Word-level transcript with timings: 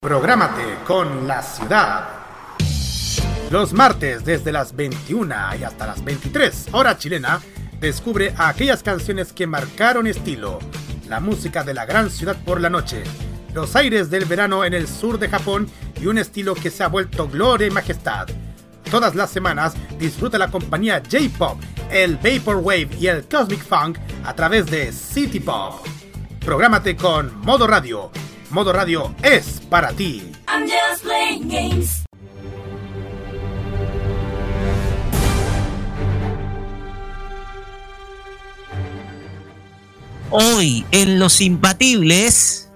Prográmate 0.00 0.62
con 0.86 1.28
la 1.28 1.42
ciudad. 1.42 2.08
Los 3.50 3.74
martes 3.74 4.24
desde 4.24 4.50
las 4.50 4.74
21 4.74 5.34
y 5.60 5.64
hasta 5.64 5.86
las 5.86 6.02
23, 6.02 6.68
hora 6.72 6.96
chilena, 6.96 7.42
descubre 7.78 8.32
aquellas 8.38 8.82
canciones 8.82 9.34
que 9.34 9.46
marcaron 9.46 10.06
estilo, 10.06 10.60
la 11.06 11.20
música 11.20 11.64
de 11.64 11.74
la 11.74 11.84
gran 11.84 12.08
ciudad 12.08 12.42
por 12.46 12.62
la 12.62 12.70
noche, 12.70 13.02
los 13.52 13.76
aires 13.76 14.08
del 14.08 14.24
verano 14.24 14.64
en 14.64 14.72
el 14.72 14.88
sur 14.88 15.18
de 15.18 15.28
Japón 15.28 15.68
y 16.00 16.06
un 16.06 16.16
estilo 16.16 16.54
que 16.54 16.70
se 16.70 16.82
ha 16.82 16.88
vuelto 16.88 17.28
gloria 17.28 17.66
y 17.66 17.70
majestad. 17.70 18.26
Todas 18.90 19.14
las 19.14 19.30
semanas 19.30 19.74
disfruta 19.98 20.38
la 20.38 20.50
compañía 20.50 21.02
J-Pop, 21.02 21.60
el 21.90 22.16
Vaporwave 22.16 22.88
y 22.98 23.08
el 23.08 23.28
Cosmic 23.28 23.62
Funk 23.62 23.98
a 24.24 24.34
través 24.34 24.66
de 24.66 24.92
City 24.92 25.40
Pop. 25.40 25.86
Prográmate 26.40 26.96
con 26.96 27.38
Modo 27.40 27.66
Radio. 27.66 28.10
Modo 28.50 28.72
Radio 28.72 29.14
es 29.22 29.60
para 29.68 29.92
ti. 29.92 30.32
Hoy 40.30 40.86
en 40.92 41.18
Los 41.18 41.42
Imbatibles, 41.42 42.70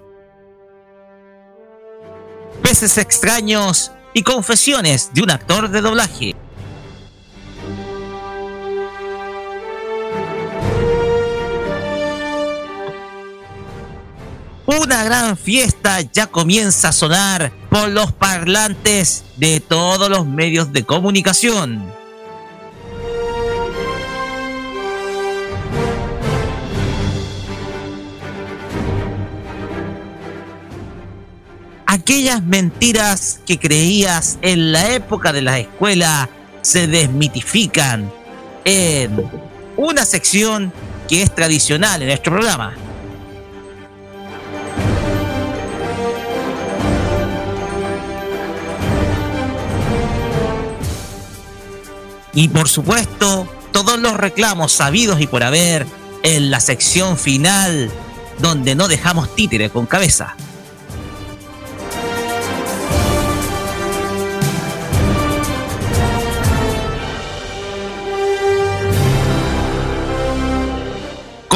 peces 2.62 2.98
extraños 2.98 3.92
y 4.14 4.22
confesiones 4.22 5.10
de 5.14 5.22
un 5.22 5.30
actor 5.30 5.68
de 5.70 5.80
doblaje. 5.80 6.36
Una 14.64 15.04
gran 15.04 15.36
fiesta 15.36 16.00
ya 16.00 16.28
comienza 16.28 16.88
a 16.88 16.92
sonar 16.92 17.52
por 17.68 17.88
los 17.88 18.12
parlantes 18.12 19.24
de 19.36 19.60
todos 19.60 20.08
los 20.08 20.26
medios 20.26 20.72
de 20.72 20.84
comunicación. 20.84 22.01
Aquellas 32.02 32.42
mentiras 32.42 33.38
que 33.46 33.60
creías 33.60 34.36
en 34.42 34.72
la 34.72 34.92
época 34.92 35.32
de 35.32 35.40
la 35.40 35.60
escuela 35.60 36.28
se 36.60 36.88
desmitifican 36.88 38.12
en 38.64 39.30
una 39.76 40.04
sección 40.04 40.72
que 41.08 41.22
es 41.22 41.32
tradicional 41.32 42.02
en 42.02 42.08
nuestro 42.08 42.32
programa. 42.32 42.74
Y 52.34 52.48
por 52.48 52.68
supuesto, 52.68 53.46
todos 53.70 54.00
los 54.00 54.14
reclamos 54.14 54.72
sabidos 54.72 55.20
y 55.20 55.28
por 55.28 55.44
haber 55.44 55.86
en 56.24 56.50
la 56.50 56.58
sección 56.58 57.16
final 57.16 57.92
donde 58.40 58.74
no 58.74 58.88
dejamos 58.88 59.36
títere 59.36 59.70
con 59.70 59.86
cabeza. 59.86 60.34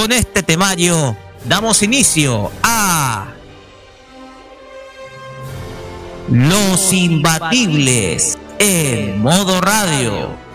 Con 0.07 0.13
este 0.13 0.45
temario 0.45 1.17
damos 1.47 1.83
inicio 1.83 2.53
a 2.63 3.27
Los 6.29 6.93
Imbatibles 6.93 8.39
en 8.61 9.21
modo 9.21 9.61
radio. 9.61 10.46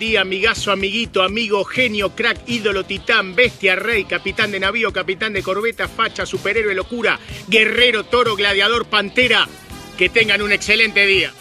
Día, 0.00 0.22
amigazo, 0.22 0.72
amiguito, 0.72 1.22
amigo, 1.22 1.62
genio, 1.64 2.16
crack, 2.16 2.48
ídolo, 2.48 2.84
titán, 2.84 3.36
bestia, 3.36 3.76
rey, 3.76 4.04
capitán 4.04 4.50
de 4.50 4.58
navío, 4.58 4.92
capitán 4.92 5.34
de 5.34 5.42
corbeta, 5.42 5.86
facha, 5.86 6.24
superhéroe, 6.24 6.74
locura, 6.74 7.20
guerrero, 7.46 8.04
toro, 8.04 8.34
gladiador, 8.34 8.86
pantera. 8.86 9.46
Que 9.98 10.08
tengan 10.08 10.40
un 10.40 10.52
excelente 10.52 11.04
día. 11.04 11.32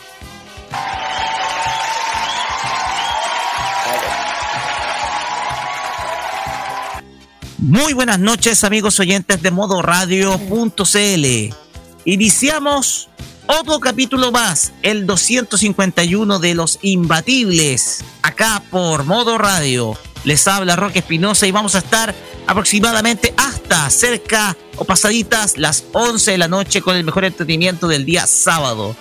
Muy 7.59 7.93
buenas 7.93 8.19
noches, 8.19 8.65
amigos 8.65 8.99
oyentes 8.99 9.41
de 9.41 9.51
Modo 9.51 9.81
Radio.cl. 9.81 11.55
Iniciamos 12.03 13.09
otro 13.49 13.79
capítulo 13.79 14.31
más, 14.31 14.73
el 14.83 15.07
251 15.07 16.37
de 16.37 16.53
Los 16.53 16.77
Imbatibles, 16.83 18.03
acá 18.21 18.61
por 18.69 19.05
Modo 19.05 19.39
Radio. 19.39 19.97
Les 20.23 20.47
habla 20.47 20.75
Roque 20.75 20.99
Espinosa 20.99 21.47
y 21.47 21.51
vamos 21.51 21.73
a 21.73 21.79
estar 21.79 22.13
aproximadamente 22.45 23.33
hasta 23.37 23.89
cerca 23.89 24.55
o 24.75 24.85
pasaditas 24.85 25.57
las 25.57 25.83
11 25.93 26.31
de 26.31 26.37
la 26.37 26.47
noche 26.47 26.81
con 26.81 26.95
el 26.95 27.03
mejor 27.03 27.25
entretenimiento 27.25 27.87
del 27.87 28.05
día 28.05 28.27
sábado. 28.27 28.95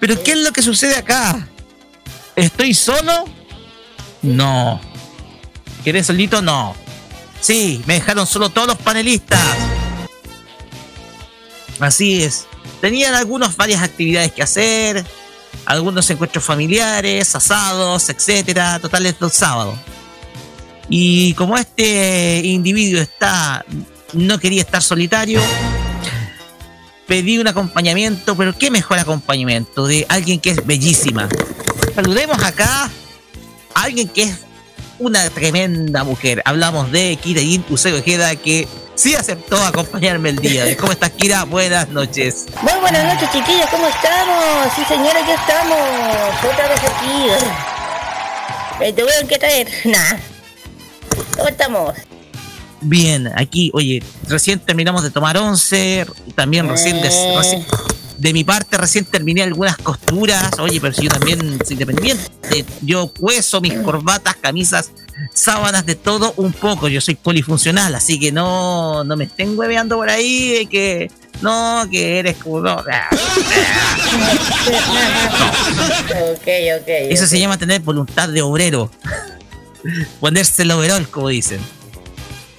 Pero 0.00 0.22
¿qué 0.22 0.32
es 0.32 0.38
lo 0.38 0.52
que 0.52 0.62
sucede 0.62 0.96
acá? 0.96 1.48
¿Estoy 2.34 2.72
solo? 2.72 3.26
No. 4.22 4.80
¿Quieres 5.84 6.06
solito? 6.06 6.40
No. 6.40 6.74
Sí, 7.42 7.82
me 7.84 7.94
dejaron 7.94 8.26
solo 8.26 8.48
todos 8.48 8.68
los 8.68 8.78
panelistas. 8.78 9.38
Así 11.78 12.22
es 12.22 12.46
tenían 12.82 13.14
algunas 13.14 13.56
varias 13.56 13.80
actividades 13.80 14.32
que 14.32 14.42
hacer, 14.42 15.06
algunos 15.66 16.10
encuentros 16.10 16.42
familiares, 16.42 17.32
asados, 17.32 18.08
etcétera, 18.08 18.80
totales 18.80 19.18
del 19.20 19.30
sábado. 19.30 19.78
Y 20.88 21.32
como 21.34 21.56
este 21.56 22.40
individuo 22.44 23.00
está, 23.00 23.64
no 24.14 24.40
quería 24.40 24.62
estar 24.62 24.82
solitario, 24.82 25.40
pedí 27.06 27.38
un 27.38 27.46
acompañamiento, 27.46 28.36
pero 28.36 28.58
qué 28.58 28.68
mejor 28.68 28.98
acompañamiento 28.98 29.86
de 29.86 30.04
alguien 30.08 30.40
que 30.40 30.50
es 30.50 30.66
bellísima. 30.66 31.28
Saludemos 31.94 32.42
acá 32.42 32.90
a 33.74 33.82
alguien 33.82 34.08
que 34.08 34.24
es 34.24 34.38
una 34.98 35.30
tremenda 35.30 36.02
mujer. 36.02 36.42
Hablamos 36.44 36.90
de 36.90 37.16
Kirayin 37.22 37.64
Useo 37.70 37.96
Ojeda, 38.00 38.34
que 38.34 38.66
sí 38.94 39.14
aceptó 39.14 39.56
acompañarme 39.62 40.30
el 40.30 40.36
día. 40.36 40.76
¿Cómo 40.76 40.92
estás, 40.92 41.10
Kira? 41.10 41.44
Buenas 41.44 41.88
noches. 41.88 42.46
Muy 42.62 42.80
buenas 42.80 43.14
noches, 43.14 43.30
chiquillos. 43.32 43.66
¿Cómo 43.70 43.86
estamos? 43.86 44.72
Sí, 44.74 44.84
señora, 44.84 45.20
ya 45.26 45.34
estamos. 45.34 46.52
Otra 46.52 46.68
vez 46.68 46.80
aquí. 46.80 47.26
¿Te 48.78 48.92
tuvieron 48.92 49.28
que 49.28 49.38
traer? 49.38 49.68
Nada. 49.84 50.20
¿Cómo 51.36 51.48
estamos? 51.48 51.94
Bien, 52.80 53.30
aquí, 53.36 53.70
oye, 53.74 54.02
recién 54.28 54.58
terminamos 54.58 55.04
de 55.04 55.10
tomar 55.10 55.36
once, 55.36 56.04
también 56.34 56.68
recién, 56.68 57.00
de, 57.00 57.06
eh. 57.06 57.34
recién 57.36 57.64
de 58.22 58.32
mi 58.32 58.44
parte 58.44 58.76
recién 58.76 59.04
terminé 59.04 59.42
algunas 59.42 59.76
costuras. 59.76 60.58
Oye, 60.60 60.80
pero 60.80 60.94
si 60.94 61.04
yo 61.04 61.10
también 61.10 61.58
soy 61.64 61.72
independiente. 61.72 62.24
Yo 62.80 63.10
hueso 63.18 63.60
mis 63.60 63.74
corbatas, 63.74 64.36
camisas, 64.36 64.92
sábanas, 65.32 65.86
de 65.86 65.94
todo 65.94 66.34
un 66.36 66.52
poco. 66.52 66.88
Yo 66.88 67.00
soy 67.00 67.14
polifuncional, 67.14 67.94
así 67.94 68.18
que 68.18 68.32
no, 68.32 69.04
no 69.04 69.16
me 69.16 69.24
estén 69.24 69.58
hueveando 69.58 69.96
por 69.96 70.10
ahí 70.10 70.66
que 70.70 71.10
no, 71.40 71.86
que 71.90 72.18
eres 72.18 72.36
como 72.36 72.60
no. 72.60 72.76
ok, 72.76 72.86
ok. 76.80 76.88
Eso 77.10 77.26
se 77.26 77.38
llama 77.38 77.58
tener 77.58 77.80
voluntad 77.80 78.28
de 78.28 78.42
obrero. 78.42 78.90
Ponerse 80.20 80.62
el 80.62 80.70
overall, 80.70 81.08
como 81.08 81.28
dicen. 81.28 81.60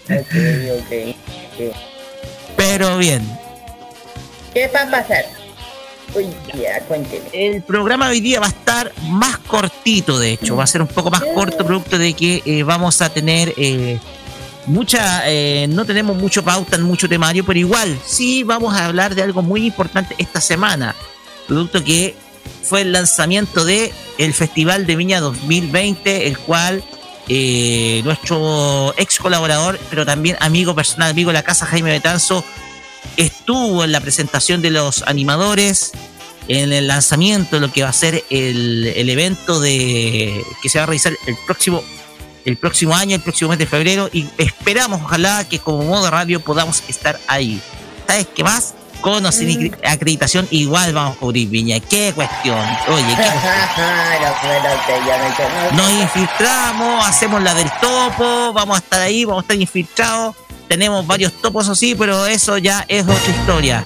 Ok, 0.09 0.35
ok. 0.79 0.93
Pero 2.57 2.97
bien. 2.97 3.25
¿Qué 4.53 4.67
va 4.67 4.81
a 4.81 4.91
pasar? 4.91 5.42
El 7.33 7.61
programa 7.63 8.09
hoy 8.09 8.21
día 8.21 8.39
va 8.39 8.47
a 8.47 8.49
estar 8.49 8.91
más 9.09 9.37
cortito, 9.39 10.19
de 10.19 10.33
hecho, 10.33 10.55
va 10.55 10.63
a 10.63 10.67
ser 10.67 10.81
un 10.81 10.87
poco 10.87 11.09
más 11.09 11.23
corto, 11.33 11.65
producto 11.65 11.97
de 11.97 12.13
que 12.13 12.41
eh, 12.45 12.63
vamos 12.63 13.01
a 13.01 13.09
tener 13.09 13.53
eh, 13.57 13.99
mucha, 14.65 15.29
eh, 15.29 15.67
no 15.69 15.85
tenemos 15.85 16.15
mucho 16.17 16.43
pauta, 16.43 16.77
mucho 16.77 17.09
temario, 17.09 17.45
pero 17.45 17.59
igual 17.59 17.99
sí 18.05 18.43
vamos 18.43 18.75
a 18.75 18.85
hablar 18.85 19.15
de 19.15 19.23
algo 19.23 19.41
muy 19.41 19.65
importante 19.65 20.15
esta 20.17 20.41
semana, 20.41 20.95
producto 21.47 21.83
que 21.83 22.15
fue 22.61 22.81
el 22.81 22.91
lanzamiento 22.91 23.65
de 23.65 23.91
el 24.17 24.33
Festival 24.33 24.85
de 24.85 24.95
Viña 24.95 25.19
2020, 25.19 26.27
el 26.27 26.37
cual 26.37 26.83
eh, 27.29 28.01
nuestro 28.03 28.93
ex 28.97 29.17
colaborador, 29.17 29.79
pero 29.89 30.05
también 30.05 30.35
amigo 30.41 30.75
personal, 30.75 31.11
amigo 31.11 31.29
de 31.29 31.35
la 31.35 31.43
casa, 31.43 31.65
Jaime 31.65 31.91
Betanzo, 31.91 32.43
estuvo 33.17 33.83
en 33.83 33.91
la 33.91 34.01
presentación 34.01 34.61
de 34.61 34.71
los 34.71 35.03
animadores, 35.03 35.91
en 36.47 36.73
el 36.73 36.87
lanzamiento 36.87 37.57
de 37.57 37.67
lo 37.67 37.71
que 37.71 37.83
va 37.83 37.89
a 37.89 37.93
ser 37.93 38.23
el, 38.29 38.91
el 38.95 39.09
evento 39.09 39.59
de 39.59 40.43
que 40.61 40.69
se 40.69 40.77
va 40.77 40.83
a 40.83 40.87
realizar 40.87 41.13
el 41.27 41.37
próximo 41.45 41.83
el 42.45 42.57
próximo 42.57 42.95
año, 42.95 43.15
el 43.15 43.21
próximo 43.21 43.51
mes 43.51 43.59
de 43.59 43.65
febrero, 43.65 44.09
y 44.11 44.27
esperamos, 44.37 45.01
ojalá, 45.01 45.47
que 45.47 45.59
como 45.59 45.83
modo 45.83 46.09
radio 46.09 46.39
podamos 46.39 46.83
estar 46.87 47.19
ahí. 47.27 47.61
¿Sabes 48.07 48.27
qué 48.35 48.43
más? 48.43 48.73
Con 49.01 49.25
o 49.25 49.31
sin 49.31 49.67
mm. 49.67 49.71
acreditación, 49.85 50.47
igual 50.49 50.93
vamos 50.93 51.17
a 51.17 51.19
cubrir 51.19 51.49
Viña. 51.49 51.79
¿Qué 51.79 52.13
cuestión? 52.13 52.59
Oye, 52.87 53.15
¿qué 53.15 53.23
Nos 55.75 55.91
infiltramos, 55.91 57.07
hacemos 57.07 57.41
la 57.41 57.53
del 57.53 57.69
topo, 57.81 58.53
vamos 58.53 58.77
a 58.77 58.79
estar 58.79 59.01
ahí, 59.01 59.25
vamos 59.25 59.41
a 59.41 59.43
estar 59.43 59.59
infiltrados. 59.59 60.35
Tenemos 60.73 61.05
varios 61.05 61.33
topos 61.33 61.69
así, 61.69 61.93
pero 61.93 62.25
eso 62.25 62.57
ya 62.57 62.83
es 62.87 63.03
otra 63.03 63.29
historia. 63.29 63.85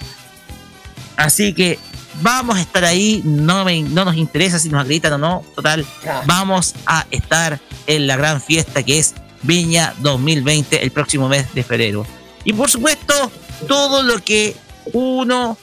Así 1.17 1.53
que 1.53 1.77
vamos 2.21 2.55
a 2.55 2.61
estar 2.61 2.85
ahí, 2.85 3.21
no, 3.25 3.65
no 3.65 4.05
nos 4.05 4.15
interesa 4.15 4.57
si 4.57 4.69
nos 4.69 4.83
acreditan 4.83 5.11
o 5.11 5.17
no, 5.17 5.43
total, 5.53 5.85
vamos 6.25 6.75
a 6.85 7.05
estar 7.11 7.59
en 7.87 8.07
la 8.07 8.15
gran 8.15 8.39
fiesta 8.39 8.83
que 8.83 8.99
es 8.99 9.15
Viña 9.41 9.95
2020 9.99 10.81
el 10.81 10.91
próximo 10.91 11.27
mes 11.27 11.53
de 11.53 11.61
febrero. 11.61 12.07
Y 12.45 12.53
por 12.53 12.69
supuesto, 12.69 13.13
todo 13.67 14.01
lo 14.03 14.23
que 14.23 14.55
uno, 14.93 15.57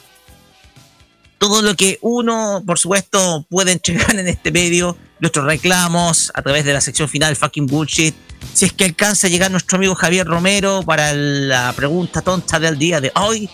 todo 1.39 1.63
lo 1.63 1.75
que 1.75 1.97
uno, 2.01 2.61
por 2.67 2.77
supuesto, 2.77 3.47
puede 3.49 3.71
entregar 3.71 4.15
en 4.15 4.27
este 4.27 4.51
medio, 4.51 4.95
nuestros 5.25 5.45
reclamos 5.45 6.31
a 6.35 6.43
través 6.43 6.65
de 6.65 6.73
la 6.73 6.81
sección 6.81 7.09
final, 7.09 7.35
fucking 7.35 7.65
bullshit. 7.65 8.13
Si 8.53 8.65
es 8.65 8.73
que 8.73 8.85
alcanza 8.85 9.25
a 9.25 9.29
llegar 9.31 9.49
nuestro 9.49 9.77
amigo 9.77 9.95
Javier 9.95 10.27
Romero 10.27 10.83
para 10.85 11.13
la 11.13 11.73
pregunta 11.75 12.21
tonta 12.21 12.59
del 12.59 12.77
día 12.77 13.01
de 13.01 13.11
hoy, 13.15 13.49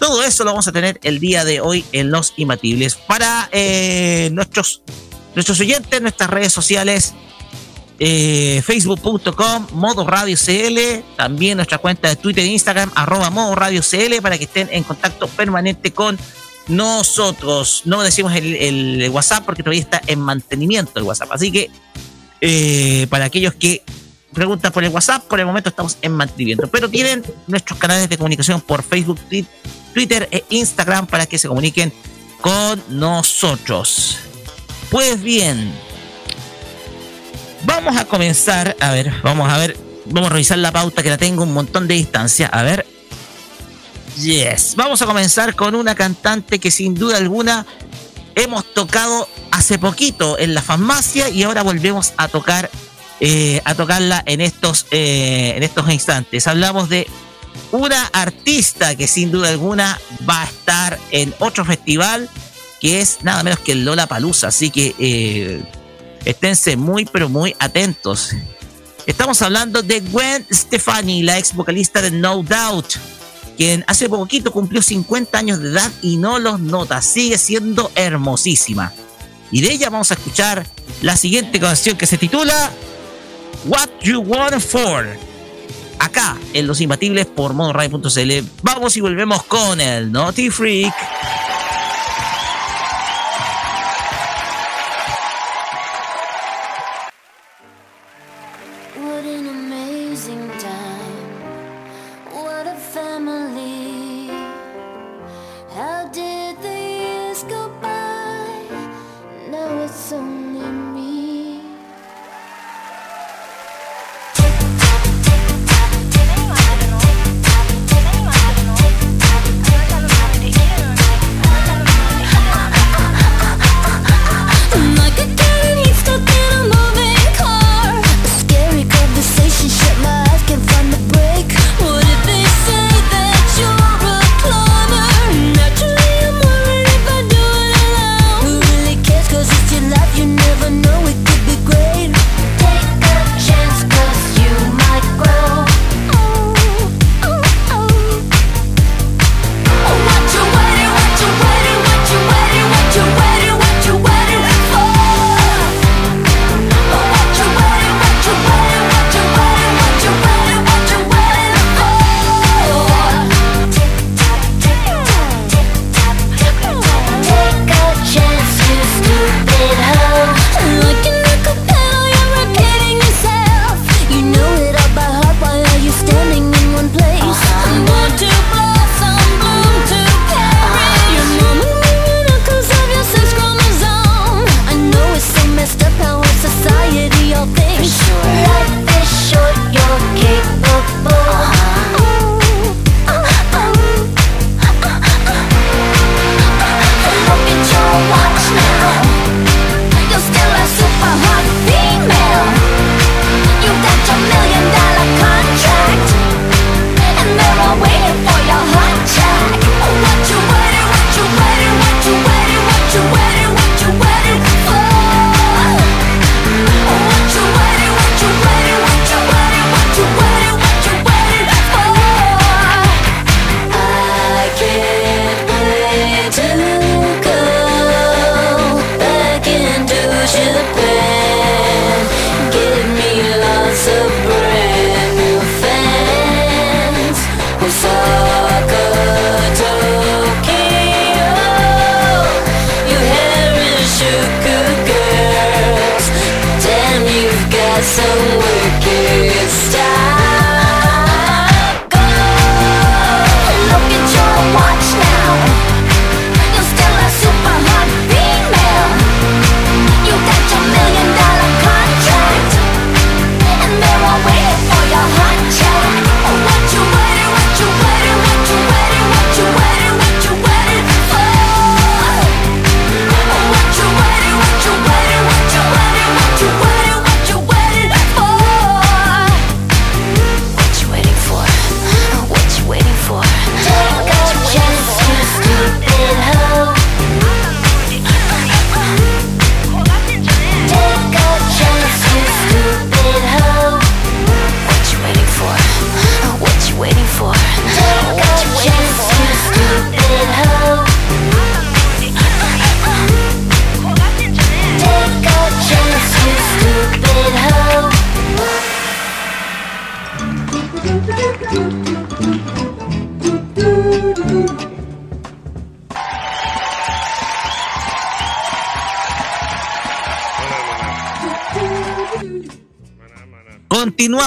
todo 0.00 0.24
eso 0.24 0.42
lo 0.42 0.50
vamos 0.50 0.66
a 0.66 0.72
tener 0.72 0.98
el 1.04 1.20
día 1.20 1.44
de 1.44 1.60
hoy 1.60 1.84
en 1.92 2.10
Los 2.10 2.32
Imbatibles. 2.36 2.96
Para 2.96 3.48
eh, 3.52 4.30
nuestros, 4.32 4.82
nuestros 5.36 5.60
oyentes, 5.60 6.02
nuestras 6.02 6.28
redes 6.28 6.52
sociales, 6.52 7.14
eh, 8.00 8.60
facebook.com, 8.66 9.68
modo 9.72 10.04
radio 10.08 10.36
CL, 10.36 11.04
también 11.16 11.56
nuestra 11.56 11.78
cuenta 11.78 12.08
de 12.08 12.16
Twitter 12.16 12.42
e 12.42 12.48
Instagram, 12.48 12.90
arroba 12.96 13.30
modo 13.30 13.54
radio 13.54 13.80
CL, 13.80 14.20
para 14.22 14.38
que 14.38 14.44
estén 14.44 14.68
en 14.72 14.82
contacto 14.82 15.28
permanente 15.28 15.92
con 15.92 16.18
nosotros. 16.70 17.82
No 17.84 18.02
decimos 18.02 18.34
el, 18.34 19.08
WhatsApp 19.12 19.44
porque 19.44 19.62
todavía 19.62 19.82
está 19.82 20.00
en 20.06 20.20
mantenimiento 20.20 20.92
el 20.96 21.04
WhatsApp. 21.04 21.32
Así 21.32 21.52
que 21.52 21.70
eh, 22.40 23.06
para 23.10 23.26
aquellos 23.26 23.54
que 23.54 23.82
preguntas 24.32 24.72
por 24.72 24.84
el 24.84 24.90
WhatsApp, 24.90 25.24
por 25.24 25.40
el 25.40 25.46
momento 25.46 25.68
estamos 25.68 25.98
en 26.02 26.12
mantenimiento. 26.12 26.68
Pero 26.68 26.88
tienen 26.88 27.24
nuestros 27.46 27.78
canales 27.78 28.08
de 28.08 28.16
comunicación 28.16 28.60
por 28.60 28.82
Facebook, 28.82 29.18
Twitter 29.92 30.28
e 30.30 30.44
Instagram 30.50 31.06
para 31.06 31.26
que 31.26 31.38
se 31.38 31.48
comuniquen 31.48 31.92
con 32.40 32.82
nosotros. 32.88 34.18
Pues 34.90 35.22
bien, 35.22 35.72
vamos 37.64 37.96
a 37.96 38.04
comenzar. 38.04 38.76
A 38.80 38.92
ver, 38.92 39.12
vamos 39.22 39.50
a 39.50 39.58
ver. 39.58 39.76
Vamos 40.06 40.30
a 40.30 40.32
revisar 40.32 40.58
la 40.58 40.72
pauta 40.72 41.02
que 41.02 41.10
la 41.10 41.18
tengo 41.18 41.42
un 41.42 41.52
montón 41.52 41.86
de 41.86 41.94
distancia. 41.94 42.46
A 42.46 42.62
ver. 42.62 42.86
Yes. 44.22 44.74
Vamos 44.76 45.00
a 45.02 45.06
comenzar 45.06 45.54
con 45.54 45.74
una 45.74 45.94
cantante 45.94 46.58
que 46.58 46.70
sin 46.70 46.94
duda 46.94 47.16
alguna 47.16 47.66
hemos 48.34 48.64
tocado 48.74 49.28
hace 49.50 49.78
poquito 49.78 50.38
en 50.38 50.54
la 50.54 50.62
farmacia 50.62 51.28
y 51.28 51.42
ahora 51.42 51.62
volvemos 51.62 52.12
a 52.16 52.28
tocar 52.28 52.70
eh, 53.20 53.60
a 53.64 53.74
tocarla 53.74 54.22
en 54.24 54.40
estos, 54.40 54.86
eh, 54.90 55.54
en 55.56 55.62
estos 55.62 55.90
instantes. 55.90 56.46
Hablamos 56.46 56.88
de 56.88 57.06
una 57.70 58.06
artista 58.06 58.94
que 58.94 59.06
sin 59.06 59.30
duda 59.30 59.50
alguna 59.50 60.00
va 60.28 60.42
a 60.42 60.46
estar 60.46 60.98
en 61.10 61.34
otro 61.38 61.64
festival 61.64 62.28
que 62.80 63.02
es 63.02 63.18
nada 63.22 63.42
menos 63.42 63.58
que 63.60 63.72
el 63.72 63.84
Lola 63.84 64.06
Palusa. 64.06 64.48
Así 64.48 64.70
que 64.70 64.94
eh, 64.98 65.62
esténse 66.24 66.76
muy, 66.76 67.04
pero 67.04 67.28
muy 67.28 67.54
atentos. 67.58 68.34
Estamos 69.06 69.42
hablando 69.42 69.82
de 69.82 70.00
Gwen 70.00 70.46
Stefani, 70.50 71.22
la 71.22 71.38
ex 71.38 71.54
vocalista 71.54 72.00
de 72.00 72.10
No 72.10 72.42
Doubt, 72.42 72.94
quien 73.60 73.84
hace 73.88 74.08
poquito 74.08 74.52
cumplió 74.52 74.80
50 74.80 75.36
años 75.36 75.60
de 75.60 75.68
edad 75.68 75.92
y 76.00 76.16
no 76.16 76.38
los 76.38 76.60
nota. 76.60 77.02
Sigue 77.02 77.36
siendo 77.36 77.92
hermosísima. 77.94 78.94
Y 79.52 79.60
de 79.60 79.70
ella 79.70 79.90
vamos 79.90 80.10
a 80.10 80.14
escuchar 80.14 80.66
la 81.02 81.14
siguiente 81.14 81.60
canción 81.60 81.98
que 81.98 82.06
se 82.06 82.16
titula 82.16 82.70
What 83.66 83.90
You 84.00 84.20
Want 84.20 84.62
For. 84.62 85.06
Acá 85.98 86.38
en 86.54 86.66
Los 86.66 86.80
Imbatibles 86.80 87.26
por 87.26 87.52
modoradio.cl. 87.52 88.48
Vamos 88.62 88.96
y 88.96 89.02
volvemos 89.02 89.42
con 89.42 89.78
el 89.78 90.10
Naughty 90.10 90.48
Freak. 90.48 90.94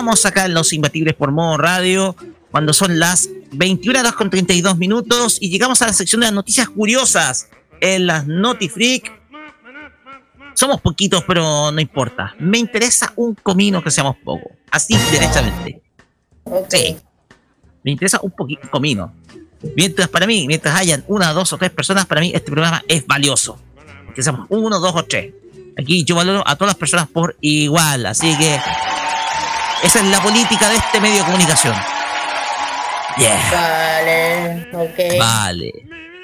Continuamos 0.03 0.25
acá 0.25 0.45
en 0.47 0.53
Los 0.53 0.73
Imbatibles 0.73 1.13
por 1.13 1.31
Modo 1.31 1.55
Radio, 1.55 2.13
cuando 2.51 2.73
son 2.73 2.99
las 2.99 3.29
21 3.53 4.01
horas 4.01 4.11
con 4.11 4.29
32 4.29 4.77
minutos 4.77 5.37
y 5.39 5.49
llegamos 5.49 5.81
a 5.81 5.87
la 5.87 5.93
sección 5.93 6.19
de 6.19 6.25
las 6.25 6.33
noticias 6.33 6.67
curiosas 6.67 7.47
en 7.79 8.07
las 8.07 8.27
Notifreak. 8.27 9.09
Somos 10.55 10.81
poquitos, 10.81 11.23
pero 11.25 11.71
no 11.71 11.79
importa. 11.79 12.35
Me 12.37 12.57
interesa 12.57 13.13
un 13.15 13.33
comino 13.35 13.81
que 13.81 13.91
seamos 13.91 14.17
poco. 14.25 14.51
Así, 14.71 14.93
derechamente. 15.09 15.81
Sí. 16.67 16.97
Me 17.81 17.91
interesa 17.91 18.19
un 18.21 18.31
poquito 18.31 18.69
comino. 18.69 19.13
Mientras 19.77 20.09
para 20.09 20.27
mí, 20.27 20.45
mientras 20.45 20.75
hayan 20.75 21.05
una, 21.07 21.31
dos 21.31 21.53
o 21.53 21.57
tres 21.57 21.71
personas, 21.71 22.07
para 22.07 22.19
mí 22.19 22.33
este 22.35 22.51
programa 22.51 22.83
es 22.89 23.07
valioso. 23.07 23.57
Que 24.13 24.21
seamos 24.21 24.47
uno, 24.49 24.81
dos 24.81 24.93
o 24.93 25.05
tres. 25.05 25.33
Aquí 25.79 26.03
yo 26.03 26.17
valoro 26.17 26.43
a 26.45 26.57
todas 26.57 26.71
las 26.71 26.77
personas 26.77 27.07
por 27.07 27.37
igual. 27.39 28.05
Así 28.05 28.37
que 28.37 28.59
esa 29.83 29.99
es 29.99 30.05
la 30.05 30.21
política 30.21 30.69
de 30.69 30.75
este 30.75 30.99
medio 31.01 31.17
de 31.17 31.23
comunicación. 31.25 31.75
Vale, 33.51 34.67
ok. 34.73 35.19
Vale. 35.19 35.71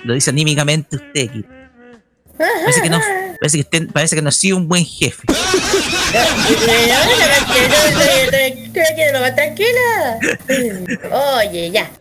Lo 0.03 0.13
dice 0.13 0.29
anímicamente 0.29 0.95
usted, 0.95 1.29
Kira. 1.29 1.59
Parece 2.37 2.81
que 2.81 2.89
no, 2.89 2.99
parece 3.41 3.57
que, 3.57 3.61
usted, 3.61 3.91
parece 3.91 4.15
que 4.15 4.21
no 4.21 4.29
ha 4.29 4.31
sido 4.31 4.55
un 4.55 4.67
buen 4.67 4.85
jefe. 4.85 5.23
tranquila. 9.35 10.19
Oye, 11.37 11.69
ya. 11.71 11.91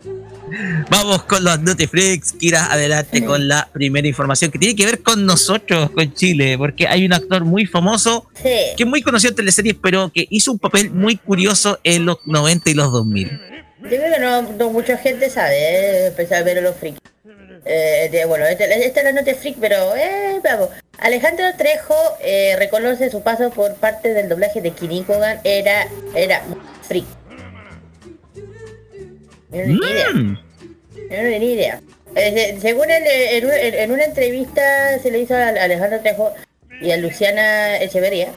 Vamos 0.90 1.22
con 1.24 1.44
los 1.44 1.60
Notiflix. 1.60 2.32
Kira, 2.32 2.72
adelante 2.72 3.24
con 3.24 3.48
la 3.48 3.68
primera 3.72 4.06
información 4.06 4.50
que 4.50 4.58
tiene 4.58 4.76
que 4.76 4.86
ver 4.86 5.02
con 5.02 5.26
nosotros, 5.26 5.90
con 5.90 6.12
Chile, 6.14 6.56
porque 6.58 6.86
hay 6.86 7.04
un 7.04 7.12
actor 7.12 7.44
muy 7.44 7.66
famoso 7.66 8.28
que 8.42 8.74
es 8.76 8.86
muy 8.86 9.02
conocido 9.02 9.30
en 9.30 9.36
teleseries, 9.36 9.76
pero 9.82 10.10
que 10.12 10.26
hizo 10.30 10.52
un 10.52 10.58
papel 10.58 10.90
muy 10.90 11.16
curioso 11.16 11.78
en 11.84 12.06
los 12.06 12.18
90 12.26 12.70
y 12.70 12.74
los 12.74 12.92
2000. 12.92 13.28
Yo 13.28 13.88
creo 13.88 14.12
que 14.12 14.54
no, 14.58 14.70
mucha 14.70 14.96
gente 14.96 15.30
sabe, 15.30 15.56
eh, 15.56 16.06
empezar 16.08 16.38
a 16.38 16.42
ver 16.42 16.58
a 16.58 16.60
los 16.62 16.76
frikis. 16.76 17.00
Eh, 17.64 18.24
bueno, 18.26 18.46
esta 18.46 18.64
este 18.64 19.00
es 19.00 19.04
la 19.04 19.12
nota 19.12 19.34
freak, 19.34 19.56
pero 19.60 19.94
eh, 19.94 20.40
vamos. 20.42 20.70
Alejandro 20.98 21.44
Trejo 21.56 21.94
eh, 22.22 22.56
reconoce 22.58 23.10
su 23.10 23.22
paso 23.22 23.50
por 23.50 23.74
parte 23.74 24.14
del 24.14 24.28
doblaje 24.28 24.60
de 24.62 24.72
Kogan 25.06 25.40
era 25.44 25.86
era 26.14 26.42
freak. 26.82 27.04
No 29.50 29.64
ni 29.64 29.74
idea. 29.74 30.10
Mm. 30.12 30.38
Idea. 31.42 31.80
Eh, 32.14 32.58
según 32.60 32.90
él, 32.90 33.02
en, 33.06 33.90
una 33.90 34.04
entrevista 34.04 34.98
se 34.98 35.10
le 35.10 35.20
hizo 35.20 35.34
a 35.34 35.48
Alejandro 35.48 36.00
Trejo 36.00 36.32
y 36.80 36.90
a 36.90 36.96
Luciana 36.96 37.78
Echeverría 37.78 38.32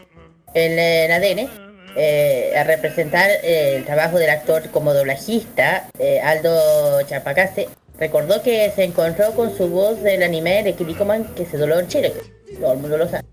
en, 0.53 0.79
en 0.79 1.11
ADN 1.11 1.49
eh, 1.97 2.53
a 2.55 2.63
representar 2.63 3.29
el 3.43 3.83
trabajo 3.85 4.19
del 4.19 4.29
actor 4.29 4.69
como 4.71 4.93
doblajista, 4.93 5.89
Aldo 6.23 7.01
Chapacaste, 7.03 7.67
Recordó 8.01 8.41
que 8.41 8.71
se 8.75 8.83
encontró 8.83 9.31
con 9.33 9.55
su 9.55 9.67
voz 9.69 10.01
del 10.01 10.23
anime 10.23 10.63
de 10.63 10.73
Kirikoman 10.73 11.35
que 11.35 11.45
se 11.45 11.55
dobló 11.55 11.79
en 11.79 11.87
Chile, 11.87 12.11
todo 12.59 12.73
el 12.73 12.79
mundo 12.79 12.97
lo 12.97 13.07
sabe. 13.07 13.25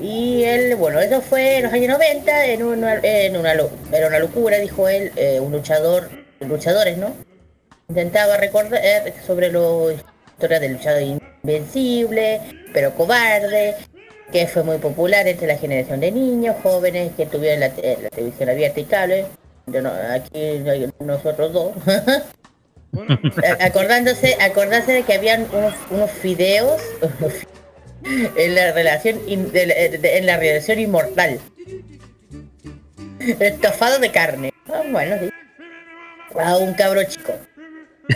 Y 0.00 0.44
él, 0.44 0.76
bueno, 0.76 1.00
eso 1.00 1.20
fue 1.20 1.56
en 1.56 1.64
los 1.64 1.72
años 1.72 1.88
90, 1.88 2.46
en 2.46 2.62
una, 2.62 2.94
en 3.02 3.36
una, 3.36 3.52
era 3.92 4.06
una 4.06 4.20
locura, 4.20 4.58
dijo 4.58 4.88
él, 4.88 5.10
eh, 5.16 5.40
un 5.40 5.50
luchador, 5.50 6.08
luchadores, 6.46 6.98
¿no? 6.98 7.14
Intentaba 7.88 8.36
recordar 8.36 8.80
eh, 8.82 9.12
sobre 9.26 9.52
la 9.52 9.94
historia 10.32 10.60
del 10.60 10.72
luchador 10.74 11.02
invencible, 11.02 12.40
pero 12.72 12.94
cobarde, 12.94 13.76
que 14.30 14.46
fue 14.46 14.62
muy 14.62 14.78
popular 14.78 15.26
entre 15.28 15.46
la 15.46 15.58
generación 15.58 16.00
de 16.00 16.10
niños, 16.10 16.56
jóvenes 16.62 17.12
que 17.16 17.26
tuvieron 17.26 17.60
la, 17.60 17.68
la 17.68 18.10
televisión 18.10 18.48
abierta 18.48 18.80
y 18.80 18.84
cable. 18.84 19.26
Yo 19.66 19.82
no, 19.82 19.92
aquí 20.10 20.62
nosotros 21.00 21.52
dos. 21.52 21.72
acordándose, 23.60 24.36
acordándose 24.40 24.92
de 24.92 25.02
que 25.02 25.14
habían 25.14 25.46
unos, 25.52 25.74
unos 25.90 26.10
fideos 26.10 26.82
en 28.36 28.54
la 28.54 28.72
relación 28.72 29.20
en 29.26 30.26
la 30.26 30.36
relación 30.36 30.78
inmortal. 30.78 31.38
Estofado 33.18 33.98
de 33.98 34.10
carne. 34.10 34.52
Ah, 34.66 34.82
bueno, 34.90 35.16
sí. 35.20 35.30
A 36.38 36.56
un 36.56 36.74
cabro 36.74 37.02
chico. 37.04 37.34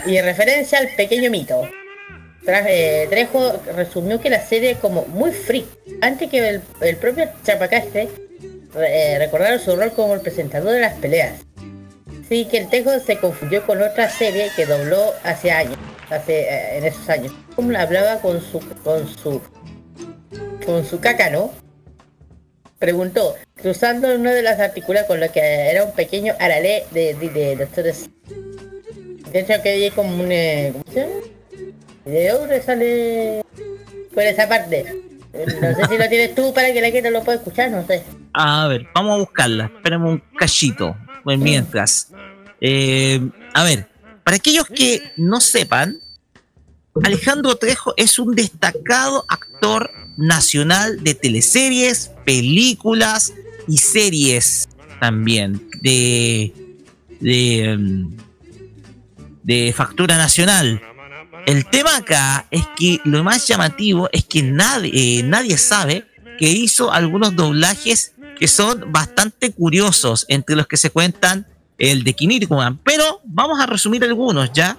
Y 0.05 0.17
en 0.17 0.25
referencia 0.25 0.79
al 0.79 0.89
pequeño 0.95 1.29
mito. 1.31 1.67
Eh, 2.47 3.07
Trejo 3.09 3.59
resumió 3.75 4.21
que 4.21 4.29
la 4.29 4.41
serie 4.41 4.75
como 4.75 5.05
muy 5.05 5.31
free. 5.31 5.65
Antes 6.01 6.29
que 6.29 6.47
el, 6.47 6.61
el 6.81 6.95
propio 6.95 7.29
Chapacaste 7.43 8.09
eh, 8.75 9.15
recordara 9.19 9.59
su 9.59 9.75
rol 9.75 9.91
como 9.91 10.13
el 10.13 10.21
presentador 10.21 10.71
de 10.71 10.79
las 10.79 10.93
peleas. 10.93 11.33
Sí, 12.29 12.45
que 12.45 12.57
el 12.57 12.69
Tejo 12.69 12.99
se 12.99 13.17
confundió 13.17 13.65
con 13.65 13.81
otra 13.81 14.09
serie 14.09 14.49
que 14.55 14.65
dobló 14.65 15.13
hace 15.23 15.51
años, 15.51 15.77
hace 16.09 16.41
eh, 16.41 16.77
en 16.77 16.85
esos 16.85 17.09
años. 17.09 17.33
Como 17.55 17.77
hablaba 17.77 18.19
con 18.19 18.41
su 18.41 18.59
con 18.83 19.07
su 19.07 19.41
con 20.65 20.85
su 20.85 20.99
caca, 20.99 21.29
¿no? 21.29 21.51
Preguntó, 22.79 23.35
cruzando 23.55 24.13
una 24.13 24.33
de 24.33 24.43
las 24.43 24.59
artículos 24.59 25.03
con 25.03 25.19
lo 25.19 25.31
que 25.31 25.39
era 25.39 25.83
un 25.83 25.93
pequeño 25.93 26.33
aralé 26.39 26.85
de, 26.91 27.15
de, 27.15 27.29
de 27.29 27.55
doctores. 27.55 28.09
De 29.31 29.39
hecho 29.39 29.61
que 29.63 29.69
hay 29.69 29.91
como 29.91 30.23
un 30.23 30.31
eh, 30.31 30.73
¿cómo 30.73 30.83
se 30.93 30.99
llama? 31.01 31.13
video 32.05 32.63
sale 32.63 33.43
por 34.13 34.23
esa 34.23 34.47
parte. 34.47 34.85
No 35.33 35.75
sé 35.75 35.85
si 35.89 35.97
lo 35.97 36.09
tienes 36.09 36.33
tú 36.33 36.53
para 36.53 36.71
que 36.71 36.81
la 36.81 36.89
gente 36.89 37.11
lo 37.11 37.23
pueda 37.23 37.37
escuchar, 37.37 37.69
no 37.69 37.85
sé. 37.85 38.03
A 38.33 38.67
ver, 38.67 38.87
vamos 38.93 39.15
a 39.15 39.17
buscarla. 39.19 39.71
Esperemos 39.75 40.11
un 40.11 40.23
cachito. 40.37 40.95
Pues 41.23 41.37
mientras. 41.37 42.11
Eh, 42.61 43.19
a 43.53 43.63
ver, 43.63 43.87
para 44.23 44.37
aquellos 44.37 44.65
que 44.67 45.11
no 45.17 45.41
sepan, 45.41 45.99
Alejandro 47.03 47.55
Trejo 47.57 47.93
es 47.97 48.17
un 48.17 48.33
destacado 48.33 49.25
actor 49.27 49.91
nacional 50.17 51.03
de 51.03 51.13
teleseries, 51.13 52.11
películas 52.25 53.33
y 53.67 53.77
series 53.77 54.67
también 54.99 55.69
de, 55.81 56.53
de, 57.19 58.07
de 59.43 59.73
factura 59.75 60.17
nacional. 60.17 60.81
El 61.45 61.65
tema 61.65 61.95
acá 61.95 62.45
es 62.51 62.63
que 62.75 62.99
lo 63.05 63.23
más 63.23 63.47
llamativo 63.47 64.09
es 64.11 64.25
que 64.25 64.41
nadie, 64.43 65.19
eh, 65.19 65.23
nadie 65.23 65.57
sabe 65.57 66.05
que 66.37 66.49
hizo 66.49 66.91
algunos 66.91 67.35
doblajes 67.35 68.13
que 68.37 68.47
son 68.47 68.91
bastante 68.91 69.51
curiosos, 69.51 70.25
entre 70.27 70.55
los 70.55 70.67
que 70.67 70.77
se 70.77 70.89
cuentan 70.89 71.47
el 71.77 72.03
de 72.03 72.13
Kinirikuman. 72.13 72.77
Pero 72.83 73.21
vamos 73.23 73.59
a 73.59 73.65
resumir 73.65 74.03
algunos 74.03 74.51
ya. 74.51 74.77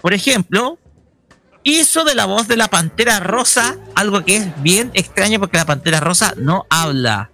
Por 0.00 0.14
ejemplo, 0.14 0.78
hizo 1.66 2.04
de 2.04 2.14
la 2.14 2.26
voz 2.26 2.46
de 2.46 2.56
la 2.56 2.68
Pantera 2.68 3.18
Rosa 3.18 3.76
algo 3.94 4.24
que 4.24 4.36
es 4.36 4.62
bien 4.62 4.90
extraño 4.94 5.40
porque 5.40 5.58
la 5.58 5.66
Pantera 5.66 6.00
Rosa 6.00 6.32
no 6.36 6.64
habla. 6.70 7.30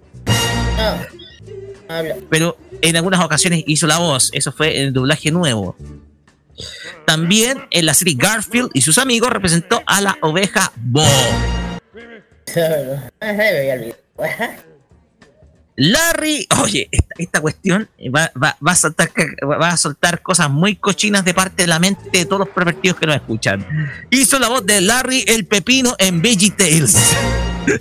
Pero 2.30 2.56
en 2.80 2.96
algunas 2.96 3.20
ocasiones 3.20 3.62
hizo 3.66 3.86
la 3.86 3.98
voz. 3.98 4.30
Eso 4.32 4.50
fue 4.50 4.78
en 4.78 4.86
el 4.86 4.92
doblaje 4.94 5.30
nuevo. 5.30 5.76
También 7.04 7.66
en 7.70 7.86
la 7.86 7.92
serie 7.92 8.14
Garfield 8.16 8.70
y 8.72 8.80
sus 8.80 8.96
amigos 8.96 9.30
representó 9.30 9.82
a 9.86 10.00
la 10.00 10.16
oveja 10.22 10.72
Bo. 10.76 11.04
Larry, 15.76 16.46
oye, 16.62 16.90
esta, 17.16 17.40
cuestión 17.40 17.88
va, 18.14 18.30
a 18.64 18.74
soltar, 18.74 19.10
va 19.42 19.68
a 19.68 19.76
soltar 19.78 20.20
cosas 20.20 20.50
muy 20.50 20.76
cochinas 20.76 21.24
de 21.24 21.32
parte 21.32 21.62
de 21.62 21.68
la 21.68 21.78
mente 21.78 22.10
de 22.12 22.26
todos 22.26 22.40
los 22.40 22.48
pervertidos 22.50 22.98
que 22.98 23.06
nos 23.06 23.16
escuchan. 23.16 23.66
Hizo 24.10 24.38
la 24.38 24.48
voz 24.48 24.66
de 24.66 24.82
Larry 24.82 25.24
el 25.26 25.46
Pepino 25.46 25.94
en 25.98 26.20
Veggie 26.20 26.50
Tales. 26.50 26.94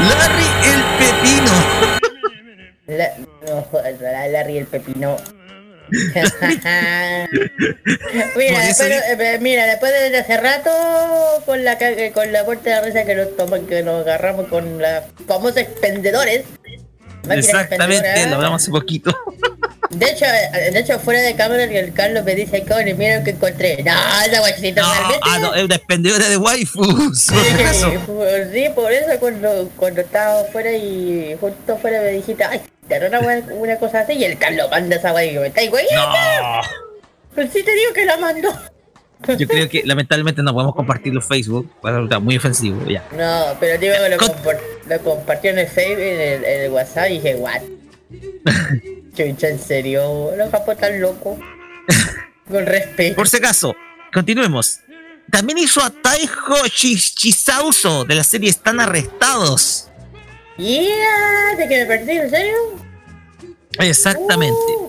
Larry 0.00 0.46
el 0.64 0.82
Pepino. 0.98 1.52
Larry 4.32 4.58
el 4.58 4.66
Pepino. 4.66 5.16
mira, 8.36 8.66
después, 8.66 8.90
eh, 8.90 9.38
mira, 9.40 9.66
después 9.66 9.92
de 9.92 10.16
hace 10.16 10.36
rato 10.38 10.70
con 11.44 11.62
la 11.64 11.76
eh, 11.80 12.12
con 12.12 12.32
la 12.32 12.44
puerta 12.44 12.70
de 12.70 12.80
risa 12.86 13.04
que 13.04 13.14
nos 13.14 13.36
toman, 13.36 13.66
que 13.66 13.82
nos 13.82 14.00
agarramos 14.02 14.48
con 14.48 14.78
los 14.78 15.02
famosos 15.26 15.58
expendedores. 15.58 16.44
Exactamente, 17.30 18.26
lo 18.28 18.36
hablamos 18.36 18.62
hace 18.62 18.70
poquito. 18.70 19.14
De 19.94 20.10
hecho, 20.10 20.24
eh, 20.24 20.70
de 20.72 20.80
hecho, 20.80 20.98
fuera 20.98 21.20
de 21.20 21.36
cámara, 21.36 21.64
el 21.64 21.92
Carlos 21.92 22.24
me 22.24 22.34
dice, 22.34 22.58
y 22.58 22.94
mira 22.94 23.18
lo 23.18 23.24
que 23.24 23.30
encontré. 23.30 23.82
No, 23.84 23.92
esa 24.26 24.40
guachita 24.40 24.82
no, 24.82 24.88
ah, 25.22 25.38
no, 25.38 25.54
es 25.54 25.64
una 25.64 25.76
expendedora 25.76 26.28
de 26.28 26.36
waifus. 26.36 27.28
Sí, 27.74 28.40
sí, 28.52 28.68
por 28.74 28.92
eso 28.92 29.18
cuando, 29.20 29.70
cuando 29.76 30.00
estaba 30.00 30.44
fuera 30.44 30.72
y 30.72 31.36
justo 31.40 31.76
fuera 31.78 32.00
me 32.00 32.12
dijiste, 32.12 32.44
ay, 32.44 32.60
te 32.88 33.06
una, 33.06 33.20
una 33.20 33.76
cosa 33.78 34.00
así 34.00 34.14
y 34.14 34.24
el 34.24 34.38
Carlos 34.38 34.70
manda 34.70 34.96
esa 34.96 35.12
guay 35.12 35.30
y 35.30 35.38
me 35.38 35.46
está 35.48 35.66
güey. 35.68 35.86
No. 35.94 36.60
Pues 37.34 37.50
sí 37.52 37.62
te 37.62 37.72
digo 37.72 37.92
que 37.92 38.04
la 38.04 38.16
mandó. 38.16 38.52
Yo 39.38 39.48
creo 39.48 39.68
que 39.68 39.82
lamentablemente 39.84 40.42
no 40.42 40.52
podemos 40.52 40.74
compartirlo 40.74 41.20
en 41.20 41.26
Facebook, 41.26 41.70
va 41.84 42.20
muy 42.20 42.36
ofensivo 42.36 42.86
ya. 42.86 43.02
No, 43.12 43.56
pero 43.58 43.78
digo 43.78 43.94
que 43.94 44.10
lo, 44.10 45.02
compartió 45.02 45.50
en 45.50 45.60
el 45.60 45.66
Facebook, 45.66 46.02
en 46.02 46.44
el, 46.44 46.70
WhatsApp 46.70 47.10
y 47.10 47.14
dije, 47.14 47.34
what? 47.36 47.62
Chucha, 49.16 49.48
en 49.48 49.58
serio, 49.58 50.32
los 50.36 50.50
capos 50.50 50.76
tan 50.76 51.00
locos. 51.00 51.38
Con 52.50 52.66
respeto. 52.66 53.16
Por 53.16 53.28
si 53.28 53.38
acaso, 53.38 53.74
continuemos. 54.12 54.80
También 55.30 55.58
hizo 55.58 55.82
a 55.82 55.90
Taiho 55.90 56.68
Chisauso 56.68 58.04
de 58.04 58.16
la 58.16 58.24
serie 58.24 58.50
Están 58.50 58.78
Arrestados. 58.78 59.88
Yeah, 60.56 61.56
¿de 61.58 61.68
que 61.68 61.78
me 61.80 61.86
perdí? 61.86 62.12
¿En 62.12 62.30
serio? 62.30 62.54
Exactamente. 63.78 64.54
Uh. 64.78 64.84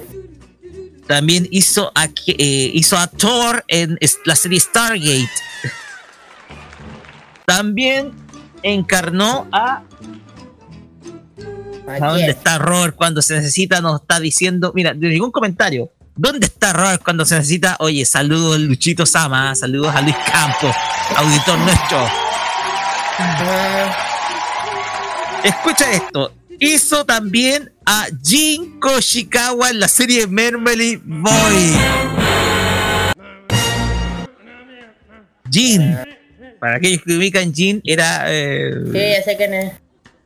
También 1.08 1.48
hizo 1.52 1.92
a, 1.96 2.06
eh, 2.06 2.72
hizo 2.74 2.98
a 2.98 3.08
Thor 3.08 3.64
en 3.68 3.98
la 4.26 4.36
serie 4.36 4.60
Stargate. 4.60 5.30
También 7.46 8.12
encarnó 8.64 9.48
a. 9.52 9.84
¿A, 11.88 12.00
dónde 12.00 12.32
está 12.32 12.58
Robert 12.58 12.96
cuando 12.96 13.22
se 13.22 13.36
necesita? 13.36 13.82
Nos 13.82 14.02
está 14.02 14.20
diciendo. 14.20 14.72
Mira, 14.74 14.94
de 14.94 15.10
ningún 15.10 15.32
comentario. 15.32 15.92
¿Dónde 16.16 16.48
está 16.48 16.74
Robert 16.74 17.04
cuando 17.04 17.26
se 17.26 17.36
necesita? 17.36 17.76
Oye, 17.80 18.06
saludos 18.06 18.60
Luchito 18.60 19.06
Sama, 19.06 19.54
saludos 19.54 19.94
a 19.94 20.02
Luis 20.02 20.16
Campos, 20.32 20.74
auditor 21.18 21.60
nuestro. 21.60 22.08
Escucha 25.46 25.92
esto. 25.92 26.34
Hizo 26.60 27.06
también 27.06 27.72
a 27.86 28.08
Jin 28.24 28.80
Koshikawa 28.80 29.70
en 29.70 29.80
la 29.80 29.88
serie 29.88 30.26
Mermely 30.26 31.00
Boy. 31.04 31.78
Jin. 35.52 35.98
Para 36.60 36.78
aquellos 36.78 37.04
que 37.04 37.14
ubican 37.14 37.54
Jin, 37.54 37.80
era. 37.86 38.26
Eh, 38.28 38.72
sí, 38.92 38.98
ya 39.00 39.24
sé 39.24 39.38
quién 39.38 39.54
es. 39.54 39.74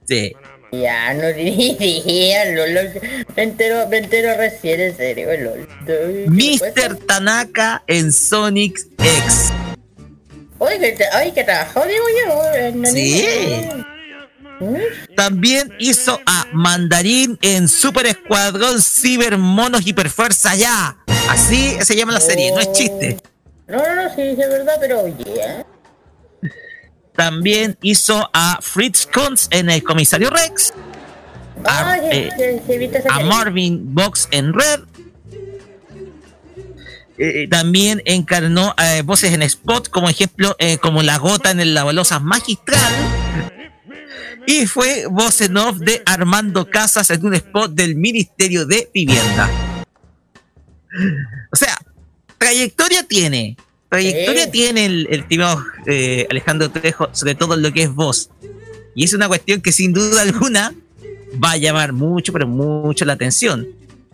Sí. 0.08 0.34
Ya, 0.72 1.14
no 1.16 1.28
diría, 1.34 2.46
LOL. 2.46 2.90
Me 3.36 3.44
entero, 3.44 3.90
me 3.90 3.98
entero 3.98 4.38
recién, 4.38 4.80
en 4.80 4.96
serio, 4.96 5.28
LOL. 5.38 5.68
Mr. 6.28 6.96
Tanaka 7.08 7.84
en 7.88 8.14
Sonic 8.14 8.80
X. 8.98 9.52
Oye, 10.60 10.80
que, 10.96 11.34
que 11.34 11.44
trabajó, 11.44 11.84
digo 11.86 12.06
yo. 12.26 12.86
sí. 12.92 13.26
También 15.16 15.74
hizo 15.80 16.20
a 16.26 16.48
Mandarín 16.54 17.38
en 17.42 17.68
Super 17.68 18.06
Escuadrón 18.08 18.82
Ciber 18.82 19.38
Monos 19.38 19.86
Hiperfuerza 19.86 20.56
Ya. 20.56 20.98
Así 21.30 21.78
se 21.82 21.96
llama 21.96 22.14
la 22.14 22.20
serie, 22.20 22.52
no 22.52 22.60
es 22.60 22.72
chiste. 22.74 23.18
No, 23.68 23.78
no, 23.78 23.96
no, 23.96 24.16
sí, 24.16 24.22
es 24.22 24.38
verdad, 24.38 24.76
pero 24.80 25.02
oye. 25.02 25.66
También 27.16 27.78
hizo 27.82 28.30
a 28.34 28.60
Fritz 28.62 29.06
Kunz 29.06 29.48
en 29.52 29.70
El 29.70 29.84
Comisario 29.84 30.30
Rex. 30.30 30.74
a, 31.66 31.98
eh, 31.98 32.32
Marvin 33.26 33.94
Box 33.94 34.28
en 34.32 34.54
Red. 34.54 34.82
Eh, 37.18 37.48
también 37.50 38.02
encarnó 38.06 38.74
eh, 38.82 39.02
voces 39.04 39.34
en 39.34 39.42
Spot, 39.42 39.90
como 39.90 40.10
ejemplo, 40.10 40.56
como 40.82 41.04
la 41.04 41.18
gota 41.18 41.52
en 41.52 41.60
el 41.60 41.74
Lavalosa 41.74 42.20
Magistral. 42.20 43.59
Y 44.50 44.66
fue 44.66 45.06
voz 45.06 45.42
en 45.42 45.56
off 45.58 45.78
de 45.78 46.02
Armando 46.08 46.68
Casas 46.68 47.12
en 47.12 47.24
un 47.24 47.36
spot 47.36 47.72
del 47.72 47.96
Ministerio 47.96 48.66
de 48.66 48.90
Vivienda. 48.92 49.48
O 51.52 51.56
sea, 51.56 51.78
trayectoria 52.40 53.04
tiene, 53.04 53.56
trayectoria 53.90 54.50
tiene 54.50 54.88
el, 54.88 55.08
el 55.12 55.26
eh, 55.86 56.26
Alejandro 56.32 56.72
Trejo, 56.72 57.10
sobre 57.12 57.36
todo 57.36 57.54
en 57.54 57.62
lo 57.62 57.72
que 57.72 57.84
es 57.84 57.94
voz. 57.94 58.32
Y 58.96 59.04
es 59.04 59.14
una 59.14 59.28
cuestión 59.28 59.62
que 59.62 59.72
sin 59.72 59.94
duda 59.94 60.24
alguna 60.24 60.74
va 61.36 61.52
a 61.52 61.58
llamar 61.58 61.94
mucho, 61.94 62.34
pero 62.34 62.48
mucho 62.48 63.06
la 63.06 63.14
atención. 63.14 63.68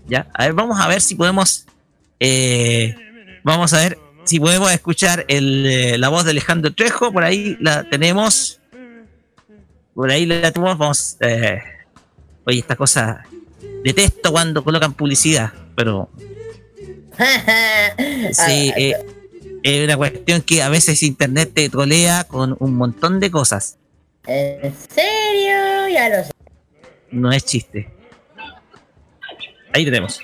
¿Ya? 0.06 0.28
A 0.34 0.44
ver, 0.44 0.54
vamos 0.54 0.78
a 0.82 0.90
ver 0.90 1.00
si 1.00 1.16
podemos. 1.16 1.66
Eh, 2.20 2.94
vamos 3.46 3.72
a 3.72 3.78
ver 3.78 3.98
si 4.26 4.42
podemos 4.42 4.70
escuchar 4.70 5.24
eh, 5.30 5.96
la 5.98 6.10
voz 6.10 6.26
de 6.26 6.32
Alejandro 6.32 6.74
Trejo. 6.74 7.14
Por 7.14 7.24
ahí 7.24 7.56
la 7.62 7.90
tenemos. 7.90 8.60
Por 9.96 10.12
ahí 10.12 10.26
la 10.26 10.52
tenemos. 10.52 10.78
Vamos. 10.78 11.18
oye, 12.46 12.60
esta 12.60 12.76
cosa. 12.76 13.24
Detesto 13.84 14.32
cuando 14.32 14.64
colocan 14.64 14.94
publicidad, 14.94 15.52
pero. 15.76 16.10
sí, 18.32 18.74
eh, 18.76 18.94
es 19.64 19.84
una 19.86 19.96
cuestión 19.96 20.42
que 20.42 20.62
a 20.62 20.70
veces 20.70 21.02
internet 21.02 21.52
te 21.54 21.70
trolea 21.70 22.26
con 22.26 22.56
un 22.60 22.76
montón 22.76 23.20
de 23.20 23.32
cosas. 23.32 23.78
¿En 24.28 24.76
serio? 24.76 25.88
Ya 25.88 26.10
lo 26.10 26.24
sé. 26.24 26.32
No 27.12 27.32
es 27.32 27.46
chiste. 27.46 27.90
Ahí 29.74 29.86
tenemos. 29.86 30.20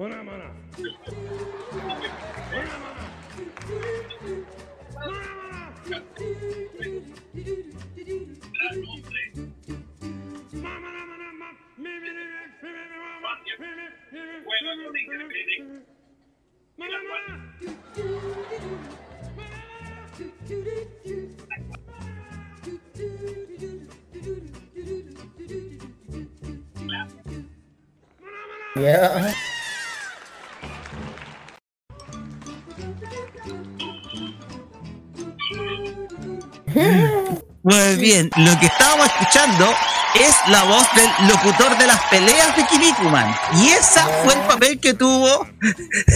Mana 0.00 0.22
mana. 0.24 0.44
Mana 2.52 2.78
mana. 2.80 3.04
Mana 16.78 16.98
mana. 17.08 17.34
Yeah. 28.76 29.49
Muy 37.70 37.96
bien, 38.00 38.28
lo 38.36 38.58
que 38.58 38.66
estábamos 38.66 39.06
escuchando 39.06 39.72
es 40.16 40.34
la 40.48 40.64
voz 40.64 40.84
del 40.96 41.28
locutor 41.28 41.78
de 41.78 41.86
las 41.86 42.00
peleas 42.10 42.56
de 42.56 42.66
Kinnikuman. 42.66 43.32
Y 43.62 43.68
esa 43.68 44.08
fue 44.24 44.34
el 44.34 44.40
papel 44.40 44.80
que 44.80 44.92
tuvo 44.92 45.46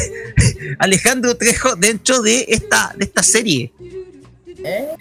Alejandro 0.81 1.37
Trejo 1.37 1.77
dentro 1.77 2.23
de 2.23 2.45
esta, 2.49 2.93
de 2.97 3.05
esta 3.05 3.23
serie. 3.23 3.73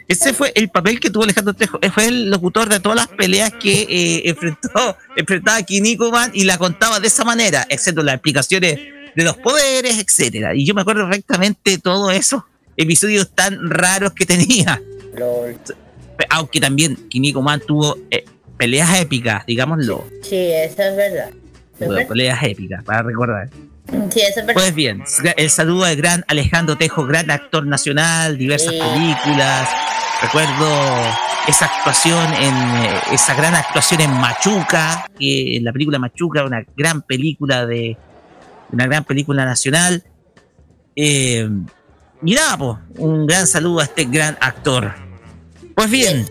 Ese 0.08 0.34
fue 0.34 0.52
el 0.54 0.70
papel 0.70 1.00
que 1.00 1.10
tuvo 1.10 1.24
Alejandro 1.24 1.56
Trejo. 1.56 1.80
Fue 1.92 2.06
el 2.06 2.30
locutor 2.30 2.70
de 2.70 2.80
todas 2.80 2.98
las 2.98 3.08
peleas 3.08 3.52
que 3.60 3.88
eh, 3.90 4.30
enfrentó, 4.30 4.96
enfrentaba 5.16 5.58
a 5.58 5.64
Kinnikuman 5.64 6.30
y 6.36 6.44
la 6.44 6.60
contaba 6.60 7.00
de 7.00 7.08
esa 7.08 7.24
manera, 7.24 7.66
excepto 7.68 8.04
las 8.04 8.14
explicaciones 8.14 8.80
de 9.16 9.24
los 9.24 9.38
poderes, 9.38 9.98
etcétera. 9.98 10.54
Y 10.54 10.68
yo 10.68 10.76
me 10.76 10.82
acuerdo 10.82 11.10
perfectamente 11.10 11.72
de 11.72 11.78
todos 11.80 12.14
esos 12.14 12.44
episodios 12.78 13.32
tan 13.34 13.72
raros 13.72 14.14
que 14.14 14.28
tenía. 14.28 14.80
Aunque 16.30 16.60
también 16.60 16.96
Kinnikuman 17.10 17.60
tuvo 17.62 17.98
eh, 18.12 18.26
peleas 18.58 19.00
épicas, 19.00 19.46
digámoslo. 19.46 20.06
Sí, 20.22 20.36
eso 20.36 20.84
es 20.84 20.96
verdad. 20.96 21.30
peleas 22.08 22.42
épicas, 22.44 22.84
para 22.84 23.04
recordar. 23.04 23.50
Sí, 24.10 24.22
eso 24.22 24.40
es 24.40 24.46
verdad. 24.46 24.54
Pues 24.54 24.74
bien, 24.74 25.04
el 25.38 25.50
saludo 25.50 25.86
al 25.86 25.96
gran 25.96 26.24
Alejandro 26.28 26.78
Tejo, 26.78 27.06
gran 27.06 27.30
actor 27.30 27.66
nacional, 27.66 28.38
diversas 28.38 28.74
películas. 28.74 29.70
Recuerdo 30.22 30.70
esa 31.48 31.66
actuación 31.66 32.34
en 32.36 32.54
eh, 32.56 33.02
esa 33.12 33.36
gran 33.36 33.54
actuación 33.56 34.02
en 34.02 34.12
Machuca, 34.12 35.10
que 35.20 35.58
en 35.58 35.66
la 35.66 35.74
película 35.74 36.00
Machuca, 36.00 36.46
una 36.46 36.66
gran 36.76 37.02
película 37.02 37.66
de 37.66 37.98
una 38.72 38.86
gran 38.86 39.04
película 39.04 39.46
nacional. 39.46 40.04
Eh, 40.96 41.50
y 42.24 42.34
nada, 42.34 42.58
pues, 42.58 42.78
un 42.98 43.26
gran 43.28 43.48
saludo 43.48 43.82
a 43.82 43.84
este 43.84 44.06
gran 44.06 44.38
actor. 44.40 44.94
Pues 45.76 45.90
bien, 45.90 46.30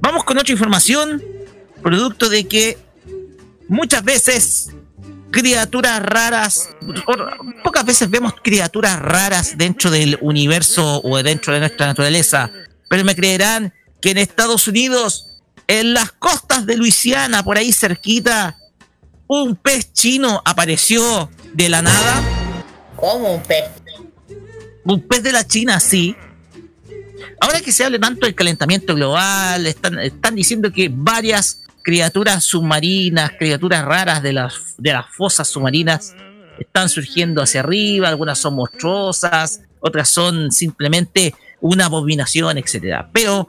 vamos 0.00 0.24
con 0.24 0.38
otra 0.38 0.52
información, 0.52 1.22
producto 1.82 2.28
de 2.28 2.46
que 2.46 2.78
muchas 3.68 4.04
veces 4.04 4.70
criaturas 5.30 6.02
raras, 6.02 6.70
pocas 7.62 7.84
veces 7.84 8.08
vemos 8.08 8.34
criaturas 8.42 8.98
raras 8.98 9.58
dentro 9.58 9.90
del 9.90 10.18
universo 10.20 11.00
o 11.02 11.22
dentro 11.22 11.52
de 11.52 11.60
nuestra 11.60 11.86
naturaleza, 11.86 12.50
pero 12.88 13.04
me 13.04 13.14
creerán 13.14 13.74
que 14.00 14.10
en 14.10 14.18
Estados 14.18 14.68
Unidos, 14.68 15.26
en 15.66 15.94
las 15.94 16.12
costas 16.12 16.64
de 16.64 16.76
Luisiana, 16.76 17.42
por 17.42 17.58
ahí 17.58 17.72
cerquita, 17.72 18.56
un 19.26 19.56
pez 19.56 19.92
chino 19.92 20.40
apareció 20.44 21.30
de 21.52 21.68
la 21.68 21.82
nada. 21.82 22.22
¿Cómo 22.96 23.34
un 23.34 23.42
pez? 23.42 23.64
Un 24.84 25.06
pez 25.06 25.22
de 25.22 25.32
la 25.32 25.46
China, 25.46 25.80
sí. 25.80 26.16
Ahora 27.40 27.60
que 27.60 27.72
se 27.72 27.84
habla 27.84 27.98
tanto 27.98 28.26
del 28.26 28.34
calentamiento 28.34 28.94
global, 28.94 29.66
están, 29.66 30.34
diciendo 30.34 30.72
que 30.72 30.90
varias 30.92 31.62
criaturas 31.82 32.44
submarinas, 32.44 33.32
criaturas 33.38 33.84
raras 33.84 34.22
de 34.22 34.32
las, 34.32 34.74
de 34.76 34.92
las 34.92 35.06
fosas 35.14 35.48
submarinas 35.48 36.14
están 36.58 36.88
surgiendo 36.88 37.40
hacia 37.42 37.60
arriba, 37.60 38.08
algunas 38.08 38.38
son 38.38 38.54
monstruosas, 38.54 39.60
otras 39.80 40.08
son 40.08 40.50
simplemente 40.50 41.34
una 41.60 41.86
abominación, 41.86 42.58
etcétera. 42.58 43.08
Pero 43.12 43.48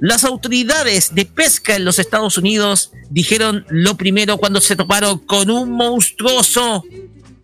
las 0.00 0.24
autoridades 0.24 1.14
de 1.14 1.24
pesca 1.24 1.76
en 1.76 1.84
los 1.84 1.98
Estados 1.98 2.38
Unidos 2.38 2.92
dijeron 3.10 3.64
lo 3.68 3.96
primero 3.96 4.38
cuando 4.38 4.60
se 4.60 4.76
toparon 4.76 5.18
con 5.18 5.50
un 5.50 5.70
monstruoso, 5.70 6.84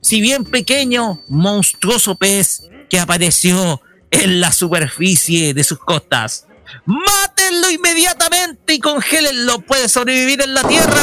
si 0.00 0.20
bien 0.20 0.44
pequeño, 0.44 1.22
monstruoso 1.28 2.14
pez 2.14 2.64
que 2.88 2.98
apareció 2.98 3.80
en 4.10 4.40
la 4.40 4.52
superficie 4.52 5.54
de 5.54 5.64
sus 5.64 5.78
costas. 5.78 6.46
¡Mátenlo 6.84 7.70
inmediatamente 7.70 8.74
y 8.74 8.78
congélenlo! 8.78 9.60
¡Puede 9.60 9.88
sobrevivir 9.88 10.42
en 10.42 10.54
la 10.54 10.62
tierra! 10.62 11.02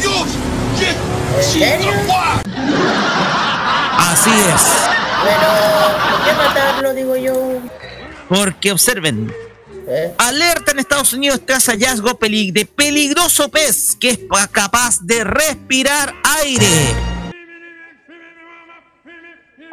Dios! 0.00 0.28
Así 3.98 4.30
es. 4.30 4.62
Pero, 5.24 5.48
¿por 6.10 6.24
qué 6.24 6.32
matarlo, 6.34 6.94
digo 6.94 7.16
yo? 7.16 7.60
Porque 8.28 8.72
observen. 8.72 9.32
Alerta 10.18 10.72
en 10.72 10.80
Estados 10.80 11.12
Unidos 11.14 11.40
tras 11.46 11.66
hallazgo 11.66 12.18
de 12.20 12.66
peligroso 12.66 13.48
pez 13.48 13.96
que 13.98 14.10
es 14.10 14.18
capaz 14.52 14.98
de 15.00 15.24
respirar 15.24 16.14
aire. 16.42 17.17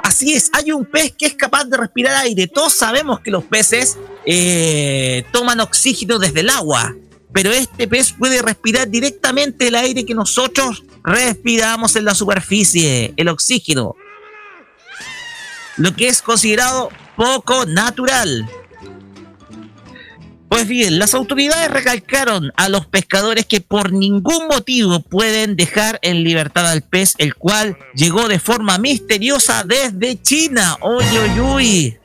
Así 0.05 0.35
es, 0.35 0.51
hay 0.53 0.71
un 0.71 0.85
pez 0.85 1.15
que 1.17 1.25
es 1.25 1.33
capaz 1.33 1.63
de 1.65 1.77
respirar 1.77 2.15
aire. 2.17 2.45
Todos 2.45 2.73
sabemos 2.73 3.21
que 3.21 3.31
los 3.31 3.43
peces 3.43 3.97
eh, 4.23 5.25
toman 5.31 5.59
oxígeno 5.59 6.19
desde 6.19 6.41
el 6.41 6.49
agua, 6.51 6.95
pero 7.33 7.51
este 7.51 7.87
pez 7.87 8.13
puede 8.13 8.39
respirar 8.43 8.87
directamente 8.87 9.67
el 9.67 9.73
aire 9.73 10.05
que 10.05 10.13
nosotros 10.13 10.83
respiramos 11.03 11.95
en 11.95 12.05
la 12.05 12.13
superficie, 12.13 13.15
el 13.17 13.29
oxígeno. 13.29 13.95
Lo 15.77 15.95
que 15.95 16.07
es 16.07 16.21
considerado 16.21 16.89
poco 17.15 17.65
natural. 17.65 18.47
Pues 20.49 20.67
bien, 20.67 20.99
las 20.99 21.13
autoridades 21.13 21.69
recalcaron 21.71 22.51
a 22.55 22.69
los 22.69 22.85
pescadores 22.85 23.45
que 23.45 23.61
por 23.61 23.91
ningún 23.91 24.47
motivo 24.47 24.99
pueden 24.99 25.55
dejar 25.55 25.99
en 26.01 26.23
libertad 26.23 26.69
al 26.69 26.81
pez, 26.81 27.15
el 27.17 27.35
cual 27.35 27.77
llegó 27.95 28.27
de 28.27 28.39
forma 28.39 28.77
misteriosa 28.77 29.63
desde 29.63 30.21
China. 30.21 30.77
¡Uy, 30.81 31.05
uy, 31.17 31.39
uy! 31.39 31.97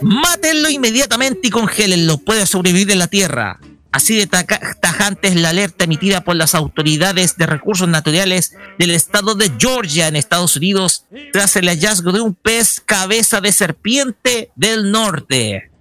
Mátenlo 0.00 0.68
inmediatamente 0.70 1.48
y 1.48 1.50
congélenlo. 1.50 2.18
Puede 2.18 2.46
sobrevivir 2.46 2.90
en 2.90 2.98
la 2.98 3.06
tierra. 3.06 3.60
Así 3.92 4.16
de 4.16 4.26
tajante 4.26 5.28
es 5.28 5.36
la 5.36 5.50
alerta 5.50 5.84
emitida 5.84 6.24
por 6.24 6.34
las 6.34 6.54
autoridades 6.54 7.36
de 7.36 7.44
recursos 7.46 7.86
naturales 7.88 8.56
del 8.78 8.90
estado 8.90 9.34
de 9.34 9.52
Georgia 9.58 10.08
en 10.08 10.16
Estados 10.16 10.56
Unidos 10.56 11.04
tras 11.30 11.56
el 11.56 11.68
hallazgo 11.68 12.10
de 12.10 12.22
un 12.22 12.34
pez 12.34 12.80
cabeza 12.80 13.42
de 13.42 13.52
serpiente 13.52 14.50
del 14.56 14.90
norte. 14.90 15.71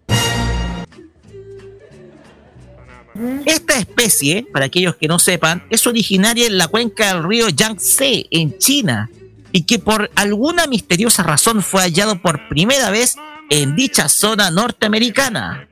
Esta 3.46 3.78
especie, 3.78 4.46
para 4.52 4.66
aquellos 4.66 4.96
que 4.96 5.08
no 5.08 5.20
sepan, 5.20 5.64
es 5.70 5.86
originaria 5.86 6.48
en 6.48 6.58
la 6.58 6.68
cuenca 6.68 7.14
del 7.14 7.24
río 7.24 7.50
Yangtze, 7.50 8.26
en 8.32 8.58
China, 8.58 9.10
y 9.52 9.64
que 9.64 9.80
por 9.80 10.10
alguna 10.16 10.68
misteriosa 10.68 11.24
razón 11.24 11.62
fue 11.62 11.82
hallado 11.82 12.22
por 12.22 12.48
primera 12.48 12.90
vez 12.90 13.16
en 13.50 13.76
dicha 13.76 14.10
zona 14.10 14.50
norteamericana. 14.50 15.68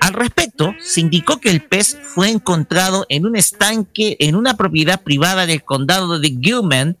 Al 0.00 0.14
respecto, 0.14 0.74
se 0.80 1.00
indicó 1.00 1.40
que 1.40 1.50
el 1.50 1.62
pez 1.62 1.96
fue 2.02 2.30
encontrado 2.30 3.06
en 3.08 3.26
un 3.26 3.36
estanque 3.36 4.16
en 4.20 4.34
una 4.34 4.56
propiedad 4.56 5.02
privada 5.02 5.46
del 5.46 5.62
condado 5.62 6.18
de 6.18 6.38
Gilman, 6.40 6.96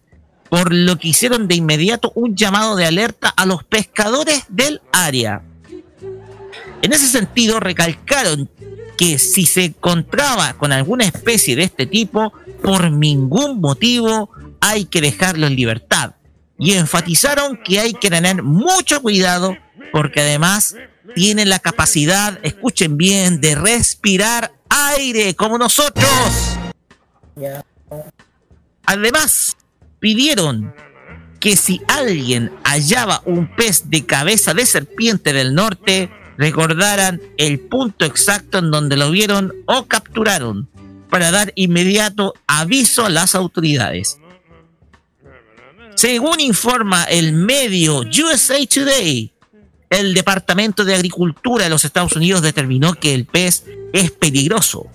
por 0.50 0.72
lo 0.74 0.98
que 0.98 1.08
hicieron 1.08 1.46
de 1.46 1.54
inmediato 1.54 2.12
un 2.14 2.36
llamado 2.36 2.76
de 2.76 2.84
alerta 2.84 3.28
a 3.28 3.46
los 3.46 3.64
pescadores 3.64 4.44
del 4.48 4.82
área. 4.92 5.42
En 6.82 6.92
ese 6.92 7.06
sentido, 7.06 7.60
recalcaron 7.60 8.50
que 9.00 9.18
si 9.18 9.46
se 9.46 9.64
encontraba 9.64 10.52
con 10.58 10.72
alguna 10.72 11.06
especie 11.06 11.56
de 11.56 11.62
este 11.62 11.86
tipo, 11.86 12.34
por 12.62 12.90
ningún 12.90 13.58
motivo 13.58 14.28
hay 14.60 14.84
que 14.84 15.00
dejarlo 15.00 15.46
en 15.46 15.56
libertad. 15.56 16.16
Y 16.58 16.74
enfatizaron 16.74 17.58
que 17.64 17.80
hay 17.80 17.94
que 17.94 18.10
tener 18.10 18.42
mucho 18.42 19.00
cuidado 19.00 19.56
porque 19.90 20.20
además 20.20 20.76
tiene 21.14 21.46
la 21.46 21.60
capacidad, 21.60 22.38
escuchen 22.42 22.98
bien, 22.98 23.40
de 23.40 23.54
respirar 23.54 24.52
aire 24.68 25.34
como 25.34 25.56
nosotros. 25.56 26.06
Además, 28.84 29.56
pidieron 29.98 30.74
que 31.40 31.56
si 31.56 31.80
alguien 31.88 32.52
hallaba 32.64 33.22
un 33.24 33.56
pez 33.56 33.88
de 33.88 34.04
cabeza 34.04 34.52
de 34.52 34.66
serpiente 34.66 35.32
del 35.32 35.54
norte, 35.54 36.10
recordaran 36.40 37.20
el 37.36 37.60
punto 37.60 38.06
exacto 38.06 38.58
en 38.58 38.70
donde 38.70 38.96
lo 38.96 39.10
vieron 39.10 39.52
o 39.66 39.84
capturaron 39.84 40.70
para 41.10 41.30
dar 41.30 41.52
inmediato 41.54 42.32
aviso 42.46 43.04
a 43.04 43.10
las 43.10 43.34
autoridades. 43.34 44.18
Según 45.96 46.40
informa 46.40 47.04
el 47.04 47.34
medio 47.34 47.98
USA 47.98 48.56
Today, 48.66 49.30
el 49.90 50.14
Departamento 50.14 50.86
de 50.86 50.94
Agricultura 50.94 51.64
de 51.64 51.70
los 51.70 51.84
Estados 51.84 52.16
Unidos 52.16 52.40
determinó 52.40 52.94
que 52.94 53.12
el 53.12 53.26
pez 53.26 53.64
es 53.92 54.10
peligroso 54.10 54.86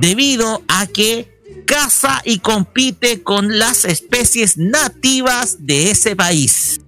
debido 0.00 0.62
a 0.68 0.86
que 0.86 1.28
caza 1.66 2.22
y 2.24 2.38
compite 2.38 3.22
con 3.22 3.58
las 3.58 3.84
especies 3.84 4.56
nativas 4.56 5.66
de 5.66 5.90
ese 5.90 6.16
país. 6.16 6.80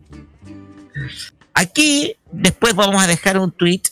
Aquí 1.52 2.14
después 2.32 2.74
vamos 2.74 3.02
a 3.02 3.06
dejar 3.06 3.38
un 3.38 3.52
tweet 3.52 3.82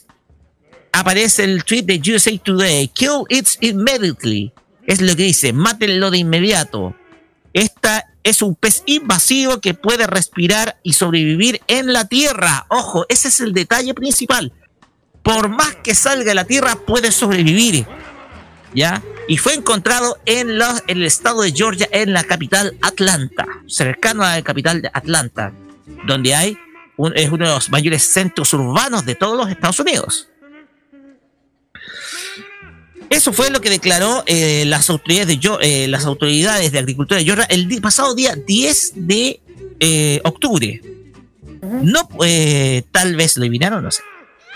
aparece 0.95 1.43
el 1.43 1.63
tweet 1.65 1.83
de 1.83 2.01
USA 2.13 2.31
Today. 2.37 2.87
Kill 2.87 3.25
it 3.29 3.47
immediately. 3.59 4.53
Es 4.87 5.01
lo 5.01 5.15
que 5.15 5.23
dice, 5.23 5.51
mátenlo 5.51 6.09
de 6.09 6.19
inmediato. 6.19 6.95
Esta 7.53 8.05
es 8.23 8.41
un 8.41 8.55
pez 8.55 8.81
invasivo 8.85 9.59
que 9.59 9.73
puede 9.73 10.07
respirar 10.07 10.77
y 10.83 10.93
sobrevivir 10.93 11.61
en 11.67 11.91
la 11.91 12.07
tierra. 12.07 12.65
Ojo, 12.69 13.05
ese 13.09 13.27
es 13.27 13.41
el 13.41 13.53
detalle 13.53 13.93
principal. 13.93 14.53
Por 15.21 15.49
más 15.49 15.75
que 15.75 15.95
salga 15.95 16.25
de 16.25 16.35
la 16.35 16.45
tierra, 16.45 16.75
puede 16.75 17.11
sobrevivir. 17.11 17.85
¿Ya? 18.73 19.01
Y 19.27 19.37
fue 19.37 19.53
encontrado 19.53 20.17
en, 20.25 20.59
el 20.87 21.03
estado 21.03 21.41
de 21.41 21.51
Georgia, 21.51 21.89
en 21.91 22.13
la 22.13 22.23
capital 22.23 22.77
Atlanta, 22.81 23.45
cercano 23.67 24.23
a 24.23 24.35
la 24.35 24.41
capital 24.43 24.81
de 24.81 24.91
Atlanta, 24.93 25.51
donde 26.05 26.35
hay 26.35 26.57
es 27.15 27.29
uno 27.29 27.45
de 27.45 27.51
los 27.51 27.69
mayores 27.69 28.03
centros 28.03 28.53
urbanos 28.53 29.05
de 29.05 29.15
todos 29.15 29.37
los 29.37 29.49
Estados 29.49 29.79
Unidos. 29.79 30.29
Eso 33.15 33.31
fue 33.31 33.49
lo 33.49 33.61
que 33.61 33.69
declaró 33.69 34.23
eh, 34.25 34.65
las, 34.67 34.89
autoridades 34.89 35.27
de, 35.41 35.57
eh, 35.61 35.87
las 35.87 36.03
autoridades 36.03 36.73
de 36.73 36.79
agricultura 36.79 37.17
de 37.17 37.23
Georgia 37.23 37.45
el 37.45 37.81
pasado 37.81 38.13
día 38.13 38.35
10 38.35 38.91
de 38.95 39.41
eh, 39.79 40.19
octubre. 40.25 40.81
Tal 42.91 43.15
vez 43.15 43.37
lo 43.37 43.43
eliminaron, 43.43 43.85
no 43.85 43.91
sé. 43.91 44.03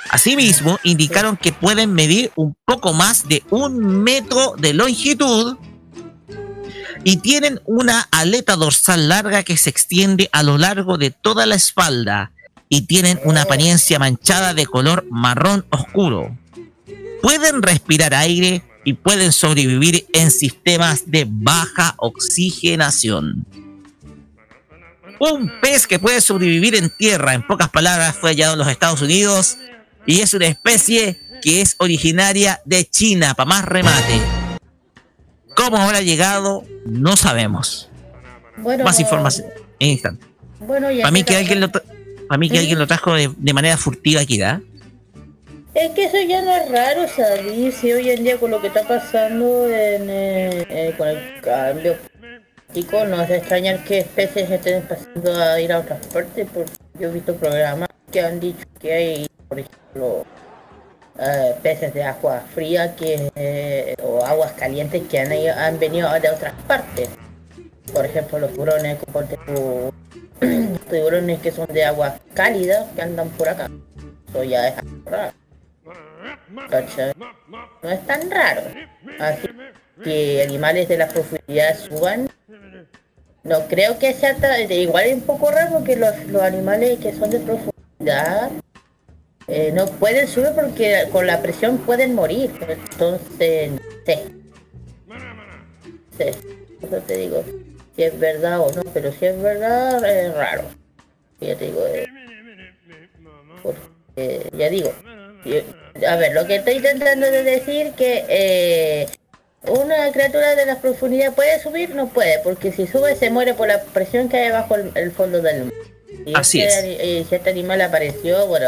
Asimismo, 0.09 0.77
indicaron 0.83 1.37
que 1.37 1.53
pueden 1.53 1.93
medir 1.93 2.33
un 2.35 2.53
poco 2.65 2.91
más 2.91 3.29
de 3.29 3.43
un 3.49 4.03
metro 4.03 4.55
de 4.57 4.73
longitud 4.73 5.55
y 7.05 7.15
tienen 7.17 7.61
una 7.63 8.09
aleta 8.11 8.57
dorsal 8.57 9.07
larga 9.07 9.43
que 9.43 9.55
se 9.55 9.69
extiende 9.69 10.29
a 10.33 10.43
lo 10.43 10.57
largo 10.57 10.97
de 10.97 11.11
toda 11.11 11.45
la 11.45 11.55
espalda 11.55 12.33
y 12.67 12.81
tienen 12.81 13.21
una 13.23 13.43
apariencia 13.43 13.99
manchada 13.99 14.53
de 14.53 14.65
color 14.65 15.05
marrón 15.09 15.65
oscuro 15.69 16.35
pueden 17.21 17.61
respirar 17.61 18.13
aire 18.13 18.63
y 18.83 18.93
pueden 18.93 19.31
sobrevivir 19.31 20.07
en 20.13 20.31
sistemas 20.31 21.03
de 21.05 21.25
baja 21.27 21.95
oxigenación. 21.97 23.45
Un 25.19 25.51
pez 25.61 25.85
que 25.85 25.99
puede 25.99 26.21
sobrevivir 26.21 26.75
en 26.75 26.89
tierra, 26.89 27.33
en 27.33 27.45
pocas 27.45 27.69
palabras, 27.69 28.15
fue 28.15 28.31
hallado 28.31 28.53
en 28.53 28.59
los 28.59 28.67
Estados 28.69 29.01
Unidos 29.01 29.57
y 30.05 30.21
es 30.21 30.33
una 30.33 30.47
especie 30.47 31.19
que 31.41 31.61
es 31.61 31.75
originaria 31.77 32.61
de 32.65 32.85
China, 32.85 33.33
para 33.33 33.49
más 33.49 33.65
remate. 33.65 34.21
¿Cómo 35.55 35.77
habrá 35.77 36.01
llegado? 36.01 36.63
No 36.85 37.17
sabemos. 37.17 37.89
más 38.57 38.99
información 38.99 39.47
en 39.79 39.89
instante. 39.89 40.25
para 40.59 41.11
mí 41.11 41.23
que 41.23 41.35
alguien 41.35 41.59
lo, 41.61 41.69
para 41.69 42.37
mí 42.37 42.49
que 42.49 42.59
alguien 42.59 42.79
lo 42.79 42.87
trajo 42.87 43.13
de, 43.13 43.29
de 43.35 43.53
manera 43.53 43.77
furtiva 43.77 44.21
aquí, 44.21 44.37
¿da? 44.37 44.61
Es 45.73 45.91
que 45.91 46.05
eso 46.05 46.17
ya 46.27 46.41
no 46.41 46.51
es 46.51 46.69
raro 46.71 47.07
salir, 47.07 47.71
si 47.71 47.93
hoy 47.93 48.09
en 48.09 48.23
día 48.23 48.37
con 48.37 48.49
lo 48.49 48.59
que 48.59 48.67
está 48.67 48.87
pasando 48.87 49.67
en, 49.69 50.09
eh, 50.09 50.65
eh, 50.67 50.95
con 50.97 51.07
el 51.07 51.41
cambio 51.41 51.95
político, 52.67 53.05
no 53.05 53.21
es 53.21 53.29
extrañar 53.29 53.83
que 53.83 53.99
especies 53.99 54.49
estén 54.49 54.81
pasando 54.81 55.31
a 55.31 55.61
ir 55.61 55.71
a 55.71 55.79
otras 55.79 56.03
partes, 56.07 56.47
porque 56.51 56.71
yo 56.99 57.09
he 57.09 57.11
visto 57.11 57.35
programas 57.35 57.87
que 58.11 58.19
han 58.19 58.39
dicho 58.39 58.65
que 58.79 58.93
hay, 58.93 59.27
por 59.47 59.59
ejemplo, 59.59 60.25
eh, 61.19 61.53
peces 61.61 61.93
de 61.93 62.03
agua 62.03 62.43
fría 62.51 62.95
que 62.95 63.95
o 64.01 64.25
aguas 64.25 64.53
calientes 64.53 65.03
que 65.07 65.19
han, 65.19 65.79
venido 65.79 66.11
de 66.19 66.29
otras 66.29 66.53
partes. 66.67 67.09
Por 67.93 68.05
ejemplo, 68.05 68.39
los 68.39 68.51
tiburones, 68.51 68.97
tiburones 70.89 71.39
que 71.39 71.51
son 71.51 71.67
de 71.67 71.85
agua 71.85 72.15
cálida 72.33 72.87
que 72.95 73.03
andan 73.03 73.29
por 73.29 73.49
acá. 73.49 73.69
Eso 74.29 74.43
ya 74.43 74.69
es 74.69 74.75
raro. 75.05 75.33
No 77.81 77.89
es 77.89 78.05
tan 78.05 78.29
raro. 78.31 78.61
Que 80.03 80.43
animales 80.43 80.87
de 80.87 80.97
la 80.97 81.07
profundidad 81.07 81.77
suban. 81.77 82.29
No 83.43 83.67
creo 83.67 83.97
que 83.97 84.13
sea 84.13 84.35
igual 84.69 85.05
es 85.05 85.13
un 85.15 85.21
poco 85.21 85.49
raro 85.49 85.71
porque 85.77 85.95
los, 85.95 86.13
animales 86.41 86.99
que 86.99 87.13
son 87.13 87.29
de 87.29 87.39
profundidad 87.39 88.51
eh, 89.47 89.71
no 89.73 89.85
pueden 89.87 90.27
subir 90.27 90.49
porque 90.53 91.07
con 91.11 91.25
la 91.25 91.41
presión 91.41 91.77
pueden 91.79 92.13
morir. 92.15 92.51
Entonces, 92.91 93.71
te 97.07 97.17
digo. 97.17 97.43
Si 97.95 98.03
es 98.03 98.19
verdad 98.19 98.61
o 98.61 98.71
no, 98.71 98.81
pero 98.93 99.11
si 99.11 99.25
es 99.25 99.41
verdad, 99.41 100.03
es 100.05 100.33
raro. 100.33 100.63
Ya 101.39 101.55
te 101.55 101.65
digo. 101.65 101.81
Eh, 101.87 102.07
porque, 103.63 104.49
ya 104.57 104.69
digo. 104.69 104.93
A 106.07 106.15
ver, 106.15 106.33
lo 106.33 106.45
que 106.45 106.57
estoy 106.57 106.75
intentando 106.75 107.25
de 107.29 107.43
decir 107.43 107.91
que 107.93 108.25
eh, 108.29 109.07
una 109.67 110.11
criatura 110.11 110.55
de 110.55 110.65
la 110.65 110.79
profundidad 110.79 111.33
puede 111.33 111.61
subir, 111.61 111.93
no 111.95 112.07
puede, 112.07 112.39
porque 112.39 112.71
si 112.71 112.87
sube 112.87 113.15
se 113.15 113.29
muere 113.29 113.53
por 113.53 113.67
la 113.67 113.81
presión 113.81 114.29
que 114.29 114.37
hay 114.37 114.51
bajo 114.51 114.75
el, 114.75 115.11
fondo 115.11 115.41
del 115.41 115.65
mar. 115.65 115.73
Así 116.35 116.61
este, 116.61 117.25
si 117.27 117.35
este 117.35 117.49
animal 117.49 117.81
apareció, 117.81 118.47
bueno, 118.47 118.67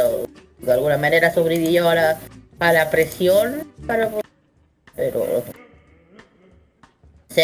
de 0.60 0.72
alguna 0.72 0.98
manera 0.98 1.34
sobrevivió 1.34 1.90
a 1.90 1.96
la, 1.96 2.20
a 2.60 2.74
la 2.74 2.90
presión 2.90 3.68
para 3.88 4.12
pero 4.96 5.44
sí. 7.30 7.42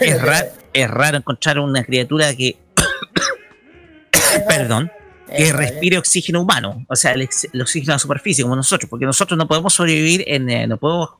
es, 0.00 0.22
raro, 0.22 0.48
es 0.72 0.90
raro 0.90 1.18
encontrar 1.18 1.58
una 1.58 1.84
criatura 1.84 2.34
que 2.34 2.56
perdón 4.48 4.90
que 5.36 5.52
respire 5.52 5.98
oxígeno 5.98 6.40
humano 6.40 6.84
o 6.88 6.96
sea 6.96 7.12
el, 7.12 7.28
oxígeno 7.60 7.92
a 7.92 7.96
la 7.96 7.98
superficie 7.98 8.42
como 8.44 8.56
nosotros 8.56 8.88
porque 8.88 9.06
nosotros 9.06 9.36
no 9.36 9.46
podemos 9.46 9.72
sobrevivir 9.74 10.24
en 10.26 10.48
eh, 10.48 10.66
no 10.66 10.78
podemos 10.78 11.10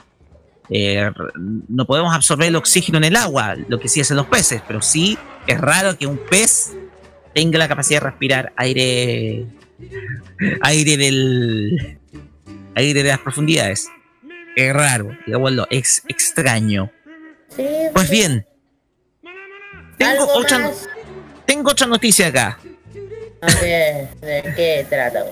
eh, 0.71 1.11
no 1.69 1.87
podemos 1.87 2.15
absorber 2.15 2.49
el 2.49 2.57
oxígeno 2.57 2.99
en 2.99 3.05
el 3.05 3.17
agua 3.17 3.57
lo 3.69 3.79
que 3.79 3.89
sí 3.89 4.01
hacen 4.01 4.17
los 4.17 4.27
peces 4.27 4.63
pero 4.67 4.83
sí 4.83 5.19
es 5.47 5.61
raro 5.61 5.97
que 5.97 6.07
un 6.07 6.19
pez 6.19 6.73
tenga 7.35 7.59
la 7.59 7.69
capacidad 7.69 8.01
de 8.01 8.07
respirar 8.07 8.53
aire 8.57 9.47
aire 10.63 10.97
del 10.97 11.99
aire 12.75 13.03
de 13.03 13.09
las 13.09 13.19
profundidades. 13.19 13.89
Es 14.57 14.73
raro, 14.73 15.17
digámoslo, 15.27 15.67
es 15.71 16.03
extraño. 16.09 16.91
Pues 17.93 18.11
bien, 18.11 18.47
tengo 19.97 20.27
otra, 20.35 20.71
tengo 21.47 21.71
otra 21.71 21.87
noticia 21.87 22.29
acá. 22.29 22.59
¿De 23.41 24.43
qué 24.57 24.87
trata? 24.89 25.25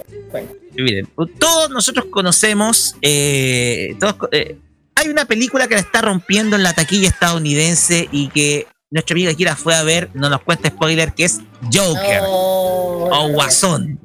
Miren, 0.75 1.09
todos 1.39 1.71
nosotros 1.71 2.07
conocemos, 2.07 2.95
eh, 3.03 3.97
eh, 4.33 4.59
hay 4.95 5.09
una 5.09 5.25
película 5.25 5.67
que 5.67 5.75
la 5.75 5.81
está 5.81 6.03
rompiendo 6.03 6.57
en 6.57 6.63
la 6.63 6.73
taquilla 6.73 7.09
estadounidense 7.09 8.09
y 8.13 8.29
que 8.29 8.67
nuestra 8.91 9.15
amiga 9.15 9.35
Kira 9.35 9.57
fue 9.57 9.75
a 9.75 9.83
ver, 9.83 10.11
no 10.15 10.31
nos 10.31 10.43
cuenta 10.43 10.69
spoiler, 10.69 11.13
que 11.15 11.25
es 11.25 11.41
Joker 11.73 12.21
o 12.25 13.29
Guasón. 13.33 13.99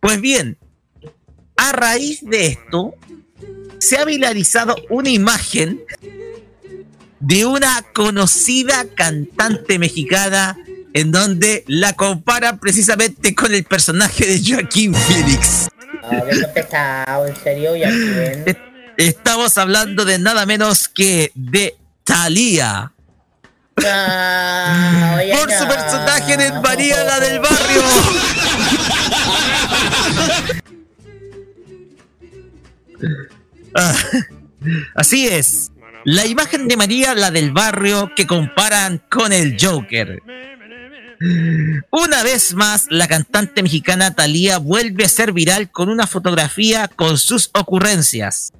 Pues 0.00 0.20
bien, 0.20 0.56
a 1.56 1.72
raíz 1.72 2.20
de 2.22 2.46
esto, 2.46 2.94
se 3.78 3.98
ha 3.98 4.04
viralizado 4.04 4.76
una 4.88 5.10
imagen 5.10 5.82
de 7.20 7.44
una 7.44 7.84
conocida 7.92 8.86
cantante 8.94 9.78
mexicana 9.78 10.56
en 10.96 11.12
donde 11.12 11.62
la 11.66 11.92
compara 11.92 12.56
precisamente 12.56 13.34
con 13.34 13.52
el 13.52 13.64
personaje 13.64 14.24
de 14.24 14.40
Joaquín 14.42 14.94
Phoenix. 14.94 15.68
¿en 16.10 17.36
serio, 17.42 17.72
Estamos 18.96 19.58
hablando 19.58 20.06
de 20.06 20.18
nada 20.18 20.46
menos 20.46 20.88
que 20.88 21.32
de 21.34 21.76
Thalía. 22.02 22.92
Ah, 23.84 25.18
por 25.32 25.52
su 25.52 25.68
personaje 25.68 26.32
en 26.32 26.62
María 26.62 27.04
la 27.04 27.20
del 27.20 27.40
barrio. 27.40 27.82
Ah, 33.74 33.94
así 34.94 35.28
es. 35.28 35.70
La 36.06 36.24
imagen 36.24 36.68
de 36.68 36.78
María, 36.78 37.14
la 37.14 37.30
del 37.30 37.52
barrio, 37.52 38.10
que 38.16 38.26
comparan 38.26 39.02
con 39.10 39.34
el 39.34 39.58
Joker. 39.60 40.22
Una 41.90 42.22
vez 42.22 42.54
más, 42.54 42.86
la 42.90 43.08
cantante 43.08 43.62
mexicana 43.62 44.14
Thalía 44.14 44.58
vuelve 44.58 45.04
a 45.04 45.08
ser 45.08 45.32
viral 45.32 45.70
con 45.70 45.88
una 45.88 46.06
fotografía 46.06 46.88
con 46.88 47.18
sus 47.18 47.50
ocurrencias. 47.54 48.52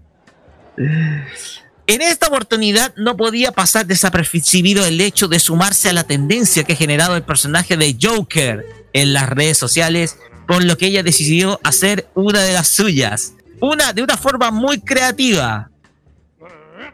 En 0.77 2.03
esta 2.03 2.27
oportunidad 2.27 2.95
no 2.97 3.17
podía 3.17 3.53
pasar 3.53 3.87
desapercibido 3.87 4.85
el 4.85 5.01
hecho 5.01 5.29
de 5.29 5.39
sumarse 5.39 5.89
a 5.89 5.93
la 5.93 6.05
tendencia 6.05 6.65
que 6.65 6.73
ha 6.73 6.77
generado 6.77 7.15
el 7.15 7.23
personaje 7.23 7.77
de 7.77 7.97
Joker 8.01 8.67
en 8.93 9.13
las 9.13 9.29
redes 9.29 9.57
sociales, 9.59 10.17
por 10.49 10.65
lo 10.65 10.77
que 10.77 10.87
ella 10.87 11.03
decidió 11.03 11.61
hacer 11.63 12.09
una 12.15 12.43
de 12.43 12.55
las 12.55 12.69
suyas, 12.69 13.35
una 13.61 13.93
de 13.93 14.03
una 14.03 14.17
forma 14.17 14.51
muy 14.51 14.81
creativa. 14.81 15.71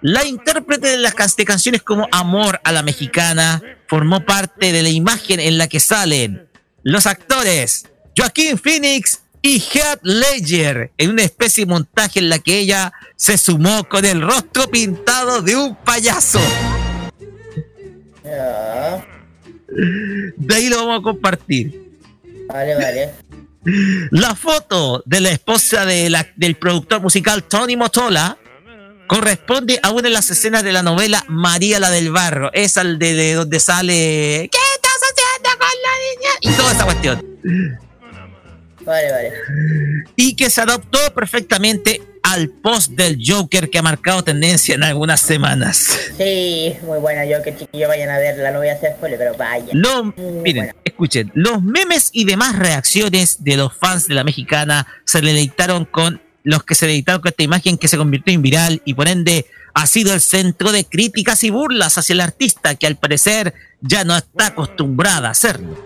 La 0.02 0.26
intérprete 0.26 0.88
de 0.88 0.96
las 0.98 1.14
canciones 1.14 1.82
como 1.82 2.08
Amor 2.10 2.60
a 2.64 2.72
la 2.72 2.82
Mexicana 2.82 3.62
formó 3.86 4.24
parte 4.24 4.72
de 4.72 4.82
la 4.82 4.88
imagen 4.88 5.38
en 5.38 5.58
la 5.58 5.68
que 5.68 5.78
salen 5.78 6.48
los 6.82 7.06
actores 7.06 7.84
Joaquín 8.16 8.58
Phoenix 8.58 9.20
y 9.40 9.60
Heath 9.60 10.00
Ledger 10.02 10.90
en 10.98 11.10
una 11.10 11.22
especie 11.22 11.64
de 11.64 11.70
montaje 11.70 12.18
en 12.18 12.28
la 12.30 12.40
que 12.40 12.58
ella 12.58 12.92
se 13.14 13.38
sumó 13.38 13.84
con 13.88 14.04
el 14.04 14.20
rostro 14.22 14.68
pintado 14.68 15.40
de 15.40 15.54
un 15.54 15.76
payaso. 15.76 16.40
De 20.36 20.54
ahí 20.54 20.68
lo 20.68 20.78
vamos 20.78 20.98
a 20.98 21.02
compartir. 21.02 22.00
Vale, 22.48 22.74
vale. 22.74 23.10
La 24.10 24.34
foto 24.34 25.04
de 25.06 25.20
la 25.20 25.30
esposa 25.30 25.86
del 25.86 26.56
productor 26.56 27.00
musical 27.00 27.44
Tony 27.44 27.76
Motola 27.76 28.36
corresponde 29.12 29.78
a 29.82 29.90
una 29.90 30.02
de 30.02 30.10
las 30.10 30.30
escenas 30.30 30.64
de 30.64 30.72
la 30.72 30.82
novela 30.82 31.22
María 31.28 31.78
la 31.78 31.90
del 31.90 32.10
Barro. 32.10 32.50
Es 32.54 32.78
al 32.78 32.98
de, 32.98 33.12
de 33.12 33.34
donde 33.34 33.60
sale 33.60 34.48
¿Qué 34.50 34.58
estás 34.74 34.98
haciendo 35.02 35.50
con 35.58 35.68
la 35.82 35.92
niña? 36.08 36.30
Y 36.40 36.56
toda 36.56 36.72
esa 36.72 36.84
cuestión. 36.84 37.26
Vale, 38.86 39.12
vale. 39.12 39.32
Y 40.16 40.34
que 40.34 40.48
se 40.48 40.62
adoptó 40.62 40.98
perfectamente 41.14 42.00
al 42.22 42.48
post 42.48 42.92
del 42.92 43.18
Joker 43.22 43.68
que 43.68 43.78
ha 43.78 43.82
marcado 43.82 44.24
tendencia 44.24 44.76
en 44.76 44.82
algunas 44.82 45.20
semanas. 45.20 45.98
Sí, 46.16 46.74
muy 46.82 46.98
buena 46.98 47.22
Joker, 47.22 47.54
chiquillos, 47.56 47.88
vayan 47.88 48.08
a 48.08 48.18
verla, 48.18 48.50
no 48.50 48.60
voy 48.60 48.68
a 48.68 48.74
hacer 48.74 48.94
spoiler, 48.96 49.18
pero 49.18 49.36
vaya. 49.36 49.74
miren, 50.42 50.74
escuchen, 50.84 51.30
los 51.34 51.62
memes 51.62 52.08
y 52.12 52.24
demás 52.24 52.58
reacciones 52.58 53.44
de 53.44 53.58
los 53.58 53.76
fans 53.76 54.08
de 54.08 54.14
la 54.14 54.24
mexicana 54.24 54.86
se 55.04 55.20
deleitaron 55.20 55.84
con 55.84 56.22
los 56.44 56.64
que 56.64 56.74
se 56.74 56.86
deleitaron 56.86 57.20
con 57.20 57.30
esta 57.30 57.42
imagen 57.42 57.78
que 57.78 57.88
se 57.88 57.96
convirtió 57.96 58.32
en 58.32 58.42
viral 58.42 58.82
y 58.84 58.94
por 58.94 59.08
ende 59.08 59.46
ha 59.74 59.86
sido 59.86 60.12
el 60.12 60.20
centro 60.20 60.72
de 60.72 60.84
críticas 60.84 61.44
y 61.44 61.50
burlas 61.50 61.96
hacia 61.98 62.12
el 62.12 62.20
artista 62.20 62.74
que 62.74 62.86
al 62.86 62.96
parecer 62.96 63.54
ya 63.80 64.04
no 64.04 64.16
está 64.16 64.48
acostumbrada 64.48 65.28
a 65.28 65.32
hacerlo. 65.32 65.76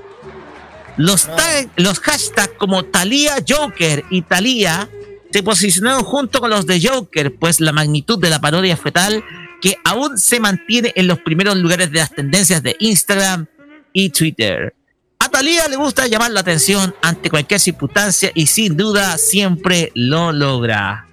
Los, 0.96 1.28
los 1.76 2.00
hashtags 2.00 2.54
como 2.58 2.84
Thalía 2.84 3.36
Joker 3.46 4.04
y 4.10 4.22
Thalía 4.22 4.88
se 5.30 5.42
posicionaron 5.42 6.02
junto 6.04 6.40
con 6.40 6.50
los 6.50 6.66
de 6.66 6.80
Joker, 6.80 7.34
pues 7.34 7.60
la 7.60 7.72
magnitud 7.72 8.18
de 8.18 8.30
la 8.30 8.40
parodia 8.40 8.76
fue 8.76 8.92
tal 8.92 9.22
que 9.60 9.76
aún 9.84 10.18
se 10.18 10.40
mantiene 10.40 10.92
en 10.96 11.06
los 11.06 11.18
primeros 11.20 11.56
lugares 11.56 11.90
de 11.90 11.98
las 11.98 12.14
tendencias 12.14 12.62
de 12.62 12.76
Instagram 12.78 13.46
y 13.92 14.10
Twitter. 14.10 14.75
A 15.32 15.42
le 15.42 15.76
gusta 15.76 16.06
llamar 16.06 16.30
la 16.30 16.40
atención 16.40 16.94
ante 17.02 17.30
cualquier 17.30 17.60
circunstancia 17.60 18.30
y 18.34 18.46
sin 18.46 18.76
duda 18.76 19.18
siempre 19.18 19.92
lo 19.94 20.32
logra. 20.32 21.06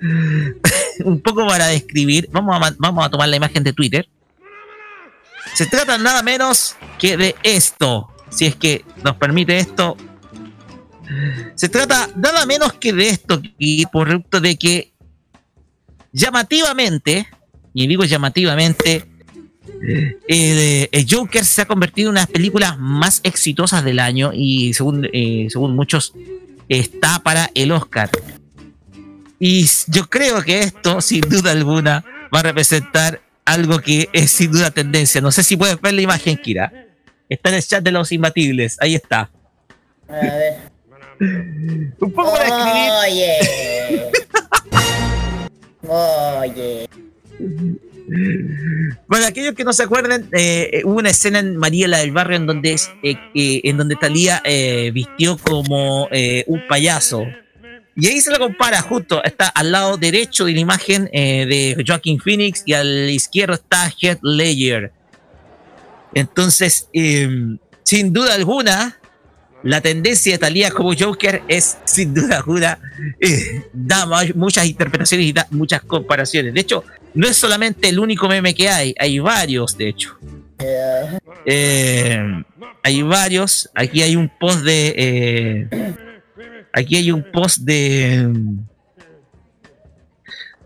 Un 1.04 1.20
poco 1.20 1.46
para 1.46 1.66
describir, 1.68 2.28
vamos 2.32 2.56
a, 2.56 2.74
vamos 2.78 3.04
a 3.04 3.10
tomar 3.10 3.28
la 3.28 3.36
imagen 3.36 3.62
de 3.64 3.72
Twitter. 3.72 4.08
Se 5.54 5.66
trata 5.66 5.98
nada 5.98 6.22
menos 6.22 6.76
que 6.98 7.16
de 7.16 7.34
esto 7.42 8.14
si 8.34 8.46
es 8.46 8.56
que 8.56 8.84
nos 9.02 9.16
permite 9.16 9.56
esto. 9.58 9.96
Se 11.54 11.68
trata 11.68 12.08
nada 12.16 12.46
menos 12.46 12.72
que 12.74 12.92
de 12.92 13.08
esto, 13.08 13.40
y 13.58 13.86
por 13.86 14.08
producto 14.08 14.40
de 14.40 14.56
que 14.56 14.92
llamativamente, 16.12 17.28
y 17.72 17.86
digo 17.86 18.04
llamativamente, 18.04 19.04
eh, 20.28 20.88
el 20.92 21.06
Joker 21.08 21.44
se 21.44 21.62
ha 21.62 21.66
convertido 21.66 22.08
en 22.08 22.12
una 22.12 22.20
de 22.20 22.26
las 22.26 22.32
películas 22.32 22.78
más 22.78 23.20
exitosas 23.22 23.84
del 23.84 23.98
año 23.98 24.32
y 24.34 24.72
según, 24.74 25.08
eh, 25.12 25.48
según 25.50 25.74
muchos 25.76 26.14
está 26.68 27.20
para 27.20 27.50
el 27.54 27.72
Oscar. 27.72 28.10
Y 29.38 29.68
yo 29.88 30.08
creo 30.08 30.42
que 30.42 30.60
esto, 30.60 31.00
sin 31.00 31.20
duda 31.22 31.50
alguna, 31.50 32.04
va 32.34 32.40
a 32.40 32.42
representar 32.44 33.20
algo 33.44 33.78
que 33.80 34.08
es 34.12 34.30
sin 34.30 34.50
duda 34.52 34.70
tendencia. 34.70 35.20
No 35.20 35.30
sé 35.30 35.42
si 35.42 35.56
puedes 35.56 35.80
ver 35.80 35.92
la 35.92 36.02
imagen, 36.02 36.36
Kira. 36.36 36.72
Está 37.28 37.50
en 37.50 37.56
el 37.56 37.62
chat 37.62 37.82
de 37.84 37.92
los 37.92 38.12
imbatibles. 38.12 38.76
Ahí 38.80 38.94
está. 38.94 39.30
A 40.08 40.12
ver. 40.12 40.74
Un 41.20 42.12
poco 42.14 42.32
para 42.32 42.44
escribir. 42.46 42.90
Oye. 43.06 44.10
Oye. 46.88 46.88
Bueno, 49.08 49.26
aquellos 49.26 49.54
que 49.54 49.64
no 49.64 49.72
se 49.72 49.82
acuerden, 49.82 50.28
eh, 50.32 50.82
hubo 50.84 50.98
una 50.98 51.10
escena 51.10 51.38
en 51.38 51.56
Mariela 51.56 51.98
del 51.98 52.12
Barrio 52.12 52.36
en 52.36 52.46
donde, 52.46 52.76
eh, 53.02 53.60
en 53.64 53.76
donde 53.76 53.96
Talía 53.96 54.42
eh, 54.44 54.90
vistió 54.92 55.38
como 55.38 56.08
un 56.46 56.62
payaso. 56.68 57.24
Y 57.96 58.08
ahí 58.08 58.20
se 58.20 58.30
lo 58.32 58.38
compara 58.38 58.82
justo, 58.82 59.22
está 59.22 59.48
al 59.48 59.70
lado 59.70 59.96
derecho 59.96 60.46
de 60.46 60.52
la 60.52 60.60
imagen 60.60 61.04
de 61.04 61.82
Joaquin 61.86 62.18
Phoenix 62.18 62.62
y 62.66 62.72
al 62.72 63.08
izquierdo 63.08 63.54
está 63.54 63.88
Heath 63.88 64.18
Ledger. 64.22 64.92
Entonces, 66.12 66.88
sin 66.92 68.12
duda 68.12 68.34
alguna, 68.34 68.98
la 69.64 69.80
tendencia 69.80 70.32
de 70.32 70.38
Talía 70.38 70.70
como 70.70 70.92
Joker 70.96 71.42
es 71.48 71.78
sin 71.84 72.14
duda 72.14 72.36
alguna, 72.36 72.78
da 73.72 74.06
muchas 74.34 74.66
interpretaciones 74.66 75.26
y 75.26 75.32
da 75.32 75.46
muchas 75.50 75.82
comparaciones. 75.82 76.54
De 76.54 76.60
hecho, 76.60 76.84
no 77.14 77.26
es 77.26 77.36
solamente 77.36 77.88
el 77.88 77.98
único 77.98 78.28
meme 78.28 78.54
que 78.54 78.68
hay, 78.68 78.94
hay 78.98 79.18
varios, 79.18 79.76
de 79.76 79.88
hecho. 79.88 80.18
Eh, 81.46 82.44
hay 82.82 83.02
varios. 83.02 83.70
Aquí 83.74 84.02
hay 84.02 84.16
un 84.16 84.30
post 84.38 84.60
de. 84.60 84.94
Eh, 84.96 85.94
aquí 86.72 86.96
hay 86.96 87.10
un 87.10 87.24
post 87.30 87.58
de. 87.60 88.28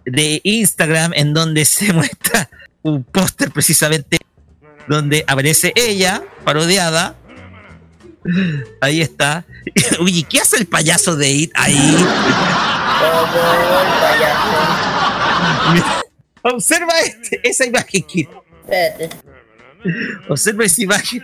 de 0.05 0.41
Instagram 0.43 1.13
en 1.15 1.35
donde 1.35 1.65
se 1.65 1.93
muestra 1.95 2.49
un 2.83 3.05
póster 3.05 3.51
precisamente 3.51 4.19
donde 4.89 5.25
aparece 5.27 5.73
ella, 5.77 6.23
parodiada. 6.45 7.17
Ahí 8.81 9.01
está. 9.01 9.45
Uy, 10.01 10.23
¿qué 10.25 10.41
hace 10.41 10.57
el 10.57 10.67
payaso 10.67 11.17
de 11.17 11.31
It 11.31 11.53
ahí? 11.55 11.97
Observa 16.43 16.93
este, 17.01 17.41
esa 17.43 17.67
imagen, 17.67 18.03
Kid. 18.03 18.29
Observa 20.29 20.65
esa 20.65 20.83
imagen. 20.83 21.23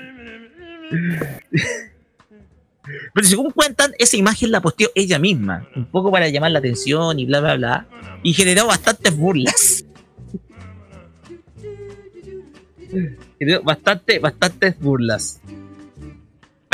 Pero 3.15 3.27
según 3.27 3.51
cuentan, 3.51 3.93
esa 3.99 4.17
imagen 4.17 4.51
la 4.51 4.61
posteó 4.61 4.91
ella 4.95 5.19
misma, 5.19 5.67
un 5.75 5.87
poco 5.87 6.11
para 6.11 6.29
llamar 6.29 6.51
la 6.51 6.59
atención 6.59 7.19
y 7.19 7.25
bla, 7.25 7.41
bla, 7.41 7.57
bla, 7.57 7.87
y 8.23 8.35
generó 8.35 8.67
bastantes 8.67 9.17
burlas. 9.17 9.85
Generó 13.39 13.63
bastante, 13.63 14.19
bastantes 14.19 14.79
burlas. 14.79 15.41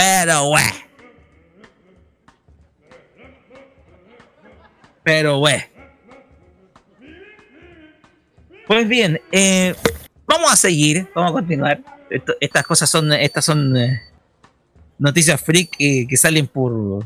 Pero, 0.01 0.49
wey. 0.49 0.65
Pero, 5.05 5.39
wey. 5.41 5.61
Pues 8.67 8.89
bien, 8.89 9.21
eh, 9.31 9.75
vamos 10.27 10.51
a 10.51 10.57
seguir, 10.57 11.07
vamos 11.15 11.33
a 11.33 11.35
continuar. 11.35 11.83
estas 12.41 12.65
cosas 12.65 12.89
son, 12.89 13.13
estas 13.13 13.45
son 13.45 13.77
eh, 13.77 14.01
noticias 14.99 15.39
freak 15.39 15.77
que 15.77 16.17
salen 16.17 16.47
por 16.47 17.05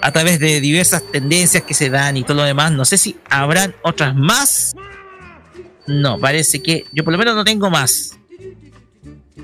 a 0.00 0.10
través 0.10 0.40
de 0.40 0.62
diversas 0.62 1.02
tendencias 1.12 1.64
que 1.64 1.74
se 1.74 1.90
dan 1.90 2.16
y 2.16 2.22
todo 2.22 2.38
lo 2.38 2.44
demás. 2.44 2.72
No 2.72 2.86
sé 2.86 2.96
si 2.96 3.18
habrán 3.28 3.74
otras 3.82 4.16
más. 4.16 4.74
No, 5.86 6.18
parece 6.18 6.62
que 6.62 6.86
yo 6.92 7.04
por 7.04 7.12
lo 7.12 7.18
menos 7.18 7.34
no 7.34 7.44
tengo 7.44 7.68
más. 7.68 8.16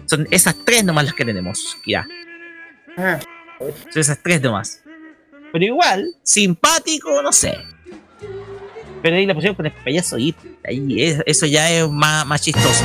Son 0.07 0.27
esas 0.31 0.57
tres 0.65 0.85
nomás 0.85 1.05
las 1.05 1.15
que 1.15 1.27
tenemos, 1.27 1.77
ya. 1.87 2.07
Ah, 2.97 3.19
son 3.59 4.01
esas 4.01 4.19
tres 4.23 4.41
nomás. 4.41 4.83
Pero 5.53 5.65
igual, 5.65 6.15
simpático, 6.23 7.23
no 7.23 7.33
sé. 7.33 7.59
Pero 9.03 9.17
ahí 9.17 9.27
la 9.27 9.35
pusieron 9.35 9.57
con 9.57 9.67
el 9.67 9.73
payaso 9.73 10.19
y 10.19 10.35
ahí 10.65 11.21
eso 11.27 11.47
ya 11.47 11.71
es 11.71 11.89
más, 11.89 12.25
más 12.27 12.41
chistoso. 12.41 12.85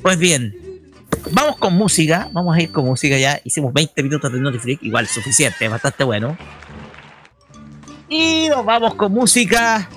Pues 0.00 0.18
bien, 0.18 0.54
vamos 1.32 1.56
con 1.56 1.74
música. 1.74 2.28
Vamos 2.32 2.56
a 2.56 2.62
ir 2.62 2.70
con 2.70 2.84
música 2.84 3.18
ya. 3.18 3.40
Hicimos 3.44 3.72
20 3.72 4.02
minutos 4.02 4.32
de 4.32 4.40
Notifreak, 4.40 4.82
igual 4.82 5.06
suficiente, 5.06 5.68
bastante 5.68 6.04
bueno. 6.04 6.36
Y 8.08 8.48
nos 8.48 8.64
vamos 8.64 8.94
con 8.94 9.12
música. 9.12 9.88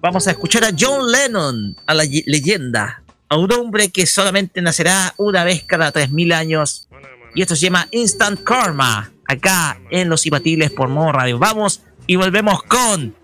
Vamos 0.00 0.26
a 0.26 0.32
escuchar 0.32 0.64
a 0.64 0.70
John 0.78 1.10
Lennon, 1.10 1.76
a 1.86 1.94
la 1.94 2.04
leyenda, 2.04 3.02
a 3.28 3.36
un 3.36 3.52
hombre 3.52 3.90
que 3.90 4.04
solamente 4.04 4.60
nacerá 4.60 5.14
una 5.16 5.44
vez 5.44 5.62
cada 5.62 5.92
3000 5.92 6.32
años. 6.32 6.88
Y 7.34 7.42
esto 7.42 7.56
se 7.56 7.62
llama 7.62 7.88
Instant 7.90 8.42
Karma, 8.42 9.12
acá 9.26 9.80
en 9.90 10.08
Los 10.08 10.26
Imbatibles 10.26 10.70
por 10.70 10.88
Modo 10.88 11.12
Radio. 11.12 11.38
Vamos 11.38 11.80
y 12.06 12.16
volvemos 12.16 12.62
con 12.64 13.14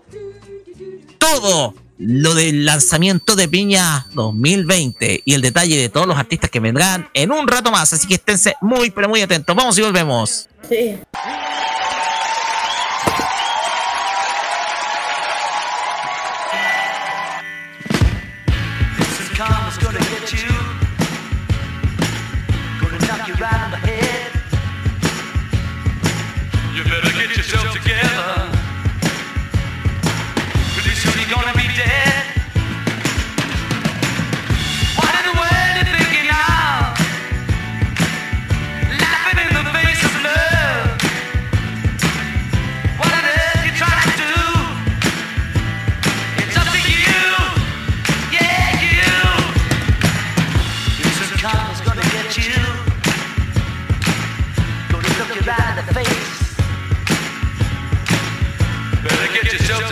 todo 1.17 1.75
lo 1.99 2.33
del 2.33 2.65
lanzamiento 2.65 3.35
de 3.35 3.47
Piña 3.47 4.07
2020 4.13 5.21
y 5.25 5.33
el 5.33 5.41
detalle 5.41 5.77
de 5.77 5.89
todos 5.89 6.07
los 6.07 6.17
artistas 6.17 6.49
que 6.49 6.59
vendrán 6.59 7.09
en 7.13 7.31
un 7.31 7.47
rato 7.47 7.71
más. 7.71 7.91
Así 7.93 8.07
que 8.07 8.15
esténse 8.15 8.55
muy, 8.61 8.89
pero 8.89 9.09
muy 9.09 9.21
atentos. 9.21 9.55
Vamos 9.55 9.77
y 9.77 9.81
volvemos. 9.81 10.47
Sí. 10.67 10.97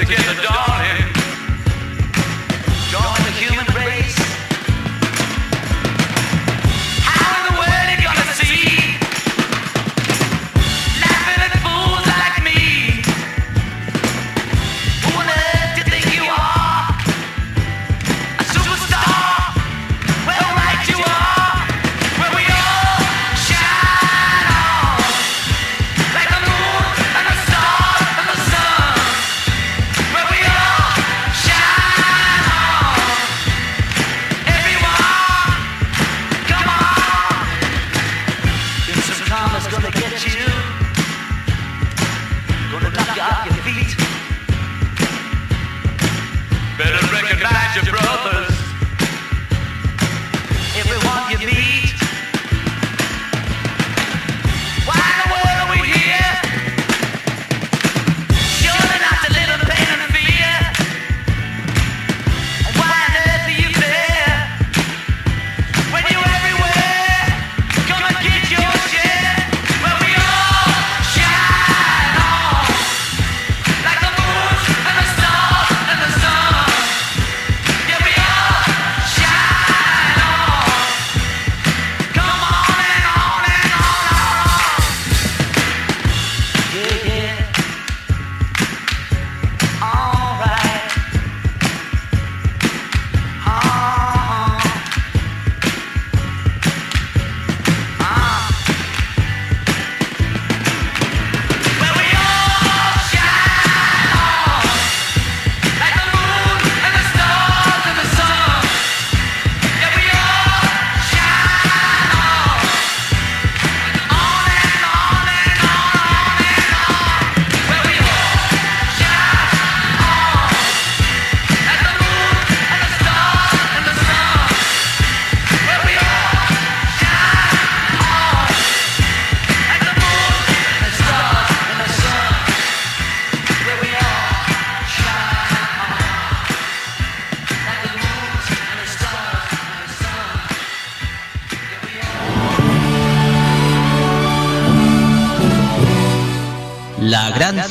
together, 0.08 0.42
dog. 0.42 0.67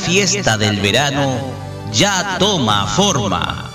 Fiesta 0.07 0.57
del 0.57 0.79
verano 0.79 1.37
ya 1.91 2.37
toma 2.39 2.87
forma. 2.87 3.69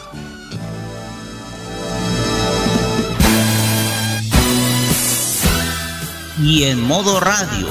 Y 6.43 6.65
en 6.65 6.81
modo 6.81 7.21
radio, 7.21 7.69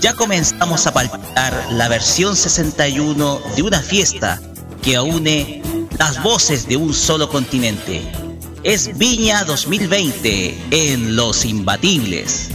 ya 0.00 0.12
comenzamos 0.14 0.88
a 0.88 0.92
palpitar 0.92 1.68
la 1.70 1.86
versión 1.86 2.34
61 2.34 3.40
de 3.54 3.62
una 3.62 3.80
fiesta 3.80 4.40
que 4.82 4.98
une 4.98 5.62
las 5.96 6.20
voces 6.20 6.66
de 6.66 6.76
un 6.76 6.92
solo 6.92 7.28
continente. 7.28 8.10
Es 8.64 8.98
Viña 8.98 9.44
2020 9.44 10.58
en 10.72 11.14
Los 11.14 11.44
Imbatibles. 11.44 12.53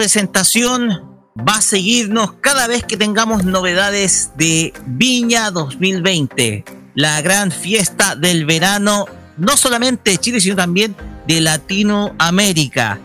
Presentación 0.00 1.02
va 1.46 1.56
a 1.56 1.60
seguirnos 1.60 2.32
cada 2.40 2.66
vez 2.66 2.84
que 2.84 2.96
tengamos 2.96 3.44
novedades 3.44 4.30
de 4.34 4.72
Viña 4.86 5.50
2020, 5.50 6.64
la 6.94 7.20
gran 7.20 7.52
fiesta 7.52 8.16
del 8.16 8.46
verano, 8.46 9.04
no 9.36 9.58
solamente 9.58 10.12
de 10.12 10.16
Chile, 10.16 10.40
sino 10.40 10.56
también 10.56 10.96
de 11.26 11.42
Latinoamérica. 11.42 12.98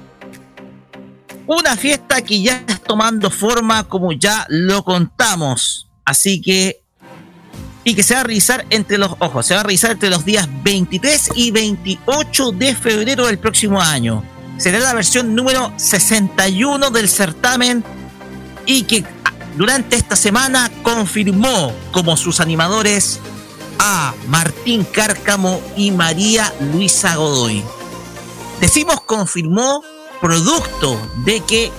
Una 1.45 1.75
fiesta 1.75 2.21
que 2.21 2.41
ya 2.41 2.59
está 2.59 2.77
tomando 2.77 3.29
forma 3.29 3.83
como 3.83 4.13
ya 4.13 4.45
lo 4.47 4.81
contamos. 4.85 5.89
Así 6.05 6.41
que 6.41 6.81
y 7.83 7.93
que 7.93 8.03
se 8.03 8.13
va 8.13 8.21
a 8.21 8.23
realizar 8.23 8.65
entre 8.69 8.97
los 8.97 9.11
ojos, 9.19 9.45
se 9.45 9.53
va 9.53 9.59
a 9.59 9.63
realizar 9.63 9.91
entre 9.91 10.09
los 10.09 10.23
días 10.23 10.47
23 10.63 11.31
y 11.35 11.51
28 11.51 12.51
de 12.53 12.73
febrero 12.73 13.25
del 13.25 13.37
próximo 13.37 13.81
año 13.81 14.23
será 14.57 14.79
la 14.79 14.93
versión 14.93 15.35
número 15.35 15.73
61 15.77 16.89
del 16.91 17.09
certamen 17.09 17.83
y 18.65 18.83
que 18.83 19.03
durante 19.57 19.95
esta 19.95 20.15
semana 20.15 20.71
confirmó 20.83 21.73
como 21.91 22.17
sus 22.17 22.39
animadores 22.39 23.19
a 23.79 24.13
Martín 24.27 24.85
Cárcamo 24.85 25.61
y 25.75 25.91
María 25.91 26.53
Luisa 26.73 27.15
Godoy. 27.15 27.63
Decimos 28.59 29.01
confirmó 29.01 29.83
producto 30.21 30.99
de 31.25 31.41
que 31.41 31.71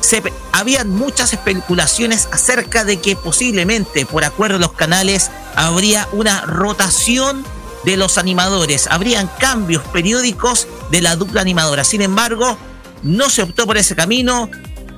se, 0.00 0.22
habían 0.52 0.90
muchas 0.90 1.32
especulaciones 1.32 2.28
acerca 2.32 2.84
de 2.84 3.00
que 3.00 3.16
posiblemente 3.16 4.04
por 4.06 4.24
acuerdo 4.24 4.58
de 4.58 4.64
los 4.64 4.72
canales 4.72 5.30
habría 5.54 6.08
una 6.12 6.40
rotación 6.42 7.44
de 7.84 7.96
los 7.96 8.18
animadores. 8.18 8.88
Habrían 8.90 9.28
cambios 9.38 9.82
periódicos 9.84 10.66
de 10.92 11.00
la 11.00 11.16
dupla 11.16 11.40
animadora. 11.40 11.84
Sin 11.84 12.02
embargo, 12.02 12.58
no 13.02 13.30
se 13.30 13.42
optó 13.42 13.66
por 13.66 13.78
ese 13.78 13.96
camino 13.96 14.50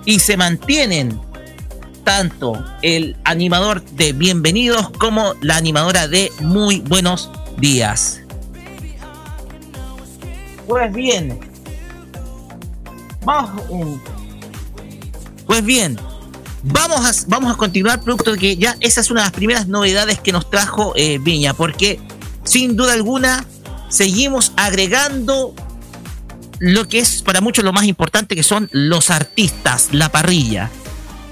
y 0.05 0.19
se 0.19 0.37
mantienen 0.37 1.21
tanto 2.03 2.63
el 2.83 3.17
animador 3.25 3.83
de 3.83 4.13
Bienvenidos 4.13 4.91
como 4.91 5.35
la 5.41 5.57
animadora 5.57 6.09
de 6.09 6.33
Muy 6.41 6.81
Buenos 6.81 7.31
Días. 7.59 8.21
Pues 10.67 10.93
bien, 10.93 11.39
vamos, 13.25 13.63
pues 15.47 15.65
bien, 15.65 15.97
vamos 16.65 16.99
a, 17.07 17.13
vamos 17.29 17.55
a 17.55 17.57
continuar 17.57 18.01
producto 18.01 18.33
de 18.33 18.39
que 18.39 18.57
ya 18.57 18.77
esa 18.81 19.01
es 19.01 19.11
una 19.13 19.21
de 19.21 19.27
las 19.27 19.33
primeras 19.33 19.69
novedades 19.69 20.19
que 20.19 20.33
nos 20.33 20.51
trajo 20.51 20.93
eh, 20.97 21.19
Viña, 21.19 21.55
porque 21.55 22.01
sin 22.43 22.77
duda 22.77 22.95
alguna, 22.95 23.47
seguimos 23.91 24.53
agregando 24.57 25.55
lo 26.65 26.89
que 26.89 26.99
es 26.99 27.21
para 27.21 27.43
muchos 27.43 27.63
lo 27.63 27.75
más 27.75 27.85
importante, 27.85 28.35
que 28.35 28.43
son 28.43 28.71
los 28.73 29.11
artistas, 29.11 29.89
la 29.93 30.11
parrilla. 30.11 30.71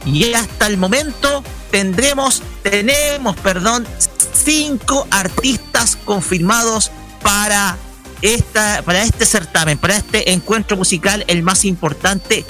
Y 0.05 0.35
hasta 0.35 0.67
el 0.67 0.77
momento 0.77 1.43
tendremos, 1.71 2.43
tenemos, 2.63 3.35
perdón, 3.37 3.87
cinco 4.35 5.09
artistas 5.11 5.97
confirmados 6.05 6.91
para, 7.23 7.79
esta, 8.21 8.83
para 8.83 9.05
este 9.05 9.25
certamen, 9.25 9.79
para 9.79 9.97
este 9.97 10.33
encuentro 10.33 10.77
musical, 10.77 11.25
el 11.29 11.43
más 11.43 11.65
importante 11.65 12.45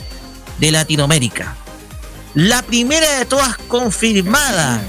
de 0.59 0.71
Latinoamérica. 0.73 1.57
La 2.35 2.63
primera 2.63 3.19
de 3.19 3.27
todas 3.27 3.59
confirmada 3.59 4.83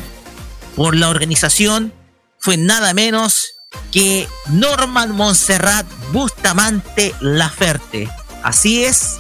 por 0.75 0.95
la 0.95 1.09
organización 1.09 1.93
fue 2.39 2.57
nada 2.57 2.95
menos 2.95 3.52
que 3.91 4.27
Norman 4.49 5.11
Montserrat 5.15 5.85
Bustamante 6.11 7.13
Laferte. 7.21 8.09
Así 8.43 8.83
es, 8.83 9.17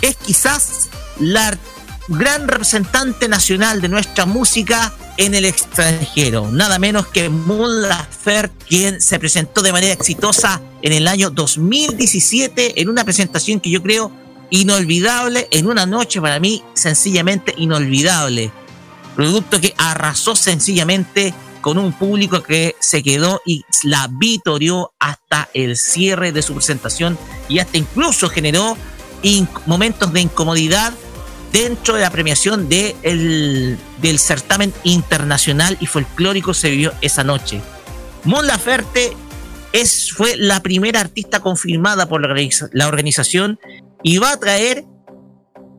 es 0.00 0.16
quizás 0.16 0.88
la 1.20 1.56
gran 2.08 2.48
representante 2.48 3.28
nacional 3.28 3.80
de 3.80 3.88
nuestra 3.88 4.26
música 4.26 4.92
en 5.16 5.34
el 5.34 5.44
extranjero. 5.44 6.50
Nada 6.50 6.78
menos 6.78 7.06
que 7.08 7.28
Mon 7.28 7.82
Laferte, 7.82 8.64
quien 8.66 9.00
se 9.00 9.18
presentó 9.18 9.62
de 9.62 9.72
manera 9.72 9.92
exitosa 9.92 10.60
en 10.80 10.92
el 10.92 11.06
año 11.06 11.30
2017 11.30 12.80
en 12.80 12.88
una 12.88 13.04
presentación 13.04 13.60
que 13.60 13.70
yo 13.70 13.82
creo 13.82 14.10
inolvidable, 14.50 15.48
en 15.50 15.66
una 15.66 15.86
noche 15.86 16.20
para 16.20 16.38
mí 16.38 16.62
sencillamente 16.74 17.54
inolvidable. 17.56 18.52
Producto 19.16 19.60
que 19.60 19.74
arrasó 19.78 20.36
sencillamente 20.36 21.34
con 21.62 21.78
un 21.78 21.94
público 21.94 22.42
que 22.42 22.76
se 22.80 23.02
quedó 23.02 23.40
y 23.46 23.64
la 23.84 24.10
vitorió 24.10 24.92
hasta 24.98 25.48
el 25.54 25.78
cierre 25.78 26.32
de 26.32 26.42
su 26.42 26.52
presentación 26.54 27.16
y 27.48 27.60
hasta 27.60 27.78
incluso 27.78 28.28
generó 28.28 28.76
momentos 29.66 30.12
de 30.12 30.20
incomodidad 30.20 30.92
dentro 31.52 31.94
de 31.94 32.02
la 32.02 32.10
premiación 32.10 32.68
de 32.68 32.96
del 34.02 34.18
certamen 34.18 34.74
internacional 34.84 35.78
y 35.80 35.86
folclórico 35.86 36.52
se 36.52 36.70
vivió 36.70 36.92
esa 37.00 37.24
noche. 37.24 37.60
Mon 38.24 38.46
Laferte 38.46 39.16
es, 39.72 40.12
fue 40.12 40.36
la 40.36 40.60
primera 40.60 41.00
artista 41.00 41.40
confirmada 41.40 42.08
por 42.08 42.20
la, 42.20 42.48
la 42.72 42.88
organización 42.88 43.58
y 44.02 44.18
va 44.18 44.32
a 44.32 44.40
traer 44.40 44.84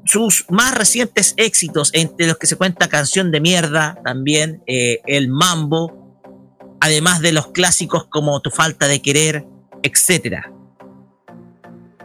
sus 0.06 0.46
más 0.50 0.76
recientes 0.76 1.34
éxitos, 1.38 1.90
entre 1.94 2.28
los 2.28 2.38
que 2.38 2.48
se 2.48 2.56
cuenta 2.56 2.90
Canción 2.90 3.32
de 3.32 3.40
Mierda, 3.40 3.98
también 4.04 4.62
eh, 4.68 5.00
El 5.06 5.30
Mambo, 5.30 6.18
además 6.80 7.22
de 7.22 7.32
los 7.32 7.48
clásicos 7.48 8.06
como 8.06 8.42
Tu 8.42 8.50
Falta 8.50 8.88
de 8.88 9.02
Querer, 9.02 9.46
etc. 9.82 10.46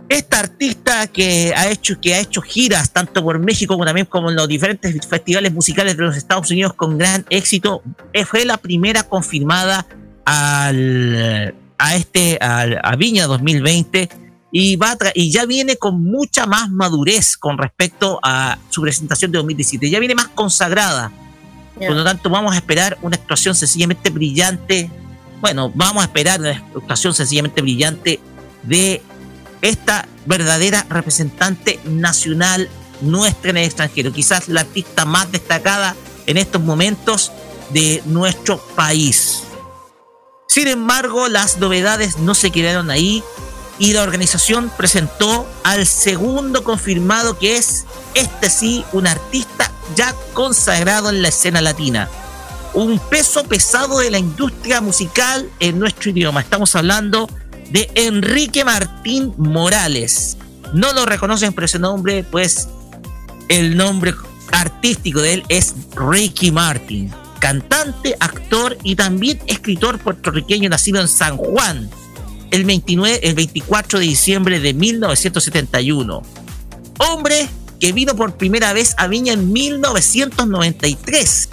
Esta 0.08 0.40
artista 0.40 1.06
que 1.08 1.52
ha 1.54 1.68
hecho, 1.68 2.00
que 2.00 2.14
ha 2.14 2.20
hecho 2.20 2.40
giras 2.40 2.92
tanto 2.92 3.22
por 3.22 3.38
México 3.38 3.74
como 3.74 3.84
también 3.84 4.06
como 4.06 4.30
en 4.30 4.36
los 4.36 4.48
diferentes 4.48 5.06
festivales 5.06 5.52
musicales 5.52 5.96
de 5.96 6.04
los 6.04 6.16
Estados 6.16 6.50
Unidos 6.50 6.74
con 6.74 6.96
gran 6.96 7.26
éxito, 7.28 7.82
eh, 8.12 8.24
fue 8.24 8.44
la 8.44 8.56
primera 8.56 9.02
confirmada 9.02 9.86
al, 10.24 11.54
a 11.78 11.96
este 11.96 12.38
a 12.40 12.94
Viña 12.96 13.26
2020 13.26 14.27
y, 14.50 14.76
va 14.76 14.96
y 15.14 15.30
ya 15.30 15.44
viene 15.44 15.76
con 15.76 16.02
mucha 16.02 16.46
más 16.46 16.70
madurez 16.70 17.36
con 17.36 17.58
respecto 17.58 18.18
a 18.22 18.58
su 18.70 18.82
presentación 18.82 19.30
de 19.30 19.38
2017. 19.38 19.90
Ya 19.90 19.98
viene 19.98 20.14
más 20.14 20.28
consagrada. 20.28 21.12
Por 21.74 21.92
lo 21.92 22.02
tanto, 22.02 22.28
vamos 22.28 22.54
a 22.54 22.56
esperar 22.56 22.98
una 23.02 23.16
actuación 23.16 23.54
sencillamente 23.54 24.10
brillante. 24.10 24.90
Bueno, 25.40 25.70
vamos 25.74 26.02
a 26.02 26.06
esperar 26.06 26.40
una 26.40 26.50
actuación 26.50 27.14
sencillamente 27.14 27.62
brillante 27.62 28.18
de 28.64 29.02
esta 29.62 30.08
verdadera 30.26 30.86
representante 30.88 31.78
nacional 31.84 32.68
nuestra 33.00 33.50
en 33.50 33.58
el 33.58 33.64
extranjero. 33.64 34.12
Quizás 34.12 34.48
la 34.48 34.62
artista 34.62 35.04
más 35.04 35.30
destacada 35.30 35.94
en 36.26 36.36
estos 36.36 36.60
momentos 36.62 37.30
de 37.70 38.02
nuestro 38.06 38.58
país. 38.74 39.44
Sin 40.48 40.66
embargo, 40.66 41.28
las 41.28 41.58
novedades 41.58 42.18
no 42.18 42.34
se 42.34 42.50
quedaron 42.50 42.90
ahí 42.90 43.22
y 43.78 43.92
la 43.92 44.02
organización 44.02 44.70
presentó 44.76 45.46
al 45.64 45.86
segundo 45.86 46.64
confirmado 46.64 47.38
que 47.38 47.56
es, 47.56 47.84
este 48.14 48.50
sí, 48.50 48.84
un 48.92 49.06
artista 49.06 49.70
ya 49.94 50.14
consagrado 50.34 51.10
en 51.10 51.22
la 51.22 51.28
escena 51.28 51.60
latina. 51.60 52.08
Un 52.74 52.98
peso 52.98 53.44
pesado 53.44 53.98
de 53.98 54.10
la 54.10 54.18
industria 54.18 54.80
musical 54.80 55.48
en 55.60 55.78
nuestro 55.78 56.10
idioma. 56.10 56.40
Estamos 56.40 56.74
hablando 56.74 57.28
de 57.70 57.90
Enrique 57.94 58.64
Martín 58.64 59.32
Morales. 59.36 60.36
No 60.74 60.92
lo 60.92 61.06
reconocen 61.06 61.52
por 61.52 61.64
ese 61.64 61.78
nombre, 61.78 62.24
pues 62.24 62.68
el 63.48 63.76
nombre 63.76 64.14
artístico 64.52 65.20
de 65.20 65.34
él 65.34 65.44
es 65.48 65.74
Ricky 65.94 66.50
Martin. 66.50 67.12
cantante, 67.38 68.16
actor 68.18 68.76
y 68.82 68.96
también 68.96 69.40
escritor 69.46 70.00
puertorriqueño 70.00 70.68
nacido 70.68 71.00
en 71.00 71.06
San 71.06 71.36
Juan 71.36 71.88
el, 72.50 72.64
29, 72.64 73.20
el 73.22 73.34
24 73.34 73.98
de 73.98 74.04
diciembre 74.04 74.60
de 74.60 74.74
1971. 74.74 76.22
Hombre 76.98 77.48
que 77.80 77.92
vino 77.92 78.16
por 78.16 78.36
primera 78.36 78.72
vez 78.72 78.94
a 78.98 79.06
Viña 79.06 79.32
en 79.34 79.52
1993 79.52 81.48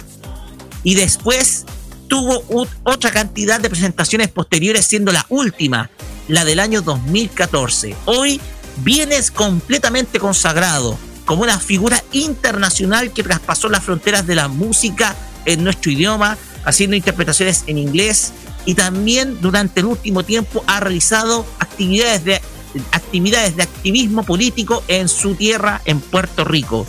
y 0.82 0.94
después 0.94 1.64
tuvo 2.08 2.44
otra 2.84 3.10
cantidad 3.10 3.60
de 3.60 3.68
presentaciones 3.68 4.28
posteriores, 4.28 4.86
siendo 4.86 5.12
la 5.12 5.26
última, 5.28 5.90
la 6.28 6.44
del 6.44 6.60
año 6.60 6.82
2014. 6.82 7.94
Hoy 8.06 8.40
vienes 8.78 9.30
completamente 9.30 10.18
consagrado 10.18 10.98
como 11.24 11.42
una 11.42 11.58
figura 11.58 12.02
internacional 12.12 13.12
que 13.12 13.22
traspasó 13.22 13.68
las 13.68 13.82
fronteras 13.82 14.26
de 14.26 14.36
la 14.36 14.48
música 14.48 15.16
en 15.44 15.64
nuestro 15.64 15.90
idioma, 15.90 16.38
haciendo 16.64 16.96
interpretaciones 16.96 17.64
en 17.66 17.78
inglés 17.78 18.32
y 18.66 18.74
también 18.74 19.40
durante 19.40 19.80
el 19.80 19.86
último 19.86 20.24
tiempo 20.24 20.62
ha 20.66 20.80
realizado 20.80 21.46
actividades 21.60 22.24
de, 22.24 22.42
actividades 22.90 23.56
de 23.56 23.62
activismo 23.62 24.24
político 24.24 24.82
en 24.88 25.08
su 25.08 25.36
tierra, 25.36 25.80
en 25.84 26.00
Puerto 26.00 26.44
Rico. 26.44 26.86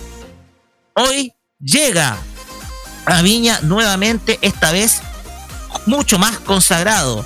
Hoy 0.96 1.34
llega 1.60 2.18
a 3.06 3.22
Viña 3.22 3.62
nuevamente, 3.62 4.40
esta 4.42 4.72
vez 4.72 5.02
mucho 5.86 6.18
más 6.18 6.40
consagrado. 6.40 7.24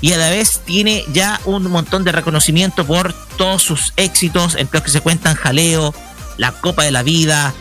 Y 0.00 0.12
a 0.12 0.18
la 0.18 0.30
vez 0.30 0.60
tiene 0.64 1.04
ya 1.12 1.40
un 1.44 1.64
montón 1.70 2.04
de 2.04 2.12
reconocimiento 2.12 2.86
por 2.86 3.12
todos 3.36 3.62
sus 3.62 3.92
éxitos, 3.96 4.54
entre 4.54 4.78
los 4.78 4.84
que 4.84 4.90
se 4.90 5.00
cuentan 5.00 5.34
Jaleo, 5.34 5.92
La 6.36 6.52
Copa 6.52 6.84
de 6.84 6.92
la 6.92 7.02
Vida, 7.02 7.52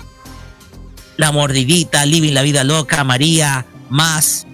La 1.17 1.31
Mordidita, 1.31 2.05
Living 2.05 2.33
la 2.33 2.41
Vida 2.41 2.63
Loca, 2.63 3.03
María, 3.03 3.65
Más, 3.89 4.45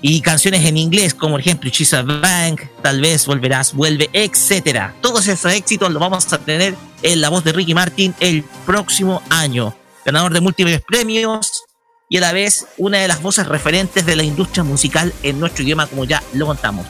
y 0.00 0.20
canciones 0.20 0.64
en 0.64 0.76
inglés, 0.76 1.14
como 1.14 1.34
por 1.34 1.40
ejemplo 1.40 1.70
She's 1.70 1.92
a 1.94 2.02
Bank, 2.02 2.62
Tal 2.82 3.00
vez 3.00 3.26
Volverás, 3.26 3.74
Vuelve, 3.74 4.08
etcétera. 4.12 4.94
Todos 5.00 5.26
esos 5.26 5.52
éxitos 5.52 5.90
los 5.90 6.00
vamos 6.00 6.32
a 6.32 6.38
tener 6.38 6.74
en 7.02 7.20
la 7.20 7.28
voz 7.28 7.44
de 7.44 7.52
Ricky 7.52 7.74
Martin 7.74 8.14
el 8.20 8.44
próximo 8.66 9.22
año. 9.30 9.74
Ganador 10.04 10.32
de 10.32 10.40
múltiples 10.40 10.80
premios 10.82 11.64
y 12.08 12.16
a 12.16 12.20
la 12.20 12.32
vez 12.32 12.66
una 12.78 12.98
de 12.98 13.08
las 13.08 13.20
voces 13.20 13.46
referentes 13.46 14.06
de 14.06 14.16
la 14.16 14.22
industria 14.22 14.64
musical 14.64 15.12
en 15.22 15.38
nuestro 15.40 15.64
idioma, 15.64 15.86
como 15.86 16.04
ya 16.04 16.22
lo 16.32 16.46
contamos. 16.46 16.86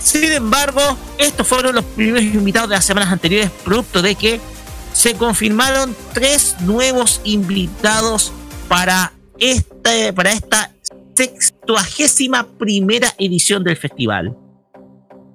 Sin 0.00 0.30
embargo, 0.30 0.80
estos 1.18 1.46
fueron 1.48 1.74
los 1.74 1.84
primeros 1.84 2.22
invitados 2.22 2.68
de 2.68 2.76
las 2.76 2.84
semanas 2.84 3.10
anteriores, 3.10 3.50
producto 3.64 4.02
de 4.02 4.14
que 4.14 4.40
se 4.92 5.14
confirmaron 5.14 5.96
tres 6.12 6.56
nuevos 6.60 7.20
invitados 7.24 8.32
para, 8.68 9.12
este, 9.38 10.12
para 10.12 10.30
esta 10.30 10.75
sextuagésima 11.16 12.58
primera 12.58 13.14
edición 13.18 13.64
del 13.64 13.76
festival. 13.76 14.36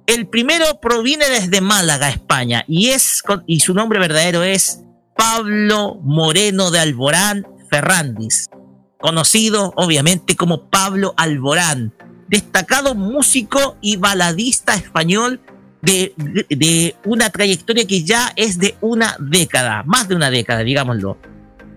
El 0.06 0.26
primero 0.26 0.80
proviene 0.80 1.28
desde 1.28 1.60
Málaga, 1.60 2.08
España, 2.08 2.64
y, 2.68 2.88
es, 2.90 3.22
y 3.46 3.60
su 3.60 3.74
nombre 3.74 3.98
verdadero 3.98 4.42
es 4.42 4.80
Pablo 5.16 5.98
Moreno 6.02 6.70
de 6.70 6.80
Alborán 6.80 7.46
Ferrandis, 7.70 8.50
conocido 8.98 9.72
obviamente 9.76 10.36
como 10.36 10.68
Pablo 10.68 11.14
Alborán, 11.16 11.92
destacado 12.28 12.94
músico 12.94 13.76
y 13.80 13.96
baladista 13.96 14.74
español 14.74 15.40
de, 15.82 16.14
de, 16.48 16.94
una 17.04 17.30
trayectoria 17.30 17.86
que 17.86 18.04
ya 18.04 18.32
es 18.36 18.58
de 18.58 18.76
una 18.80 19.16
década, 19.18 19.82
más 19.84 20.08
de 20.08 20.14
una 20.14 20.30
década, 20.30 20.60
digámoslo, 20.60 21.18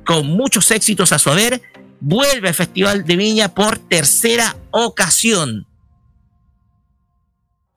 con 0.06 0.28
muchos 0.28 0.70
éxitos 0.72 1.12
a 1.12 1.20
su 1.20 1.32
haber 1.32 1.62
vuelve 2.06 2.50
al 2.50 2.54
Festival 2.54 3.04
de 3.04 3.16
Viña 3.16 3.50
por 3.50 3.80
tercera 3.80 4.56
ocasión. 4.70 5.66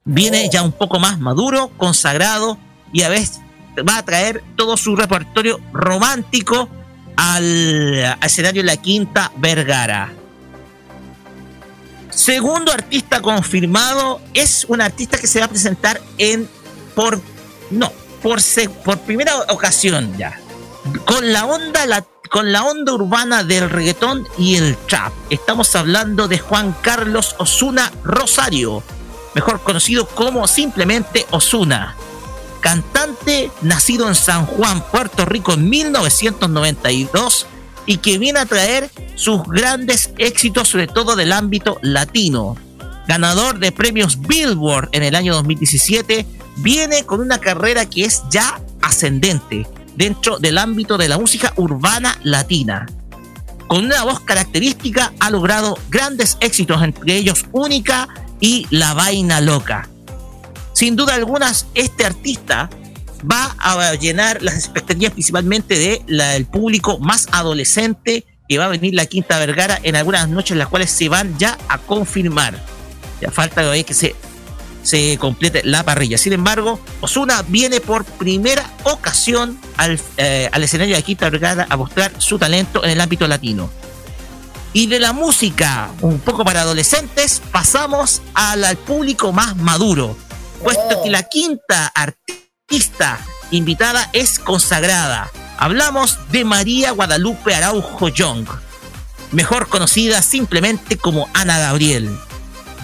Viene 0.05 0.47
ya 0.51 0.61
un 0.61 0.71
poco 0.71 0.99
más 0.99 1.19
maduro, 1.19 1.71
consagrado 1.77 2.59
y 2.93 3.01
a 3.01 3.09
veces 3.09 3.41
va 3.87 3.97
a 3.97 4.05
traer 4.05 4.43
todo 4.55 4.77
su 4.77 4.95
repertorio 4.95 5.59
romántico 5.73 6.69
al, 7.15 8.17
escenario 8.21 8.61
de 8.61 8.67
la 8.67 8.77
Quinta 8.77 9.31
Vergara. 9.37 10.13
Segundo 12.11 12.71
artista 12.71 13.23
confirmado 13.23 14.21
es 14.35 14.63
un 14.69 14.79
artista 14.81 15.17
que 15.17 15.25
se 15.25 15.39
va 15.39 15.45
a 15.45 15.49
presentar 15.49 15.99
en 16.19 16.47
por 16.93 17.19
no 17.71 17.91
por 18.21 18.39
por 18.83 18.99
primera 18.99 19.33
ocasión 19.49 20.15
ya 20.17 20.37
con 21.05 21.31
la 21.33 21.45
onda 21.45 21.85
con 22.29 22.51
la 22.51 22.63
onda 22.63 22.93
urbana 22.93 23.43
del 23.43 23.69
reggaetón 23.69 24.27
y 24.37 24.55
el 24.55 24.77
trap. 24.77 25.11
Estamos 25.29 25.75
hablando 25.75 26.27
de 26.27 26.37
Juan 26.37 26.75
Carlos 26.81 27.35
Osuna 27.39 27.91
Rosario, 28.03 28.83
mejor 29.33 29.61
conocido 29.61 30.07
como 30.07 30.47
simplemente 30.47 31.25
Osuna. 31.31 31.95
Cantante 32.61 33.51
nacido 33.61 34.07
en 34.07 34.15
San 34.15 34.45
Juan, 34.45 34.83
Puerto 34.91 35.25
Rico 35.25 35.53
en 35.53 35.69
1992 35.69 37.47
y 37.87 37.97
que 37.97 38.19
viene 38.19 38.39
a 38.39 38.45
traer 38.45 38.91
sus 39.15 39.43
grandes 39.43 40.11
éxitos, 40.17 40.67
sobre 40.67 40.85
todo 40.85 41.15
del 41.15 41.31
ámbito 41.31 41.79
latino. 41.81 42.57
Ganador 43.07 43.57
de 43.57 43.71
premios 43.71 44.19
Billboard 44.21 44.89
en 44.91 45.01
el 45.01 45.15
año 45.15 45.33
2017, 45.33 46.27
viene 46.57 47.05
con 47.05 47.21
una 47.21 47.39
carrera 47.39 47.87
que 47.87 48.05
es 48.05 48.21
ya 48.29 48.61
ascendente 48.81 49.65
dentro 49.99 50.39
del 50.39 50.57
ámbito 50.57 50.97
de 50.97 51.09
la 51.09 51.17
música 51.17 51.51
urbana 51.57 52.17
latina. 52.23 52.87
Con 53.67 53.83
una 53.83 54.05
voz 54.05 54.21
característica 54.21 55.11
ha 55.19 55.29
logrado 55.29 55.77
grandes 55.89 56.37
éxitos, 56.39 56.81
entre 56.81 57.17
ellos 57.17 57.45
Única 57.51 58.07
y 58.39 58.65
La 58.69 58.93
Vaina 58.93 59.41
Loca. 59.41 59.89
Sin 60.71 60.95
duda 60.95 61.15
alguna, 61.15 61.51
este 61.75 62.05
artista 62.05 62.69
va 63.29 63.53
a 63.59 63.93
llenar 63.95 64.41
las 64.41 64.55
expectativas 64.55 65.11
principalmente 65.11 66.01
del 66.07 66.45
público 66.45 66.97
más 66.99 67.27
adolescente 67.33 68.25
que 68.47 68.57
va 68.57 68.65
a 68.65 68.69
venir 68.69 68.95
la 68.95 69.05
Quinta 69.05 69.37
Vergara 69.37 69.81
en 69.83 69.97
algunas 69.97 70.29
noches, 70.29 70.55
las 70.55 70.69
cuales 70.69 70.89
se 70.91 71.09
van 71.09 71.37
ya 71.37 71.57
a 71.67 71.77
confirmar. 71.77 72.57
Ya 73.19 73.31
falta 73.31 73.69
que 73.83 73.93
se 73.93 74.15
se 74.83 75.17
complete 75.17 75.61
la 75.63 75.83
parrilla. 75.83 76.17
Sin 76.17 76.33
embargo, 76.33 76.79
Osuna 77.01 77.43
viene 77.47 77.81
por 77.81 78.05
primera 78.05 78.69
ocasión 78.83 79.59
al, 79.77 79.99
eh, 80.17 80.49
al 80.51 80.63
escenario 80.63 80.95
de 80.95 81.03
Quinta 81.03 81.29
Vergara 81.29 81.67
a 81.69 81.77
mostrar 81.77 82.11
su 82.17 82.39
talento 82.39 82.83
en 82.83 82.91
el 82.91 83.01
ámbito 83.01 83.27
latino. 83.27 83.69
Y 84.71 84.87
de 84.87 84.99
la 84.99 85.13
música, 85.13 85.89
un 86.01 86.19
poco 86.19 86.45
para 86.45 86.61
adolescentes, 86.61 87.41
pasamos 87.51 88.21
al, 88.35 88.77
público 88.77 89.31
más 89.31 89.55
maduro, 89.57 90.15
puesto 90.63 91.01
que 91.03 91.09
la 91.09 91.23
quinta 91.23 91.87
artista 91.87 93.19
invitada 93.49 94.09
es 94.13 94.37
consagrada. 94.37 95.31
Hablamos 95.57 96.19
de 96.31 96.45
María 96.45 96.91
Guadalupe 96.91 97.55
Araujo 97.55 98.09
Young, 98.09 98.47
mejor 99.31 99.69
conocida 99.69 100.21
simplemente 100.21 100.97
como 100.97 101.27
Ana 101.33 101.57
Gabriel 101.57 102.15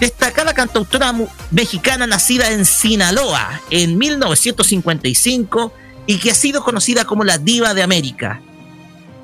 destacada 0.00 0.54
cantautora 0.54 1.14
mexicana 1.50 2.06
nacida 2.06 2.50
en 2.50 2.64
Sinaloa 2.64 3.60
en 3.70 3.96
1955 3.98 5.72
y 6.06 6.18
que 6.18 6.30
ha 6.30 6.34
sido 6.34 6.62
conocida 6.62 7.04
como 7.04 7.24
la 7.24 7.38
diva 7.38 7.74
de 7.74 7.82
América. 7.82 8.40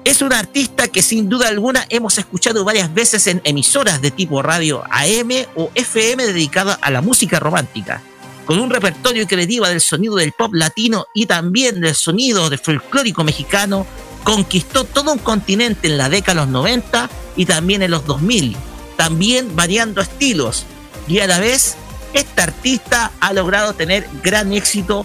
Es 0.05 0.21
una 0.21 0.41
artista 0.41 0.89
que 0.89 1.03
sin 1.03 1.29
duda 1.29 1.49
alguna 1.49 1.87
hemos 1.89 2.19
escuchado 2.19 2.65
varias 2.65 2.93
veces 2.93 3.27
en 3.29 3.41
emisoras 3.45 4.03
de 4.03 4.11
tipo 4.11 4.43
radio 4.43 4.83
AM 4.91 5.31
o 5.55 5.71
FM 5.75 6.27
dedicada 6.27 6.75
a 6.75 6.91
la 6.91 7.03
música 7.03 7.39
romántica, 7.39 8.03
con 8.45 8.59
un 8.59 8.71
repertorio 8.71 9.29
que 9.29 9.37
deriva 9.37 9.69
del 9.69 9.81
sonido 9.81 10.17
del 10.17 10.33
pop 10.33 10.55
latino 10.55 11.07
y 11.15 11.27
también 11.27 11.81
del 11.81 11.95
sonido 11.95 12.51
del 12.51 12.59
folclórico 12.59 13.23
mexicano, 13.23 13.87
conquistó 14.25 14.83
todo 14.83 15.13
un 15.13 15.19
continente 15.19 15.87
en 15.87 15.99
la 15.99 16.09
década 16.09 16.41
de 16.41 16.47
los 16.47 16.53
90 16.53 17.09
y 17.37 17.47
también 17.47 17.83
en 17.83 17.93
los 17.93 18.05
2000 18.05 18.57
también 19.03 19.57
variando 19.57 20.01
estilos. 20.01 20.65
Y 21.09 21.19
a 21.19 21.27
la 21.27 21.41
vez, 21.41 21.75
esta 22.13 22.45
artista 22.45 23.11
ha 23.19 23.33
logrado 23.33 23.75
tener 23.75 24.07
gran 24.23 24.53
éxito 24.53 25.05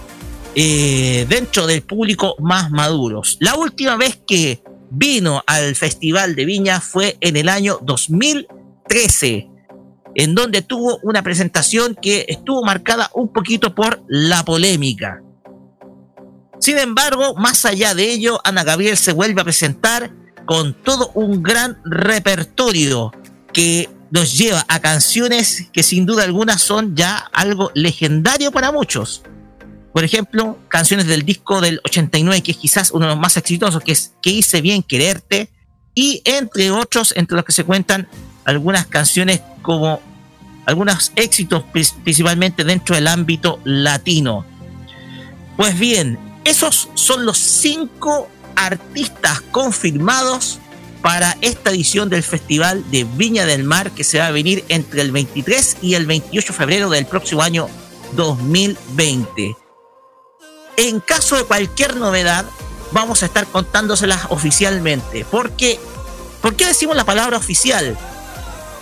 eh, 0.53 1.25
dentro 1.27 1.65
del 1.65 1.81
público 1.81 2.35
más 2.37 2.69
maduros. 2.69 3.37
La 3.39 3.55
última 3.55 3.95
vez 3.95 4.19
que 4.27 4.61
vino 4.91 5.41
al 5.47 5.73
Festival 5.73 6.35
de 6.35 6.45
Viña 6.45 6.79
fue 6.79 7.17
en 7.21 7.37
el 7.37 7.49
año 7.49 7.79
2013, 7.81 9.49
en 10.13 10.35
donde 10.35 10.61
tuvo 10.61 10.99
una 11.01 11.23
presentación 11.23 11.97
que 11.99 12.27
estuvo 12.27 12.63
marcada 12.63 13.09
un 13.15 13.33
poquito 13.33 13.73
por 13.73 14.03
la 14.07 14.45
polémica. 14.45 15.23
Sin 16.59 16.77
embargo, 16.77 17.33
más 17.33 17.65
allá 17.65 17.95
de 17.95 18.11
ello, 18.11 18.39
Ana 18.43 18.63
Gabriel 18.63 18.95
se 18.95 19.13
vuelve 19.13 19.41
a 19.41 19.45
presentar 19.45 20.11
con 20.45 20.75
todo 20.75 21.09
un 21.15 21.41
gran 21.41 21.81
repertorio 21.83 23.11
que 23.57 23.89
nos 24.11 24.37
lleva 24.37 24.63
a 24.67 24.79
canciones 24.79 25.65
que 25.73 25.81
sin 25.81 26.05
duda 26.05 26.23
alguna 26.23 26.59
son 26.59 26.95
ya 26.95 27.17
algo 27.33 27.71
legendario 27.73 28.51
para 28.51 28.71
muchos. 28.71 29.23
Por 29.93 30.03
ejemplo, 30.03 30.59
canciones 30.67 31.07
del 31.07 31.25
disco 31.25 31.59
del 31.59 31.81
89, 31.83 32.43
que 32.43 32.51
es 32.51 32.57
quizás 32.57 32.91
uno 32.91 33.07
de 33.07 33.13
los 33.13 33.19
más 33.19 33.35
exitosos, 33.35 33.81
que 33.81 33.93
es 33.93 34.13
Que 34.21 34.29
hice 34.29 34.61
bien 34.61 34.83
quererte, 34.83 35.49
y 35.95 36.21
entre 36.25 36.69
otros, 36.69 37.15
entre 37.17 37.35
los 37.35 37.45
que 37.45 37.51
se 37.51 37.63
cuentan 37.63 38.07
algunas 38.45 38.85
canciones 38.85 39.41
como 39.63 40.01
algunos 40.67 41.11
éxitos 41.15 41.63
principalmente 42.03 42.63
dentro 42.63 42.93
del 42.93 43.07
ámbito 43.07 43.59
latino. 43.63 44.45
Pues 45.55 45.79
bien, 45.79 46.19
esos 46.43 46.89
son 46.93 47.25
los 47.25 47.39
cinco 47.39 48.29
artistas 48.55 49.41
confirmados 49.49 50.59
para 51.01 51.37
esta 51.41 51.69
edición 51.69 52.09
del 52.09 52.23
Festival 52.23 52.83
de 52.91 53.03
Viña 53.03 53.45
del 53.45 53.63
Mar 53.63 53.91
que 53.91 54.03
se 54.03 54.19
va 54.19 54.27
a 54.27 54.31
venir 54.31 54.65
entre 54.69 55.01
el 55.01 55.11
23 55.11 55.77
y 55.81 55.95
el 55.95 56.05
28 56.05 56.53
de 56.53 56.57
febrero 56.57 56.89
del 56.89 57.05
próximo 57.05 57.41
año 57.41 57.69
2020. 58.13 59.55
En 60.77 60.99
caso 60.99 61.37
de 61.37 61.43
cualquier 61.43 61.95
novedad, 61.95 62.45
vamos 62.91 63.23
a 63.23 63.25
estar 63.25 63.47
contándoselas 63.47 64.27
oficialmente. 64.29 65.25
Porque, 65.29 65.79
¿Por 66.41 66.55
qué 66.55 66.65
decimos 66.65 66.95
la 66.95 67.05
palabra 67.05 67.37
oficial? 67.37 67.97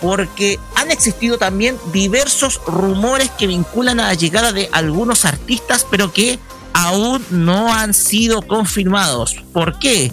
Porque 0.00 0.60
han 0.74 0.90
existido 0.90 1.38
también 1.38 1.78
diversos 1.92 2.60
rumores 2.66 3.30
que 3.30 3.46
vinculan 3.46 3.98
a 3.98 4.08
la 4.08 4.14
llegada 4.14 4.52
de 4.52 4.68
algunos 4.72 5.24
artistas, 5.24 5.86
pero 5.90 6.12
que 6.12 6.38
aún 6.74 7.24
no 7.30 7.72
han 7.72 7.94
sido 7.94 8.42
confirmados. 8.42 9.36
¿Por 9.52 9.78
qué? 9.78 10.12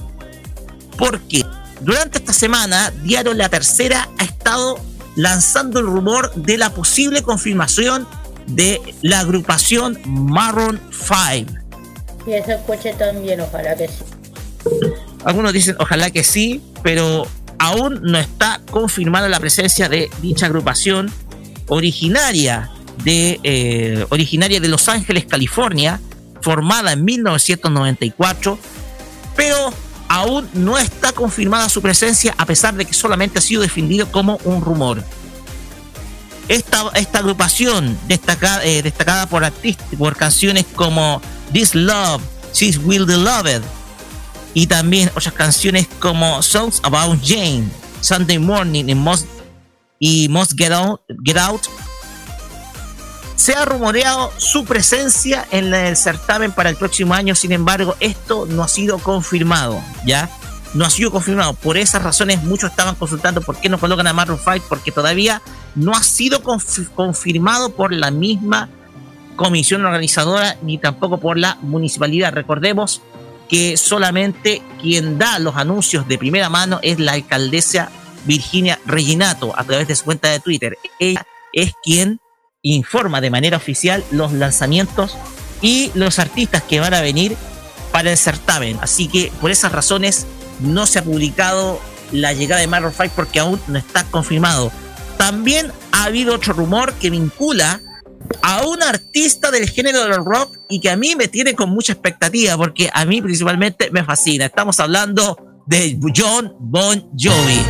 Porque 0.98 1.44
durante 1.84 2.18
esta 2.18 2.34
semana, 2.34 2.92
Diario 3.04 3.34
La 3.34 3.50
Tercera 3.50 4.10
ha 4.18 4.24
estado 4.24 4.80
lanzando 5.16 5.80
el 5.80 5.86
rumor 5.86 6.34
de 6.36 6.58
la 6.58 6.72
posible 6.72 7.22
confirmación 7.22 8.08
de 8.48 8.82
la 9.02 9.20
agrupación 9.20 10.00
Maroon 10.06 10.80
5. 10.92 11.54
Y 12.26 12.34
eso 12.34 12.52
escuche 12.52 12.94
también, 12.94 13.42
ojalá 13.42 13.76
que 13.76 13.88
sí. 13.88 14.04
Algunos 15.26 15.54
dicen 15.54 15.76
ojalá 15.80 16.10
que 16.10 16.24
sí, 16.24 16.62
pero 16.84 17.28
aún 17.60 18.00
no 18.02 18.18
está 18.18 18.62
confirmada 18.72 19.28
la 19.30 19.40
presencia 19.40 19.90
de 19.90 20.10
dicha 20.22 20.46
agrupación 20.46 21.12
originaria 21.68 22.72
de, 23.04 23.40
eh, 23.44 24.06
originaria 24.10 24.60
de 24.60 24.68
Los 24.68 24.88
Ángeles, 24.88 25.26
California, 25.26 26.00
formada 26.42 26.94
en 26.94 27.04
1994, 27.04 28.58
pero 29.36 29.74
aún 30.14 30.48
no 30.54 30.78
está 30.78 31.12
confirmada 31.12 31.68
su 31.70 31.82
presencia 31.82 32.36
a 32.38 32.46
pesar 32.46 32.76
de 32.76 32.86
que 32.86 32.94
solamente 32.94 33.40
ha 33.40 33.42
sido 33.42 33.64
defendido 33.64 34.12
como 34.12 34.38
un 34.44 34.62
rumor. 34.62 35.04
Esta, 36.48 36.82
agrupación 37.14 37.98
destacada, 38.08 38.64
eh, 38.64 38.84
destacada 38.84 39.26
por, 39.26 40.16
canciones 40.16 40.66
como 40.76 41.20
This 41.52 41.74
Love, 41.74 42.22
She's 42.54 42.78
Will 42.78 43.08
the 43.08 43.18
Loved 43.18 43.64
y 44.54 44.68
también 44.68 45.10
otras 45.16 45.34
canciones 45.34 45.88
como 45.98 46.44
Songs 46.44 46.80
About 46.84 47.20
Jane, 47.26 47.68
Sunday 48.02 48.38
Morning 48.38 48.86
y 50.00 50.30
Must, 50.30 50.54
Get 50.56 50.74
Out 50.74 51.68
se 53.44 53.56
ha 53.56 53.66
rumoreado 53.66 54.32
su 54.38 54.64
presencia 54.64 55.46
en 55.52 55.74
el 55.74 55.98
certamen 55.98 56.54
para 56.54 56.70
el 56.70 56.78
próximo 56.78 57.14
año, 57.14 57.36
sin 57.36 57.52
embargo, 57.52 57.94
esto 58.00 58.46
no 58.46 58.64
ha 58.64 58.70
sido 58.70 59.00
confirmado, 59.00 59.84
¿ya? 60.06 60.30
No 60.74 60.86
ha 60.86 60.90
sido 60.90 61.12
confirmado. 61.12 61.54
Por 61.54 61.76
esas 61.76 62.02
razones, 62.02 62.42
muchos 62.42 62.70
estaban 62.70 62.96
consultando 62.96 63.42
por 63.42 63.58
qué 63.58 63.68
no 63.68 63.78
colocan 63.78 64.08
a 64.08 64.14
Maroon 64.14 64.40
5, 64.40 64.68
porque 64.70 64.94
todavía 64.94 65.42
no 65.76 65.92
ha 65.92 66.02
sido 66.04 66.42
confirmado 66.42 67.72
por 67.72 67.92
la 67.92 68.12
misma 68.12 68.70
comisión 69.36 69.84
organizadora 69.84 70.56
ni 70.62 70.78
tampoco 70.78 71.20
por 71.20 71.38
la 71.38 71.56
municipalidad. 71.56 72.32
Recordemos 72.32 73.02
que 73.50 73.76
solamente 73.76 74.62
quien 74.82 75.18
da 75.18 75.38
los 75.40 75.58
anuncios 75.58 76.08
de 76.08 76.18
primera 76.18 76.48
mano 76.50 76.80
es 76.82 76.98
la 76.98 77.12
alcaldesa 77.12 77.90
Virginia 78.24 78.80
Reginato 78.86 79.52
a 79.54 79.66
través 79.66 79.90
de 79.90 79.98
su 79.98 80.06
cuenta 80.06 80.30
de 80.30 80.40
Twitter. 80.40 80.78
Ella 80.98 81.28
es 81.52 81.74
quien 81.84 82.22
informa 82.64 83.22
de 83.22 83.30
manera 83.30 83.58
oficial 83.58 84.04
los 84.10 84.34
lanzamientos 84.34 85.18
y 85.62 85.92
los 85.94 86.18
artistas 86.18 86.64
que 86.64 86.80
van 86.80 86.94
a 86.94 87.02
venir 87.02 87.36
para 87.92 88.12
el 88.12 88.18
certamen. 88.18 88.80
Así 88.82 89.08
que 89.08 89.32
por 89.40 89.52
esas 89.52 89.72
razones 89.72 90.26
no 90.60 90.88
se 90.88 91.00
ha 91.00 91.04
publicado 91.04 91.80
la 92.12 92.34
llegada 92.34 92.62
de 92.62 92.68
Maroon 92.68 92.94
5 92.94 93.14
porque 93.16 93.40
aún 93.40 93.60
no 93.68 93.78
está 93.78 94.04
confirmado. 94.06 94.72
También 95.18 95.72
ha 95.92 96.06
habido 96.06 96.36
otro 96.36 96.54
rumor 96.54 96.94
que 96.94 97.10
vincula 97.10 97.82
a 98.42 98.66
un 98.66 98.82
artista 98.82 99.52
del 99.52 99.70
género 99.70 100.06
del 100.06 100.26
rock 100.26 100.58
y 100.70 100.80
que 100.80 100.90
a 100.90 100.98
mí 100.98 101.16
me 101.16 101.28
tiene 101.28 101.54
con 101.54 101.70
mucha 101.70 101.94
expectativa 101.94 102.58
porque 102.58 102.90
a 102.94 103.06
mí 103.06 103.22
principalmente 103.22 103.92
me 103.92 104.04
fascina. 104.04 104.46
Estamos 104.46 104.80
hablando 104.80 105.38
de 105.66 105.98
John 106.16 106.54
Bon 106.60 107.10
Jovi. 107.18 107.62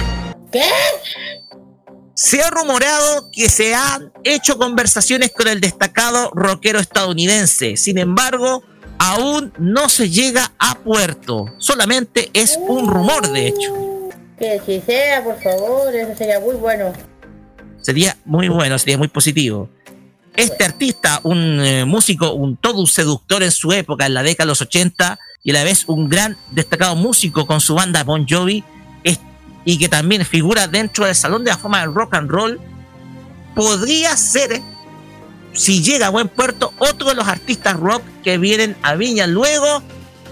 ¿Qué? 0.52 0.70
Se 2.16 2.42
ha 2.42 2.50
rumoreado 2.52 3.32
que 3.32 3.50
se 3.50 3.74
han 3.74 4.12
hecho 4.24 4.58
conversaciones 4.58 5.32
con 5.32 5.48
el 5.48 5.60
destacado 5.60 6.30
rockero 6.36 6.80
estadounidense. 6.80 7.76
Sin 7.76 7.98
embargo, 7.98 8.64
aún 9.00 9.52
no 9.58 9.90
se 9.90 10.10
llega 10.10 10.52
a 10.60 10.76
puerto. 10.76 11.48
Solamente 11.58 12.30
es 12.34 12.60
un 12.68 12.88
rumor, 12.88 13.32
de 13.32 13.48
hecho. 13.48 13.74
Que 14.38 14.62
si 14.64 14.80
sea, 14.82 15.24
por 15.24 15.42
favor, 15.42 15.94
eso 15.96 16.16
sería 16.16 16.40
muy 16.40 16.56
bueno. 16.56 16.94
Sería 17.82 18.16
muy 18.26 18.48
bueno, 18.48 18.78
sería 18.78 18.98
muy 18.98 19.08
positivo. 19.08 19.70
Este 20.36 20.64
artista, 20.64 21.20
un 21.24 21.62
eh, 21.62 21.86
músico, 21.86 22.34
un 22.34 22.58
todo 22.58 22.80
un 22.80 22.88
seductor 22.88 23.44
en 23.44 23.52
su 23.52 23.72
época, 23.72 24.06
en 24.06 24.14
la 24.14 24.24
década 24.24 24.46
de 24.46 24.52
los 24.52 24.62
80, 24.62 25.20
y 25.44 25.52
a 25.52 25.54
la 25.54 25.64
vez 25.64 25.84
un 25.88 26.10
gran 26.10 26.38
destacado 26.52 26.96
músico 26.96 27.46
con 27.46 27.60
su 27.60 27.76
banda 27.76 28.04
Bon 28.04 28.26
Jovi, 28.28 28.64
y 29.66 29.78
que 29.78 29.90
también 29.90 30.26
figura 30.26 30.68
dentro 30.68 31.06
del 31.06 31.16
Salón 31.16 31.44
de 31.44 31.52
la 31.52 31.58
Fama 31.58 31.82
del 31.82 31.94
Rock 31.94 32.16
and 32.16 32.30
Roll, 32.30 32.60
podría 33.56 34.16
ser, 34.18 34.62
si 35.54 35.82
llega 35.82 36.08
a 36.08 36.10
buen 36.10 36.28
puerto, 36.28 36.74
otro 36.80 37.10
de 37.10 37.16
los 37.16 37.28
artistas 37.28 37.80
rock 37.80 38.04
que 38.24 38.38
vienen 38.38 38.76
a 38.82 38.96
Viña 38.96 39.28
luego 39.28 39.82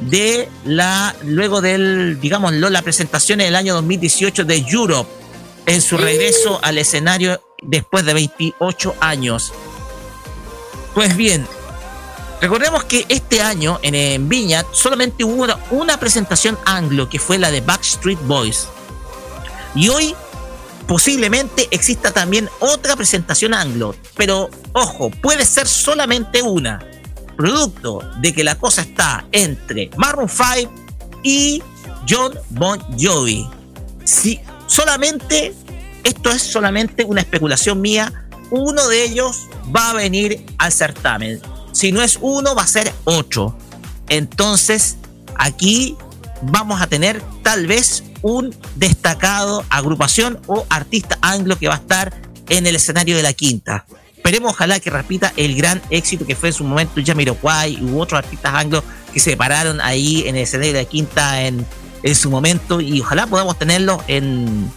de 0.02 0.50
la, 0.66 1.16
luego 1.24 1.62
del, 1.62 2.20
digamos, 2.20 2.54
la 2.54 2.82
presentación 2.82 3.42
en 3.42 3.48
el 3.48 3.56
año 3.56 3.76
2018 3.76 4.46
de 4.46 4.58
Europe, 4.58 5.10
en 5.66 5.82
su 5.82 5.98
regreso 5.98 6.60
al 6.64 6.78
escenario 6.78 7.42
después 7.62 8.04
de 8.04 8.14
28 8.14 8.96
años. 9.00 9.54
Pues 10.96 11.16
bien, 11.16 11.48
recordemos 12.42 12.84
que 12.86 13.06
este 13.08 13.42
año 13.42 13.80
en, 13.84 14.28
Viña 14.28 14.66
solamente 14.74 15.24
hubo 15.24 15.48
una 15.70 15.98
presentación 16.00 16.58
anglo, 16.66 17.08
que 17.08 17.20
fue 17.20 17.38
la 17.38 17.52
de 17.52 17.62
Backstreet 17.62 18.20
Boys 18.24 18.68
y 19.76 19.90
hoy 19.90 20.16
posiblemente 20.88 21.68
exista 21.72 22.12
también 22.12 22.50
otra 22.60 22.96
presentación 22.96 23.54
anglo, 23.54 23.96
pero 24.16 24.50
ojo, 24.74 25.10
puede 25.10 25.46
ser 25.46 25.68
solamente 25.68 26.42
una, 26.42 26.86
producto 27.38 28.02
de 28.20 28.34
que 28.34 28.44
la 28.44 28.56
cosa 28.58 28.82
está 28.82 29.26
entre 29.32 29.90
Maroon 29.98 30.30
5 30.30 30.72
y 31.24 31.64
John 32.08 32.34
Bon 32.50 32.80
Jovi. 33.00 33.48
Si 34.04 34.40
solamente, 34.68 35.54
esto 36.04 36.32
es 36.32 36.42
solamente 36.42 37.04
una 37.04 37.22
especulación 37.22 37.82
mía, 37.82 38.28
uno 38.50 38.88
de 38.88 39.04
ellos 39.04 39.48
va 39.76 39.92
a 39.92 39.94
venir 39.94 40.46
al 40.58 40.72
certamen. 40.72 41.42
Si 41.72 41.92
no 41.92 42.02
es 42.02 42.18
uno, 42.22 42.54
va 42.54 42.64
a 42.64 42.68
ser 42.68 42.92
otro. 43.06 43.58
Entonces, 44.10 44.98
aquí 45.38 45.96
vamos 46.42 46.82
a 46.82 46.88
tener 46.88 47.22
tal 47.44 47.66
vez 47.66 48.04
un 48.22 48.56
destacado 48.76 49.64
agrupación 49.70 50.40
o 50.48 50.66
artista 50.70 51.18
anglo 51.22 51.58
que 51.58 51.68
va 51.68 51.76
a 51.76 51.78
estar 51.78 52.14
en 52.50 52.68
el 52.68 52.76
escenario 52.76 53.16
de 53.16 53.24
la 53.24 53.34
quinta. 53.34 53.86
Esperemos 54.16 54.52
ojalá 54.52 54.80
que 54.80 54.90
repita 54.90 55.34
el 55.36 55.56
gran 55.56 55.82
éxito 55.90 56.26
que 56.26 56.36
fue 56.36 56.50
en 56.50 56.54
su 56.54 56.64
momento 56.64 57.02
Jamiroquai 57.04 57.82
u 57.82 58.00
otros 58.00 58.20
artistas 58.20 58.54
anglos 58.54 58.84
que 59.14 59.20
se 59.20 59.36
pararon 59.36 59.82
ahí 59.82 60.28
en 60.28 60.36
el 60.36 60.44
escenario 60.44 60.74
de 60.74 60.84
la 60.84 60.90
quinta 60.90 61.42
en, 61.42 61.66
en 62.04 62.16
su 62.16 62.30
momento 62.30 62.82
y 62.82 63.02
ojalá 63.02 63.26
podamos 63.26 63.58
tenerlos 63.58 64.02
en 64.08 64.72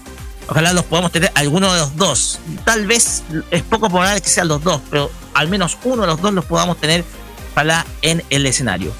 ojalá 0.48 0.72
los 0.72 0.84
podamos 0.84 1.12
tener 1.12 1.30
alguno 1.34 1.72
de 1.72 1.80
los 1.80 1.96
dos 1.96 2.38
tal 2.64 2.86
vez 2.86 3.22
es 3.50 3.62
poco 3.62 3.88
probable 3.88 4.20
que 4.20 4.28
sean 4.28 4.48
los 4.48 4.62
dos 4.62 4.80
pero 4.90 5.10
al 5.34 5.48
menos 5.48 5.78
uno 5.84 6.02
de 6.02 6.08
los 6.08 6.20
dos 6.20 6.32
los 6.32 6.44
podamos 6.44 6.78
tener 6.78 7.04
para 7.54 7.86
en 8.02 8.22
el 8.30 8.46
escenario 8.46 8.92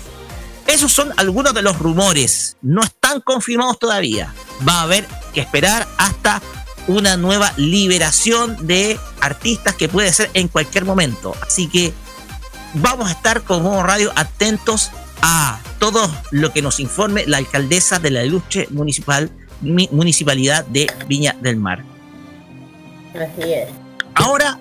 esos 0.67 0.93
son 0.93 1.13
algunos 1.17 1.55
de 1.55 1.63
los 1.63 1.79
rumores. 1.79 2.57
No 2.63 2.83
están 2.83 3.21
confirmados 3.21 3.79
todavía. 3.79 4.35
Va 4.67 4.81
a 4.81 4.83
haber 4.83 5.07
que 5.33 5.41
esperar 5.41 5.87
hasta 5.99 6.41
una 6.87 7.17
nueva 7.17 7.53
liberación 7.57 8.67
de 8.67 8.99
artistas 9.21 9.75
que 9.75 9.89
puede 9.89 10.13
ser 10.13 10.31
en 10.35 10.49
cualquier 10.49 10.85
momento. 10.85 11.35
Así 11.41 11.69
que 11.69 11.93
vamos 12.75 13.09
a 13.09 13.13
estar 13.13 13.43
como 13.43 13.83
radio 13.83 14.13
atentos 14.17 14.91
a 15.23 15.61
todo 15.79 16.11
lo 16.31 16.53
que 16.53 16.63
nos 16.63 16.81
informe 16.81 17.25
la 17.27 17.39
alcaldesa 17.39 17.99
de 17.99 18.11
la 18.11 18.25
ilustre 18.25 18.69
municipal, 18.71 19.31
municipalidad 19.61 20.65
de 20.67 20.91
Viña 21.07 21.37
del 21.41 21.57
Mar. 21.57 21.85
Así 23.15 23.53
es. 23.53 23.69
Ahora 24.15 24.59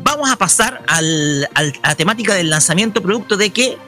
vamos 0.00 0.30
a 0.30 0.36
pasar 0.36 0.82
al, 0.86 1.48
a 1.54 1.62
la 1.88 1.94
temática 1.94 2.34
del 2.34 2.50
lanzamiento 2.50 3.02
producto 3.02 3.36
de 3.36 3.50
que 3.50 3.78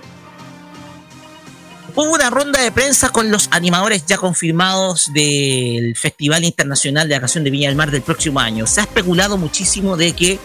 Hubo 2.01 2.15
una 2.15 2.31
ronda 2.31 2.63
de 2.63 2.71
prensa 2.71 3.09
con 3.09 3.33
los 3.33 3.49
animadores 3.51 4.07
ya 4.07 4.19
confirmados 4.19 5.13
del 5.13 5.97
Festival 5.97 6.45
Internacional 6.45 7.09
de 7.09 7.17
la 7.17 7.21
Canción 7.21 7.43
de 7.43 7.51
Viña 7.51 7.71
del 7.71 7.77
Mar 7.77 7.91
del 7.91 8.03
próximo 8.03 8.39
año. 8.39 8.69
Se 8.69 8.81
ha 8.81 8.85
especulado 8.85 9.37
muchísimo 9.37 9.97
de 9.97 10.13
que 10.13 10.39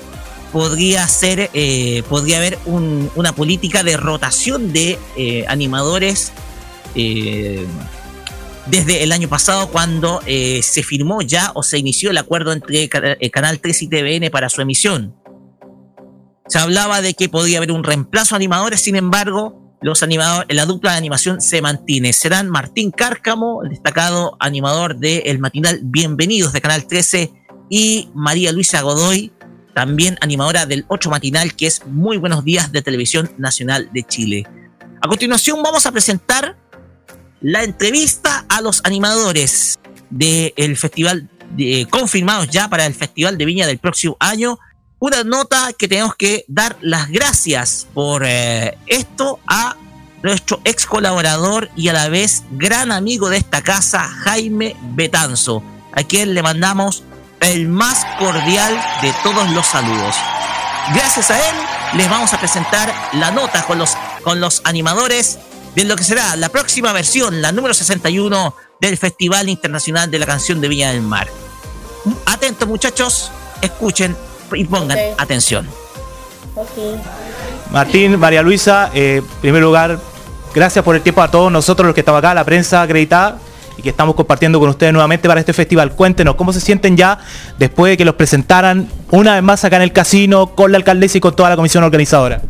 podría 0.51 1.07
ser, 1.07 1.51
eh, 1.53 2.01
podría 2.09 2.37
haber 2.37 2.57
una 2.65 3.35
política 3.35 3.83
de 3.83 3.97
rotación 3.97 4.73
de 4.73 4.97
eh, 5.15 5.45
animadores 5.47 6.31
eh, 6.95 7.67
desde 8.65 9.03
el 9.03 9.11
año 9.11 9.29
pasado 9.29 9.67
cuando 9.67 10.21
se 10.25 10.81
firmó 10.81 11.21
ya 11.21 11.51
o 11.53 11.61
se 11.61 11.77
inició 11.77 12.09
el 12.09 12.17
acuerdo 12.17 12.51
entre 12.51 12.89
Canal 12.89 13.59
3 13.59 13.79
y 13.83 13.87
TVN 13.89 14.31
para 14.31 14.49
su 14.49 14.59
emisión. 14.59 15.15
Se 16.47 16.57
hablaba 16.57 17.03
de 17.03 17.13
que 17.13 17.29
podría 17.29 17.59
haber 17.59 17.71
un 17.71 17.83
reemplazo 17.83 18.33
a 18.33 18.37
animadores, 18.37 18.81
sin 18.81 18.95
embargo, 18.95 19.62
los 19.83 20.01
animadores, 20.01 20.55
la 20.55 20.65
dupla 20.65 20.91
de 20.91 20.97
animación 20.97 21.41
se 21.41 21.61
mantiene. 21.61 22.13
Serán 22.13 22.49
Martín 22.49 22.89
Cárcamo, 22.89 23.63
el 23.63 23.69
destacado 23.69 24.37
animador 24.39 24.95
de 24.97 25.17
El 25.25 25.39
Matinal 25.39 25.81
Bienvenidos 25.83 26.53
de 26.53 26.61
Canal 26.61 26.87
13, 26.87 27.33
y 27.69 28.09
María 28.15 28.53
Luisa 28.53 28.81
Godoy, 28.81 29.33
también 29.73 30.17
animadora 30.21 30.65
del 30.65 30.85
8 30.87 31.09
Matinal, 31.09 31.53
que 31.55 31.67
es 31.67 31.85
Muy 31.85 32.15
Buenos 32.15 32.45
Días 32.45 32.71
de 32.71 32.81
Televisión 32.81 33.29
Nacional 33.37 33.89
de 33.93 34.03
Chile. 34.03 34.47
A 35.01 35.07
continuación 35.09 35.61
vamos 35.61 35.85
a 35.85 35.91
presentar 35.91 36.55
la 37.41 37.63
entrevista 37.63 38.45
a 38.47 38.61
los 38.61 38.79
animadores 38.85 39.77
del 40.09 40.77
festival, 40.77 41.29
confirmados 41.89 42.47
ya 42.49 42.69
para 42.69 42.85
el 42.85 42.93
Festival 42.93 43.37
de 43.37 43.43
Viña 43.43 43.67
del 43.67 43.79
próximo 43.79 44.15
año 44.19 44.59
una 45.03 45.25
nota 45.25 45.73
que 45.77 45.89
tenemos 45.89 46.15
que 46.15 46.45
dar 46.47 46.77
las 46.79 47.09
gracias 47.09 47.87
por 47.93 48.23
eh, 48.25 48.77
esto 48.87 49.37
a 49.45 49.75
nuestro 50.21 50.61
ex 50.63 50.85
colaborador 50.85 51.69
y 51.75 51.89
a 51.89 51.93
la 51.93 52.07
vez 52.07 52.43
gran 52.51 52.89
amigo 52.89 53.27
de 53.27 53.35
esta 53.35 53.61
casa, 53.61 54.07
Jaime 54.07 54.77
Betanzo, 54.95 55.61
a 55.91 56.03
quien 56.03 56.33
le 56.33 56.41
mandamos 56.41 57.03
el 57.41 57.67
más 57.67 58.05
cordial 58.17 58.81
de 59.01 59.13
todos 59.23 59.51
los 59.51 59.65
saludos. 59.65 60.15
Gracias 60.95 61.31
a 61.31 61.49
él 61.49 61.55
les 61.95 62.09
vamos 62.09 62.33
a 62.33 62.39
presentar 62.39 62.93
la 63.11 63.31
nota 63.31 63.65
con 63.65 63.79
los, 63.79 63.97
con 64.23 64.39
los 64.39 64.61
animadores 64.63 65.37
de 65.75 65.83
lo 65.83 65.97
que 65.97 66.05
será 66.05 66.37
la 66.37 66.47
próxima 66.47 66.93
versión, 66.93 67.41
la 67.41 67.51
número 67.51 67.73
61 67.73 68.55
del 68.79 68.97
Festival 68.97 69.49
Internacional 69.49 70.09
de 70.09 70.19
la 70.19 70.25
Canción 70.25 70.61
de 70.61 70.69
Viña 70.69 70.93
del 70.93 71.01
Mar. 71.01 71.27
Atentos 72.25 72.69
muchachos, 72.69 73.33
escuchen 73.61 74.15
y 74.55 74.63
pongan 74.65 74.97
atención. 75.17 75.67
Martín, 77.71 78.19
María 78.19 78.41
Luisa, 78.41 78.91
eh, 78.93 79.17
en 79.17 79.41
primer 79.41 79.61
lugar, 79.61 79.99
gracias 80.53 80.85
por 80.85 80.95
el 80.95 81.01
tiempo 81.01 81.21
a 81.21 81.31
todos 81.31 81.51
nosotros 81.51 81.85
los 81.87 81.95
que 81.95 82.01
estamos 82.01 82.19
acá, 82.19 82.33
la 82.33 82.43
prensa 82.43 82.81
acreditada 82.81 83.39
y 83.77 83.81
que 83.81 83.89
estamos 83.89 84.15
compartiendo 84.15 84.59
con 84.59 84.69
ustedes 84.69 84.93
nuevamente 84.93 85.27
para 85.27 85.39
este 85.39 85.53
festival. 85.53 85.93
Cuéntenos 85.93 86.35
cómo 86.35 86.53
se 86.53 86.61
sienten 86.61 86.95
ya 86.95 87.19
después 87.57 87.91
de 87.91 87.97
que 87.97 88.05
los 88.05 88.15
presentaran 88.15 88.87
una 89.09 89.33
vez 89.33 89.43
más 89.43 89.63
acá 89.65 89.77
en 89.77 89.81
el 89.81 89.91
casino 89.91 90.47
con 90.47 90.71
la 90.71 90.77
alcaldesa 90.77 91.17
y 91.17 91.21
con 91.21 91.35
toda 91.35 91.49
la 91.49 91.55
comisión 91.55 91.83
organizadora. 91.83 92.41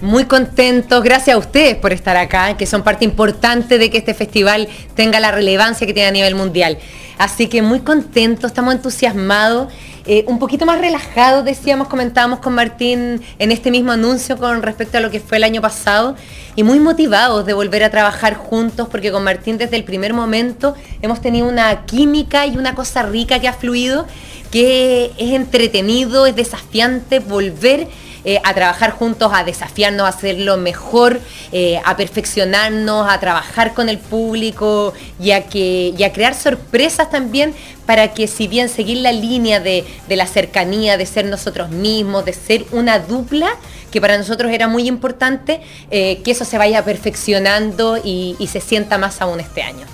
Muy 0.00 0.26
contentos, 0.26 1.02
gracias 1.02 1.34
a 1.34 1.38
ustedes 1.38 1.74
por 1.74 1.92
estar 1.92 2.16
acá, 2.16 2.56
que 2.56 2.66
son 2.66 2.84
parte 2.84 3.04
importante 3.04 3.78
de 3.78 3.90
que 3.90 3.98
este 3.98 4.14
festival 4.14 4.68
tenga 4.94 5.18
la 5.18 5.32
relevancia 5.32 5.88
que 5.88 5.92
tiene 5.92 6.08
a 6.08 6.12
nivel 6.12 6.36
mundial. 6.36 6.78
Así 7.18 7.48
que 7.48 7.62
muy 7.62 7.80
contentos, 7.80 8.52
estamos 8.52 8.74
entusiasmados. 8.74 9.72
Eh, 10.06 10.24
un 10.28 10.38
poquito 10.38 10.66
más 10.66 10.80
relajado, 10.80 11.42
decíamos, 11.42 11.88
comentábamos 11.88 12.38
con 12.38 12.54
Martín 12.54 13.20
en 13.40 13.50
este 13.50 13.72
mismo 13.72 13.90
anuncio 13.90 14.38
con 14.38 14.62
respecto 14.62 14.98
a 14.98 15.00
lo 15.00 15.10
que 15.10 15.18
fue 15.18 15.38
el 15.38 15.42
año 15.42 15.60
pasado, 15.60 16.14
y 16.54 16.62
muy 16.62 16.78
motivados 16.78 17.44
de 17.44 17.52
volver 17.52 17.82
a 17.82 17.90
trabajar 17.90 18.34
juntos, 18.34 18.86
porque 18.88 19.10
con 19.10 19.24
Martín 19.24 19.58
desde 19.58 19.74
el 19.74 19.82
primer 19.82 20.14
momento 20.14 20.76
hemos 21.02 21.20
tenido 21.20 21.48
una 21.48 21.86
química 21.86 22.46
y 22.46 22.56
una 22.56 22.76
cosa 22.76 23.02
rica 23.02 23.40
que 23.40 23.48
ha 23.48 23.52
fluido, 23.52 24.06
que 24.52 25.10
es 25.18 25.32
entretenido, 25.32 26.24
es 26.24 26.36
desafiante 26.36 27.18
volver 27.18 27.88
eh, 28.30 28.42
a 28.44 28.52
trabajar 28.52 28.90
juntos, 28.90 29.32
a 29.32 29.42
desafiarnos, 29.42 30.04
a 30.04 30.10
hacerlo 30.10 30.58
mejor, 30.58 31.18
eh, 31.50 31.80
a 31.82 31.96
perfeccionarnos, 31.96 33.10
a 33.10 33.18
trabajar 33.20 33.72
con 33.72 33.88
el 33.88 33.96
público 33.96 34.92
y 35.18 35.30
a, 35.30 35.46
que, 35.46 35.94
y 35.96 36.02
a 36.02 36.12
crear 36.12 36.34
sorpresas 36.34 37.08
también 37.08 37.54
para 37.86 38.12
que 38.12 38.26
si 38.26 38.46
bien 38.46 38.68
seguir 38.68 38.98
la 38.98 39.12
línea 39.12 39.60
de, 39.60 39.86
la 40.10 40.26
cercanía, 40.26 40.98
de 40.98 41.06
ser 41.06 41.24
nosotros 41.24 41.70
mismos, 41.70 42.26
de 42.26 42.34
ser 42.34 42.66
una 42.70 42.98
dupla, 42.98 43.48
que 43.90 43.98
para 43.98 44.18
nosotros 44.18 44.52
era 44.52 44.68
muy 44.68 44.86
importante, 44.88 45.62
eh, 45.90 46.20
que 46.22 46.32
eso 46.32 46.44
se 46.44 46.58
vaya 46.58 46.84
perfeccionando 46.84 47.96
y, 47.96 48.36
se 48.46 48.60
sienta 48.60 48.98
más 48.98 49.22
aún 49.22 49.40
este 49.40 49.62
año. 49.62 49.86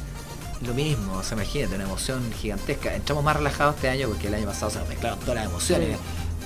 Lo 0.67 0.75
mismo, 0.75 1.23
se 1.23 1.35
imagínate, 1.35 1.77
una 1.77 1.85
emoción 1.85 2.33
gigantesca. 2.33 2.97
Entramos 2.97 3.23
más 3.23 3.37
relajados 3.37 3.77
este 3.77 3.91
año 3.91 4.09
porque 4.09 4.27
el 4.27 4.35
año 4.35 4.47
pasado 4.47 4.73
se 4.73 4.81
nos 4.81 4.89
mezclaron 4.89 5.21
todas 5.21 5.37
las 5.37 5.45
emociones 5.45 5.99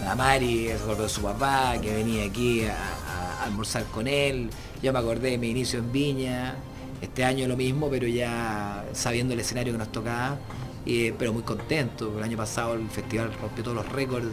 la 0.05 0.15
Mari 0.15 0.67
de 0.67 1.09
su 1.09 1.23
papá, 1.23 1.75
que 1.81 1.95
venía 1.95 2.25
aquí 2.25 2.65
a, 2.65 3.45
almorzar 3.45 3.85
con 3.85 4.07
él. 4.07 4.51
Yo 4.83 4.93
me 4.93 4.99
acordé 4.99 5.31
de 5.31 5.39
mi 5.39 5.51
inicio 5.51 5.79
en 5.79 5.93
Viña. 5.93 6.57
Este 7.01 7.25
año 7.25 7.47
lo 7.47 7.57
mismo, 7.57 7.89
pero 7.89 8.07
ya 8.07 8.85
sabiendo 8.93 9.35
el 9.35 9.41
escenario 9.41 9.73
que 9.73 9.79
nos 9.79 9.93
tocaba. 9.93 10.39
pero 10.85 11.33
muy 11.33 11.43
contento. 11.43 12.13
El 12.19 12.25
año 12.25 12.37
pasado 12.37 12.75
el 12.75 12.89
festival 12.89 13.33
rompió 13.41 13.65
todos 13.65 13.77
los 13.77 13.89
récords 13.91 14.27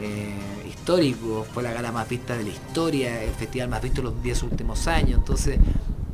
eh, 0.00 0.68
históricos. 0.68 1.46
Fue 1.48 1.62
la 1.62 1.72
gala 1.72 1.92
más 1.92 2.08
vista 2.08 2.36
de 2.36 2.44
la 2.44 2.50
historia, 2.50 3.22
el 3.22 3.34
festival 3.34 3.68
más 3.68 3.82
visto 3.82 4.02
los 4.02 4.22
10 4.22 4.42
últimos 4.44 4.86
años. 4.86 5.18
Entonces 5.18 5.58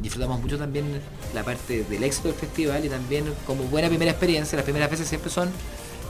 disfrutamos 0.01 0.41
mucho 0.41 0.59
también 0.59 1.01
la 1.35 1.45
parte 1.45 1.85
del 1.85 2.03
éxito 2.03 2.29
del 2.29 2.37
festival 2.37 2.85
y 2.85 2.89
también 2.89 3.25
como 3.47 3.65
buena 3.65 3.89
primera 3.89 4.11
experiencia. 4.11 4.57
Las 4.57 4.65
primeras 4.65 4.91
veces 4.91 5.09
siempre 5.09 5.31
son... 5.31 5.51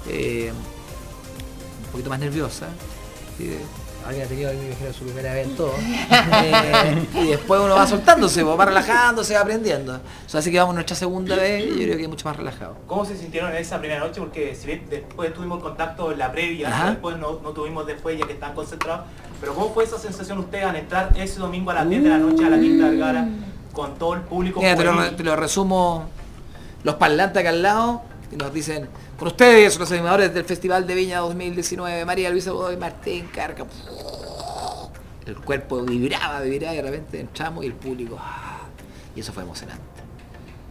Eh, 0.09 0.53
poquito 1.95 2.11
más 2.11 2.19
nerviosa. 2.19 2.67
Y, 3.39 3.55
había 4.07 4.27
tenido 4.27 4.51
su 4.93 5.05
primera 5.05 5.33
vez 5.33 5.47
en 5.47 5.57
todo. 5.57 5.73
Eh, 6.45 7.07
y 7.15 7.27
después 7.29 7.61
uno 7.61 7.75
va 7.75 7.87
soltándose, 7.87 8.43
va 8.43 8.65
relajándose, 8.65 9.35
va 9.35 9.41
aprendiendo. 9.41 10.01
así 10.33 10.51
que 10.51 10.59
vamos 10.59 10.75
nuestra 10.75 10.95
segunda 10.95 11.37
vez 11.37 11.65
y 11.65 11.71
yo 11.71 11.85
creo 11.85 11.97
que 11.97 12.03
es 12.03 12.09
mucho 12.09 12.29
más 12.29 12.37
relajado. 12.37 12.77
¿Cómo 12.87 13.05
se 13.05 13.17
sintieron 13.17 13.51
en 13.53 13.59
esa 13.59 13.79
primera 13.79 14.01
noche? 14.01 14.21
Porque 14.21 14.55
si 14.55 14.67
bien 14.67 14.87
después 14.91 15.33
tuvimos 15.33 15.63
contacto 15.63 16.13
en 16.13 16.19
la 16.19 16.33
previa, 16.33 16.87
después 16.91 17.17
no, 17.17 17.37
tuvimos 17.37 17.87
después 17.87 18.19
ya 18.19 18.27
que 18.27 18.35
están 18.35 18.55
concentrados. 18.55 19.07
Pero 19.41 19.55
¿cómo 19.55 19.73
fue 19.73 19.85
esa 19.85 19.99
sensación 19.99 20.39
ustedes 20.39 20.65
al 20.65 20.77
entrar 20.77 21.13
ese 21.17 21.39
domingo 21.39 21.71
a 21.71 21.75
las 21.75 21.89
10 21.89 22.03
de 22.03 22.09
la 22.09 22.19
noche 22.19 22.45
a 22.45 22.51
la 22.51 22.59
Quinta 22.59 22.89
Vergara 22.89 23.29
con 23.73 23.95
todo 23.95 24.15
el 24.15 24.21
público? 24.23 24.61
te, 24.61 24.85
lo, 24.85 25.15
te 25.15 25.25
lo 25.25 25.37
resumo. 25.37 26.09
Los 26.83 26.97
parlantes 26.97 27.41
acá 27.41 27.51
al 27.51 27.63
lado 27.63 28.03
y 28.31 28.37
nos 28.37 28.53
dicen 28.53 28.89
con 29.19 29.29
ustedes, 29.29 29.79
los 29.79 29.91
animadores 29.93 30.33
del 30.33 30.45
Festival 30.45 30.87
de 30.87 30.95
Viña 30.95 31.21
2019, 31.21 32.05
María 32.05 32.31
Luisa 32.31 32.51
Godoy, 32.51 32.77
Martín 32.77 33.27
Carca. 33.33 33.65
El 35.27 35.37
cuerpo 35.37 35.83
vibraba, 35.83 36.41
vibraba 36.41 36.75
y 36.75 36.77
de 36.77 36.83
repente 36.83 37.21
entramos 37.21 37.65
y 37.65 37.69
el 37.69 37.75
público. 37.75 38.17
Ah, 38.19 38.67
y 39.15 39.21
eso 39.21 39.33
fue 39.33 39.43
emocionante. 39.43 39.83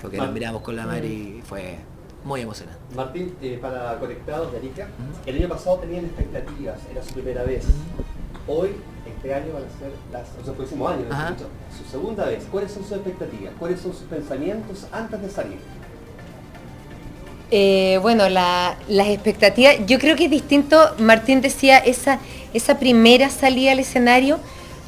Porque 0.01 0.17
nos 0.17 0.31
miramos 0.31 0.61
con 0.61 0.75
la 0.75 0.85
Mari 0.85 1.39
y 1.39 1.41
fue 1.41 1.77
muy 2.23 2.41
emocionante. 2.41 2.79
Martín, 2.95 3.35
eh, 3.41 3.57
para 3.61 3.97
Conectados 3.99 4.51
de 4.51 4.57
Arica, 4.57 4.87
el 5.25 5.37
año 5.37 5.49
pasado 5.49 5.77
tenían 5.77 6.05
expectativas, 6.05 6.79
era 6.91 7.03
su 7.03 7.13
primera 7.13 7.43
vez. 7.43 7.65
Hoy, 8.47 8.71
este 9.07 9.33
año 9.33 9.53
van 9.53 9.63
a 9.63 9.79
ser 9.79 9.91
las, 10.11 10.27
o 10.41 10.43
sea, 10.43 10.53
próximo 10.53 10.87
año, 10.87 11.05
su 11.77 11.89
segunda 11.89 12.25
vez. 12.25 12.45
¿Cuáles 12.51 12.71
son 12.71 12.83
sus 12.83 12.91
expectativas? 12.93 13.53
¿Cuáles 13.57 13.79
son 13.79 13.93
sus 13.93 14.03
pensamientos 14.03 14.85
antes 14.91 15.21
de 15.21 15.29
salir? 15.29 15.59
Eh, 17.55 17.99
bueno, 18.01 18.29
las 18.29 19.07
expectativas, 19.07 19.75
yo 19.85 19.99
creo 19.99 20.15
que 20.15 20.25
es 20.25 20.31
distinto, 20.31 20.95
Martín 20.97 21.39
decía, 21.39 21.77
esa, 21.77 22.17
esa 22.51 22.79
primera 22.79 23.29
salida 23.29 23.73
al 23.73 23.77
escenario 23.77 24.39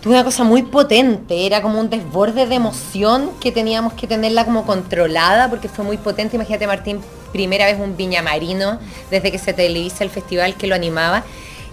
tuvo 0.02 0.14
una 0.14 0.24
cosa 0.24 0.44
muy 0.44 0.64
potente, 0.64 1.46
era 1.46 1.62
como 1.62 1.80
un 1.80 1.92
desborde 1.92 2.48
de 2.48 2.56
emoción 2.56 3.30
que 3.40 3.52
teníamos 3.52 3.94
que 3.94 4.08
tenerla 4.08 4.46
como 4.46 4.66
controlada 4.66 5.48
porque 5.48 5.70
fue 5.70 5.86
muy 5.86 5.98
potente. 5.98 6.38
Imagínate 6.38 6.66
Martín, 6.66 7.02
primera 7.32 7.68
vez 7.68 7.78
un 7.80 7.96
viña 7.96 8.24
marino 8.24 8.80
desde 9.12 9.32
que 9.32 9.38
se 9.38 9.54
televisa 9.54 10.04
el 10.04 10.10
festival 10.10 10.56
que 10.56 10.66
lo 10.66 10.74
animaba. 10.74 11.24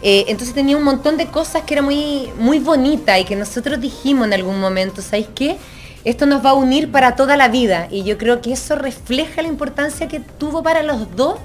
Eh, 0.02 0.26
entonces 0.28 0.54
tenía 0.54 0.76
un 0.76 0.84
montón 0.84 1.16
de 1.16 1.24
cosas 1.24 1.62
que 1.62 1.72
era 1.72 1.82
muy, 1.82 2.28
muy 2.38 2.58
bonita 2.58 3.18
y 3.18 3.24
que 3.24 3.34
nosotros 3.34 3.80
dijimos 3.80 4.26
en 4.26 4.34
algún 4.34 4.60
momento, 4.60 5.00
¿sabéis 5.00 5.28
qué? 5.34 5.56
Esto 6.04 6.26
nos 6.26 6.44
va 6.44 6.50
a 6.50 6.54
unir 6.54 6.90
para 6.90 7.16
toda 7.16 7.36
la 7.36 7.48
vida 7.48 7.88
y 7.90 8.02
yo 8.02 8.18
creo 8.18 8.40
que 8.40 8.52
eso 8.52 8.74
refleja 8.74 9.42
la 9.42 9.48
importancia 9.48 10.08
que 10.08 10.20
tuvo 10.20 10.62
para 10.62 10.82
los 10.82 11.14
dos 11.16 11.38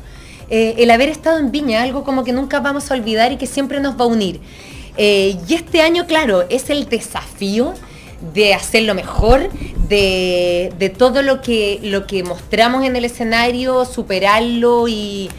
eh, 0.50 0.76
el 0.78 0.92
haber 0.92 1.10
estado 1.10 1.40
en 1.40 1.52
Viña, 1.52 1.84
algo 1.84 2.04
como 2.04 2.24
que 2.24 2.32
nunca 2.32 2.60
vamos 2.60 2.90
a 2.90 2.94
olvidar 2.94 3.32
y 3.32 3.38
que 3.38 3.48
siempre 3.48 3.80
nos 3.80 4.00
va 4.00 4.06
a 4.06 4.08
unir. 4.08 4.40
Eh, 4.98 5.38
y 5.48 5.54
este 5.54 5.82
año, 5.82 6.08
claro, 6.08 6.46
es 6.50 6.70
el 6.70 6.88
desafío 6.88 7.74
de 8.34 8.54
hacerlo 8.54 8.96
mejor, 8.96 9.50
de, 9.88 10.94
todo 10.98 11.22
lo 11.22 11.42
que, 11.42 11.80
lo 11.84 12.08
que 12.08 12.24
mostramos 12.24 12.84
en 12.84 12.96
el 12.96 13.06
escenario, 13.06 13.86
superarlo 13.86 14.88
y, 14.88 15.30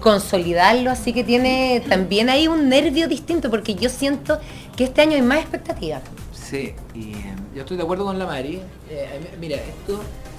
consolidarlo, 0.00 0.90
así 0.90 1.12
que 1.12 1.22
tiene 1.22 1.80
también 1.88 2.28
ahí 2.28 2.48
un 2.48 2.68
nervio 2.68 3.06
distinto, 3.06 3.50
porque 3.50 3.76
yo 3.76 3.88
siento 3.88 4.40
que 4.76 4.82
este 4.82 5.00
año 5.00 5.14
hay 5.14 5.22
más 5.22 5.38
expectativas. 5.38 6.02
Sí, 6.32 6.72
y 6.92 7.12
yo 7.56 7.62
estoy 7.62 7.78
de 7.78 7.84
acuerdo 7.84 8.04
con 8.04 8.18
la 8.18 8.26
Mari. 8.26 8.60
Eh, 8.90 9.34
mira, 9.40 9.56
esto, 9.56 9.94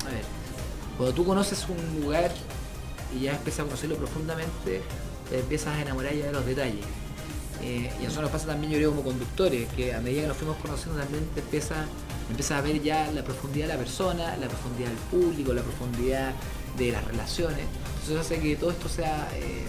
a 0.06 0.12
ver, 0.12 0.24
cuando 0.98 1.16
tú 1.16 1.26
conoces 1.26 1.66
un 1.68 2.02
lugar 2.02 2.32
y 3.16 3.22
ya 3.22 3.32
empiezas 3.32 3.62
a 3.62 3.64
conocerlo 3.64 3.96
profundamente, 3.96 4.84
te 5.28 5.40
empiezas 5.40 5.76
a 5.76 5.82
enamorar 5.82 6.14
ya 6.14 6.28
de 6.28 6.32
los 6.32 6.46
detalles. 6.46 6.86
Eh, 7.64 7.90
y 8.00 8.06
eso 8.06 8.22
nos 8.22 8.30
pasa 8.30 8.46
también, 8.46 8.72
yo 8.72 8.78
creo, 8.78 8.92
como 8.92 9.02
conductores, 9.02 9.68
que 9.74 9.96
a 9.96 10.00
medida 10.00 10.22
que 10.22 10.28
nos 10.28 10.38
fuimos 10.38 10.58
conociendo 10.58 11.00
también 11.02 11.26
te 11.34 11.40
empieza, 11.40 11.86
empiezas 12.30 12.60
a 12.60 12.62
ver 12.62 12.84
ya 12.84 13.12
la 13.12 13.24
profundidad 13.24 13.66
de 13.66 13.74
la 13.74 13.80
persona, 13.80 14.38
la 14.38 14.48
profundidad 14.48 14.90
del 14.90 14.98
público, 15.10 15.54
la 15.56 15.64
profundidad 15.64 16.34
de 16.78 16.92
las 16.92 17.04
relaciones. 17.04 17.66
Entonces 18.02 18.18
hace 18.20 18.40
que 18.40 18.56
todo 18.58 18.70
esto 18.70 18.88
sea, 18.90 19.28
eh, 19.34 19.64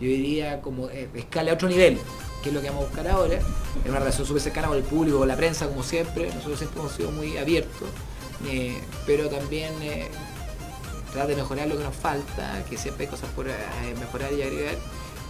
yo 0.00 0.08
diría, 0.08 0.62
como 0.62 0.88
escale 0.88 1.50
a 1.50 1.54
otro 1.54 1.68
nivel, 1.68 1.98
que 2.42 2.48
es 2.48 2.54
lo 2.54 2.60
que 2.60 2.68
vamos 2.68 2.84
a 2.84 2.86
buscar 2.88 3.08
ahora. 3.08 3.36
Es 3.36 3.88
una 3.88 3.98
relación 3.98 4.26
súper 4.26 4.42
cercana 4.42 4.68
con 4.68 4.76
el 4.76 4.82
público, 4.82 5.18
con 5.18 5.28
la 5.28 5.36
prensa, 5.36 5.68
como 5.68 5.82
siempre. 5.82 6.26
Nosotros 6.34 6.58
siempre 6.58 6.80
hemos 6.80 6.92
sido 6.92 7.10
muy 7.10 7.36
abiertos, 7.36 7.88
pero 9.06 9.28
también 9.28 9.72
tratar 11.12 11.28
de 11.28 11.36
mejorar 11.36 11.68
lo 11.68 11.78
que 11.78 11.84
nos 11.84 11.94
falta, 11.94 12.64
que 12.68 12.76
siempre 12.76 13.04
hay 13.04 13.10
cosas 13.10 13.30
por 13.30 13.46
mejorar 13.98 14.32
y 14.32 14.42
agregar. 14.42 14.76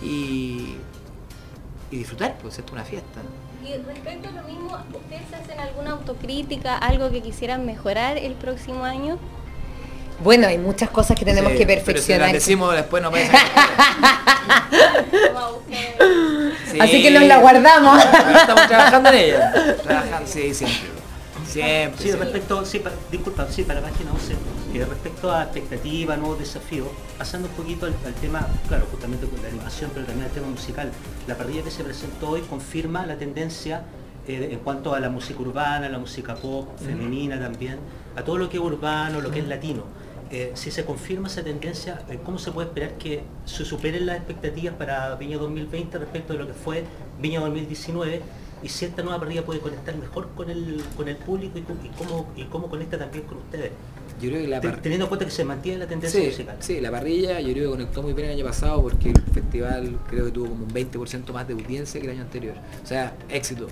Y 0.02 0.76
y 1.92 1.98
disfrutar, 1.98 2.38
pues 2.40 2.58
es 2.58 2.64
una 2.72 2.84
fiesta. 2.84 3.20
Y 3.62 3.76
respecto 3.82 4.28
a 4.30 4.32
lo 4.32 4.42
mismo, 4.44 4.78
¿ustedes 4.94 5.30
hacen 5.34 5.60
alguna 5.60 5.90
autocrítica, 5.90 6.78
algo 6.78 7.10
que 7.10 7.20
quisieran 7.20 7.66
mejorar 7.66 8.16
el 8.16 8.32
próximo 8.32 8.84
año? 8.84 9.18
Bueno, 10.22 10.46
hay 10.46 10.58
muchas 10.58 10.90
cosas 10.90 11.18
que 11.18 11.24
tenemos 11.24 11.52
que 11.52 11.66
perfeccionar. 11.66 11.94
Pero 11.94 12.02
si 12.02 12.18
las 12.18 12.32
decimos 12.32 12.74
después 12.74 13.02
no 13.02 13.10
me 13.12 13.28
Así 16.80 17.02
que 17.02 17.10
nos 17.10 17.24
la 17.24 17.38
guardamos. 17.38 18.02
Estamos 18.02 18.66
trabajando 18.66 19.08
en 19.10 19.14
ella. 19.14 19.76
Trabajando, 19.82 20.28
sí, 20.28 20.54
siempre. 20.54 20.92
Siempre. 21.46 22.02
Sí, 22.02 22.12
respecto, 22.12 22.64
sí, 22.64 22.82
disculpa, 23.10 23.46
sí, 23.50 23.62
para 23.64 23.80
la 23.82 23.88
página 23.88 24.10
11, 24.12 24.32
eh, 24.32 24.86
respecto 24.88 25.30
a 25.30 25.42
expectativas, 25.42 26.18
nuevos 26.18 26.38
desafíos, 26.38 26.88
pasando 27.18 27.48
un 27.48 27.54
poquito 27.54 27.84
al, 27.84 27.94
tema, 28.14 28.48
claro, 28.68 28.86
justamente 28.90 29.26
con 29.26 29.42
la 29.42 29.48
animación, 29.48 29.90
pero 29.92 30.06
también 30.06 30.28
al 30.28 30.32
tema 30.32 30.46
musical. 30.46 30.90
La 31.26 31.36
parrilla 31.36 31.62
que 31.62 31.70
se 31.70 31.84
presentó 31.84 32.30
hoy 32.30 32.40
confirma 32.42 33.04
la 33.04 33.16
tendencia 33.16 33.82
eh, 34.26 34.48
en 34.50 34.60
cuanto 34.60 34.94
a 34.94 35.00
la 35.00 35.10
música 35.10 35.40
urbana, 35.40 35.90
la 35.90 35.98
música 35.98 36.34
pop, 36.36 36.68
femenina 36.78 37.38
también, 37.38 37.78
a 38.16 38.22
todo 38.22 38.38
lo 38.38 38.48
que 38.48 38.56
es 38.56 38.62
urbano, 38.62 39.20
lo 39.20 39.30
que 39.30 39.40
es 39.40 39.46
latino. 39.46 39.82
Eh, 40.32 40.52
si 40.54 40.70
se 40.70 40.84
confirma 40.84 41.28
esa 41.28 41.44
tendencia, 41.44 42.02
¿cómo 42.24 42.38
se 42.38 42.50
puede 42.52 42.68
esperar 42.68 42.96
que 42.96 43.20
se 43.44 43.66
superen 43.66 44.06
las 44.06 44.16
expectativas 44.16 44.74
para 44.74 45.14
Viña 45.16 45.36
2020 45.36 45.98
respecto 45.98 46.32
de 46.32 46.38
lo 46.38 46.46
que 46.46 46.54
fue 46.54 46.84
Viña 47.20 47.40
2019? 47.40 48.22
y 48.62 48.68
si 48.68 48.84
esta 48.84 49.02
nueva 49.02 49.18
parrilla 49.18 49.44
puede 49.44 49.60
conectar 49.60 49.96
mejor 49.96 50.28
con 50.36 50.48
el, 50.48 50.82
con 50.96 51.08
el 51.08 51.16
público 51.16 51.58
y, 51.58 51.88
cómo, 51.98 52.28
y 52.36 52.44
cómo 52.44 52.68
conecta 52.68 52.96
también 52.96 53.24
con 53.24 53.38
ustedes. 53.38 53.72
Yo 54.20 54.28
creo 54.28 54.42
que 54.42 54.48
la 54.48 54.60
Teniendo 54.60 55.06
en 55.06 55.08
cuenta 55.08 55.24
que 55.24 55.32
se 55.32 55.44
mantiene 55.44 55.78
la 55.78 55.86
tendencia 55.88 56.22
musical. 56.22 56.56
Sí, 56.60 56.80
la 56.80 56.90
parrilla 56.90 57.40
yo 57.40 57.52
creo 57.52 57.70
que 57.70 57.78
conectó 57.78 58.02
muy 58.02 58.12
bien 58.12 58.28
el 58.28 58.36
año 58.36 58.44
pasado 58.44 58.80
porque 58.82 59.10
el 59.10 59.20
festival 59.20 59.98
creo 60.08 60.26
que 60.26 60.30
tuvo 60.30 60.48
como 60.48 60.64
un 60.64 60.70
20% 60.70 61.32
más 61.32 61.48
de 61.48 61.54
audiencia 61.54 62.00
que 62.00 62.06
el 62.06 62.12
año 62.12 62.22
anterior. 62.22 62.54
O 62.82 62.86
sea, 62.86 63.16
éxito. 63.28 63.66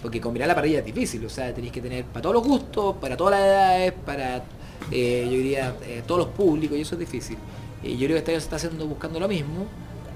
Porque 0.00 0.20
combinar 0.20 0.46
la 0.46 0.54
parrilla 0.54 0.78
es 0.78 0.84
difícil, 0.84 1.24
o 1.24 1.28
sea, 1.28 1.52
tenéis 1.52 1.72
que 1.72 1.80
tener 1.80 2.04
para 2.04 2.22
todos 2.22 2.34
los 2.34 2.44
gustos, 2.44 2.96
para 2.96 3.16
todas 3.16 3.40
las 3.40 3.48
edades, 3.48 3.92
para, 4.04 4.44
eh, 4.90 5.24
yo 5.24 5.32
diría, 5.32 5.76
eh, 5.82 6.02
todos 6.06 6.26
los 6.26 6.28
públicos, 6.28 6.76
y 6.76 6.82
eso 6.82 6.94
es 6.94 7.00
difícil. 7.00 7.38
Y 7.82 7.96
yo 7.96 8.06
creo 8.06 8.22
que 8.22 8.30
año 8.32 8.40
se 8.40 8.44
está 8.44 8.56
haciendo 8.56 8.86
buscando 8.86 9.20
lo 9.20 9.28
mismo, 9.28 9.66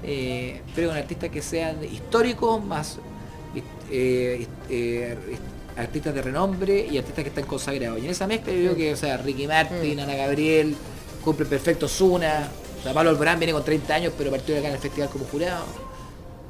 eh, 0.03 0.61
pero 0.75 0.89
con 0.89 0.97
artistas 0.97 1.29
que 1.29 1.41
sean 1.41 1.83
históricos, 1.83 2.63
más 2.63 2.97
eh, 3.91 4.47
eh, 4.69 5.17
artistas 5.75 6.13
de 6.13 6.21
renombre 6.21 6.87
y 6.89 6.97
artistas 6.97 7.23
que 7.23 7.29
están 7.29 7.45
consagrados. 7.45 7.99
Y 7.99 8.05
en 8.05 8.11
esa 8.11 8.27
mezcla 8.27 8.51
yo 8.53 8.59
creo 8.59 8.75
que, 8.75 8.93
o 8.93 8.97
sea, 8.97 9.17
Ricky 9.17 9.47
Martin, 9.47 9.97
mm. 9.97 9.99
Ana 9.99 10.15
Gabriel, 10.15 10.75
cumple 11.23 11.45
perfecto 11.45 11.87
Zuna, 11.87 12.49
o 12.79 12.83
sea, 12.83 12.93
Pablo 12.93 13.11
Alborán 13.11 13.39
viene 13.39 13.53
con 13.53 13.63
30 13.63 13.93
años, 13.93 14.13
pero 14.17 14.31
partió 14.31 14.57
acá 14.57 14.69
en 14.69 14.75
el 14.75 14.79
festival 14.79 15.09
como 15.09 15.25
jurado. 15.25 15.65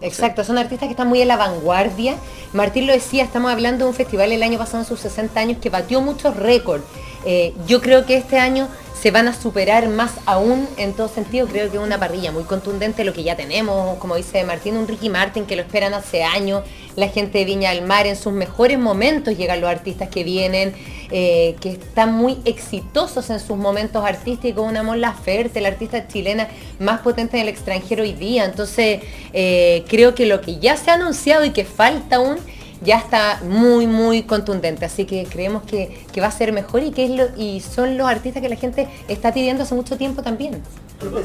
Exacto, 0.02 0.44
son 0.44 0.58
artistas 0.58 0.88
que 0.88 0.94
están 0.94 1.08
muy 1.08 1.22
en 1.22 1.28
la 1.28 1.38
vanguardia. 1.38 2.16
Martín 2.54 2.88
lo 2.88 2.94
decía, 2.94 3.24
estamos 3.24 3.52
hablando 3.52 3.86
de 3.86 3.90
un 3.92 3.96
festival 3.96 4.32
el 4.32 4.42
año 4.42 4.58
pasado 4.58 4.80
en 4.80 4.86
sus 4.86 5.00
60 5.00 5.40
años 5.40 5.58
que 5.62 5.70
batió 5.70 6.02
muchos 6.02 6.36
récords. 6.36 6.84
Eh, 7.24 7.54
yo 7.68 7.82
creo 7.82 8.06
que 8.06 8.18
este 8.18 8.40
año 8.40 8.68
se 9.02 9.10
van 9.10 9.28
a 9.28 9.34
superar 9.34 9.90
más 9.90 10.12
aún 10.28 10.68
en 10.78 10.94
todo 10.94 11.08
sentido. 11.08 11.48
Creo 11.48 11.72
que 11.72 11.78
es 11.78 11.84
una 11.84 11.98
parrilla 12.00 12.32
muy 12.32 12.44
contundente 12.44 13.04
lo 13.04 13.14
que 13.14 13.24
ya 13.24 13.36
tenemos, 13.36 13.98
como 13.98 14.16
dice 14.16 14.44
Martín, 14.44 14.78
un 14.78 14.88
Ricky 14.88 15.10
Martin 15.10 15.46
que 15.46 15.56
lo 15.56 15.64
esperan 15.64 15.96
hace 15.96 16.24
años, 16.24 16.64
la 16.96 17.08
gente 17.08 17.40
de 17.40 17.46
Viña 17.46 17.72
del 17.72 17.84
Mar 17.84 18.06
en 18.06 18.16
sus 18.16 18.32
mejores 18.32 18.78
momentos 18.78 19.36
llegan 19.36 19.60
los 19.60 19.72
artistas 19.72 20.10
que 20.10 20.24
vienen, 20.24 20.74
eh, 21.10 21.56
que 21.62 21.72
están 21.72 22.14
muy 22.14 22.38
exitosos 22.46 23.30
en 23.32 23.40
sus 23.40 23.58
momentos 23.58 24.06
artísticos, 24.06 24.68
una 24.68 24.84
Mon 24.84 25.02
Laferte, 25.02 25.62
la 25.62 25.70
artista 25.70 26.08
chilena 26.08 26.48
más 26.80 27.00
potente 27.00 27.38
en 27.38 27.44
el 27.44 27.50
extranjero 27.50 28.04
hoy 28.04 28.14
día. 28.14 28.46
Entonces, 28.46 29.00
eh, 29.34 29.84
creo 29.88 30.14
que 30.14 30.28
lo 30.28 30.42
que 30.42 30.60
ya 30.60 30.78
se 30.78 30.92
ha 30.92 30.94
anunciado 30.94 31.44
y 31.44 31.52
que 31.52 31.66
falta 31.66 32.18
aún 32.18 32.38
ya 32.82 32.98
está 32.98 33.40
muy, 33.44 33.88
muy 33.88 34.24
contundente. 34.24 34.86
Así 34.86 35.06
que 35.06 35.26
creemos 35.26 35.64
que, 35.64 36.06
va 36.20 36.28
a 36.28 36.32
ser 36.32 36.52
mejor 36.52 36.84
y 36.84 36.92
que 36.92 37.06
es 37.06 37.12
lo, 37.12 37.28
y 37.38 37.62
son 37.62 37.98
los 37.98 38.08
artistas 38.08 38.42
que 38.42 38.50
la 38.50 38.56
gente 38.56 38.88
está 39.08 39.34
pidiendo 39.34 39.64
hace 39.64 39.76
mucho 39.76 39.98
tiempo 39.98 40.22
también. 40.22 40.62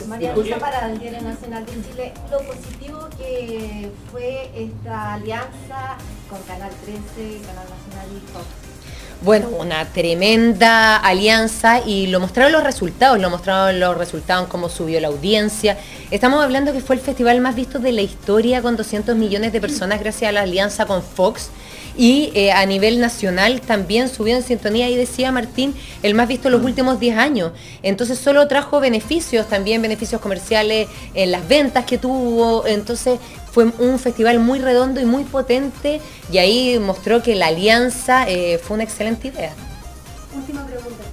María 0.09 0.35
Luisa 0.35 0.59
para 0.59 0.91
el 0.91 0.99
Diario 0.99 1.21
Nacional 1.21 1.67
de 1.67 1.73
Chile, 1.73 2.13
lo 2.31 2.39
positivo 2.39 3.09
que 3.19 3.91
fue 4.11 4.51
esta 4.57 5.15
alianza 5.15 5.99
con 6.31 6.41
Canal 6.43 6.71
13, 6.85 7.41
Canal 7.47 7.67
Nacional 7.69 8.07
y 8.17 8.33
Fox. 8.33 8.66
Bueno, 9.23 9.49
una 9.49 9.87
tremenda 9.87 10.97
alianza 10.97 11.81
y 11.81 12.07
lo 12.09 12.21
mostraron 12.21 12.53
los 12.53 12.63
resultados, 12.63 13.19
lo 13.19 13.31
mostraron 13.31 13.81
los 13.81 13.97
resultados, 13.97 14.47
cómo 14.49 14.69
subió 14.69 15.01
la 15.01 15.09
audiencia. 15.09 15.79
Estamos 16.11 16.45
hablando 16.45 16.73
que 16.73 16.81
fue 16.81 16.97
el 16.97 17.01
festival 17.01 17.41
más 17.41 17.55
visto 17.55 17.79
de 17.79 17.93
la 17.93 18.03
historia 18.03 18.61
con 18.61 18.77
200 18.77 19.17
millones 19.17 19.53
de 19.53 19.61
personas 19.61 20.01
gracias 20.01 20.29
a 20.29 20.33
la 20.33 20.43
alianza 20.43 20.85
con 20.85 21.03
Fox 21.03 21.51
y 21.97 22.31
eh, 22.35 22.53
a 22.53 22.67
nivel 22.67 23.01
nacional 23.01 23.63
también 23.63 24.11
subió 24.11 24.37
en 24.37 24.43
sintonía 24.43 24.91
y 24.91 24.97
decía 24.97 25.33
Martín, 25.33 25.75
el 26.03 26.15
más 26.15 26.29
visto 26.29 26.49
en 26.49 26.53
los 26.53 26.63
mm. 26.63 26.67
últimos 26.67 27.01
10 27.01 27.17
años. 27.17 27.53
Entonces 27.83 28.19
solo 28.19 28.47
trajo 28.49 28.81
beneficios, 28.81 29.49
también 29.49 29.81
beneficios 29.81 30.21
comerciales 30.21 30.89
en 31.15 31.33
las 31.33 31.49
ventas 31.49 31.87
que 31.87 31.97
tuvo. 31.97 32.67
Entonces 32.67 33.19
fue 33.57 33.73
un 33.79 33.99
festival 33.99 34.39
muy 34.39 34.59
redondo 34.59 35.01
y 35.01 35.07
muy 35.07 35.25
potente 35.25 36.03
y 36.31 36.37
ahí 36.37 36.79
mostró 36.79 37.23
que 37.23 37.35
la 37.35 37.47
alianza 37.47 38.29
eh, 38.29 38.59
fue 38.59 38.75
una 38.75 38.85
excelente 38.85 39.29
idea. 39.29 39.55
Última 40.37 40.67
pregunta. 40.67 41.05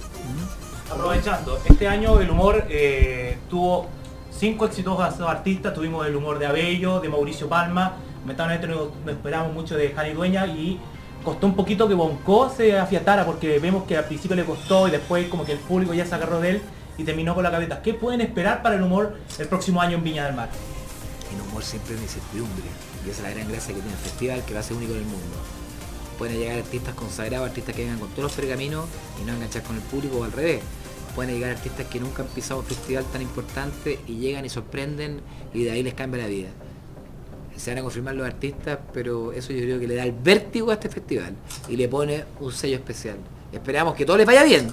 Aprovechando, 0.92 1.58
este 1.64 1.88
año 1.88 2.20
el 2.20 2.28
humor 2.28 2.66
eh, 2.68 3.38
tuvo 3.48 3.86
cinco 4.30 4.66
exitosos 4.66 5.20
artistas, 5.26 5.72
tuvimos 5.72 6.06
el 6.06 6.14
humor 6.16 6.38
de 6.38 6.44
Abello, 6.44 7.00
de 7.00 7.08
Mauricio 7.08 7.48
Palma, 7.48 7.94
lamentablemente 8.20 8.68
no, 8.68 9.10
esperamos 9.10 9.54
mucho 9.54 9.74
de 9.78 9.88
Jani 9.92 10.12
Dueña 10.12 10.46
y 10.46 10.78
costó 11.24 11.46
un 11.46 11.56
poquito 11.56 11.88
que 11.88 11.94
Bonco 11.94 12.52
se 12.54 12.78
afiatara 12.78 13.24
porque 13.24 13.58
vemos 13.58 13.84
que 13.84 13.96
al 13.96 14.04
principio 14.04 14.36
le 14.36 14.44
costó 14.44 14.86
y 14.86 14.90
después 14.90 15.28
como 15.28 15.46
que 15.46 15.52
el 15.52 15.58
público 15.60 15.94
ya 15.94 16.04
se 16.04 16.14
agarró 16.14 16.42
de 16.42 16.50
él 16.50 16.62
y 16.98 17.04
terminó 17.04 17.34
con 17.34 17.42
la 17.42 17.50
cabeza. 17.50 17.80
¿Qué 17.80 17.94
pueden 17.94 18.20
esperar 18.20 18.60
para 18.60 18.74
el 18.74 18.82
humor 18.82 19.16
el 19.38 19.48
próximo 19.48 19.80
año 19.80 19.96
en 19.96 20.04
Viña 20.04 20.26
del 20.26 20.34
Mar? 20.34 20.50
El 21.34 21.40
humor 21.48 21.62
siempre 21.62 21.94
es 21.94 22.02
incertidumbre 22.02 22.64
y 23.04 23.10
esa 23.10 23.18
es 23.18 23.28
la 23.28 23.30
gran 23.34 23.48
gracia 23.50 23.74
que 23.74 23.80
tiene 23.80 23.96
el 23.96 24.02
festival 24.02 24.44
que 24.44 24.54
va 24.54 24.60
a 24.60 24.62
ser 24.62 24.76
único 24.76 24.92
en 24.92 24.98
el 24.98 25.04
mundo. 25.04 25.36
Pueden 26.18 26.38
llegar 26.38 26.58
artistas 26.58 26.94
consagrados, 26.94 27.48
artistas 27.48 27.74
que 27.74 27.82
vengan 27.82 27.98
con 27.98 28.08
todos 28.10 28.24
los 28.24 28.32
pergaminos 28.32 28.86
y 29.20 29.24
no 29.24 29.32
enganchar 29.32 29.62
con 29.62 29.76
el 29.76 29.82
público 29.82 30.18
o 30.18 30.24
al 30.24 30.32
revés. 30.32 30.62
Pueden 31.14 31.34
llegar 31.34 31.50
artistas 31.50 31.86
que 31.86 32.00
nunca 32.00 32.22
han 32.22 32.28
pisado 32.28 32.60
un 32.60 32.66
festival 32.66 33.04
tan 33.12 33.22
importante 33.22 34.00
y 34.06 34.16
llegan 34.16 34.44
y 34.44 34.48
sorprenden 34.48 35.20
y 35.52 35.64
de 35.64 35.70
ahí 35.70 35.82
les 35.82 35.94
cambia 35.94 36.22
la 36.22 36.28
vida 36.28 36.48
se 37.56 37.70
van 37.70 37.78
a 37.78 37.82
confirmar 37.82 38.14
los 38.14 38.26
artistas, 38.26 38.78
pero 38.92 39.32
eso 39.32 39.52
yo 39.52 39.60
creo 39.60 39.80
que 39.80 39.86
le 39.86 39.94
da 39.94 40.04
el 40.04 40.12
vértigo 40.12 40.70
a 40.70 40.74
este 40.74 40.88
festival 40.88 41.34
y 41.68 41.76
le 41.76 41.88
pone 41.88 42.24
un 42.40 42.52
sello 42.52 42.76
especial. 42.76 43.16
Esperamos 43.52 43.94
que 43.94 44.04
todo 44.04 44.16
les 44.16 44.26
vaya 44.26 44.42
bien, 44.42 44.68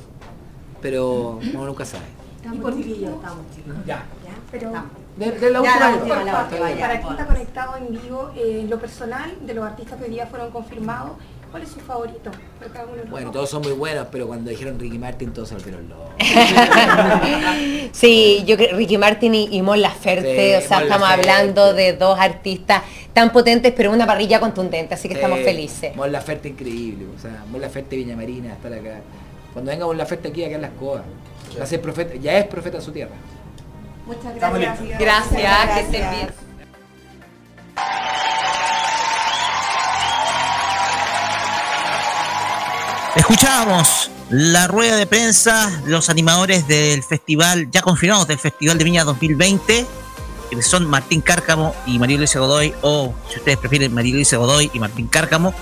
pero 0.82 1.40
uno 1.54 1.66
nunca 1.66 1.86
sabe. 1.86 2.06
Y 2.44 2.58
por 2.58 2.74
estamos. 2.74 3.46
Ya. 3.86 4.06
Pero 4.52 4.74
de, 5.18 5.50
la 5.52 5.62
última 5.62 6.48
para 6.50 7.00
quien 7.00 7.12
está 7.12 7.26
conectado 7.26 7.78
en 7.78 7.92
vivo, 7.92 8.32
eh, 8.36 8.66
lo 8.68 8.80
personal 8.80 9.36
de 9.42 9.54
los 9.54 9.66
artistas 9.66 9.98
que 9.98 10.06
hoy 10.06 10.12
día 10.12 10.28
fueron 10.28 10.52
confirmados, 10.52 11.14
¿Cuál 11.52 11.64
es 11.64 11.70
su 11.70 11.82
favorito? 11.82 12.32
Bueno, 13.10 13.30
todos 13.30 13.50
son 13.50 13.62
muy 13.62 13.74
buenos, 13.74 14.08
pero 14.10 14.26
cuando 14.26 14.50
dijeron 14.50 14.80
Ricky 14.80 14.98
Martin 14.98 15.34
todos 15.34 15.50
se 15.50 15.56
volvieron 15.56 15.90
locos. 15.90 16.14
sí, 17.92 18.42
yo 18.46 18.56
creo 18.56 18.78
Ricky 18.78 18.98
Martin 18.98 19.36
y, 19.36 19.50
y 19.52 19.62
Mon 19.62 19.82
Laferte, 19.82 20.56
o 20.56 20.62
sea, 20.62 20.84
estamos 20.84 21.10
hablando 21.10 21.74
de 21.74 21.92
dos 21.92 22.18
artistas 22.18 22.84
tan 23.12 23.34
potentes, 23.34 23.74
pero 23.76 23.92
una 23.92 24.08
parrilla 24.08 24.40
contundente, 24.40 24.94
así 24.94 25.10
que 25.10 25.16
estamos 25.16 25.40
felices. 25.42 25.94
Mon 25.94 26.10
Laferte 26.10 26.48
increíble, 26.48 27.08
o 27.14 27.20
sea, 27.20 27.44
Mon 27.52 27.60
Laferte 27.60 27.98
Viña 27.98 28.16
Marina, 28.16 28.54
estar 28.54 28.72
acá. 28.72 29.02
Cuando 29.52 29.72
venga 29.72 29.86
Mon 29.86 29.98
Laferte 29.98 30.30
aquí, 30.30 30.46
acá 30.46 30.56
en 30.56 30.62
las 30.62 30.72
cosas. 30.72 31.04
profeta, 31.82 32.16
ya 32.16 32.38
es 32.38 32.48
profeta 32.48 32.78
en 32.78 32.84
su 32.84 32.94
tierra. 32.94 33.16
Muchas 34.06 34.36
gracias. 34.36 35.00
Gracias, 35.00 35.42
gracias. 35.42 35.74
que 35.74 35.80
estén 35.82 36.12
bien. 36.12 36.30
Escuchábamos 43.16 44.10
la 44.30 44.68
rueda 44.68 44.96
de 44.96 45.06
prensa 45.06 45.70
de 45.84 45.92
los 45.92 46.10
animadores 46.10 46.66
del 46.68 47.04
festival, 47.04 47.70
ya 47.70 47.82
confirmados 47.82 48.26
del 48.28 48.40
Festival 48.40 48.78
de 48.78 48.84
Viña 48.86 49.04
2020, 49.04 49.86
que 50.50 50.62
son 50.62 50.90
Martín 50.90 51.20
Cárcamo 51.20 51.76
y 51.86 52.00
María 52.00 52.18
Luisa 52.18 52.40
Godoy, 52.40 52.74
o 52.82 53.14
si 53.30 53.40
ustedes 53.40 53.58
prefieren 53.58 53.94
María 53.94 54.14
Luisa 54.14 54.38
Godoy 54.38 54.72
y 54.74 54.80
Martín 54.80 55.08
Cárcamo, 55.08 55.54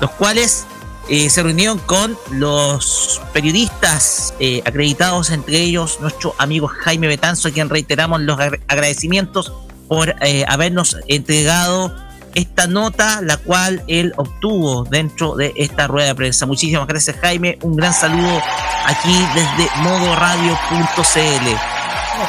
los 0.00 0.10
cuales 0.12 0.66
eh, 1.08 1.28
se 1.28 1.42
reunieron 1.42 1.78
con 1.78 2.16
los 2.30 3.20
periodistas 3.32 4.34
eh, 4.40 4.62
acreditados, 4.64 5.30
entre 5.30 5.60
ellos 5.60 5.98
nuestro 6.00 6.34
amigo 6.38 6.66
Jaime 6.66 7.08
Betanzo, 7.08 7.48
a 7.48 7.50
quien 7.50 7.68
reiteramos 7.68 8.22
los 8.22 8.38
agradecimientos 8.68 9.52
por 9.88 10.14
eh, 10.20 10.44
habernos 10.48 10.96
entregado 11.08 11.94
esta 12.34 12.66
nota, 12.66 13.20
la 13.20 13.36
cual 13.36 13.82
él 13.86 14.12
obtuvo 14.16 14.84
dentro 14.84 15.36
de 15.36 15.52
esta 15.56 15.86
rueda 15.86 16.08
de 16.08 16.14
prensa. 16.14 16.46
Muchísimas 16.46 16.86
gracias, 16.86 17.16
Jaime. 17.20 17.58
Un 17.62 17.76
gran 17.76 17.92
saludo 17.92 18.40
aquí 18.86 19.24
desde 19.34 19.70
modoradio.cl. 19.82 21.48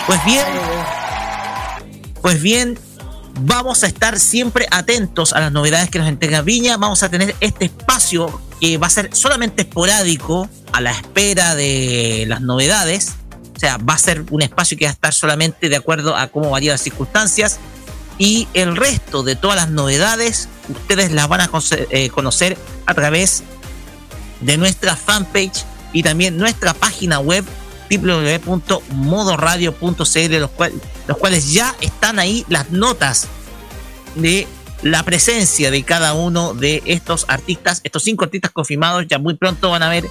Pues 0.06 0.26
bien, 0.26 0.46
pues 2.22 2.42
bien, 2.42 2.78
vamos 3.42 3.84
a 3.84 3.88
estar 3.88 4.20
siempre 4.20 4.68
atentos 4.72 5.34
a 5.34 5.40
las 5.40 5.52
novedades 5.52 5.90
que 5.90 6.00
nos 6.00 6.08
entrega 6.08 6.42
Viña. 6.42 6.78
Vamos 6.78 7.04
a 7.04 7.10
tener 7.10 7.36
este 7.40 7.66
espacio 7.66 8.42
que 8.60 8.78
va 8.78 8.88
a 8.88 8.90
ser 8.90 9.16
solamente 9.16 9.64
esporádico 9.64 10.50
a 10.72 10.82
la 10.82 10.92
espera 10.92 11.56
de 11.56 12.26
las 12.28 12.42
novedades. 12.42 13.14
O 13.56 13.60
sea, 13.60 13.78
va 13.78 13.94
a 13.94 13.98
ser 13.98 14.26
un 14.32 14.42
espacio 14.42 14.78
que 14.78 14.86
va 14.86 14.92
a 14.92 14.94
estar 14.94 15.14
solamente 15.14 15.70
de 15.70 15.76
acuerdo 15.76 16.16
a 16.16 16.28
cómo 16.28 16.50
varían 16.50 16.74
las 16.74 16.82
circunstancias 16.82 17.60
y 18.18 18.48
el 18.54 18.76
resto 18.76 19.24
de 19.24 19.36
todas 19.36 19.58
las 19.58 19.70
novedades 19.70 20.48
ustedes 20.70 21.12
las 21.12 21.28
van 21.28 21.42
a 21.42 21.50
eh, 21.90 22.10
conocer 22.10 22.58
a 22.86 22.94
través 22.94 23.44
de 24.42 24.58
nuestra 24.58 24.96
fanpage 24.96 25.66
y 25.94 26.04
también 26.04 26.38
nuestra 26.38 26.74
página 26.74 27.20
web 27.20 27.46
www.modoradio.cl 27.90 30.46
los, 31.08 31.18
cuales 31.18 31.52
ya 31.52 31.76
están 31.82 32.20
ahí 32.20 32.46
las 32.50 32.72
notas 32.72 33.28
de 34.16 34.48
la 34.82 35.04
presencia 35.04 35.72
de 35.72 35.84
cada 35.84 36.14
uno 36.14 36.54
de 36.54 36.84
estos 36.86 37.26
artistas, 37.28 37.82
estos 37.84 38.04
cinco 38.04 38.26
artistas 38.26 38.52
confirmados, 38.52 39.06
ya 39.08 39.20
muy 39.20 39.36
pronto 39.36 39.72
van 39.72 39.84
a 39.84 39.90
ver 39.90 40.06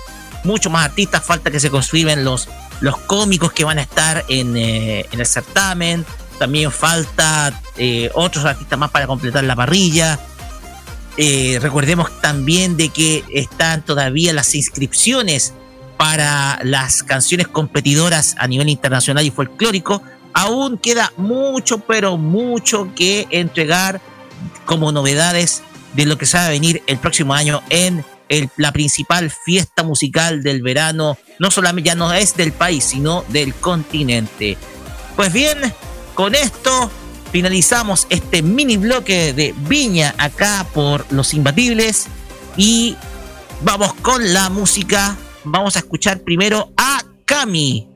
muchos 0.45 0.70
más 0.70 0.84
artistas, 0.84 1.24
falta 1.24 1.51
que 1.51 1.61
se 1.61 1.70
construyan 1.70 2.24
los, 2.24 2.49
los 2.80 2.97
cómicos 2.99 3.53
que 3.53 3.64
van 3.64 3.78
a 3.78 3.82
estar 3.82 4.24
en, 4.28 4.57
eh, 4.57 5.07
el 5.12 5.26
certamen, 5.26 6.05
también 6.38 6.70
falta 6.70 7.61
eh, 7.76 8.11
otros 8.14 8.45
artistas 8.45 8.78
más 8.78 8.90
para 8.90 9.07
completar 9.07 9.45
la 9.45 9.57
parrilla. 9.57 10.18
Eh, 11.16 11.59
recordemos 11.62 12.20
también 12.20 12.76
de 12.76 12.88
que 12.88 13.24
están 13.32 13.84
todavía 13.84 14.32
las 14.32 14.55
inscripciones 14.55 15.55
para 15.97 16.59
las 16.64 17.03
canciones 17.03 17.47
competidoras 17.47 18.34
a 18.38 18.49
nivel 18.49 18.68
internacional 18.68 19.24
y 19.24 19.30
folclórico. 19.30 20.03
Aún 20.35 20.78
queda 20.78 21.12
mucho, 21.16 21.78
pero 21.78 22.16
mucho 22.16 22.93
que 22.95 23.26
entregar 23.30 24.01
como 24.66 24.93
novedades 24.93 25.62
de 25.95 26.07
lo 26.07 26.18
que 26.18 26.26
se 26.26 26.37
va 26.37 26.47
a 26.47 26.51
venir 26.51 26.82
el 26.87 26.99
próximo 26.99 27.35
año 27.35 27.62
en 27.70 28.05
la 28.57 28.72
principal 28.72 29.30
fiesta 29.30 29.82
musical 29.82 30.43
del 30.43 30.62
verano, 30.62 31.16
no 31.39 31.51
solamente 31.51 31.89
ya 31.89 31.95
no 31.95 32.12
es 32.12 32.37
del 32.37 32.53
país, 32.53 32.85
sino 32.85 33.24
del 33.28 33.55
continente. 33.55 34.57
Pues 35.16 35.32
bien, 35.32 35.59
con 36.14 36.35
esto 36.35 36.91
finalizamos 37.30 38.07
este 38.11 38.43
mini 38.43 38.76
bloque 38.76 39.32
de 39.32 39.55
Viña 39.68 40.14
acá 40.18 40.66
por 40.74 41.07
Los 41.12 41.35
Imbatibles 41.35 42.07
y 42.57 42.97
vamos 43.62 43.95
con 43.95 44.32
la 44.32 44.51
música. 44.51 45.16
Vamos 45.45 45.76
a 45.76 45.80
escuchar 45.80 46.20
primero 46.20 46.72
a 46.76 47.05
Cami, 47.24 47.89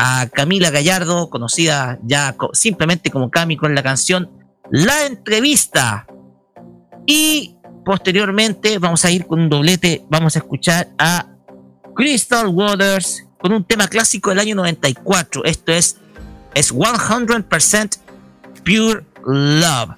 a 0.00 0.28
Camila 0.32 0.70
Gallardo, 0.70 1.28
conocida 1.28 1.98
ya 2.04 2.36
simplemente 2.52 3.10
como 3.10 3.32
Cami 3.32 3.56
con 3.56 3.74
la 3.74 3.82
canción 3.82 4.30
La 4.70 5.06
Entrevista. 5.06 6.06
Y 7.04 7.56
posteriormente 7.84 8.78
vamos 8.78 9.04
a 9.04 9.10
ir 9.10 9.26
con 9.26 9.40
un 9.40 9.48
doblete, 9.48 10.04
vamos 10.08 10.36
a 10.36 10.38
escuchar 10.38 10.88
a 10.98 11.26
Crystal 11.96 12.46
Waters 12.46 13.24
con 13.40 13.52
un 13.52 13.64
tema 13.64 13.88
clásico 13.88 14.30
del 14.30 14.38
año 14.38 14.54
94. 14.54 15.44
Esto 15.44 15.72
es 15.72 15.96
es 16.54 16.72
100% 16.72 17.98
Pure 18.64 19.04
Love. 19.26 19.96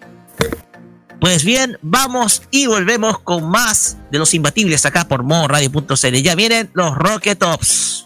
Pues 1.21 1.45
bien, 1.45 1.79
vamos 1.83 2.43
y 2.51 2.67
volvemos 2.67 3.19
con 3.19 3.49
más 3.51 3.99
de 4.11 4.19
los 4.19 4.33
imbatibles 4.33 4.87
acá 4.87 5.07
por 5.07 5.23
modoradio.cl. 5.23 6.17
Ya 6.23 6.35
vienen 6.35 6.71
los 6.73 6.97
Rocket 6.97 7.39
Tops. 7.39 8.05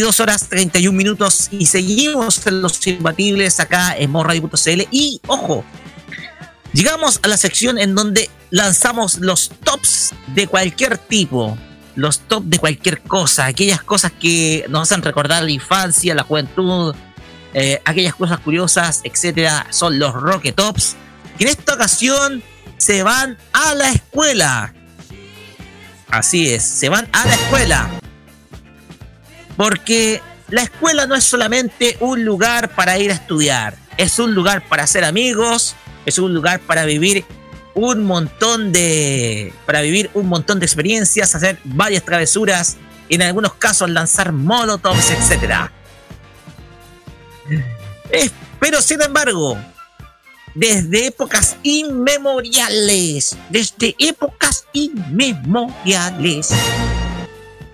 22 0.00 0.20
horas 0.20 0.48
31 0.48 0.96
minutos 0.96 1.48
y 1.50 1.66
seguimos 1.66 2.46
en 2.46 2.62
los 2.62 2.86
imbatibles 2.86 3.60
acá 3.60 3.94
en 3.94 4.10
morradio.cl 4.10 4.88
y 4.90 5.20
ojo, 5.26 5.62
llegamos 6.72 7.20
a 7.22 7.28
la 7.28 7.36
sección 7.36 7.78
en 7.78 7.94
donde 7.94 8.30
lanzamos 8.48 9.18
los 9.18 9.50
tops 9.62 10.14
de 10.28 10.46
cualquier 10.46 10.96
tipo, 10.96 11.58
los 11.96 12.20
tops 12.20 12.48
de 12.48 12.58
cualquier 12.58 13.02
cosa, 13.02 13.44
aquellas 13.44 13.82
cosas 13.82 14.10
que 14.18 14.64
nos 14.70 14.84
hacen 14.84 15.02
recordar 15.02 15.42
la 15.42 15.50
infancia, 15.50 16.14
la 16.14 16.22
juventud, 16.22 16.94
eh, 17.52 17.82
aquellas 17.84 18.14
cosas 18.14 18.40
curiosas, 18.40 19.02
etcétera, 19.04 19.66
son 19.68 19.98
los 19.98 20.14
Rocket 20.14 20.56
Tops. 20.56 20.96
Que 21.36 21.44
en 21.44 21.50
esta 21.50 21.74
ocasión 21.74 22.42
se 22.78 23.02
van 23.02 23.36
a 23.52 23.74
la 23.74 23.90
escuela. 23.90 24.72
Así 26.08 26.48
es, 26.48 26.64
se 26.64 26.88
van 26.88 27.06
a 27.12 27.26
la 27.26 27.34
escuela. 27.34 27.99
Porque 29.60 30.22
la 30.48 30.62
escuela 30.62 31.06
no 31.06 31.14
es 31.14 31.24
solamente 31.24 31.98
un 32.00 32.24
lugar 32.24 32.74
para 32.74 32.98
ir 32.98 33.10
a 33.10 33.14
estudiar, 33.14 33.76
es 33.98 34.18
un 34.18 34.34
lugar 34.34 34.66
para 34.66 34.84
hacer 34.84 35.04
amigos, 35.04 35.76
es 36.06 36.18
un 36.18 36.32
lugar 36.32 36.60
para 36.60 36.86
vivir 36.86 37.26
un 37.74 38.04
montón 38.04 38.72
de 38.72 39.52
para 39.66 39.82
vivir 39.82 40.10
un 40.14 40.28
montón 40.28 40.60
de 40.60 40.64
experiencias, 40.64 41.34
hacer 41.34 41.58
varias 41.64 42.02
travesuras, 42.06 42.78
y 43.10 43.16
en 43.16 43.22
algunos 43.22 43.52
casos 43.52 43.90
lanzar 43.90 44.32
molotovs. 44.32 45.10
Eh, 48.12 48.30
pero 48.58 48.80
sin 48.80 49.02
embargo, 49.02 49.58
desde 50.54 51.08
épocas 51.08 51.58
inmemoriales, 51.62 53.36
desde 53.50 53.94
épocas 53.98 54.64
inmemoriales, 54.72 56.48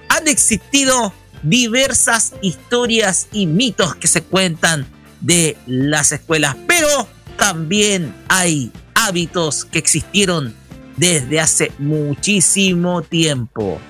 han 0.09 0.27
existido 0.27 1.13
diversas 1.43 2.35
historias 2.43 3.29
y 3.33 3.47
mitos 3.47 3.95
que 3.95 4.09
se 4.09 4.23
cuentan 4.23 4.87
de 5.21 5.57
las 5.67 6.13
escuelas, 6.13 6.57
pero 6.67 7.09
también 7.37 8.15
hay 8.29 8.73
hábitos 8.95 9.65
que 9.65 9.79
existieron 9.79 10.55
desde 10.97 11.41
hace 11.41 11.73
muchísimo 11.79 13.03
tiempo. 13.03 13.81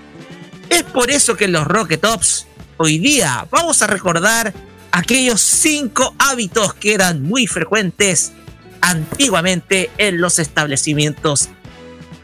Es 0.69 0.83
por 0.83 1.11
eso 1.11 1.37
que 1.37 1.45
en 1.45 1.53
los 1.53 1.67
Rocket 1.67 2.01
Tops 2.01 2.47
hoy 2.77 2.99
día 2.99 3.47
vamos 3.51 3.83
a 3.83 3.87
recordar 3.87 4.53
aquellos 4.91 5.41
cinco 5.41 6.15
hábitos 6.19 6.75
que 6.75 6.95
eran 6.95 7.23
muy 7.23 7.47
frecuentes 7.47 8.33
antiguamente 8.81 9.91
en 9.99 10.21
los 10.21 10.39
establecimientos 10.39 11.49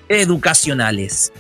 educacionales. 0.09 1.33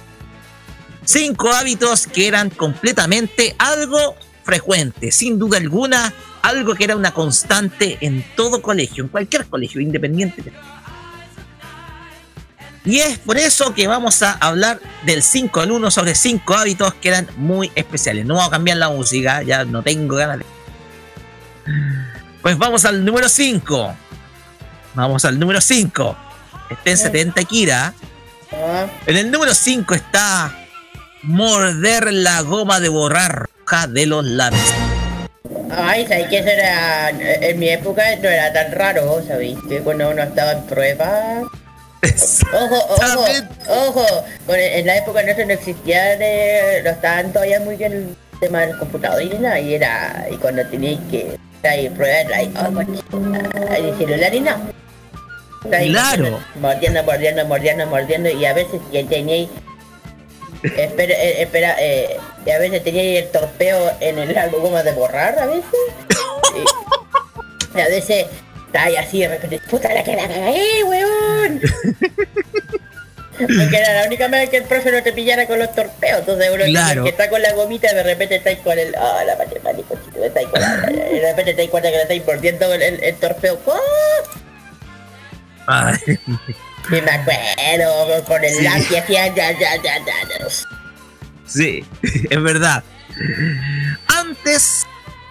Cinco 1.05 1.53
hábitos 1.53 2.07
que 2.07 2.29
eran 2.29 2.51
completamente 2.51 3.55
algo 3.59 4.16
frecuente, 4.45 5.11
sin 5.11 5.39
duda 5.39 5.59
alguna, 5.59 6.12
algo 6.43 6.74
que 6.74 6.85
era 6.85 6.97
una 6.97 7.12
constante 7.12 7.99
en 8.01 8.24
todo 8.37 8.62
colegio, 8.62 9.05
en 9.05 9.09
cualquier 9.09 9.47
colegio, 9.47 9.81
independiente. 9.81 10.43
Y 12.85 12.99
es 12.99 13.19
por 13.19 13.37
eso 13.37 13.74
que 13.74 13.87
vamos 13.87 14.23
a 14.23 14.33
hablar 14.33 14.81
del 15.05 15.23
5 15.23 15.61
al 15.61 15.70
1 15.70 15.91
sobre 15.91 16.15
cinco 16.16 16.55
hábitos 16.55 16.95
que 16.95 17.09
eran 17.09 17.29
muy 17.37 17.70
especiales. 17.77 18.27
No 18.27 18.35
vamos 18.35 18.49
a 18.49 18.53
cambiar 18.53 18.77
la 18.79 18.89
música, 18.89 19.43
ya 19.43 19.65
no 19.65 19.83
tengo 19.83 20.16
ganas 20.16 20.39
de... 20.39 20.45
Pues 22.43 22.59
vamos 22.59 22.85
al 22.85 23.05
número 23.05 23.29
5. 23.29 23.97
Vamos 24.95 25.24
al 25.24 25.39
número 25.39 25.61
5. 25.61 26.16
Está 26.70 26.91
en 26.91 26.99
70 26.99 27.45
Kira. 27.45 27.95
En 29.07 29.16
el 29.16 29.31
número 29.31 29.55
5 29.55 29.95
está 29.95 30.61
morder 31.23 32.12
la 32.12 32.43
goma 32.43 32.81
de 32.81 32.89
borrar 32.89 33.49
de 33.89 34.07
los 34.07 34.24
labios. 34.24 34.61
Ay, 35.74 36.07
¿sabes 36.07 36.27
que 36.28 36.39
eso 36.40 36.49
era... 36.49 37.09
En 37.11 37.59
mi 37.59 37.70
época 37.70 38.03
no 38.23 38.28
era 38.28 38.53
tan 38.53 38.70
raro, 38.73 39.23
¿sabéis? 39.27 39.57
Que 39.69 39.78
cuando 39.81 40.11
uno 40.11 40.23
estaba 40.23 40.53
en 40.53 40.62
prueba... 40.66 41.43
Ojo, 42.53 42.77
ojo, 42.89 43.24
ojo. 43.69 44.07
Con- 44.47 44.57
En 44.59 44.86
la 44.86 44.99
época 44.99 45.23
nuestra 45.23 45.47
no 45.47 45.53
existía 45.53 46.16
de, 46.19 46.82
no 46.85 46.90
estaban 46.90 47.32
todavía 47.32 47.61
muy 47.61 47.77
bien 47.77 47.93
el 47.93 48.16
tema 48.40 48.61
del 48.66 48.77
computador 48.77 49.23
y 49.23 49.28
nada, 49.39 49.59
y 49.61 49.74
era, 49.74 50.27
y 50.31 50.35
cuando 50.36 50.66
tenías 50.66 51.01
que 51.11 51.39
ahí, 51.62 51.89
probar 51.90 52.31
ahí, 52.35 52.53
oh, 52.61 52.81
el 53.73 53.97
celular 53.97 54.35
y 54.35 54.40
no. 54.40 54.51
Ahí, 55.73 55.90
Claro. 55.93 56.40
Mordiendo, 56.57 57.03
mordiendo, 57.05 57.47
mordiendo, 57.47 57.86
mordiendo, 57.86 58.31
y 58.31 58.44
a 58.44 58.53
veces 58.53 58.81
ya 58.93 59.03
teníais, 59.07 59.49
espera, 60.62 61.14
eh, 61.14 61.43
espera, 61.43 61.76
eh, 61.78 62.16
y 62.47 62.51
a 62.51 62.59
veces 62.59 62.82
teníais 62.84 63.24
el 63.24 63.30
torpeo 63.30 63.93
en 64.01 64.18
el 64.18 64.32
largo 64.34 64.60
goma 64.60 64.82
de 64.82 64.93
borrar 64.93 65.39
a 65.39 65.47
veces. 65.47 65.64
Y, 66.55 67.78
y 67.78 67.80
a 67.80 67.89
veces 67.89 68.26
está 68.66 68.84
ahí 68.84 68.97
así 68.97 69.20
de 69.20 69.28
repente, 69.28 69.60
puta 69.70 69.93
la 69.93 70.02
que 70.05 70.16
la 70.16 70.28
cagué, 70.28 70.84
weón. 70.84 71.60
Porque 73.39 73.76
era 73.76 73.94
la 74.02 74.06
única 74.06 74.28
vez 74.28 74.51
que 74.51 74.59
el 74.59 74.64
profe 74.64 74.93
no 74.93 75.02
te 75.02 75.12
pillara 75.12 75.47
con 75.47 75.59
los 75.59 75.74
torpeos. 75.74 76.20
Entonces 76.20 76.51
uno 76.55 76.64
Claro. 76.66 77.02
que 77.02 77.10
está 77.10 77.28
con 77.28 77.43
la 77.43 77.52
gomita 77.55 77.93
de 77.93 78.02
repente 78.02 78.36
está 78.36 78.51
ahí 78.51 78.56
con 78.56 78.78
el. 78.78 78.94
Ah, 78.94 79.22
la 79.26 79.34
matemática, 79.36 79.94
chico, 80.05 80.51
con 80.51 80.60
la. 80.60 80.76
De 80.86 81.20
repente 81.30 81.55
te 81.55 81.62
das 81.62 81.70
cuenta 81.70 81.90
que 81.90 81.97
le 81.97 82.02
estáis 82.02 82.24
mordiendo 82.26 82.72
el, 82.72 82.82
el, 82.82 83.02
el 83.02 83.14
torpeo. 83.16 83.59
¡Oh! 83.66 83.78
Ay, 85.66 85.97
Y 86.88 87.00
me 87.00 87.10
acuerdo 87.10 88.24
con 88.26 88.44
el 88.44 88.54
Sí. 88.54 88.62
lápiz 88.62 88.88
ya, 89.09 89.34
ya, 89.34 89.52
ya, 89.52 89.76
ya, 89.82 89.98
sí, 91.46 91.84
es 92.30 92.42
verdad. 92.42 92.82
Antes, 94.09 94.86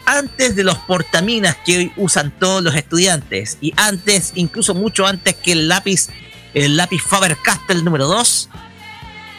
antes 0.06 0.56
de 0.56 0.64
los 0.64 0.78
portaminas 0.80 1.58
que 1.66 1.78
hoy 1.78 1.94
usan 1.98 2.32
todos 2.40 2.64
los 2.64 2.76
estudiantes, 2.76 3.58
y 3.62 3.74
antes, 3.78 4.32
incluso 4.36 4.74
mucho 4.74 5.06
antes 5.08 5.36
que 5.36 5.54
el 5.54 5.68
lápiz, 5.68 6.08
el 6.54 6.78
lápiz 6.78 7.02
Faber-Castell 7.02 7.84
número 7.84 8.08
2, 8.08 8.50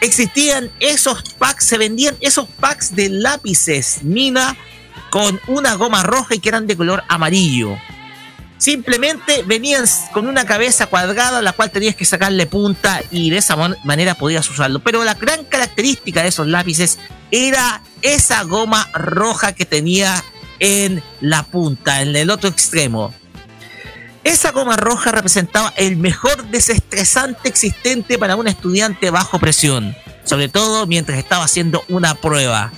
existían 0.01 0.69
esos 0.79 1.23
packs, 1.37 1.65
se 1.65 1.77
vendían 1.77 2.15
esos 2.19 2.47
packs 2.59 2.95
de 2.95 3.09
lápices 3.09 4.03
mina 4.03 4.55
con 5.09 5.39
una 5.47 5.75
goma 5.75 6.03
roja 6.03 6.35
y 6.35 6.39
que 6.39 6.49
eran 6.49 6.67
de 6.67 6.75
color 6.75 7.03
amarillo. 7.07 7.77
Simplemente 8.63 9.43
venían 9.45 9.83
con 10.13 10.25
una 10.25 10.45
cabeza 10.45 10.87
cuadrada 10.87 11.39
a 11.39 11.41
la 11.41 11.51
cual 11.51 11.69
tenías 11.69 11.97
que 11.97 12.05
sacarle 12.05 12.45
punta 12.45 13.01
y 13.11 13.29
de 13.29 13.39
esa 13.39 13.57
manera 13.83 14.15
podías 14.15 14.49
usarlo. 14.49 14.79
Pero 14.79 15.03
la 15.03 15.15
gran 15.15 15.43
característica 15.43 16.23
de 16.23 16.29
esos 16.29 16.47
lápices 16.47 16.97
era 17.29 17.83
esa 18.01 18.41
goma 18.43 18.89
roja 18.93 19.51
que 19.51 19.65
tenía 19.65 20.23
en 20.59 21.03
la 21.19 21.43
punta, 21.43 22.03
en 22.03 22.15
el 22.15 22.29
otro 22.29 22.47
extremo. 22.49 23.13
Esa 24.23 24.53
goma 24.53 24.77
roja 24.77 25.11
representaba 25.11 25.73
el 25.75 25.97
mejor 25.97 26.45
desestresante 26.45 27.49
existente 27.49 28.17
para 28.17 28.37
un 28.37 28.47
estudiante 28.47 29.09
bajo 29.09 29.39
presión, 29.39 29.93
sobre 30.23 30.47
todo 30.47 30.87
mientras 30.87 31.19
estaba 31.19 31.43
haciendo 31.43 31.83
una 31.89 32.15
prueba. 32.15 32.71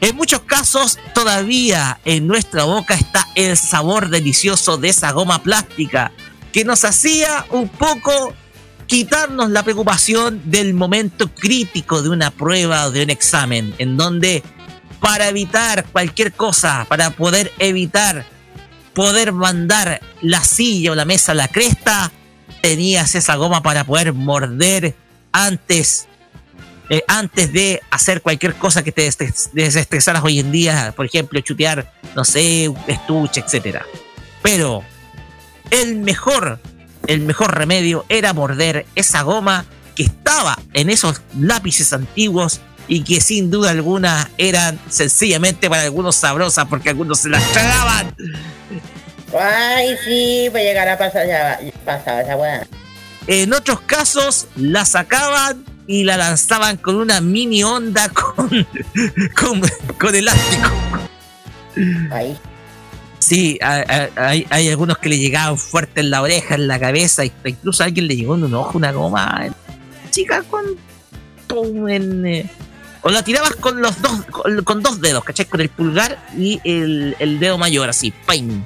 En 0.00 0.14
muchos 0.14 0.40
casos, 0.42 0.98
todavía 1.14 1.98
en 2.04 2.26
nuestra 2.26 2.64
boca 2.64 2.94
está 2.94 3.26
el 3.34 3.56
sabor 3.56 4.10
delicioso 4.10 4.76
de 4.76 4.90
esa 4.90 5.12
goma 5.12 5.42
plástica 5.42 6.12
que 6.52 6.64
nos 6.64 6.84
hacía 6.84 7.46
un 7.50 7.68
poco 7.68 8.34
quitarnos 8.86 9.50
la 9.50 9.62
preocupación 9.62 10.42
del 10.44 10.74
momento 10.74 11.28
crítico 11.34 12.02
de 12.02 12.10
una 12.10 12.30
prueba 12.30 12.86
o 12.86 12.90
de 12.90 13.02
un 13.02 13.10
examen, 13.10 13.74
en 13.78 13.96
donde 13.96 14.42
para 15.00 15.28
evitar 15.28 15.84
cualquier 15.86 16.32
cosa, 16.32 16.86
para 16.88 17.10
poder 17.10 17.52
evitar 17.58 18.26
poder 18.94 19.32
mandar 19.32 20.00
la 20.22 20.42
silla 20.42 20.92
o 20.92 20.94
la 20.94 21.04
mesa 21.04 21.32
a 21.32 21.34
la 21.34 21.48
cresta, 21.48 22.10
tenías 22.62 23.14
esa 23.14 23.34
goma 23.36 23.62
para 23.62 23.84
poder 23.84 24.14
morder 24.14 24.96
antes 25.32 26.08
eh, 26.88 27.02
antes 27.08 27.52
de 27.52 27.82
hacer 27.90 28.22
cualquier 28.22 28.54
cosa 28.54 28.82
que 28.82 28.92
te 28.92 29.08
desestres- 29.08 29.50
desestresaras 29.52 30.22
hoy 30.22 30.38
en 30.40 30.52
día, 30.52 30.92
por 30.96 31.06
ejemplo, 31.06 31.40
chutear, 31.40 31.92
no 32.14 32.24
sé, 32.24 32.70
estuche, 32.86 33.40
etcétera. 33.40 33.84
Pero 34.42 34.84
el 35.70 35.96
mejor, 35.96 36.60
el 37.06 37.20
mejor 37.20 37.56
remedio 37.56 38.04
era 38.08 38.32
morder 38.32 38.86
esa 38.94 39.22
goma 39.22 39.64
que 39.94 40.04
estaba 40.04 40.58
en 40.74 40.90
esos 40.90 41.22
lápices 41.38 41.92
antiguos 41.92 42.60
y 42.88 43.02
que 43.02 43.20
sin 43.20 43.50
duda 43.50 43.70
alguna 43.70 44.30
eran 44.38 44.78
sencillamente 44.88 45.68
para 45.68 45.82
algunos 45.82 46.14
sabrosas 46.14 46.66
porque 46.66 46.90
algunos 46.90 47.18
se 47.18 47.28
las 47.30 47.42
tragaban. 47.52 48.14
Ay, 49.38 49.96
sí, 50.04 50.48
pues 50.52 50.62
llegará 50.62 50.92
a 50.92 50.98
pasar 50.98 51.26
ya, 51.26 51.58
pasaba 51.84 52.20
esa 52.20 52.36
weá. 52.36 52.66
En 53.26 53.52
otros 53.52 53.80
casos 53.80 54.46
la 54.54 54.84
sacaban 54.84 55.64
y 55.86 56.04
la 56.04 56.16
lanzaban 56.16 56.76
con 56.76 56.96
una 56.96 57.20
mini 57.20 57.62
onda 57.62 58.08
con, 58.10 58.48
con, 59.36 59.62
con 59.98 60.14
elástico. 60.14 60.70
Ahí. 62.10 62.36
Sí, 63.18 63.58
hay, 63.60 64.46
hay 64.50 64.68
algunos 64.68 64.98
que 64.98 65.08
le 65.08 65.18
llegaban 65.18 65.58
fuerte 65.58 66.00
en 66.00 66.10
la 66.10 66.22
oreja, 66.22 66.54
en 66.54 66.68
la 66.68 66.78
cabeza, 66.78 67.24
incluso 67.24 67.82
a 67.82 67.86
alguien 67.86 68.06
le 68.06 68.16
llegó 68.16 68.36
en 68.36 68.44
un 68.44 68.54
ojo 68.54 68.78
una 68.78 68.92
goma 68.92 69.48
chica 70.10 70.42
con... 70.44 70.64
pum, 71.46 71.88
en, 71.88 72.26
eh, 72.26 72.50
o 73.02 73.10
la 73.10 73.22
tirabas 73.22 73.54
con 73.56 73.82
los 73.82 74.00
dos, 74.00 74.24
con, 74.30 74.64
con 74.64 74.82
dos 74.82 75.00
dedos, 75.00 75.24
¿cachai? 75.24 75.46
Con 75.46 75.60
el 75.60 75.68
pulgar 75.68 76.18
y 76.36 76.60
el, 76.64 77.16
el 77.18 77.38
dedo 77.38 77.58
mayor, 77.58 77.88
así, 77.88 78.12
¡pam! 78.26 78.64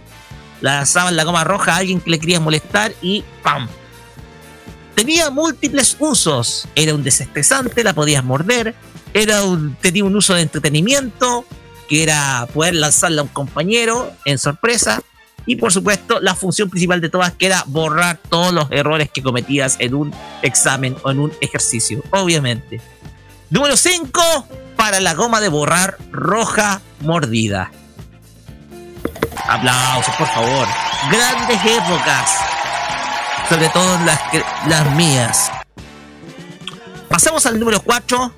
La 0.61 0.77
lanzaban 0.77 1.17
la 1.17 1.25
goma 1.25 1.45
roja 1.45 1.75
a 1.75 1.77
alguien 1.79 2.01
que 2.01 2.11
le 2.11 2.19
quería 2.19 2.41
molestar 2.41 2.93
y 3.03 3.25
¡pam! 3.43 3.69
Tenía 4.95 5.31
múltiples 5.31 5.97
usos. 5.99 6.69
Era 6.75 6.95
un 6.95 7.03
desestresante, 7.03 7.85
la 7.85 7.93
podías 7.93 8.25
morder. 8.25 8.75
Era 9.15 9.45
un, 9.45 9.75
tenía 9.77 10.05
un 10.05 10.15
uso 10.15 10.35
de 10.35 10.43
entretenimiento, 10.43 11.45
que 11.89 12.03
era 12.03 12.47
poder 12.53 12.75
lanzarla 12.75 13.23
a 13.23 13.25
un 13.25 13.31
compañero 13.31 14.13
en 14.25 14.39
sorpresa. 14.39 15.03
Y 15.47 15.57
por 15.57 15.73
supuesto, 15.73 16.21
la 16.21 16.35
función 16.35 16.71
principal 16.71 17.01
de 17.01 17.09
todas, 17.09 17.33
que 17.33 17.47
era 17.47 17.65
borrar 17.67 18.21
todos 18.29 18.53
los 18.53 18.71
errores 18.71 19.11
que 19.11 19.23
cometías 19.23 19.77
en 19.81 19.95
un 19.95 20.15
examen 20.43 20.97
o 21.03 21.11
en 21.11 21.19
un 21.19 21.33
ejercicio, 21.41 22.03
obviamente. 22.11 22.81
Número 23.49 23.77
5, 23.77 24.23
para 24.77 25.01
la 25.01 25.15
goma 25.15 25.41
de 25.41 25.49
borrar 25.49 25.97
roja 26.13 26.81
mordida. 27.01 27.73
Aplausos, 29.49 30.15
por 30.17 30.29
favor. 30.29 30.69
Grandes 31.11 31.59
épocas 31.65 32.31
sobre 33.51 33.69
todo 33.71 33.99
las, 34.05 34.21
las 34.69 34.95
mías. 34.95 35.51
Pasamos 37.09 37.45
al 37.47 37.59
número 37.59 37.83
4, 37.83 38.33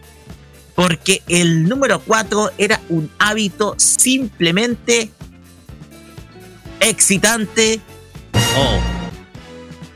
porque 0.75 1.23
el 1.29 1.69
número 1.69 2.01
4 2.01 2.53
era 2.57 2.81
un 2.89 3.11
hábito 3.19 3.75
simplemente 3.77 5.11
excitante. 6.81 7.79
Oh, 8.57 8.81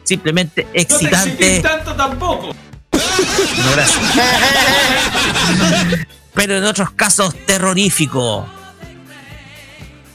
simplemente 0.05 0.67
excitante. 0.75 1.61
tanto 1.61 1.95
tampoco. 1.95 2.55
No, 2.93 3.73
gracias. 3.73 4.03
Pero 6.35 6.59
en 6.59 6.65
otros 6.65 6.91
casos 6.91 7.35
terrorífico. 7.47 8.47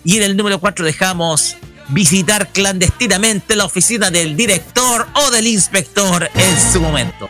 Y 0.03 0.17
en 0.17 0.23
el 0.23 0.37
número 0.37 0.59
4 0.59 0.85
dejamos 0.85 1.57
visitar 1.91 2.49
clandestinamente 2.49 3.55
la 3.55 3.65
oficina 3.65 4.09
del 4.09 4.35
director 4.35 5.07
o 5.13 5.31
del 5.31 5.47
inspector 5.47 6.29
en 6.33 6.71
su 6.71 6.81
momento. 6.81 7.29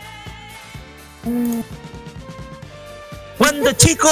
Cuando 3.38 3.72
chico, 3.72 4.08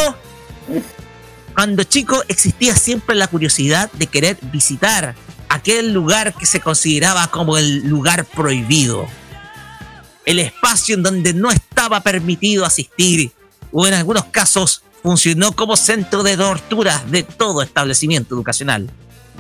cuando 1.55 1.85
chico 1.85 2.23
existía 2.29 2.75
siempre 2.77 3.15
la 3.15 3.29
curiosidad 3.29 3.91
de 3.93 4.07
querer 4.07 4.39
visitar 4.43 5.15
aquel 5.49 5.93
lugar 5.93 6.35
que 6.35 6.47
se 6.47 6.61
consideraba 6.61 7.29
como 7.29 7.59
el 7.59 7.89
lugar 7.89 8.25
prohibido. 8.25 9.07
El 10.25 10.39
espacio 10.39 10.97
en 10.97 11.03
donde 11.03 11.33
no 11.33 11.51
estaba 11.51 12.01
permitido 12.01 12.65
asistir 12.65 13.33
o 13.73 13.87
en 13.87 13.95
algunos 13.95 14.27
casos 14.27 14.83
funcionó 15.03 15.53
como 15.53 15.77
centro 15.77 16.23
de 16.23 16.37
tortura 16.37 17.03
de 17.09 17.23
todo 17.23 17.63
establecimiento 17.63 18.35
educacional. 18.35 18.91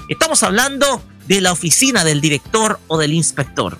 Estamos 0.08 0.42
hablando 0.42 1.02
de 1.26 1.40
la 1.40 1.52
oficina 1.52 2.04
del 2.04 2.20
director 2.20 2.80
o 2.88 2.98
del 2.98 3.12
inspector. 3.12 3.78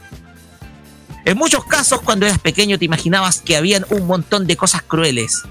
En 1.25 1.37
muchos 1.37 1.65
casos, 1.65 2.01
cuando 2.01 2.27
eras 2.27 2.39
pequeño, 2.39 2.79
te 2.79 2.85
imaginabas 2.85 3.41
que 3.41 3.57
habían 3.57 3.85
un 3.91 4.07
montón 4.07 4.47
de 4.47 4.57
cosas 4.57 4.83
crueles. 4.83 5.43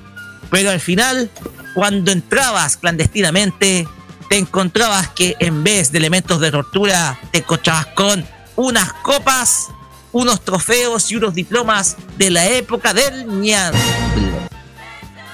Pero 0.49 0.71
al 0.71 0.79
final, 0.79 1.29
cuando 1.75 2.11
entrabas 2.11 2.77
clandestinamente, 2.77 3.87
te 4.29 4.37
encontrabas 4.37 5.09
que 5.09 5.35
en 5.39 5.63
vez 5.63 5.91
de 5.91 5.99
elementos 5.99 6.39
de 6.39 6.51
tortura, 6.51 7.19
te 7.31 7.39
encontrabas 7.39 7.87
con 7.87 8.25
unas 8.55 8.93
copas, 8.93 9.67
unos 10.11 10.43
trofeos 10.43 11.11
y 11.11 11.17
unos 11.17 11.33
diplomas 11.35 11.97
de 12.17 12.29
la 12.31 12.47
época 12.47 12.93
del 12.93 13.27
ñan. 13.41 13.73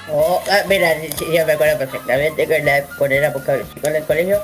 Oh, 0.08 0.40
ah, 0.50 0.58
mira, 0.68 0.94
yo 1.18 1.46
me 1.46 1.52
acuerdo 1.52 1.78
perfectamente 1.78 2.46
que 2.46 2.58
la, 2.62 2.82
cuando 2.96 3.16
era 3.16 3.32
poca- 3.32 3.58
chico 3.74 3.88
en 3.88 3.96
el 3.96 4.04
colegio, 4.04 4.40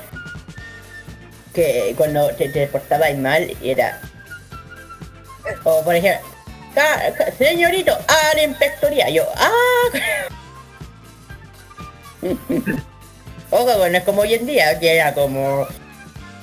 que 1.55 1.95
cuando 1.97 2.29
te, 2.35 2.49
te 2.49 2.66
portabas 2.66 3.16
mal 3.19 3.51
era... 3.62 4.01
O 5.65 5.83
por 5.85 5.95
ejemplo, 5.95 6.27
señorito, 7.39 7.93
a 7.93 8.35
la 8.37 8.43
inspectoría. 8.45 9.09
Yo, 9.11 9.24
ah. 9.37 9.99
Ojo, 13.51 13.79
bueno, 13.79 13.99
es 13.99 14.05
como 14.05 14.23
hoy 14.23 14.35
en 14.35 14.47
día, 14.47 14.79
que 14.79 14.97
era 14.97 15.12
como... 15.15 15.66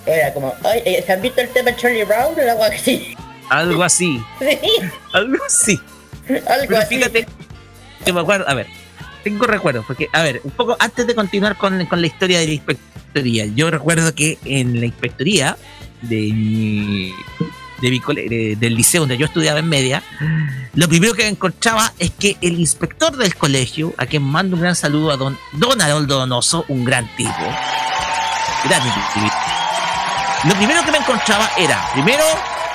Era 0.05 0.33
como, 0.33 0.53
ay, 0.63 0.81
eh, 0.85 1.03
¿se 1.05 1.11
han 1.13 1.21
visto 1.21 1.41
el 1.41 1.49
tema 1.49 1.71
de 1.71 1.77
Charlie 1.77 2.03
Brown 2.03 2.33
o 2.37 2.41
algo 2.51 2.63
así? 2.63 3.15
Algo 3.49 3.83
así. 3.83 4.23
Sí, 4.39 4.59
Algo 5.13 5.43
así. 5.45 5.79
algo 6.47 6.65
Pero 6.67 6.77
así. 6.77 6.95
fíjate, 6.95 7.27
yo 8.05 8.13
me 8.13 8.21
acuerdo, 8.21 8.47
a 8.47 8.53
ver, 8.53 8.67
tengo 9.23 9.45
recuerdos, 9.45 9.85
porque, 9.85 10.09
a 10.13 10.21
ver, 10.21 10.41
un 10.43 10.51
poco 10.51 10.75
antes 10.79 11.05
de 11.07 11.15
continuar 11.15 11.57
con, 11.57 11.85
con 11.85 12.01
la 12.01 12.07
historia 12.07 12.39
de 12.39 12.47
la 12.47 12.53
inspectoría, 12.53 13.45
yo 13.47 13.69
recuerdo 13.71 14.13
que 14.15 14.37
en 14.45 14.79
la 14.79 14.85
inspectoría 14.85 15.57
de 16.01 16.31
mi, 16.31 17.99
cole- 18.01 18.27
de- 18.29 18.55
del 18.57 18.75
liceo 18.75 19.01
donde 19.01 19.17
yo 19.17 19.25
estudiaba 19.25 19.59
en 19.59 19.67
media, 19.69 20.03
lo 20.75 20.87
primero 20.87 21.13
que 21.13 21.27
encontraba 21.27 21.91
es 21.99 22.11
que 22.11 22.37
el 22.41 22.59
inspector 22.59 23.15
del 23.17 23.35
colegio, 23.35 23.93
a 23.97 24.05
quien 24.05 24.23
mando 24.23 24.55
un 24.55 24.61
gran 24.61 24.75
saludo 24.75 25.11
a 25.11 25.17
don, 25.17 25.37
don 25.53 25.77
Donoso, 26.07 26.65
un 26.67 26.83
gran 26.85 27.07
tipo, 27.15 27.33
gran 28.65 28.81
tipo, 28.83 29.33
lo 30.45 30.53
primero 30.55 30.83
que 30.85 30.91
me 30.91 30.97
encontraba 30.99 31.49
era, 31.57 31.89
primero, 31.93 32.23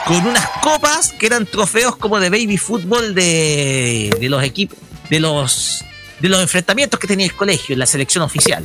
con 0.07 0.27
unas 0.27 0.47
copas 0.63 1.13
que 1.19 1.27
eran 1.27 1.47
trofeos 1.47 1.97
como 1.97 2.21
de 2.21 2.29
baby 2.29 2.59
fútbol 2.59 3.15
de, 3.15 4.15
de 4.21 4.29
los 4.29 4.43
equipos, 4.43 4.77
de 5.09 5.21
los, 5.21 5.83
de 6.21 6.29
los 6.29 6.41
enfrentamientos 6.41 6.99
que 6.99 7.07
tenía 7.07 7.27
el 7.27 7.35
colegio 7.35 7.73
en 7.73 7.79
la 7.79 7.87
selección 7.87 8.23
oficial. 8.23 8.65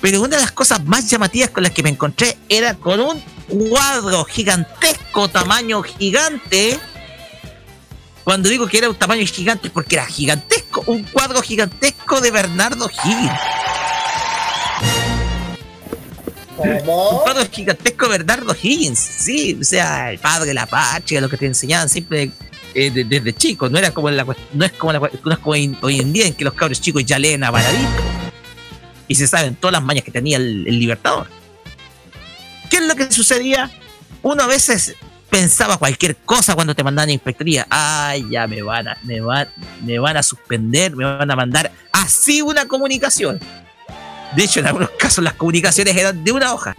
Pero 0.00 0.20
una 0.20 0.36
de 0.36 0.42
las 0.42 0.52
cosas 0.52 0.84
más 0.84 1.08
llamativas 1.10 1.50
con 1.50 1.62
las 1.62 1.72
que 1.72 1.82
me 1.82 1.90
encontré 1.90 2.36
era 2.48 2.74
con 2.74 3.00
un 3.00 3.20
cuadro 3.70 4.24
gigantesco, 4.24 5.28
tamaño 5.28 5.82
gigante. 5.82 6.78
Cuando 8.24 8.48
digo 8.48 8.66
que 8.66 8.78
era 8.78 8.88
un 8.88 8.96
tamaño 8.96 9.24
gigante, 9.26 9.68
es 9.68 9.72
porque 9.72 9.96
era 9.96 10.06
gigantesco, 10.06 10.82
un 10.86 11.04
cuadro 11.04 11.40
gigantesco 11.42 12.20
de 12.20 12.30
Bernardo 12.30 12.90
Higgins. 13.04 13.32
Un 16.58 16.78
¿Cómo? 16.80 17.22
cuadro 17.22 17.48
gigantesco 17.50 18.06
de 18.06 18.18
Bernardo 18.18 18.56
Higgins, 18.60 18.98
sí, 18.98 19.58
o 19.60 19.64
sea, 19.64 20.10
el 20.10 20.18
padre 20.18 20.46
de 20.46 20.54
la 20.54 20.66
patria, 20.66 21.20
lo 21.20 21.28
que 21.28 21.36
te 21.36 21.46
enseñaban 21.46 21.88
siempre 21.88 22.32
eh, 22.76 22.90
de- 22.90 23.04
desde 23.04 23.32
chico, 23.32 23.70
no 23.70 23.78
era 23.78 23.90
como 23.90 24.10
no 24.10 24.64
es 24.64 24.72
como 24.72 24.92
hoy, 25.44 26.00
en 26.00 26.12
día 26.12 26.26
en 26.26 26.34
que 26.34 26.44
los 26.44 26.52
cabros 26.52 26.78
chicos 26.78 27.04
ya 27.06 27.18
leen 27.18 27.42
a 27.42 27.50
Baradito 27.50 28.02
y 29.08 29.14
se 29.14 29.26
saben 29.26 29.54
todas 29.56 29.72
las 29.72 29.82
mañas 29.82 30.04
que 30.04 30.10
tenía 30.10 30.36
el, 30.36 30.64
Libertador. 30.64 31.26
¿Qué 32.68 32.76
es 32.76 32.86
lo 32.86 32.94
que 32.94 33.10
sucedía? 33.10 33.70
Uno 34.22 34.42
a 34.42 34.46
veces 34.46 34.94
pensaba 35.30 35.78
cualquier 35.78 36.16
cosa 36.16 36.54
cuando 36.54 36.74
te 36.74 36.84
mandaban 36.84 37.08
a 37.08 37.12
inspectoría. 37.12 37.66
Ay, 37.70 38.26
ya 38.30 38.46
me 38.46 38.60
van 38.60 38.88
a, 38.88 38.98
me 39.02 39.20
van 39.98 40.16
a 40.18 40.22
suspender, 40.22 40.94
me 40.94 41.04
van 41.04 41.30
a 41.30 41.36
mandar 41.36 41.72
así 41.92 42.42
una 42.42 42.68
comunicación. 42.68 43.40
De 44.34 44.44
hecho, 44.44 44.60
en 44.60 44.66
algunos 44.66 44.90
casos 44.98 45.24
las 45.24 45.32
comunicaciones 45.32 45.96
eran 45.96 46.22
de 46.22 46.32
una 46.32 46.52
hoja. 46.52 46.76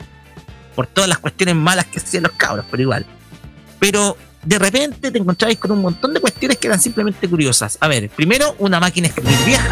Por 0.76 0.86
todas 0.86 1.10
las 1.10 1.18
cuestiones 1.18 1.56
malas 1.56 1.86
que 1.88 1.98
hacían 1.98 2.22
los 2.22 2.34
cabros, 2.34 2.66
pero 2.70 2.84
igual. 2.84 3.06
Pero 3.80 4.16
de 4.48 4.60
repente 4.60 5.12
te 5.12 5.18
encontrabais 5.18 5.60
con 5.60 5.72
un 5.72 5.82
montón 5.82 6.14
de 6.14 6.22
cuestiones 6.22 6.58
que 6.58 6.68
eran 6.68 6.80
simplemente 6.80 7.28
curiosas. 7.28 7.78
A 7.82 7.90
ver, 7.90 8.10
primero, 8.10 8.56
una 8.60 8.80
máquina 8.80 9.08
escribir 9.08 9.38
vieja. 9.46 9.68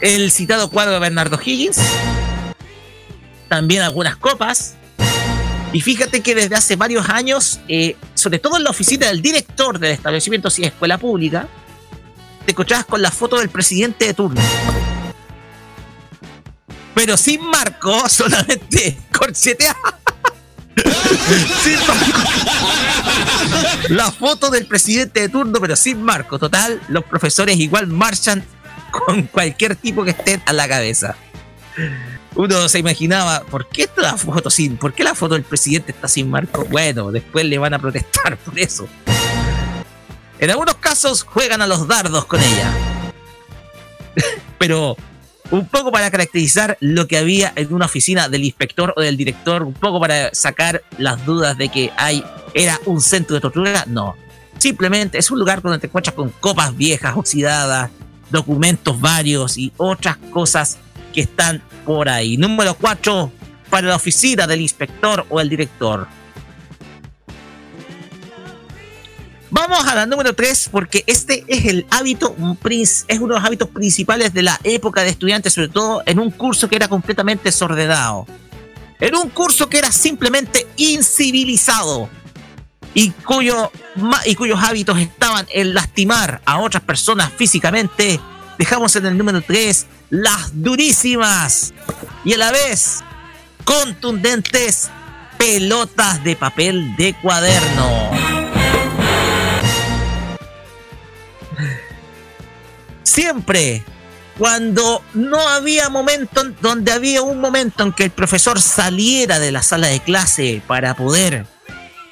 El 0.00 0.32
citado 0.32 0.68
cuadro 0.68 0.94
de 0.94 0.98
Bernardo 0.98 1.38
Higgins. 1.40 1.78
También 3.48 3.82
algunas 3.82 4.16
copas. 4.16 4.74
Y 5.72 5.80
fíjate 5.80 6.22
que 6.22 6.34
desde 6.34 6.56
hace 6.56 6.74
varios 6.74 7.08
años, 7.08 7.60
eh, 7.68 7.94
sobre 8.14 8.40
todo 8.40 8.56
en 8.56 8.64
la 8.64 8.70
oficina 8.70 9.06
del 9.06 9.22
director 9.22 9.78
del 9.78 9.92
establecimiento 9.92 10.50
si 10.50 10.62
es 10.62 10.68
escuela 10.68 10.98
pública, 10.98 11.46
te 12.46 12.50
encontrabas 12.50 12.86
con 12.86 13.00
la 13.00 13.12
foto 13.12 13.38
del 13.38 13.48
presidente 13.48 14.06
de 14.06 14.14
turno. 14.14 14.40
Pero 16.94 17.16
sin 17.16 17.48
marco, 17.48 18.08
solamente 18.08 18.98
corcheteada. 19.16 19.97
Sin 21.62 21.78
marco. 21.86 22.20
La 23.88 24.10
foto 24.10 24.50
del 24.50 24.66
presidente 24.66 25.20
de 25.20 25.28
turno, 25.28 25.60
pero 25.60 25.76
sin 25.76 26.02
marco. 26.02 26.38
Total, 26.38 26.80
los 26.88 27.04
profesores 27.04 27.56
igual 27.58 27.86
marchan 27.86 28.44
con 28.90 29.22
cualquier 29.24 29.76
tipo 29.76 30.04
que 30.04 30.10
esté 30.10 30.40
a 30.44 30.52
la 30.52 30.68
cabeza. 30.68 31.16
Uno 32.34 32.68
se 32.68 32.78
imaginaba, 32.78 33.40
¿por 33.44 33.68
qué 33.68 33.82
esta 33.82 34.16
foto 34.16 34.50
sin? 34.50 34.76
¿Por 34.76 34.92
qué 34.92 35.04
la 35.04 35.14
foto 35.14 35.34
del 35.34 35.44
presidente 35.44 35.92
está 35.92 36.08
sin 36.08 36.30
marco? 36.30 36.64
Bueno, 36.66 37.10
después 37.10 37.44
le 37.44 37.58
van 37.58 37.74
a 37.74 37.78
protestar 37.78 38.36
por 38.36 38.58
eso. 38.58 38.88
En 40.38 40.50
algunos 40.50 40.76
casos 40.76 41.24
juegan 41.24 41.62
a 41.62 41.66
los 41.66 41.88
dardos 41.88 42.26
con 42.26 42.40
ella. 42.40 42.72
Pero 44.58 44.96
un 45.50 45.66
poco 45.66 45.90
para 45.90 46.10
caracterizar 46.10 46.76
lo 46.80 47.06
que 47.06 47.16
había 47.16 47.52
en 47.56 47.72
una 47.72 47.86
oficina 47.86 48.28
del 48.28 48.44
inspector 48.44 48.92
o 48.96 49.00
del 49.00 49.16
director, 49.16 49.62
un 49.62 49.72
poco 49.72 50.00
para 50.00 50.34
sacar 50.34 50.82
las 50.98 51.24
dudas 51.24 51.56
de 51.56 51.68
que 51.68 51.90
hay 51.96 52.22
era 52.54 52.78
un 52.86 53.00
centro 53.00 53.34
de 53.34 53.40
tortura, 53.40 53.84
no. 53.86 54.16
Simplemente 54.58 55.18
es 55.18 55.30
un 55.30 55.38
lugar 55.38 55.62
donde 55.62 55.78
te 55.78 55.86
encuentras 55.86 56.14
con 56.14 56.30
copas 56.40 56.76
viejas, 56.76 57.16
oxidadas, 57.16 57.90
documentos 58.30 59.00
varios 59.00 59.56
y 59.56 59.72
otras 59.76 60.16
cosas 60.32 60.78
que 61.14 61.22
están 61.22 61.62
por 61.84 62.08
ahí. 62.08 62.36
Número 62.36 62.74
4, 62.74 63.32
para 63.70 63.88
la 63.88 63.96
oficina 63.96 64.46
del 64.46 64.60
inspector 64.60 65.24
o 65.28 65.40
el 65.40 65.48
director. 65.48 66.06
Vamos 69.60 69.88
a 69.88 69.94
la 69.96 70.06
número 70.06 70.34
3 70.34 70.68
porque 70.70 71.02
este 71.08 71.44
es 71.48 71.64
el 71.64 71.84
hábito, 71.90 72.36
es 72.62 73.18
uno 73.18 73.34
de 73.34 73.40
los 73.40 73.44
hábitos 73.44 73.68
principales 73.70 74.32
de 74.32 74.44
la 74.44 74.56
época 74.62 75.02
de 75.02 75.08
estudiantes, 75.08 75.52
sobre 75.52 75.66
todo 75.66 76.00
en 76.06 76.20
un 76.20 76.30
curso 76.30 76.68
que 76.68 76.76
era 76.76 76.86
completamente 76.86 77.46
desordenado. 77.46 78.24
En 79.00 79.16
un 79.16 79.30
curso 79.30 79.68
que 79.68 79.78
era 79.78 79.90
simplemente 79.90 80.68
incivilizado 80.76 82.08
y, 82.94 83.12
y 84.26 84.34
cuyos 84.36 84.62
hábitos 84.62 84.96
estaban 85.00 85.44
en 85.50 85.74
lastimar 85.74 86.40
a 86.46 86.60
otras 86.60 86.84
personas 86.84 87.32
físicamente, 87.36 88.20
dejamos 88.58 88.94
en 88.94 89.06
el 89.06 89.18
número 89.18 89.42
3 89.42 89.86
las 90.10 90.52
durísimas 90.52 91.74
y 92.24 92.32
a 92.32 92.38
la 92.38 92.52
vez 92.52 93.00
contundentes 93.64 94.88
pelotas 95.36 96.22
de 96.22 96.36
papel 96.36 96.94
de 96.94 97.12
cuaderno. 97.20 98.37
Siempre 103.02 103.84
cuando 104.36 105.02
no 105.14 105.48
había 105.48 105.88
momento 105.88 106.42
en- 106.42 106.56
donde 106.60 106.92
había 106.92 107.22
un 107.22 107.40
momento 107.40 107.82
en 107.82 107.92
que 107.92 108.04
el 108.04 108.10
profesor 108.10 108.60
saliera 108.60 109.38
de 109.40 109.50
la 109.50 109.62
sala 109.62 109.88
de 109.88 110.00
clase 110.00 110.62
para 110.66 110.94
poder, 110.94 111.44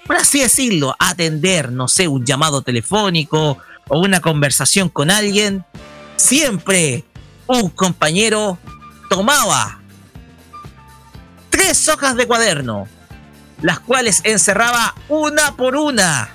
por 0.06 0.16
así 0.16 0.40
decirlo, 0.40 0.96
atender, 0.98 1.70
no 1.70 1.86
sé, 1.86 2.08
un 2.08 2.24
llamado 2.24 2.62
telefónico 2.62 3.58
o 3.88 4.00
una 4.00 4.20
conversación 4.20 4.88
con 4.88 5.10
alguien, 5.10 5.64
siempre 6.16 7.04
un 7.46 7.70
compañero 7.70 8.58
tomaba 9.08 9.78
tres 11.50 11.88
hojas 11.88 12.16
de 12.16 12.26
cuaderno, 12.26 12.88
las 13.62 13.78
cuales 13.78 14.20
encerraba 14.24 14.94
una 15.08 15.56
por 15.56 15.76
una 15.76 16.30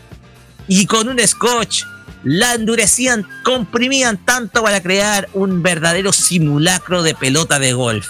y 0.70 0.86
con 0.86 1.10
un 1.10 1.20
scotch 1.28 1.84
la 2.24 2.54
endurecían, 2.54 3.28
comprimían 3.44 4.18
tanto 4.18 4.64
para 4.64 4.82
crear 4.82 5.30
un 5.34 5.64
verdadero 5.64 6.14
simulacro 6.14 7.04
de 7.04 7.16
pelota 7.16 7.60
de 7.60 7.74
golf. 7.74 8.08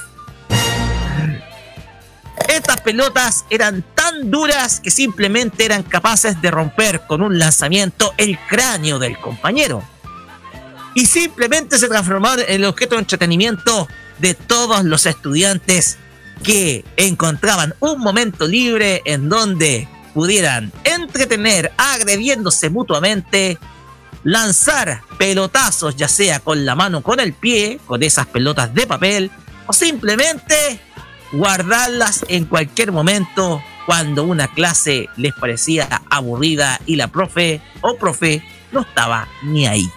Estas 2.48 2.82
pelotas 2.82 3.46
eran 3.50 3.84
tan 3.96 4.30
duras 4.30 4.82
que 4.82 4.92
simplemente 4.92 5.64
eran 5.64 5.84
capaces 5.84 6.42
de 6.42 6.52
romper 6.52 7.02
con 7.08 7.22
un 7.22 7.40
lanzamiento 7.40 8.14
el 8.18 8.38
cráneo 8.50 9.00
del 9.00 9.18
compañero. 9.18 9.84
Y 10.94 11.06
simplemente 11.06 11.78
se 11.78 11.88
transformaron 11.88 12.44
en 12.46 12.56
el 12.56 12.66
objeto 12.66 12.96
de 12.96 13.02
entretenimiento 13.02 13.88
de 14.20 14.34
todos 14.34 14.84
los 14.84 15.06
estudiantes 15.06 15.98
que 16.44 16.84
encontraban 16.98 17.74
un 17.80 18.00
momento 18.00 18.48
libre 18.48 19.02
en 19.06 19.30
donde 19.30 19.88
pudieran 20.14 20.72
entretener 20.84 21.72
agrediéndose 21.78 22.70
mutuamente, 22.70 23.58
lanzar 24.24 25.02
pelotazos 25.18 25.96
ya 25.96 26.08
sea 26.08 26.40
con 26.40 26.66
la 26.66 26.76
mano 26.76 27.02
con 27.02 27.20
el 27.20 27.34
pie, 27.34 27.80
con 27.86 28.04
esas 28.04 28.28
pelotas 28.28 28.74
de 28.74 28.88
papel, 28.88 29.32
o 29.68 29.74
simplemente 29.74 30.80
guardarlas 31.32 32.26
en 32.28 32.46
cualquier 32.46 32.92
momento 32.92 33.64
cuando 33.86 34.24
una 34.24 34.48
clase 34.48 35.10
les 35.18 35.34
parecía 35.34 36.02
aburrida 36.10 36.80
y 36.86 36.96
la 36.96 37.08
profe 37.08 37.62
o 37.82 37.98
profe 37.98 38.44
no 38.72 38.82
estaba 38.82 39.28
ni 39.42 39.68
ahí. 39.68 39.90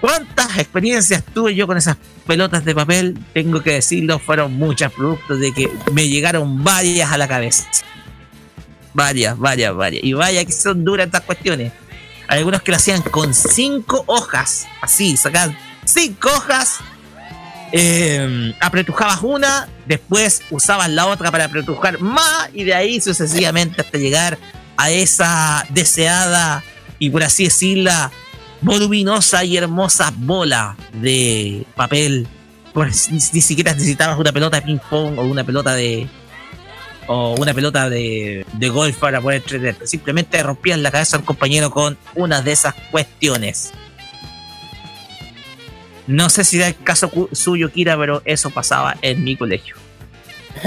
¿Cuántas 0.00 0.56
experiencias 0.56 1.22
tuve 1.34 1.54
yo 1.54 1.66
con 1.66 1.76
esas 1.76 1.98
pelotas 2.26 2.64
de 2.64 2.74
papel? 2.74 3.18
Tengo 3.34 3.62
que 3.62 3.72
decirlo, 3.72 4.18
fueron 4.18 4.54
muchas 4.54 4.92
productos 4.92 5.38
de 5.38 5.52
que 5.52 5.70
me 5.92 6.08
llegaron 6.08 6.64
varias 6.64 7.12
a 7.12 7.18
la 7.18 7.28
cabeza. 7.28 7.66
Varias, 8.94 9.38
varias, 9.38 9.74
varias. 9.74 10.02
Y 10.02 10.14
vaya 10.14 10.44
que 10.44 10.52
son 10.52 10.84
duras 10.84 11.06
estas 11.06 11.20
cuestiones. 11.22 11.72
Hay 12.30 12.38
algunos 12.38 12.62
que 12.62 12.70
lo 12.70 12.76
hacían 12.76 13.02
con 13.02 13.34
cinco 13.34 14.04
hojas. 14.06 14.68
Así, 14.80 15.16
sacaban 15.16 15.58
cinco 15.84 16.28
hojas. 16.28 16.78
eh, 17.72 18.54
apretujabas 18.60 19.18
una, 19.22 19.68
después 19.86 20.42
usabas 20.48 20.88
la 20.90 21.06
otra 21.06 21.32
para 21.32 21.46
apretujar 21.46 22.00
más 22.00 22.48
y 22.52 22.62
de 22.62 22.74
ahí 22.74 23.00
sucesivamente 23.00 23.80
hasta 23.80 23.98
llegar 23.98 24.38
a 24.76 24.90
esa 24.90 25.66
deseada 25.70 26.62
y 27.00 27.10
por 27.10 27.24
así 27.24 27.44
decirla 27.44 28.12
voluminosa 28.60 29.42
y 29.42 29.56
hermosa 29.56 30.12
bola 30.16 30.76
de 30.92 31.66
papel. 31.74 32.28
Pues 32.72 33.10
ni, 33.10 33.20
siquiera 33.40 33.72
necesitabas 33.72 34.16
una 34.20 34.30
pelota 34.30 34.60
de 34.60 34.66
ping 34.66 34.78
pong 34.88 35.18
o 35.18 35.22
una 35.22 35.42
pelota 35.42 35.74
de 35.74 36.08
o 37.12 37.34
una 37.34 37.52
pelota 37.52 37.90
de, 37.90 38.46
de 38.52 38.68
golf 38.68 38.96
para 38.98 39.20
poder 39.20 39.38
entretenerte. 39.38 39.84
Simplemente 39.88 40.40
rompías 40.44 40.78
la 40.78 40.92
cabeza 40.92 41.16
a 41.16 41.18
un 41.18 41.26
compañero 41.26 41.72
con 41.72 41.98
una 42.14 42.40
de 42.40 42.52
esas 42.52 42.72
cuestiones. 42.92 43.72
No 46.06 46.30
sé 46.30 46.44
si 46.44 46.58
era 46.58 46.68
el 46.68 46.80
caso 46.80 47.10
suyo, 47.32 47.72
Kira, 47.72 47.98
pero 47.98 48.22
eso 48.24 48.50
pasaba 48.50 48.96
en 49.02 49.24
mi 49.24 49.36
colegio. 49.36 49.74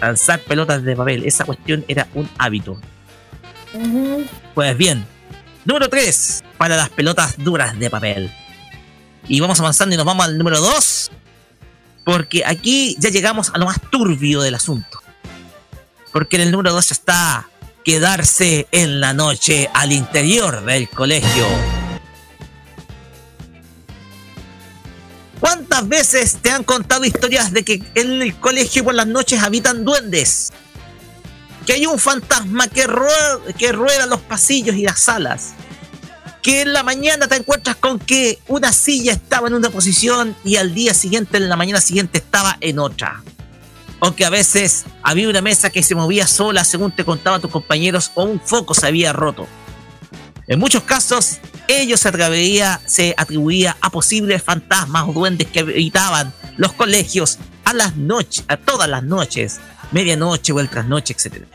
Lanzar 0.00 0.40
pelotas 0.40 0.82
de 0.84 0.96
papel, 0.96 1.26
esa 1.26 1.44
cuestión 1.44 1.84
era 1.86 2.08
un 2.14 2.26
hábito. 2.38 2.80
Pues 4.54 4.74
bien, 4.78 5.04
número 5.66 5.90
3 5.90 6.44
para 6.56 6.76
las 6.76 6.88
pelotas 6.88 7.36
duras 7.36 7.78
de 7.78 7.90
papel. 7.90 8.32
Y 9.28 9.40
vamos 9.40 9.60
avanzando 9.60 9.94
y 9.94 9.98
nos 9.98 10.06
vamos 10.06 10.24
al 10.24 10.38
número 10.38 10.62
2. 10.62 11.10
Porque 12.04 12.44
aquí 12.44 12.96
ya 12.98 13.08
llegamos 13.08 13.50
a 13.54 13.58
lo 13.58 13.66
más 13.66 13.80
turbio 13.90 14.42
del 14.42 14.54
asunto. 14.54 15.00
Porque 16.12 16.36
en 16.36 16.42
el 16.42 16.52
número 16.52 16.72
2 16.72 16.92
está 16.92 17.48
quedarse 17.84 18.66
en 18.72 19.00
la 19.00 19.12
noche 19.12 19.68
al 19.74 19.92
interior 19.92 20.64
del 20.64 20.88
colegio. 20.88 21.46
¿Cuántas 25.40 25.86
veces 25.88 26.38
te 26.40 26.50
han 26.50 26.64
contado 26.64 27.04
historias 27.04 27.52
de 27.52 27.64
que 27.64 27.82
en 27.94 28.22
el 28.22 28.34
colegio 28.36 28.84
por 28.84 28.94
las 28.94 29.06
noches 29.06 29.42
habitan 29.42 29.84
duendes? 29.84 30.52
Que 31.66 31.74
hay 31.74 31.86
un 31.86 31.98
fantasma 31.98 32.68
que 32.68 32.86
rueda, 32.86 33.40
que 33.58 33.72
rueda 33.72 34.06
los 34.06 34.20
pasillos 34.20 34.76
y 34.76 34.82
las 34.84 35.00
salas. 35.00 35.52
Que 36.44 36.60
en 36.60 36.74
la 36.74 36.82
mañana 36.82 37.26
te 37.26 37.36
encuentras 37.36 37.76
con 37.76 37.98
que 37.98 38.38
una 38.48 38.70
silla 38.70 39.14
estaba 39.14 39.48
en 39.48 39.54
una 39.54 39.70
posición 39.70 40.36
y 40.44 40.56
al 40.56 40.74
día 40.74 40.92
siguiente, 40.92 41.38
en 41.38 41.48
la 41.48 41.56
mañana 41.56 41.80
siguiente, 41.80 42.18
estaba 42.18 42.58
en 42.60 42.78
otra. 42.78 43.22
O 44.00 44.14
que 44.14 44.26
a 44.26 44.30
veces 44.30 44.84
había 45.02 45.30
una 45.30 45.40
mesa 45.40 45.70
que 45.70 45.82
se 45.82 45.94
movía 45.94 46.26
sola 46.26 46.62
según 46.64 46.92
te 46.92 47.02
contaban 47.02 47.40
tus 47.40 47.50
compañeros 47.50 48.10
o 48.14 48.24
un 48.24 48.38
foco 48.38 48.74
se 48.74 48.86
había 48.86 49.14
roto. 49.14 49.46
En 50.46 50.60
muchos 50.60 50.82
casos, 50.82 51.38
ello 51.66 51.96
se 51.96 52.08
atribuía, 52.08 52.78
se 52.84 53.14
atribuía 53.16 53.78
a 53.80 53.88
posibles 53.88 54.42
fantasmas 54.42 55.08
o 55.08 55.14
duendes 55.14 55.48
que 55.48 55.60
habitaban 55.60 56.34
los 56.58 56.74
colegios 56.74 57.38
a 57.64 57.72
las 57.72 57.96
noches, 57.96 58.44
a 58.48 58.58
todas 58.58 58.86
las 58.86 59.02
noches, 59.02 59.60
medianoche 59.92 60.52
o 60.52 60.60
el 60.60 60.68
trasnoche, 60.68 61.14
etc. 61.14 61.46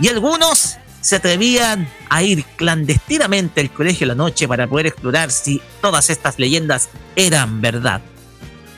Y 0.00 0.08
algunos 0.08 0.76
se 1.00 1.16
atrevían 1.16 1.88
a 2.08 2.22
ir 2.22 2.44
clandestinamente 2.56 3.60
al 3.60 3.70
colegio 3.70 4.06
la 4.06 4.14
noche 4.14 4.46
para 4.46 4.66
poder 4.66 4.86
explorar 4.86 5.30
si 5.30 5.60
todas 5.80 6.10
estas 6.10 6.38
leyendas 6.38 6.88
eran 7.16 7.60
verdad. 7.60 8.00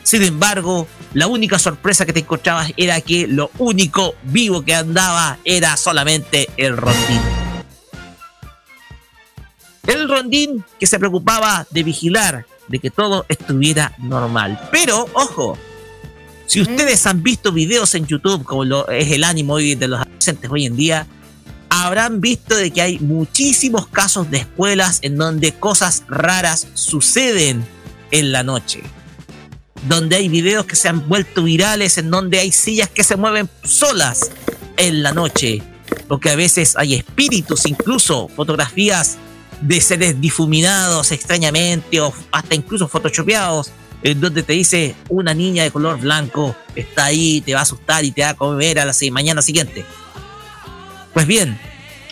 Sin 0.03 0.23
embargo, 0.23 0.87
la 1.15 1.27
única 1.27 1.59
sorpresa 1.59 2.05
que 2.07 2.13
te 2.13 2.21
encontrabas 2.21 2.73
era 2.77 3.01
que 3.01 3.27
lo 3.27 3.51
único 3.59 4.15
vivo 4.25 4.63
que 4.63 4.75
andaba 4.75 5.39
era 5.45 5.77
solamente 5.77 6.49
el 6.57 6.77
rondín. 6.77 7.21
El 9.87 10.09
rondín 10.09 10.65
que 10.79 10.87
se 10.87 10.99
preocupaba 10.99 11.67
de 11.71 11.83
vigilar 11.83 12.47
de 12.69 12.79
que 12.79 12.91
todo 12.91 13.27
estuviera 13.29 13.95
normal. 13.99 14.69
Pero, 14.71 15.07
ojo, 15.13 15.59
si 16.47 16.61
ustedes 16.61 17.07
han 17.07 17.23
visto 17.23 17.53
videos 17.53 17.95
en 17.95 18.07
YouTube, 18.07 18.45
como 18.45 18.65
lo 18.65 18.89
es 18.89 19.11
el 19.11 19.25
ánimo 19.25 19.55
hoy 19.55 19.75
de 19.75 19.89
los 19.89 20.01
adolescentes 20.01 20.51
hoy 20.51 20.67
en 20.67 20.77
día, 20.77 21.07
habrán 21.73 22.21
visto 22.21 22.55
de 22.55 22.71
que 22.71 22.83
hay 22.83 22.99
muchísimos 22.99 23.87
casos 23.87 24.31
de 24.31 24.39
escuelas 24.39 24.99
en 25.01 25.17
donde 25.17 25.53
cosas 25.53 26.03
raras 26.07 26.69
suceden 26.75 27.67
en 28.11 28.31
la 28.31 28.43
noche. 28.43 28.83
Donde 29.89 30.17
hay 30.17 30.29
videos 30.29 30.67
que 30.67 30.77
se 30.77 30.91
han 30.91 31.09
vuelto 31.09 31.43
virales, 31.43 31.97
en 31.97 32.11
donde 32.11 32.39
hay 32.39 32.53
sillas 32.53 32.91
que 32.91 33.03
se 33.03 33.17
mueven 33.17 33.49
solas 33.65 34.31
en 34.77 35.03
la 35.03 35.13
noche. 35.13 35.63
O 36.09 36.21
que 36.21 36.29
a 36.29 36.37
veces 36.37 36.77
hay 36.77 36.95
espíritus, 36.95 37.65
incluso 37.65 38.29
fotografías 38.29 39.17
de 39.63 39.81
seres 39.81 40.21
difuminados 40.21 41.11
extrañamente 41.11 42.01
o 42.01 42.13
hasta 42.33 42.55
incluso 42.55 42.87
photoshopeados 42.87 43.71
en 44.03 44.21
donde 44.21 44.43
te 44.43 44.53
dice 44.53 44.95
una 45.09 45.33
niña 45.33 45.63
de 45.63 45.71
color 45.71 46.01
blanco 46.01 46.57
está 46.75 47.07
ahí, 47.07 47.41
te 47.41 47.55
va 47.55 47.61
a 47.61 47.63
asustar 47.63 48.05
y 48.05 48.11
te 48.11 48.23
va 48.23 48.31
a 48.31 48.35
comer 48.35 48.81
a 48.81 48.85
la 48.85 48.93
mañana 49.13 49.41
siguiente. 49.41 49.87
Pues 51.13 51.27
bien, 51.27 51.59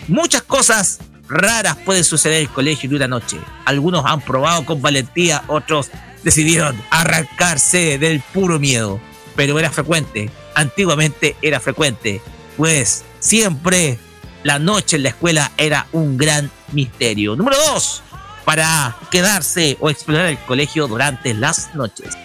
muchas 0.09 0.43
cosas 0.43 1.01
raras 1.29 1.77
pueden 1.85 2.05
suceder 2.05 2.39
en 2.39 2.43
el 2.43 2.53
colegio 2.53 2.91
de 2.91 2.97
una 2.97 3.09
noche. 3.09 3.39
Algunos 3.65 4.05
han 4.05 4.21
probado 4.21 4.65
con 4.65 4.83
valentía, 4.83 5.45
otros 5.47 5.91
decidieron 6.23 6.77
arrancarse 6.91 7.99
del 7.99 8.21
puro 8.21 8.59
miedo. 8.59 9.01
Pero 9.37 9.59
era 9.59 9.71
frecuente, 9.71 10.31
antiguamente 10.55 11.37
era 11.41 11.61
frecuente, 11.61 12.21
pues 12.57 13.05
siempre 13.21 13.99
la 14.43 14.59
noche 14.59 14.97
en 14.97 15.05
la 15.05 15.11
escuela 15.11 15.53
era 15.57 15.87
un 15.93 16.19
gran 16.19 16.51
misterio. 16.73 17.37
Número 17.37 17.57
2. 17.73 18.03
Para 18.45 18.97
quedarse 19.11 19.77
o 19.81 19.89
explorar 19.89 20.27
el 20.27 20.39
colegio 20.39 20.89
durante 20.89 21.33
las 21.33 21.75
noches. 21.75 22.17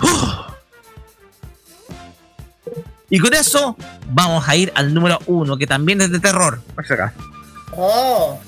Uf. 0.00 0.53
Y 3.14 3.20
con 3.20 3.32
eso 3.32 3.76
vamos 4.08 4.48
a 4.48 4.56
ir 4.56 4.72
al 4.74 4.92
número 4.92 5.20
1, 5.26 5.56
que 5.56 5.68
también 5.68 6.00
es 6.00 6.10
de 6.10 6.18
terror. 6.18 6.60
Por. 6.74 6.84
Oh. 7.76 8.40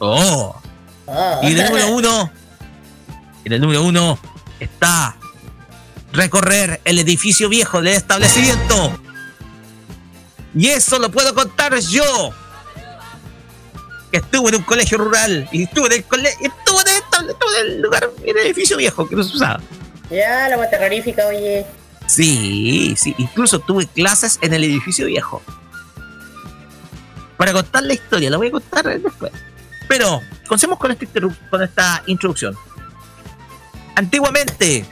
Oh. 0.00 0.60
oh. 1.06 1.40
Y 1.42 1.46
en 1.52 1.58
el 1.58 1.64
número 1.64 1.88
1, 1.92 2.30
en 3.46 3.52
el 3.54 3.60
número 3.62 3.82
1 3.84 4.18
está 4.60 5.16
recorrer 6.12 6.82
el 6.84 6.98
edificio 6.98 7.48
viejo 7.48 7.80
del 7.80 7.94
establecimiento. 7.94 8.92
Y 10.54 10.68
eso 10.68 10.98
lo 10.98 11.10
puedo 11.10 11.34
contar 11.34 11.74
yo. 11.78 12.34
Que 14.10 14.18
estuve 14.18 14.50
en 14.50 14.56
un 14.56 14.62
colegio 14.64 14.98
rural 14.98 15.48
y 15.52 15.62
estuve 15.62 15.86
en 15.86 15.92
el 15.94 16.04
colegio, 16.04 16.38
estuve 16.50 16.82
en 16.82 16.88
el, 16.88 17.02
estable- 17.02 17.30
estuve 17.32 17.60
en 17.60 17.66
el 17.66 17.80
lugar, 17.80 18.10
en 18.24 18.36
el 18.36 18.44
edificio 18.44 18.76
viejo 18.76 19.08
que 19.08 19.16
no 19.16 19.22
se 19.24 19.36
usaba. 19.36 19.58
Ya, 20.10 20.50
la 20.50 20.58
más 20.58 20.68
terrorífica, 20.68 21.26
oye. 21.28 21.64
Sí, 22.14 22.94
sí, 22.96 23.14
incluso 23.18 23.58
tuve 23.60 23.86
clases 23.86 24.38
en 24.42 24.52
el 24.52 24.64
edificio 24.64 25.06
viejo. 25.06 25.42
Para 27.36 27.52
contar 27.52 27.82
la 27.84 27.94
historia, 27.94 28.30
la 28.30 28.36
voy 28.36 28.48
a 28.48 28.52
contar 28.52 28.84
después. 29.00 29.32
Pero, 29.88 30.20
comencemos 30.46 30.78
con 30.78 30.92
interru- 30.92 31.36
con 31.50 31.62
esta 31.62 32.02
introducción. 32.06 32.54
Antiguamente, 33.96 34.86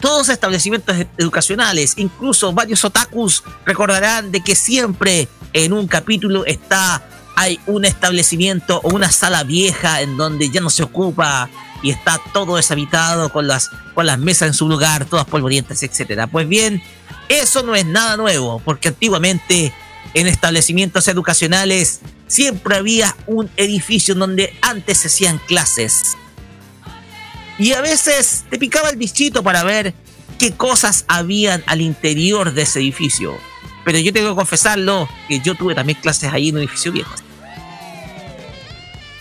todos 0.00 0.18
los 0.18 0.28
establecimientos 0.28 0.96
ed- 0.96 1.06
educacionales, 1.18 1.94
incluso 1.96 2.52
varios 2.52 2.84
otakus, 2.84 3.42
recordarán 3.64 4.30
de 4.32 4.42
que 4.42 4.54
siempre 4.54 5.28
en 5.52 5.72
un 5.72 5.86
capítulo 5.86 6.44
está 6.46 7.02
hay 7.36 7.60
un 7.66 7.84
establecimiento 7.84 8.80
o 8.82 8.90
una 8.90 9.10
sala 9.10 9.44
vieja 9.44 10.02
en 10.02 10.16
donde 10.16 10.50
ya 10.50 10.60
no 10.60 10.70
se 10.70 10.82
ocupa 10.82 11.48
y 11.82 11.90
está 11.90 12.20
todo 12.32 12.56
deshabitado 12.56 13.32
con 13.32 13.46
las, 13.46 13.70
con 13.94 14.06
las 14.06 14.18
mesas 14.18 14.48
en 14.48 14.54
su 14.54 14.68
lugar, 14.68 15.04
todas 15.04 15.26
polvorientas, 15.26 15.82
etcétera. 15.82 16.26
Pues 16.26 16.48
bien, 16.48 16.82
eso 17.28 17.62
no 17.62 17.74
es 17.74 17.86
nada 17.86 18.16
nuevo, 18.16 18.60
porque 18.64 18.88
antiguamente 18.88 19.72
en 20.14 20.26
establecimientos 20.26 21.08
educacionales 21.08 22.00
siempre 22.26 22.76
había 22.76 23.16
un 23.26 23.50
edificio 23.56 24.14
donde 24.14 24.54
antes 24.62 24.98
se 24.98 25.08
hacían 25.08 25.38
clases. 25.38 26.16
Y 27.58 27.72
a 27.72 27.80
veces 27.80 28.44
te 28.50 28.58
picaba 28.58 28.90
el 28.90 28.96
bichito 28.96 29.42
para 29.42 29.62
ver 29.62 29.94
qué 30.38 30.52
cosas 30.52 31.04
habían 31.08 31.62
al 31.66 31.80
interior 31.80 32.52
de 32.52 32.62
ese 32.62 32.80
edificio. 32.80 33.36
Pero 33.84 33.98
yo 33.98 34.12
tengo 34.12 34.30
que 34.30 34.36
confesarlo 34.36 35.08
que 35.28 35.40
yo 35.40 35.54
tuve 35.54 35.74
también 35.74 35.98
clases 36.00 36.32
ahí 36.32 36.48
en 36.50 36.56
un 36.56 36.62
edificio 36.62 36.92
viejo. 36.92 37.14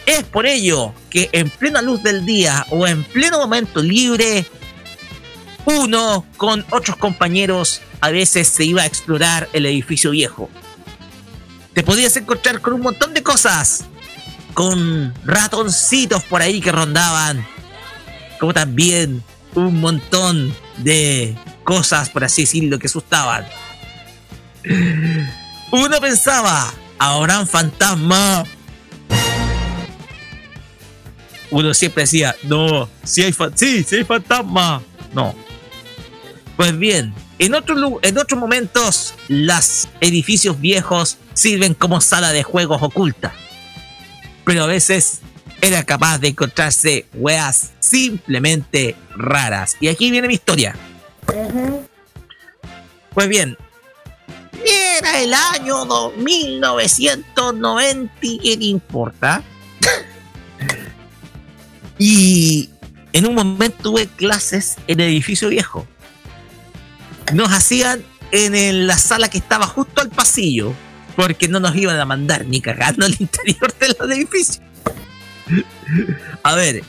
Es 0.05 0.23
por 0.23 0.45
ello 0.45 0.93
que 1.09 1.29
en 1.31 1.49
plena 1.49 1.81
luz 1.81 2.03
del 2.03 2.25
día 2.25 2.65
o 2.69 2.87
en 2.87 3.03
pleno 3.03 3.39
momento 3.39 3.81
libre, 3.81 4.45
uno 5.65 6.25
con 6.37 6.65
otros 6.71 6.97
compañeros 6.97 7.81
a 8.01 8.09
veces 8.09 8.47
se 8.47 8.65
iba 8.65 8.81
a 8.81 8.85
explorar 8.85 9.47
el 9.53 9.65
edificio 9.65 10.11
viejo. 10.11 10.49
Te 11.73 11.83
podías 11.83 12.15
encontrar 12.17 12.61
con 12.61 12.73
un 12.73 12.81
montón 12.81 13.13
de 13.13 13.23
cosas, 13.23 13.85
con 14.53 15.13
ratoncitos 15.23 16.23
por 16.23 16.41
ahí 16.41 16.59
que 16.59 16.71
rondaban, 16.71 17.45
como 18.39 18.53
también 18.53 19.23
un 19.55 19.79
montón 19.79 20.53
de 20.77 21.35
cosas, 21.63 22.09
por 22.09 22.23
así 22.23 22.41
decirlo, 22.41 22.79
que 22.79 22.87
asustaban. 22.87 23.45
Uno 25.71 25.99
pensaba, 25.99 26.73
¿habrán 26.97 27.47
fantasmas? 27.47 28.47
Uno 31.49 31.73
siempre 31.73 32.03
decía, 32.03 32.35
no, 32.43 32.89
si 33.03 33.23
hay, 33.23 33.35
sí, 33.55 33.83
si 33.83 33.95
hay 33.95 34.03
fantasmas. 34.03 34.81
No. 35.13 35.35
Pues 36.55 36.77
bien, 36.77 37.13
en, 37.39 37.53
otro, 37.53 37.99
en 38.01 38.17
otros 38.17 38.39
momentos, 38.39 39.13
los 39.27 39.89
edificios 39.99 40.59
viejos 40.61 41.17
sirven 41.33 41.73
como 41.73 41.99
sala 41.99 42.31
de 42.31 42.43
juegos 42.43 42.81
oculta. 42.81 43.33
Pero 44.45 44.63
a 44.63 44.67
veces 44.67 45.21
era 45.61 45.83
capaz 45.83 46.19
de 46.19 46.29
encontrarse 46.29 47.05
weas 47.13 47.71
simplemente 47.79 48.95
raras. 49.15 49.77
Y 49.79 49.87
aquí 49.87 50.11
viene 50.11 50.27
mi 50.27 50.35
historia. 50.35 50.75
Pues 53.13 53.27
bien, 53.27 53.57
era 54.65 55.19
el 55.21 55.33
año 55.33 56.11
1990 56.17 58.13
y 58.21 58.39
qué 58.39 58.53
importa. 58.65 59.43
y 61.97 62.69
en 63.13 63.27
un 63.27 63.35
momento 63.35 63.77
tuve 63.83 64.07
clases 64.07 64.77
en 64.87 64.99
el 64.99 65.07
edificio 65.07 65.49
viejo. 65.49 65.87
Nos 67.33 67.51
hacían 67.51 68.03
en 68.31 68.87
la 68.87 68.97
sala 68.97 69.29
que 69.29 69.37
estaba 69.37 69.67
justo 69.67 70.01
al 70.01 70.09
pasillo, 70.09 70.73
porque 71.15 71.47
no 71.47 71.59
nos 71.59 71.75
iban 71.75 71.99
a 71.99 72.05
mandar 72.05 72.45
ni 72.45 72.61
cagando 72.61 73.05
al 73.05 73.15
interior 73.19 73.73
del 73.77 73.95
edificio. 74.11 74.61
A 76.43 76.55
ver, 76.55 76.77
en 76.77 76.83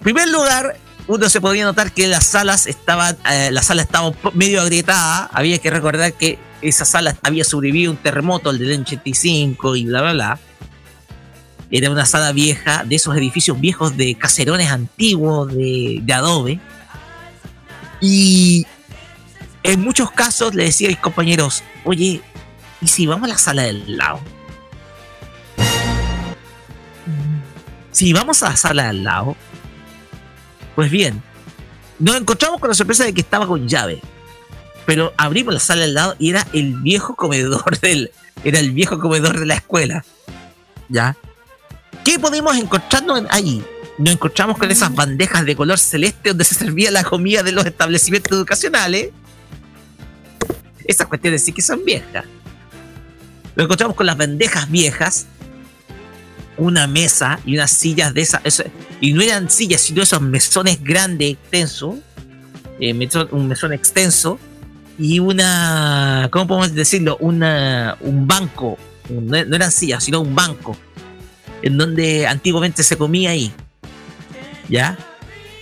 primer 0.00 0.28
lugar, 0.28 0.76
uno 1.12 1.28
se 1.28 1.42
podía 1.42 1.64
notar 1.64 1.92
que 1.92 2.08
las 2.08 2.24
salas 2.24 2.66
estaban, 2.66 3.18
eh, 3.30 3.50
la 3.52 3.62
sala 3.62 3.82
estaba 3.82 4.14
medio 4.32 4.62
agrietada. 4.62 5.28
Había 5.34 5.58
que 5.58 5.70
recordar 5.70 6.14
que 6.14 6.38
esa 6.62 6.86
sala 6.86 7.14
había 7.22 7.44
sobrevivido 7.44 7.90
un 7.90 7.98
terremoto, 7.98 8.48
el 8.48 8.58
del 8.58 8.80
85 8.80 9.76
y 9.76 9.84
bla, 9.84 10.00
bla, 10.00 10.12
bla. 10.14 10.38
Era 11.70 11.90
una 11.90 12.06
sala 12.06 12.32
vieja, 12.32 12.84
de 12.84 12.96
esos 12.96 13.14
edificios 13.14 13.60
viejos 13.60 13.94
de 13.94 14.14
caserones 14.14 14.70
antiguos 14.70 15.52
de, 15.52 16.00
de 16.02 16.12
adobe. 16.14 16.60
Y 18.00 18.66
en 19.64 19.82
muchos 19.82 20.10
casos 20.12 20.54
le 20.54 20.64
decía 20.64 20.88
a 20.88 20.92
mis 20.92 20.98
compañeros, 20.98 21.62
oye, 21.84 22.22
¿y 22.80 22.88
si 22.88 23.06
vamos 23.06 23.26
a 23.28 23.32
la 23.34 23.38
sala 23.38 23.64
del 23.64 23.98
lado? 23.98 24.18
Si 27.90 28.14
vamos 28.14 28.42
a 28.42 28.48
la 28.48 28.56
sala 28.56 28.86
del 28.86 29.04
lado, 29.04 29.36
pues 30.74 30.90
bien, 30.90 31.22
nos 31.98 32.16
encontramos 32.16 32.60
con 32.60 32.68
la 32.68 32.74
sorpresa 32.74 33.04
de 33.04 33.12
que 33.12 33.20
estaba 33.20 33.46
con 33.46 33.68
llave. 33.68 34.00
Pero 34.86 35.12
abrimos 35.16 35.54
la 35.54 35.60
sala 35.60 35.82
del 35.82 35.94
lado 35.94 36.16
y 36.18 36.30
era 36.30 36.46
el 36.52 36.74
viejo 36.80 37.14
comedor 37.14 37.78
del. 37.80 38.10
Era 38.44 38.58
el 38.58 38.72
viejo 38.72 38.98
comedor 38.98 39.38
de 39.38 39.46
la 39.46 39.54
escuela. 39.54 40.04
¿Ya? 40.88 41.16
¿Qué 42.04 42.18
podemos 42.18 42.56
encontrarnos 42.56 43.22
ahí? 43.30 43.64
Nos 43.98 44.14
encontramos 44.14 44.58
con 44.58 44.70
esas 44.70 44.92
bandejas 44.92 45.44
de 45.44 45.54
color 45.54 45.78
celeste 45.78 46.30
donde 46.30 46.44
se 46.44 46.54
servía 46.54 46.90
la 46.90 47.04
comida 47.04 47.42
de 47.42 47.52
los 47.52 47.64
establecimientos 47.64 48.32
educacionales. 48.36 49.10
Esas 50.84 51.06
cuestiones 51.06 51.44
sí 51.44 51.52
que 51.52 51.62
son 51.62 51.84
viejas. 51.84 52.24
Nos 53.54 53.64
encontramos 53.64 53.94
con 53.94 54.06
las 54.06 54.16
bandejas 54.16 54.68
viejas 54.70 55.26
una 56.56 56.86
mesa 56.86 57.40
y 57.44 57.54
unas 57.54 57.70
sillas 57.70 58.14
de 58.14 58.22
esas. 58.22 58.42
y 59.00 59.12
no 59.12 59.22
eran 59.22 59.50
sillas, 59.50 59.80
sino 59.80 60.02
esos 60.02 60.20
mesones 60.20 60.82
grandes, 60.82 61.32
extensos. 61.32 61.96
Eh, 62.80 62.92
un 63.30 63.48
mesón 63.48 63.72
extenso. 63.72 64.38
Y 64.98 65.18
una. 65.18 66.28
¿Cómo 66.30 66.46
podemos 66.46 66.74
decirlo? 66.74 67.16
Una, 67.20 67.96
un 68.00 68.26
banco. 68.26 68.78
No, 69.10 69.36
eran 69.36 69.72
sillas, 69.72 70.04
sino 70.04 70.20
un 70.20 70.34
banco. 70.34 70.76
En 71.62 71.78
donde 71.78 72.26
antiguamente 72.26 72.82
se 72.82 72.96
comía 72.96 73.30
ahí. 73.30 73.52
¿Ya? 74.68 74.98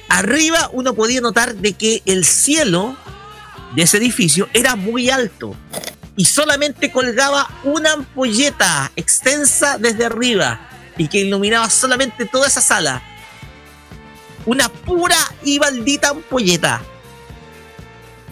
Arriba 0.08 0.70
uno 0.72 0.94
podía 0.94 1.20
notar 1.20 1.54
de 1.54 1.72
que 1.74 2.02
el 2.04 2.24
cielo 2.24 2.96
de 3.76 3.82
ese 3.82 3.98
edificio 3.98 4.48
era 4.52 4.74
muy 4.74 5.08
alto 5.08 5.54
y 6.16 6.24
solamente 6.24 6.90
colgaba 6.90 7.48
una 7.62 7.92
ampolleta 7.92 8.90
extensa 8.96 9.78
desde 9.78 10.04
arriba 10.04 10.60
y 11.01 11.09
que 11.09 11.20
iluminaba 11.20 11.70
solamente 11.70 12.27
toda 12.27 12.47
esa 12.47 12.60
sala. 12.60 13.02
Una 14.44 14.68
pura 14.68 15.16
y 15.43 15.59
maldita 15.59 16.10
ampolleta. 16.10 16.82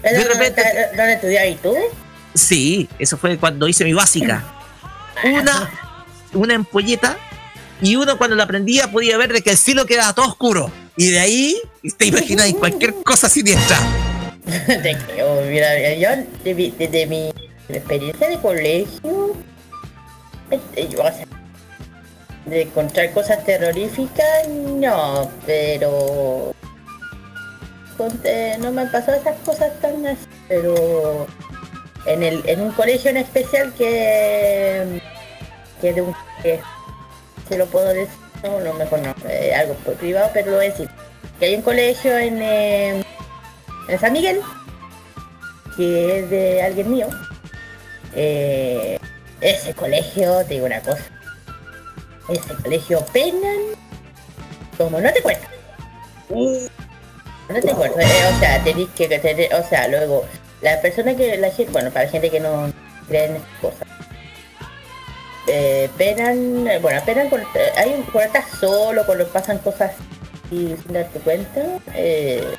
De 0.02 0.22
repente, 0.22 0.62
¿Dónde 0.94 1.14
estudiabas 1.14 1.62
tú? 1.62 1.74
Sí, 2.34 2.86
eso 2.98 3.16
fue 3.16 3.38
cuando 3.38 3.68
hice 3.68 3.84
mi 3.84 3.94
básica. 3.94 4.44
Una, 5.24 5.70
una 6.34 6.56
ampolleta 6.56 7.16
y 7.80 7.96
uno 7.96 8.18
cuando 8.18 8.36
la 8.36 8.46
prendía 8.46 8.92
podía 8.92 9.16
ver 9.16 9.32
de 9.32 9.40
que 9.40 9.52
el 9.52 9.56
cielo 9.56 9.86
quedaba 9.86 10.12
todo 10.12 10.26
oscuro. 10.26 10.70
Y 10.94 11.08
de 11.08 11.20
ahí 11.20 11.56
te 11.96 12.04
imagináis 12.04 12.54
cualquier 12.54 12.96
cosa 13.02 13.30
siniestra. 13.30 13.78
te 14.66 14.98
creo, 15.06 15.40
mira, 15.46 15.94
yo 15.94 16.10
desde 16.44 17.06
mi 17.06 17.32
experiencia 17.70 18.28
de 18.28 18.38
colegio, 18.38 19.34
este, 20.50 20.88
yo, 20.88 21.02
de 22.48 22.62
encontrar 22.62 23.10
cosas 23.12 23.44
terroríficas, 23.44 24.48
no, 24.48 25.30
pero 25.46 26.54
no 28.60 28.72
me 28.72 28.82
han 28.82 28.92
pasado 28.92 29.18
esas 29.18 29.36
cosas 29.44 29.72
tan 29.80 30.06
así, 30.06 30.26
pero 30.48 31.26
en 32.06 32.22
el 32.22 32.42
en 32.46 32.60
un 32.60 32.72
colegio 32.72 33.10
en 33.10 33.18
especial 33.18 33.72
que 33.74 35.02
que 35.80 35.92
de 35.92 36.02
un 36.02 36.14
que 36.42 36.60
se 37.48 37.58
lo 37.58 37.66
puedo 37.66 37.88
decir 37.88 38.14
no, 38.42 38.60
no 38.60 38.72
mejor 38.74 39.00
no 39.00 39.14
eh, 39.28 39.54
algo 39.54 39.74
privado 39.74 40.30
pero 40.32 40.52
lo 40.52 40.56
voy 40.58 40.66
a 40.66 40.70
decir. 40.70 40.88
Que 41.38 41.46
hay 41.46 41.54
un 41.54 41.62
colegio 41.62 42.16
en, 42.18 42.42
eh, 42.42 43.04
en 43.88 43.98
San 44.00 44.12
Miguel 44.12 44.40
que 45.76 46.20
es 46.20 46.30
de 46.30 46.62
alguien 46.62 46.90
mío 46.90 47.08
eh, 48.14 48.98
ese 49.40 49.74
colegio 49.74 50.44
te 50.44 50.54
digo 50.54 50.66
una 50.66 50.80
cosa 50.80 51.04
ese 52.28 52.54
colegio 52.62 53.04
penan 53.12 53.58
como 54.76 55.00
no 55.00 55.12
te 55.12 55.22
cuento. 55.22 55.46
No 56.28 57.60
te 57.60 57.72
cuento, 57.74 57.98
eh, 57.98 58.34
o 58.34 58.38
sea, 58.38 58.62
tenéis 58.62 58.88
que 58.90 59.08
tener, 59.08 59.54
o 59.54 59.66
sea, 59.66 59.88
luego, 59.88 60.24
la 60.60 60.80
persona 60.80 61.16
que, 61.16 61.36
la 61.38 61.50
gente, 61.50 61.72
bueno, 61.72 61.90
para 61.90 62.08
gente 62.08 62.30
que 62.30 62.40
no 62.40 62.70
cree 63.08 63.24
en 63.24 63.36
estas 63.36 63.58
cosas, 63.60 63.88
eh, 65.46 65.88
penan, 65.96 66.68
bueno, 66.82 67.00
penan 67.06 67.30
cuando, 67.30 67.48
hay, 67.76 68.04
cuando 68.12 68.38
estás 68.38 68.58
solo, 68.60 69.06
cuando 69.06 69.26
pasan 69.28 69.58
cosas 69.58 69.92
y 70.50 70.76
sin 70.76 70.92
darte 70.92 71.18
cuenta, 71.20 71.62
eh, 71.94 72.54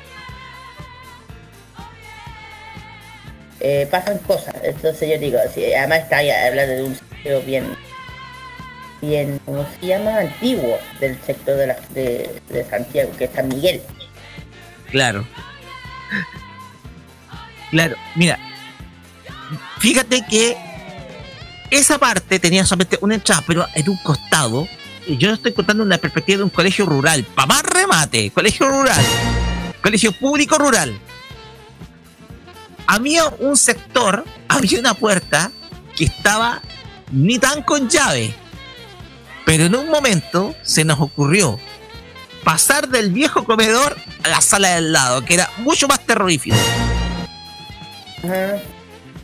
eh, 3.60 3.86
pasan 3.90 4.18
cosas. 4.18 4.54
Entonces 4.62 5.08
yo 5.08 5.18
digo, 5.18 5.38
si 5.54 5.72
además 5.72 6.00
está 6.00 6.18
hablando 6.18 6.74
de 6.74 6.82
un 6.82 6.96
sitio 6.96 7.40
bien 7.42 7.76
bien, 9.00 9.40
¿cómo 9.44 9.66
se 9.80 9.86
llama? 9.86 10.18
Antiguo 10.18 10.78
del 11.00 11.20
sector 11.22 11.56
de, 11.56 11.66
la, 11.66 11.76
de, 11.90 12.66
Santiago, 12.68 13.12
que 13.16 13.24
es 13.24 13.30
San 13.34 13.48
Miguel. 13.48 13.80
Claro. 14.90 15.26
Claro, 17.70 17.96
mira, 18.16 18.38
fíjate 19.78 20.24
que 20.28 20.56
esa 21.70 21.98
parte 21.98 22.40
tenía 22.40 22.66
solamente 22.66 22.98
una 23.00 23.14
entrada, 23.14 23.44
pero 23.46 23.64
en 23.74 23.88
un 23.88 23.96
costado, 23.98 24.66
y 25.06 25.16
yo 25.16 25.32
estoy 25.32 25.52
contando 25.52 25.84
una 25.84 25.98
perspectiva 25.98 26.38
de 26.38 26.44
un 26.44 26.50
colegio 26.50 26.84
rural, 26.84 27.22
para 27.22 27.46
más 27.46 27.62
remate, 27.62 28.30
colegio 28.32 28.68
rural, 28.68 29.04
colegio 29.80 30.10
público 30.10 30.58
rural. 30.58 30.98
Había 32.88 33.28
un 33.38 33.56
sector, 33.56 34.24
había 34.48 34.80
una 34.80 34.94
puerta 34.94 35.52
que 35.96 36.04
estaba 36.04 36.60
ni 37.12 37.38
tan 37.38 37.62
con 37.62 37.88
llave, 37.88 38.34
pero 39.50 39.64
en 39.64 39.74
un 39.74 39.88
momento 39.88 40.54
se 40.62 40.84
nos 40.84 41.00
ocurrió 41.00 41.58
pasar 42.44 42.88
del 42.88 43.10
viejo 43.10 43.44
comedor 43.44 43.96
a 44.22 44.28
la 44.28 44.40
sala 44.40 44.76
del 44.76 44.92
lado, 44.92 45.24
que 45.24 45.34
era 45.34 45.50
mucho 45.58 45.88
más 45.88 46.06
terrorífico. 46.06 46.54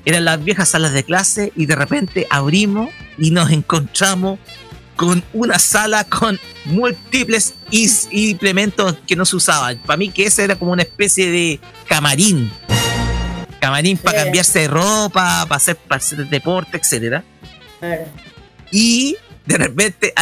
Eran 0.05 0.25
las 0.25 0.43
viejas 0.43 0.71
salas 0.71 0.93
de 0.95 1.05
clase 1.05 1.53
y 1.55 1.67
de 1.67 1.77
repente 1.77 2.27
abrimos 2.29 2.91
y 3.17 3.31
nos 3.31 3.53
encontramos 3.53 4.41
con 4.97 5.23
una 5.33 5.61
sala 5.61 6.03
con 6.03 6.41
múltiples 6.65 7.55
implementos 7.71 8.97
que 9.07 9.15
no 9.15 9.25
se 9.27 9.37
usaban. 9.37 9.79
Para 9.79 9.97
mí 9.97 10.09
que 10.09 10.27
ese 10.27 10.43
era 10.43 10.57
como 10.57 10.73
una 10.73 10.83
especie 10.83 11.31
de 11.31 11.61
camarín. 11.87 12.51
Camarín 13.61 13.97
para 13.97 14.25
cambiarse 14.25 14.59
de 14.59 14.67
ropa, 14.67 15.47
para 15.47 15.57
hacer, 15.57 15.77
para 15.77 15.99
hacer 15.99 16.29
deporte, 16.29 16.79
etc. 16.79 17.23
Y 18.73 19.17
de 19.47 19.59
repente 19.59 20.13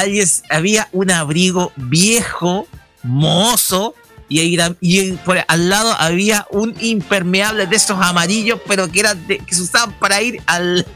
había 0.51 0.88
un 0.92 1.10
abrigo 1.10 1.72
viejo, 1.76 2.68
mozo, 3.02 3.94
y, 4.28 5.12
por 5.24 5.38
al 5.46 5.68
lado 5.68 5.94
había 5.98 6.46
un 6.51 6.74
impermeable 6.80 7.66
de 7.66 7.76
esos 7.76 7.98
amarillos, 8.01 8.60
pero 8.66 8.90
que 8.90 9.01
eran 9.01 9.26
que 9.26 9.55
se 9.55 9.62
usaban 9.62 9.98
para 9.98 10.20
ir 10.22 10.42
al 10.46 10.86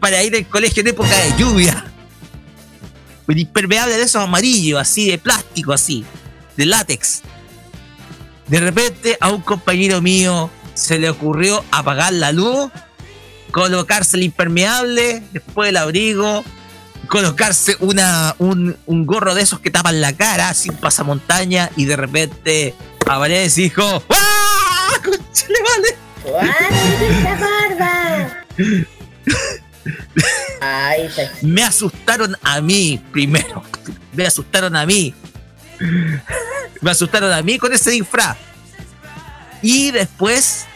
para 0.00 0.22
ir 0.22 0.34
al 0.34 0.46
colegio 0.46 0.82
en 0.82 0.88
época 0.88 1.08
de 1.08 1.36
lluvia. 1.38 1.84
Un 3.26 3.38
impermeable 3.38 3.96
de 3.96 4.02
esos 4.02 4.22
amarillos, 4.22 4.80
así 4.80 5.10
de 5.10 5.18
plástico, 5.18 5.72
así, 5.72 6.04
de 6.56 6.66
látex. 6.66 7.22
De 8.46 8.60
repente 8.60 9.16
a 9.20 9.30
un 9.30 9.42
compañero 9.42 10.00
mío 10.00 10.50
se 10.74 10.98
le 10.98 11.10
ocurrió 11.10 11.64
apagar 11.70 12.12
la 12.12 12.32
luz, 12.32 12.70
colocarse 13.50 14.16
el 14.16 14.22
impermeable, 14.22 15.22
después 15.32 15.70
el 15.70 15.76
abrigo, 15.76 16.44
colocarse 17.06 17.76
una, 17.80 18.34
un, 18.38 18.76
un, 18.86 19.06
gorro 19.06 19.34
de 19.34 19.42
esos 19.42 19.60
que 19.60 19.70
tapan 19.70 20.00
la 20.00 20.14
cara 20.14 20.52
sin 20.54 20.74
pasamontaña 20.74 21.70
y 21.76 21.84
de 21.84 21.96
repente 21.96 22.74
aparece 23.06 23.60
y 23.60 23.64
dijo 23.64 24.02
¡Ah! 24.10 24.92
Ay, 30.60 31.08
Me 31.42 31.62
asustaron 31.62 32.36
a 32.42 32.60
mí 32.60 33.00
primero. 33.12 33.62
Me 34.12 34.26
asustaron 34.26 34.74
a 34.74 34.86
mí. 34.86 35.14
Me 36.80 36.90
asustaron 36.90 37.32
a 37.32 37.42
mí 37.42 37.58
con 37.58 37.72
ese 37.72 37.90
disfraz. 37.90 38.36
Y 39.62 39.90
después 39.90 40.66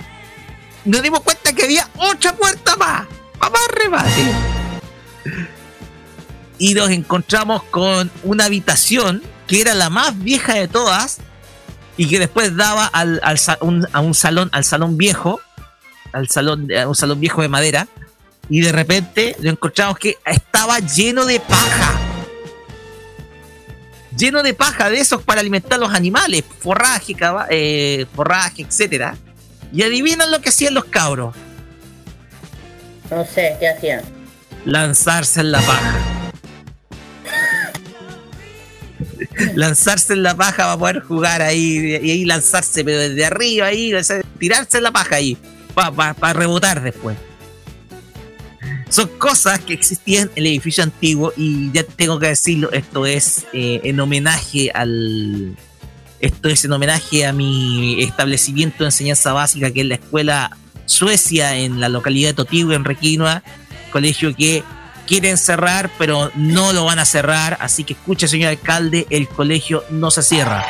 nos 0.85 1.03
dimos 1.03 1.21
cuenta 1.21 1.53
que 1.53 1.65
había 1.65 1.89
otra 1.97 2.35
puerta 2.35 2.77
más. 2.77 3.07
Más 3.41 3.69
remate 3.75 4.61
y 6.61 6.75
nos 6.75 6.91
encontramos 6.91 7.63
con 7.65 8.11
una 8.23 8.45
habitación 8.45 9.23
que 9.49 9.63
era 9.63 9.75
la 9.75 9.89
más 9.89 10.17
vieja 10.23 10.55
de 10.55 10.69
todas 10.69 11.19
y 11.97 12.07
que 12.07 12.19
después 12.19 12.55
daba 12.55 12.87
al, 12.87 13.21
a 13.25 14.01
un 14.01 14.15
salón, 14.15 14.51
al 14.53 14.65
salón 14.65 14.97
viejo, 14.99 15.41
al 16.13 16.29
salón, 16.29 16.69
a 16.73 16.87
un 16.87 16.95
salón 16.95 17.19
viejo 17.19 17.41
de 17.43 17.49
madera, 17.49 17.89
y 18.51 18.61
de 18.61 18.73
repente 18.73 19.35
nos 19.39 19.55
encontramos 19.55 19.99
que 19.99 20.19
estaba 20.25 20.79
lleno 20.81 21.25
de 21.25 21.41
paja. 21.41 21.99
Lleno 24.17 24.43
de 24.43 24.53
paja 24.53 24.91
de 24.91 24.99
esos 24.99 25.23
para 25.23 25.41
alimentar 25.41 25.75
a 25.75 25.79
los 25.79 25.95
animales, 25.95 26.45
forraje, 26.61 27.17
eh, 27.49 28.07
forraje, 28.15 28.63
etcétera. 28.63 29.17
Y 29.73 29.83
adivinan 29.83 30.31
lo 30.31 30.43
que 30.43 30.51
hacían 30.51 30.75
los 30.75 30.85
cabros. 30.85 31.35
No 33.11 33.25
sé, 33.25 33.57
¿qué 33.59 33.69
hacían? 33.69 34.03
Lanzarse 34.67 35.41
en 35.41 35.53
la 35.53 35.61
paja. 35.61 36.20
Lanzarse 39.55 40.13
en 40.13 40.23
la 40.23 40.37
paja 40.37 40.65
para 40.65 40.79
poder 40.79 41.01
jugar 41.01 41.43
ahí 41.43 41.99
y 42.03 42.11
ahí 42.11 42.25
lanzarse, 42.25 42.85
pero 42.85 42.99
desde 42.99 43.25
arriba 43.25 43.67
ahí, 43.67 43.93
tirarse 44.39 44.79
en 44.79 44.85
la 44.85 44.93
paja 44.93 45.17
ahí, 45.17 45.37
para 45.75 46.33
rebotar 46.33 46.83
después. 46.83 47.17
Son 48.89 49.09
cosas 49.19 49.61
que 49.61 49.73
existían 49.73 50.31
en 50.35 50.45
el 50.45 50.47
edificio 50.47 50.83
antiguo 50.83 51.33
y 51.37 51.71
ya 51.73 51.85
tengo 51.85 52.19
que 52.19 52.27
decirlo, 52.27 52.73
esto 52.73 53.07
es 53.07 53.47
eh, 53.53 53.81
en 53.85 54.01
homenaje 54.01 54.71
al... 54.75 55.57
Esto 56.19 56.51
es 56.51 56.67
en 56.67 56.73
homenaje 56.73 57.25
a 57.25 57.33
mi 57.33 58.03
establecimiento 58.03 58.85
de 58.85 58.89
enseñanza 58.89 59.33
básica, 59.33 59.71
que 59.71 59.81
es 59.81 59.87
la 59.87 59.95
escuela 59.95 60.57
Suecia 60.85 61.57
en 61.57 61.81
la 61.81 61.89
localidad 61.89 62.31
de 62.31 62.35
Totigo, 62.35 62.73
en 62.73 62.85
Requinoa, 62.85 63.43
colegio 63.91 64.37
que 64.37 64.63
quieren 65.11 65.37
cerrar, 65.39 65.91
pero 65.99 66.31
no 66.37 66.73
lo 66.73 66.85
van 66.85 67.01
a 67.01 67.05
cerrar. 67.05 67.59
Así 67.61 67.83
que 67.83 67.95
escuche, 67.95 68.29
señor 68.29 68.51
alcalde, 68.51 69.09
el 69.11 69.29
colegio 69.29 69.85
no 69.91 70.13
se 70.13 70.23
cierra. 70.23 70.65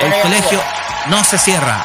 El 0.00 0.22
colegio 0.22 0.62
no 1.10 1.22
se 1.22 1.36
cierra. 1.36 1.84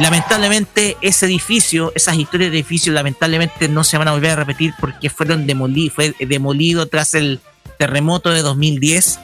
Lamentablemente 0.00 0.96
ese 1.02 1.26
edificio, 1.26 1.92
esas 1.94 2.16
historias 2.16 2.50
de 2.50 2.56
edificios, 2.56 2.94
lamentablemente 2.94 3.68
no 3.68 3.84
se 3.84 3.98
van 3.98 4.08
a 4.08 4.12
volver 4.12 4.30
a 4.30 4.36
repetir 4.36 4.72
porque 4.80 5.10
fueron 5.10 5.46
demolidos, 5.46 5.94
fue 5.94 6.14
demolido 6.18 6.86
tras 6.86 7.12
el 7.12 7.40
terremoto 7.78 8.30
de 8.30 8.40
2010. 8.40 9.20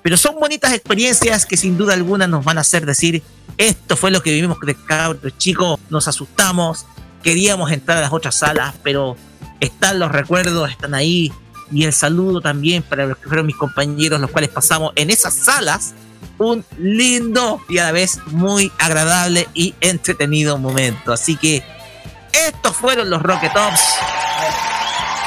Pero 0.00 0.16
son 0.16 0.36
bonitas 0.36 0.72
experiencias 0.72 1.44
que 1.44 1.56
sin 1.56 1.76
duda 1.76 1.94
alguna 1.94 2.28
nos 2.28 2.44
van 2.44 2.58
a 2.58 2.60
hacer 2.60 2.86
decir, 2.86 3.24
esto 3.56 3.96
fue 3.96 4.12
lo 4.12 4.22
que 4.22 4.30
vivimos 4.30 4.60
de 4.60 4.76
cabros 4.76 5.36
chicos, 5.38 5.80
nos 5.90 6.06
asustamos, 6.06 6.86
queríamos 7.22 7.70
entrar 7.72 7.98
a 7.98 8.02
las 8.02 8.12
otras 8.12 8.34
salas, 8.34 8.74
pero 8.82 9.16
están 9.60 9.98
los 9.98 10.10
recuerdos, 10.10 10.70
están 10.70 10.94
ahí. 10.94 11.32
Y 11.70 11.84
el 11.84 11.92
saludo 11.92 12.40
también 12.40 12.82
para 12.82 13.06
los 13.06 13.18
que 13.18 13.28
fueron 13.28 13.46
mis 13.46 13.56
compañeros, 13.56 14.20
los 14.20 14.30
cuales 14.30 14.50
pasamos 14.50 14.92
en 14.96 15.10
esas 15.10 15.34
salas 15.34 15.94
un 16.38 16.64
lindo 16.78 17.60
y 17.68 17.78
a 17.78 17.84
la 17.84 17.92
vez 17.92 18.20
muy 18.26 18.72
agradable 18.78 19.48
y 19.54 19.74
entretenido 19.80 20.56
momento. 20.58 21.12
Así 21.12 21.36
que 21.36 21.62
estos 22.32 22.76
fueron 22.76 23.10
los 23.10 23.22
Rocket 23.22 23.52
Tops 23.52 23.80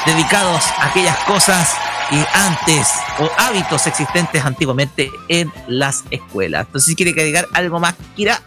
dedicados 0.06 0.64
a 0.78 0.86
aquellas 0.86 1.16
cosas 1.18 1.74
que 2.10 2.26
antes 2.34 2.88
o 3.20 3.30
hábitos 3.38 3.86
existentes 3.86 4.44
antiguamente 4.44 5.10
en 5.28 5.52
las 5.68 6.04
escuelas. 6.10 6.66
Entonces, 6.66 6.88
si 6.88 6.96
quiere 6.96 7.12
agregar 7.12 7.46
algo 7.54 7.78
más, 7.78 7.94
Kira. 8.16 8.40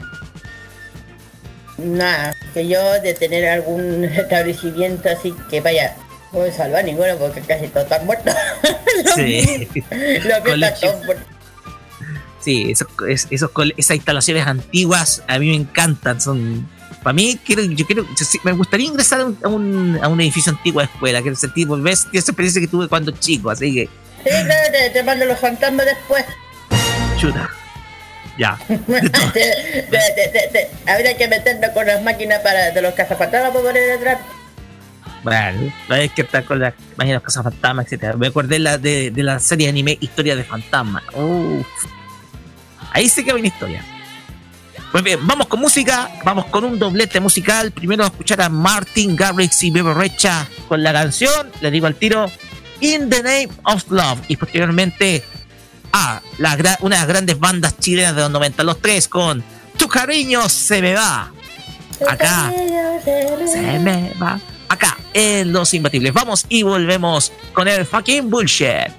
Nada, 1.77 2.35
que 2.53 2.67
yo 2.67 2.79
de 3.01 3.13
tener 3.13 3.47
algún 3.47 4.05
establecimiento 4.05 5.09
así 5.09 5.33
que 5.49 5.61
vaya, 5.61 5.95
no 6.31 6.39
me 6.39 6.51
salvar 6.51 6.85
ninguno 6.85 7.17
porque 7.17 7.41
casi 7.41 7.67
todos 7.67 7.83
están 7.83 8.05
muertos. 8.05 8.33
sí. 9.15 9.67
Sí, 12.39 12.71
esos, 12.71 12.87
esas 13.77 13.95
instalaciones 13.95 14.45
antiguas 14.45 15.23
a 15.27 15.39
mí 15.39 15.49
me 15.49 15.55
encantan. 15.55 16.21
Son 16.21 16.67
para 17.05 17.13
mí 17.13 17.39
quiero, 17.45 17.63
yo 17.63 17.85
quiero, 17.85 18.03
me 18.43 18.51
gustaría 18.53 18.87
ingresar 18.87 19.21
a 19.21 19.47
un, 19.47 19.99
a 20.01 20.07
un, 20.07 20.21
edificio 20.21 20.51
antiguo 20.51 20.81
de 20.81 20.85
escuela, 20.85 21.21
quiero 21.21 21.35
sentir, 21.35 21.67
volver 21.67 21.93
esa 21.93 22.07
experiencia 22.11 22.59
que 22.59 22.67
tuve 22.67 22.87
cuando 22.87 23.11
chico, 23.11 23.51
así 23.51 23.73
que. 23.73 23.89
Sí, 24.23 24.31
te, 24.71 24.89
te 24.89 25.03
mando 25.03 25.25
los 25.25 25.39
fantasmas 25.39 25.85
después. 25.85 26.25
Chuta. 27.19 27.47
Ya. 28.37 28.59
Habría 30.87 31.17
que 31.17 31.27
meternos 31.27 31.69
con 31.71 31.87
las 31.87 32.01
máquinas 32.03 32.41
para, 32.41 32.71
de 32.71 32.81
los 32.81 32.93
cazafantasmas 32.93 33.51
para 33.51 33.63
poder 33.63 33.77
entrar. 33.91 34.19
Bueno, 35.23 35.73
hay 35.89 36.09
que 36.09 36.21
estar 36.21 36.43
con 36.43 36.59
las 36.59 36.73
máquinas 36.97 37.07
de 37.07 37.13
los 37.13 37.23
cazafantasmas, 37.23 37.91
etc. 37.91 38.15
Me 38.15 38.27
acordé 38.27 38.59
la, 38.59 38.77
de, 38.77 39.09
de, 39.11 39.23
la 39.23 39.39
serie 39.39 39.67
de 39.67 39.71
anime 39.71 39.97
Historia 39.99 40.35
de 40.35 40.43
Fantasma. 40.43 41.01
Ahí 42.91 43.09
sí 43.09 43.23
que 43.23 43.33
una 43.33 43.47
historia. 43.47 43.83
Pues 44.91 45.03
bien, 45.03 45.19
vamos 45.27 45.47
con 45.47 45.59
música, 45.59 46.09
vamos 46.23 46.45
con 46.45 46.63
un 46.63 46.79
doblete 46.79 47.19
musical. 47.19 47.71
Primero 47.71 48.03
a 48.03 48.07
escuchar 48.07 48.41
a 48.41 48.49
Martin 48.49 49.15
Garrix 49.15 49.63
y 49.63 49.71
Bebo 49.71 49.93
Recha 49.93 50.47
con 50.67 50.83
la 50.83 50.93
canción, 50.93 51.51
le 51.59 51.71
digo 51.71 51.87
al 51.87 51.95
tiro, 51.95 52.31
In 52.79 53.09
the 53.09 53.21
Name 53.21 53.49
of 53.63 53.89
Love. 53.89 54.21
Y 54.27 54.37
posteriormente 54.37 55.23
a 55.97 56.21
la, 56.39 56.77
una 56.81 56.95
de 56.97 57.01
las 57.01 57.07
grandes 57.07 57.39
bandas 57.39 57.79
chilenas 57.79 58.15
de 58.15 58.21
los 58.23 58.31
90, 58.31 58.63
los 58.63 58.81
tres 58.81 59.07
con 59.07 59.41
Tu 59.77 59.87
cariño 59.87 60.49
se 60.49 60.81
me 60.81 60.93
va. 60.93 61.31
Acá 62.07 62.51
se 63.47 63.79
me 63.79 64.13
va. 64.21 64.39
Acá 64.67 64.97
en 65.13 65.53
Los 65.53 65.73
Imbatibles. 65.73 66.11
Vamos 66.13 66.45
y 66.49 66.63
volvemos 66.63 67.31
con 67.53 67.69
el 67.69 67.85
fucking 67.85 68.29
bullshit. 68.29 68.91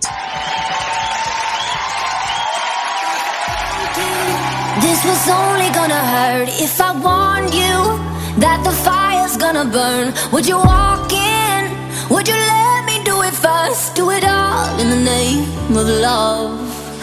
This 4.81 5.05
was 5.05 5.28
only 5.28 5.68
gonna 5.74 6.01
hurt 6.01 6.48
if 6.60 6.81
I 6.81 6.93
warned 6.93 7.52
you 7.52 8.01
that 8.40 8.62
the 8.64 8.73
fire's 8.73 9.36
gonna 9.36 9.64
burn. 9.66 10.14
Would 10.32 10.47
you 10.47 10.56
walk 10.56 11.12
in? 11.12 11.70
Would 12.09 12.27
you 12.27 12.36
let 12.36 12.85
me 12.86 13.05
do 13.05 13.23
it 13.23 13.35
first? 13.35 13.94
Do 13.94 14.10
it 14.10 14.24
all 14.24 14.81
in 14.81 14.89
the 14.89 14.97
name 14.97 15.44
of 15.77 15.86
love. 15.86 16.85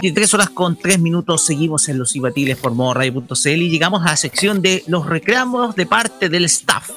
23 0.00 0.32
horas 0.32 0.48
con 0.48 0.76
3 0.76 0.98
minutos 0.98 1.44
seguimos 1.44 1.90
en 1.90 1.98
los 1.98 2.16
ibatiles 2.16 2.56
por 2.56 2.72
modoradio.cl 2.72 3.48
y 3.48 3.68
llegamos 3.68 4.00
a 4.00 4.06
la 4.06 4.16
sección 4.16 4.62
de 4.62 4.82
los 4.86 5.04
reclamos 5.04 5.76
de 5.76 5.84
parte 5.84 6.30
del 6.30 6.46
staff. 6.46 6.88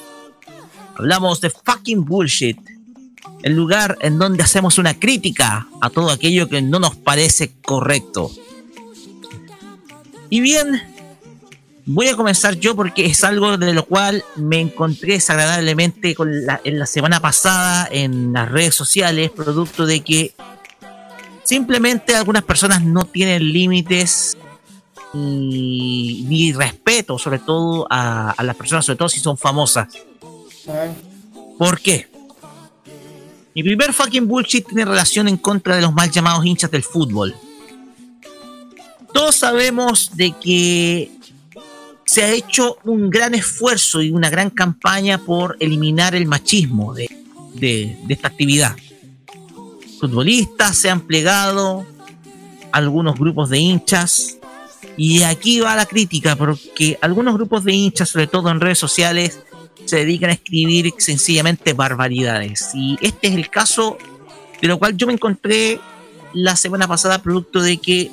Hablamos 0.95 1.41
de 1.41 1.49
fucking 1.49 2.05
bullshit, 2.05 2.57
el 3.41 3.57
lugar 3.57 3.97
en 3.99 4.17
donde 4.17 4.41
hacemos 4.41 4.77
una 4.77 4.93
crítica 4.93 5.67
a 5.81 5.89
todo 5.89 6.11
aquello 6.11 6.47
que 6.47 6.61
no 6.61 6.79
nos 6.79 6.95
parece 6.95 7.51
correcto. 7.61 8.31
Y 10.29 10.39
bien, 10.39 10.81
voy 11.85 12.07
a 12.07 12.15
comenzar 12.15 12.57
yo 12.57 12.73
porque 12.73 13.05
es 13.05 13.25
algo 13.25 13.57
de 13.57 13.73
lo 13.73 13.83
cual 13.83 14.23
me 14.37 14.61
encontré 14.61 15.15
desagradablemente 15.15 16.15
en 16.63 16.79
la 16.79 16.85
semana 16.85 17.19
pasada 17.19 17.85
en 17.91 18.31
las 18.31 18.49
redes 18.49 18.75
sociales, 18.75 19.29
producto 19.29 19.85
de 19.85 19.99
que 19.99 20.33
simplemente 21.43 22.15
algunas 22.15 22.43
personas 22.43 22.83
no 22.83 23.05
tienen 23.05 23.51
límites 23.51 24.37
ni, 25.13 26.53
respeto, 26.53 27.17
sobre 27.17 27.39
todo 27.39 27.85
a, 27.89 28.35
las 28.43 28.55
personas, 28.55 28.85
sobre 28.85 28.97
todo 28.97 29.09
si 29.09 29.19
son 29.19 29.37
famosas. 29.37 29.87
¿Por 31.57 31.79
qué? 31.79 32.07
Mi 33.55 33.61
primer 33.61 33.93
fucking 33.93 34.27
bullshit 34.27 34.65
tiene 34.65 34.85
relación 34.85 35.27
en 35.27 35.37
contra 35.37 35.75
de 35.75 35.81
los 35.81 35.93
mal 35.93 36.09
llamados 36.09 36.45
hinchas 36.45 36.71
del 36.71 36.83
fútbol. 36.83 37.35
Todos 39.13 39.35
sabemos 39.35 40.15
de 40.15 40.31
que 40.31 41.11
se 42.05 42.23
ha 42.23 42.31
hecho 42.31 42.77
un 42.83 43.11
gran 43.11 43.35
esfuerzo 43.35 44.01
y 44.01 44.09
una 44.09 44.31
gran 44.31 44.49
campaña 44.49 45.19
por 45.19 45.55
eliminar 45.59 46.15
el 46.15 46.25
machismo 46.25 46.95
de 46.95 47.95
esta 48.09 48.27
actividad. 48.27 48.75
Futbolistas 50.07 50.75
se 50.75 50.89
han 50.89 50.99
plegado, 50.99 51.85
algunos 52.73 53.15
grupos 53.17 53.49
de 53.49 53.57
hinchas, 53.59 54.37
y 54.97 55.23
aquí 55.23 55.61
va 55.61 55.77
la 55.77 55.85
crítica, 55.85 56.35
porque 56.35 56.97
algunos 56.99 57.35
grupos 57.35 57.63
de 57.63 57.71
hinchas, 57.71 58.09
sobre 58.09 58.27
todo 58.27 58.49
en 58.49 58.59
redes 58.59 58.77
sociales, 58.79 59.39
se 59.85 59.95
dedican 59.99 60.29
a 60.29 60.33
escribir 60.33 60.93
sencillamente 60.97 61.71
barbaridades. 61.71 62.71
Y 62.73 62.97
este 62.99 63.27
es 63.27 63.35
el 63.35 63.49
caso 63.49 63.97
de 64.61 64.67
lo 64.67 64.77
cual 64.77 64.97
yo 64.97 65.07
me 65.07 65.13
encontré 65.13 65.79
la 66.33 66.57
semana 66.57 66.85
pasada, 66.85 67.19
producto 67.21 67.61
de 67.61 67.77
que 67.77 68.11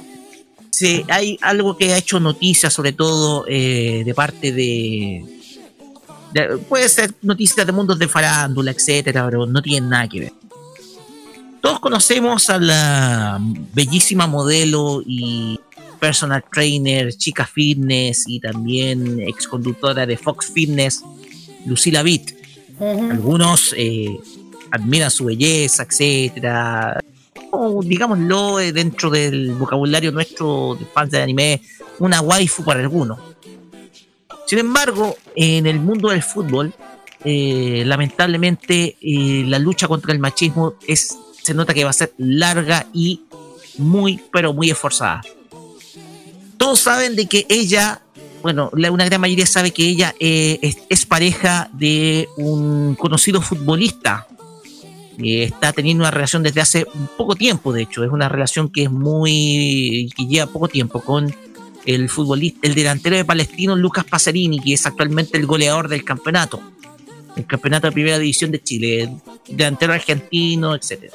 se, 0.70 1.04
hay 1.08 1.38
algo 1.42 1.76
que 1.76 1.92
ha 1.92 1.98
hecho 1.98 2.20
noticia, 2.20 2.70
sobre 2.70 2.92
todo 2.92 3.46
eh, 3.48 4.02
de 4.06 4.14
parte 4.14 4.52
de, 4.52 5.24
de- 6.34 6.56
Puede 6.68 6.88
ser 6.88 7.12
noticias 7.22 7.66
de 7.66 7.72
mundos 7.72 7.98
de 7.98 8.06
farándula, 8.06 8.70
etcétera, 8.70 9.24
pero 9.24 9.44
no 9.44 9.60
tienen 9.60 9.90
nada 9.90 10.06
que 10.08 10.20
ver. 10.20 10.32
Todos 11.60 11.80
conocemos 11.80 12.48
a 12.50 12.58
la 12.58 13.38
bellísima 13.74 14.26
modelo 14.26 15.02
y 15.04 15.60
personal 15.98 16.42
trainer, 16.52 17.14
chica 17.14 17.46
fitness 17.46 18.24
y 18.26 18.40
también 18.40 19.20
ex 19.20 19.46
conductora 19.46 20.06
de 20.06 20.16
Fox 20.16 20.50
Fitness, 20.52 21.02
Lucila 21.66 22.02
Vitt. 22.02 22.32
Algunos 22.80 23.74
eh, 23.76 24.18
admiran 24.70 25.10
su 25.10 25.26
belleza, 25.26 25.82
etcétera. 25.82 26.98
O, 27.50 27.82
digámoslo 27.82 28.60
eh, 28.60 28.72
dentro 28.72 29.10
del 29.10 29.52
vocabulario 29.52 30.12
nuestro 30.12 30.76
de 30.78 30.86
fans 30.86 31.10
de 31.10 31.22
anime, 31.22 31.60
una 31.98 32.20
waifu 32.20 32.64
para 32.64 32.80
algunos. 32.80 33.18
Sin 34.46 34.58
embargo, 34.58 35.16
en 35.36 35.66
el 35.66 35.78
mundo 35.78 36.08
del 36.08 36.22
fútbol, 36.22 36.74
eh, 37.24 37.82
lamentablemente 37.86 38.96
eh, 39.00 39.44
la 39.46 39.58
lucha 39.58 39.86
contra 39.86 40.12
el 40.12 40.18
machismo 40.18 40.74
es, 40.86 41.16
se 41.42 41.54
nota 41.54 41.74
que 41.74 41.84
va 41.84 41.90
a 41.90 41.94
ser 41.94 42.12
larga 42.18 42.86
y 42.92 43.22
muy, 43.78 44.20
pero 44.32 44.52
muy 44.52 44.70
esforzada. 44.70 45.22
Todos 46.56 46.80
saben 46.80 47.16
de 47.16 47.26
que 47.26 47.46
ella, 47.48 48.02
bueno, 48.42 48.70
la- 48.74 48.92
una 48.92 49.04
gran 49.06 49.20
mayoría 49.20 49.46
sabe 49.46 49.70
que 49.70 49.86
ella 49.88 50.14
eh, 50.20 50.58
es, 50.88 51.06
pareja 51.06 51.70
de 51.72 52.28
un 52.36 52.94
conocido 52.94 53.40
futbolista. 53.40 54.26
Eh, 55.22 55.44
está 55.44 55.72
teniendo 55.72 56.02
una 56.02 56.10
relación 56.10 56.42
desde 56.42 56.60
hace 56.60 56.86
poco 57.16 57.34
tiempo, 57.36 57.72
de 57.72 57.82
hecho, 57.82 58.04
es 58.04 58.10
una 58.10 58.28
relación 58.28 58.70
que 58.70 58.84
es 58.84 58.90
muy, 58.90 60.10
que 60.16 60.26
lleva 60.26 60.46
poco 60.50 60.68
tiempo 60.68 61.00
con 61.00 61.34
el 61.86 62.08
futbolista, 62.08 62.60
el 62.62 62.74
delantero 62.74 63.16
de 63.16 63.24
Palestino 63.24 63.74
Lucas 63.76 64.04
Pacerini, 64.04 64.60
que 64.60 64.74
es 64.74 64.84
actualmente 64.86 65.36
el 65.38 65.46
goleador 65.46 65.88
del 65.88 66.04
campeonato, 66.04 66.60
el 67.36 67.46
campeonato 67.46 67.86
de 67.86 67.92
primera 67.92 68.18
división 68.18 68.50
de 68.50 68.62
Chile, 68.62 69.10
delantero 69.48 69.92
argentino, 69.94 70.74
etcétera. 70.74 71.12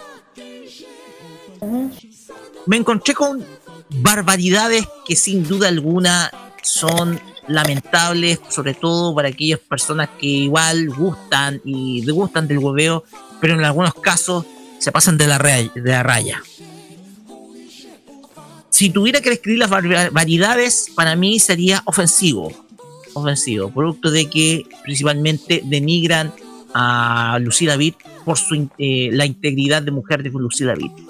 Me 2.66 2.78
encontré 2.78 3.14
con 3.14 3.44
barbaridades 3.90 4.88
que 5.06 5.16
sin 5.16 5.44
duda 5.44 5.68
alguna 5.68 6.32
son 6.64 7.20
lamentables, 7.48 8.40
sobre 8.50 8.74
todo 8.74 9.14
para 9.14 9.30
aquellas 9.30 9.60
personas 9.60 10.10
que 10.20 10.26
igual 10.26 10.90
gustan 10.90 11.62
y 11.64 12.04
gustan 12.10 12.48
del 12.48 12.58
hueveo, 12.58 13.04
pero 13.40 13.54
en 13.54 13.64
algunos 13.64 13.94
casos 13.94 14.46
se 14.80 14.92
pasan 14.92 15.18
de 15.18 15.28
la, 15.28 15.38
raya. 15.38 16.42
Si 18.70 18.90
tuviera 18.90 19.22
que 19.22 19.30
describir 19.30 19.60
las 19.60 19.70
barbaridades, 19.70 20.88
para 20.96 21.16
mí 21.16 21.40
sería 21.40 21.82
ofensivo. 21.86 22.52
Ofensivo, 23.14 23.70
producto 23.70 24.12
de 24.12 24.30
que 24.30 24.66
principalmente 24.84 25.62
denigran 25.64 26.34
a 26.74 27.38
Lucila 27.40 27.78
Vitt 27.78 27.96
por 28.26 28.38
su, 28.38 28.68
eh, 28.78 29.10
la 29.14 29.26
integridad 29.26 29.82
de 29.82 29.92
mujer 29.92 30.22
de 30.22 30.30
Lucila 30.30 30.76
Vitt 30.76 31.05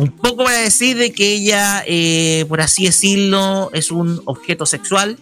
un 0.00 0.12
poco 0.12 0.44
para 0.44 0.56
decir 0.56 0.96
de 0.96 1.12
que 1.12 1.34
ella, 1.34 1.84
eh, 1.86 2.46
por 2.48 2.62
así 2.62 2.86
decirlo, 2.86 3.70
es 3.74 3.90
un 3.90 4.22
objeto 4.24 4.64
sexual 4.64 5.18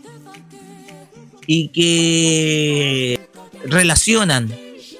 y 1.49 1.69
que 1.69 3.29
relacionan 3.65 4.55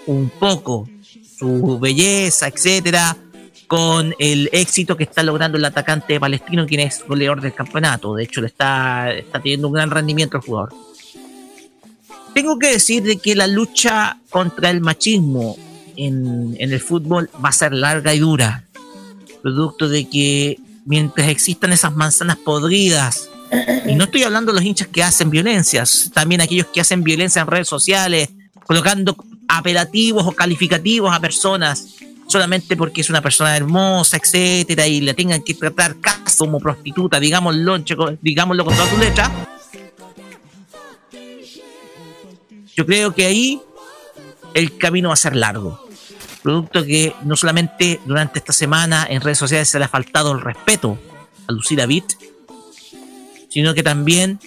un 0.07 0.31
poco 0.31 0.89
su 1.39 1.79
belleza, 1.79 2.49
etcétera, 2.49 3.17
con 3.69 4.17
el 4.19 4.51
éxito 4.53 4.97
que 4.97 5.05
está 5.05 5.23
logrando 5.23 5.59
el 5.59 5.65
atacante 5.65 6.19
palestino, 6.19 6.67
quien 6.67 6.81
es 6.81 7.05
goleador 7.07 7.41
del 7.41 7.55
campeonato. 7.55 8.17
De 8.17 8.25
hecho, 8.25 8.41
le 8.41 8.49
está, 8.49 9.13
está 9.13 9.41
teniendo 9.41 9.69
un 9.69 9.75
gran 9.75 9.93
rendimiento 9.93 10.39
el 10.39 10.43
jugador. 10.43 10.75
Tengo 12.35 12.59
que 12.59 12.73
decir 12.73 13.05
de 13.05 13.19
que 13.19 13.37
la 13.37 13.47
lucha 13.47 14.19
contra 14.29 14.71
el 14.71 14.81
machismo 14.81 15.57
en 15.97 16.57
el 16.59 16.81
fútbol 16.81 17.31
va 17.45 17.51
a 17.51 17.53
ser 17.53 17.73
larga 17.73 18.13
y 18.13 18.19
dura 18.19 18.68
producto 19.49 19.89
de 19.89 20.09
que 20.09 20.59
mientras 20.85 21.29
existan 21.29 21.73
esas 21.73 21.95
manzanas 21.95 22.37
podridas, 22.37 23.31
y 23.87 23.95
no 23.95 24.05
estoy 24.05 24.25
hablando 24.25 24.53
de 24.53 24.59
los 24.59 24.67
hinchas 24.67 24.89
que 24.89 25.03
hacen 25.03 25.31
violencias, 25.31 26.11
también 26.13 26.41
aquellos 26.41 26.67
que 26.67 26.81
hacen 26.81 27.03
violencia 27.03 27.41
en 27.41 27.49
redes 27.49 27.69
sociales, 27.69 28.29
colocando 28.67 29.17
apelativos 29.49 30.27
o 30.27 30.33
calificativos 30.33 31.15
a 31.15 31.21
personas 31.21 31.95
solamente 32.27 32.77
porque 32.77 33.01
es 33.01 33.09
una 33.09 33.23
persona 33.23 33.57
hermosa, 33.57 34.19
etcétera, 34.19 34.87
y 34.87 35.01
la 35.01 35.15
tengan 35.15 35.43
que 35.43 35.55
tratar 35.55 35.97
casi 35.99 36.37
como 36.37 36.61
prostituta, 36.61 37.19
digámoslo, 37.19 37.79
digámoslo 38.21 38.67
con 38.67 38.77
toda 38.77 38.91
tu 38.91 38.99
letra. 38.99 39.49
Yo 42.77 42.85
creo 42.85 43.15
que 43.15 43.25
ahí 43.25 43.63
el 44.53 44.77
camino 44.77 45.09
va 45.09 45.15
a 45.15 45.17
ser 45.17 45.35
largo 45.35 45.88
producto 46.49 46.83
que 46.83 47.15
no 47.25 47.37
solamente 47.37 48.01
durante 48.07 48.39
esta 48.39 48.55
semana 48.55 49.07
en 49.11 49.21
redes 49.21 49.37
sociales 49.37 49.69
se 49.69 49.79
le 49.79 49.85
ha 49.85 49.89
faltado 49.89 50.33
el 50.33 50.41
respeto 50.41 50.99
a 51.47 51.53
Lucila 51.53 51.85
Vitt, 51.85 52.15
sino 53.51 53.75
que 53.75 53.83
también 53.83 54.41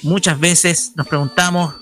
muchas 0.00 0.40
veces 0.40 0.92
nos 0.96 1.06
preguntamos 1.06 1.74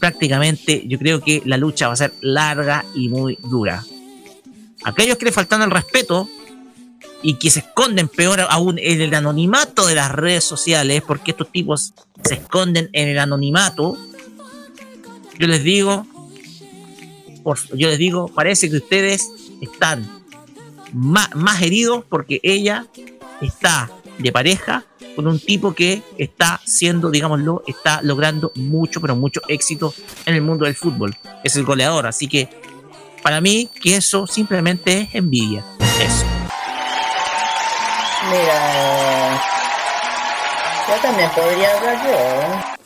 prácticamente, 0.00 0.82
yo 0.88 0.98
creo 0.98 1.20
que 1.20 1.40
la 1.44 1.56
lucha 1.56 1.86
va 1.86 1.92
a 1.92 1.98
ser 1.98 2.14
larga 2.20 2.84
y 2.96 3.08
muy 3.08 3.38
dura. 3.44 3.84
Aquellos 4.82 5.18
que 5.18 5.26
le 5.26 5.32
faltan 5.32 5.62
el 5.62 5.70
respeto 5.70 6.28
y 7.22 7.34
que 7.34 7.50
se 7.50 7.60
esconden 7.60 8.08
peor 8.08 8.40
aún 8.40 8.80
en 8.80 9.00
el 9.00 9.14
anonimato 9.14 9.86
de 9.86 9.94
las 9.94 10.10
redes 10.10 10.42
sociales, 10.42 11.04
porque 11.06 11.30
estos 11.30 11.52
tipos 11.52 11.94
se 12.24 12.34
esconden 12.34 12.90
en 12.92 13.06
el 13.06 13.20
anonimato, 13.20 13.96
yo 15.38 15.46
les 15.46 15.62
digo, 15.62 16.08
yo 17.74 17.88
les 17.88 17.98
digo, 17.98 18.28
parece 18.28 18.70
que 18.70 18.76
ustedes 18.76 19.28
están 19.60 20.08
más, 20.92 21.34
más 21.34 21.62
heridos 21.62 22.04
porque 22.08 22.40
ella 22.42 22.86
está 23.40 23.90
de 24.18 24.32
pareja 24.32 24.84
con 25.14 25.26
un 25.26 25.40
tipo 25.40 25.74
que 25.74 26.02
está 26.16 26.60
siendo, 26.64 27.10
digámoslo, 27.10 27.62
está 27.66 28.02
logrando 28.02 28.52
mucho, 28.54 29.00
pero 29.00 29.16
mucho 29.16 29.40
éxito 29.48 29.92
en 30.26 30.34
el 30.34 30.42
mundo 30.42 30.64
del 30.64 30.76
fútbol. 30.76 31.16
Es 31.42 31.56
el 31.56 31.64
goleador, 31.64 32.06
así 32.06 32.28
que 32.28 32.48
para 33.22 33.40
mí 33.40 33.68
que 33.80 33.96
eso 33.96 34.26
simplemente 34.26 35.02
es 35.02 35.14
envidia. 35.14 35.64
Eso. 36.00 36.24
Mira, 38.30 39.42
yo 40.88 40.94
también 41.02 41.30
podría 41.30 41.76
hablar 41.76 42.06
yo. 42.06 42.77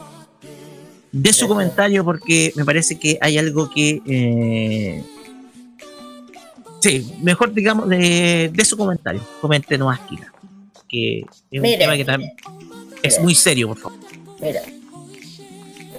De 1.12 1.32
su 1.32 1.47
comentario 1.47 2.05
porque 2.05 2.52
me 2.56 2.64
parece 2.64 2.98
que 2.98 3.18
hay 3.20 3.36
algo 3.39 3.68
que 3.70 4.01
eh, 4.06 5.05
sí 6.80 7.14
mejor 7.20 7.52
digamos 7.52 7.89
de, 7.89 8.51
de 8.52 8.64
su 8.64 8.76
comentario 8.76 9.20
coméntenos 9.40 9.94
Akira 9.94 10.32
que 10.89 11.20
es 11.51 11.60
un 11.60 11.62
tema 11.78 11.97
que 11.97 12.05
también 12.05 12.32
es 13.02 13.20
muy 13.20 13.34
serio 13.34 13.68
por 13.68 13.78
favor 13.78 13.98
Mira, 14.40 14.60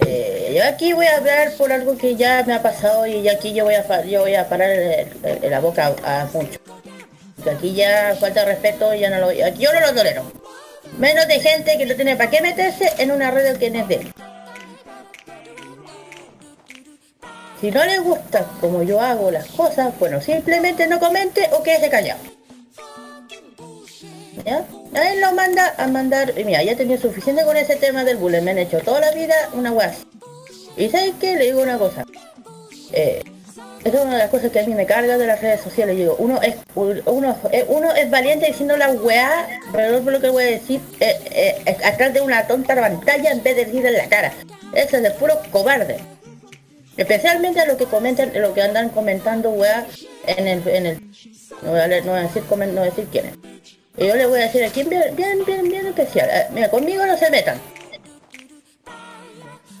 eh, 0.06 0.54
yo 0.56 0.64
aquí 0.68 0.92
voy 0.92 1.06
a 1.06 1.16
hablar 1.16 1.52
por 1.56 1.72
algo 1.72 1.96
que 1.96 2.14
ya 2.16 2.42
me 2.46 2.52
ha 2.52 2.62
pasado 2.62 3.06
y 3.06 3.26
aquí 3.28 3.54
yo 3.54 3.64
voy 3.64 3.74
a, 3.74 4.04
yo 4.04 4.20
voy 4.20 4.34
a 4.34 4.48
parar 4.48 4.68
el- 4.70 5.08
el- 5.42 5.50
la 5.50 5.60
boca 5.60 5.94
a, 6.04 6.22
a 6.22 6.26
mucho. 6.26 6.58
Aquí 7.50 7.72
ya 7.74 8.14
falta 8.20 8.44
respeto, 8.44 8.94
ya 8.94 9.08
no 9.10 9.18
lo, 9.20 9.32
yo 9.32 9.72
no 9.72 9.80
lo 9.80 9.94
tolero. 9.94 10.30
Menos 10.98 11.26
de 11.26 11.40
gente 11.40 11.76
que 11.78 11.86
no 11.86 11.94
tiene 11.94 12.16
para 12.16 12.30
qué 12.30 12.40
meterse 12.42 12.90
en 12.98 13.10
una 13.12 13.30
red 13.30 13.56
que 13.56 13.70
no 13.70 13.80
es 13.80 13.88
de 13.88 13.94
él. 13.96 14.12
Si 17.64 17.70
no 17.70 17.82
le 17.82 17.98
gusta 17.98 18.46
como 18.60 18.82
yo 18.82 19.00
hago 19.00 19.30
las 19.30 19.46
cosas, 19.46 19.98
bueno, 19.98 20.20
simplemente 20.20 20.86
no 20.86 21.00
comente 21.00 21.48
o 21.50 21.62
quédese 21.62 21.88
callado. 21.88 22.20
¿Ya? 24.44 24.66
A 24.94 25.10
él 25.10 25.22
lo 25.22 25.32
manda 25.32 25.72
a 25.78 25.86
mandar, 25.86 26.38
y 26.38 26.44
mira, 26.44 26.62
ya 26.62 26.76
tenía 26.76 26.98
suficiente 26.98 27.42
con 27.42 27.56
ese 27.56 27.76
tema 27.76 28.04
del 28.04 28.18
bullying, 28.18 28.42
me 28.42 28.50
han 28.50 28.58
hecho 28.58 28.80
toda 28.80 29.00
la 29.00 29.12
vida 29.12 29.34
una 29.54 29.70
guas. 29.70 30.04
Y 30.76 30.90
¿sabes 30.90 31.14
qué? 31.18 31.36
Le 31.36 31.46
digo 31.46 31.62
una 31.62 31.78
cosa. 31.78 32.04
Eh, 32.92 33.22
esa 33.82 33.96
es 33.96 34.04
una 34.04 34.12
de 34.12 34.18
las 34.18 34.30
cosas 34.30 34.52
que 34.52 34.60
a 34.60 34.66
mí 34.66 34.74
me 34.74 34.84
carga 34.84 35.16
de 35.16 35.26
las 35.26 35.40
redes 35.40 35.62
sociales. 35.62 35.96
Digo, 35.96 36.16
uno 36.18 36.42
es 36.42 36.56
uno, 36.74 37.34
eh, 37.50 37.64
uno 37.68 37.94
es 37.94 38.10
valiente 38.10 38.48
diciendo 38.48 38.76
la 38.76 38.90
weá, 38.90 39.48
pero 39.72 40.02
no 40.02 40.10
lo 40.10 40.20
que 40.20 40.28
voy 40.28 40.44
a 40.44 40.48
decir, 40.48 40.82
eh, 41.00 41.16
eh, 41.64 41.76
atrás 41.82 42.12
de 42.12 42.20
una 42.20 42.46
tonta 42.46 42.74
pantalla 42.74 43.30
en 43.30 43.42
vez 43.42 43.56
de 43.56 43.64
decir 43.64 43.86
en 43.86 43.94
la 43.94 44.06
cara. 44.10 44.34
Eso 44.74 44.98
es 44.98 45.02
de 45.02 45.10
puro 45.12 45.40
cobarde. 45.50 45.96
Especialmente 46.96 47.60
a 47.60 47.66
lo 47.66 47.76
que 47.76 47.86
comentan, 47.86 48.30
lo 48.34 48.54
que 48.54 48.62
andan 48.62 48.90
comentando 48.90 49.50
weá 49.50 49.86
en 50.26 50.46
el, 50.46 50.68
en 50.68 50.86
el 50.86 51.00
no 51.62 51.70
voy 51.70 51.80
a, 51.80 51.86
leer, 51.86 52.04
no 52.04 52.12
voy 52.12 52.20
a 52.20 52.22
decir 52.24 52.42
no 52.48 52.56
voy 52.56 52.78
a 52.78 52.82
decir 52.84 53.08
quién 53.10 53.26
es. 53.26 53.34
Y 53.96 54.06
yo 54.06 54.16
le 54.16 54.26
voy 54.26 54.40
a 54.40 54.44
decir 54.44 54.64
aquí 54.64 54.82
bien, 54.84 55.14
bien, 55.14 55.44
bien, 55.44 55.68
bien 55.68 55.86
especial. 55.86 56.28
mira, 56.52 56.68
conmigo 56.68 57.06
no 57.06 57.16
se 57.16 57.30
metan. 57.30 57.60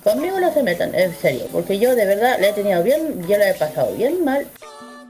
Conmigo 0.02 0.38
no 0.38 0.52
se 0.52 0.62
metan, 0.62 0.94
en 0.94 1.14
serio, 1.14 1.48
porque 1.50 1.78
yo 1.78 1.94
de 1.96 2.04
verdad 2.04 2.38
le 2.38 2.50
he 2.50 2.52
tenido 2.52 2.82
bien, 2.82 3.26
yo 3.26 3.38
le 3.38 3.50
he 3.50 3.54
pasado 3.54 3.94
bien 3.94 4.22
mal. 4.22 4.46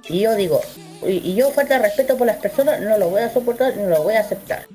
Y 0.08 0.20
yo 0.20 0.34
digo, 0.36 0.60
y, 1.04 1.34
yo 1.34 1.50
falta 1.50 1.74
de 1.74 1.82
respeto 1.82 2.16
por 2.16 2.26
las 2.26 2.36
personas, 2.36 2.80
no 2.80 2.96
lo 2.98 3.10
voy 3.10 3.22
a 3.22 3.32
soportar, 3.32 3.76
no 3.76 3.88
lo 3.88 4.02
voy 4.02 4.14
a 4.14 4.20
aceptar. 4.20 4.66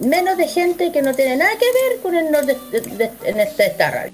Menos 0.00 0.36
de 0.36 0.46
gente 0.46 0.92
que 0.92 1.02
no 1.02 1.14
tiene 1.14 1.36
nada 1.36 1.52
que 1.58 1.66
ver 1.66 2.00
con 2.00 2.14
el 2.14 2.30
norte 2.30 2.56
en 3.24 3.40
este 3.40 3.66
esta 3.66 4.06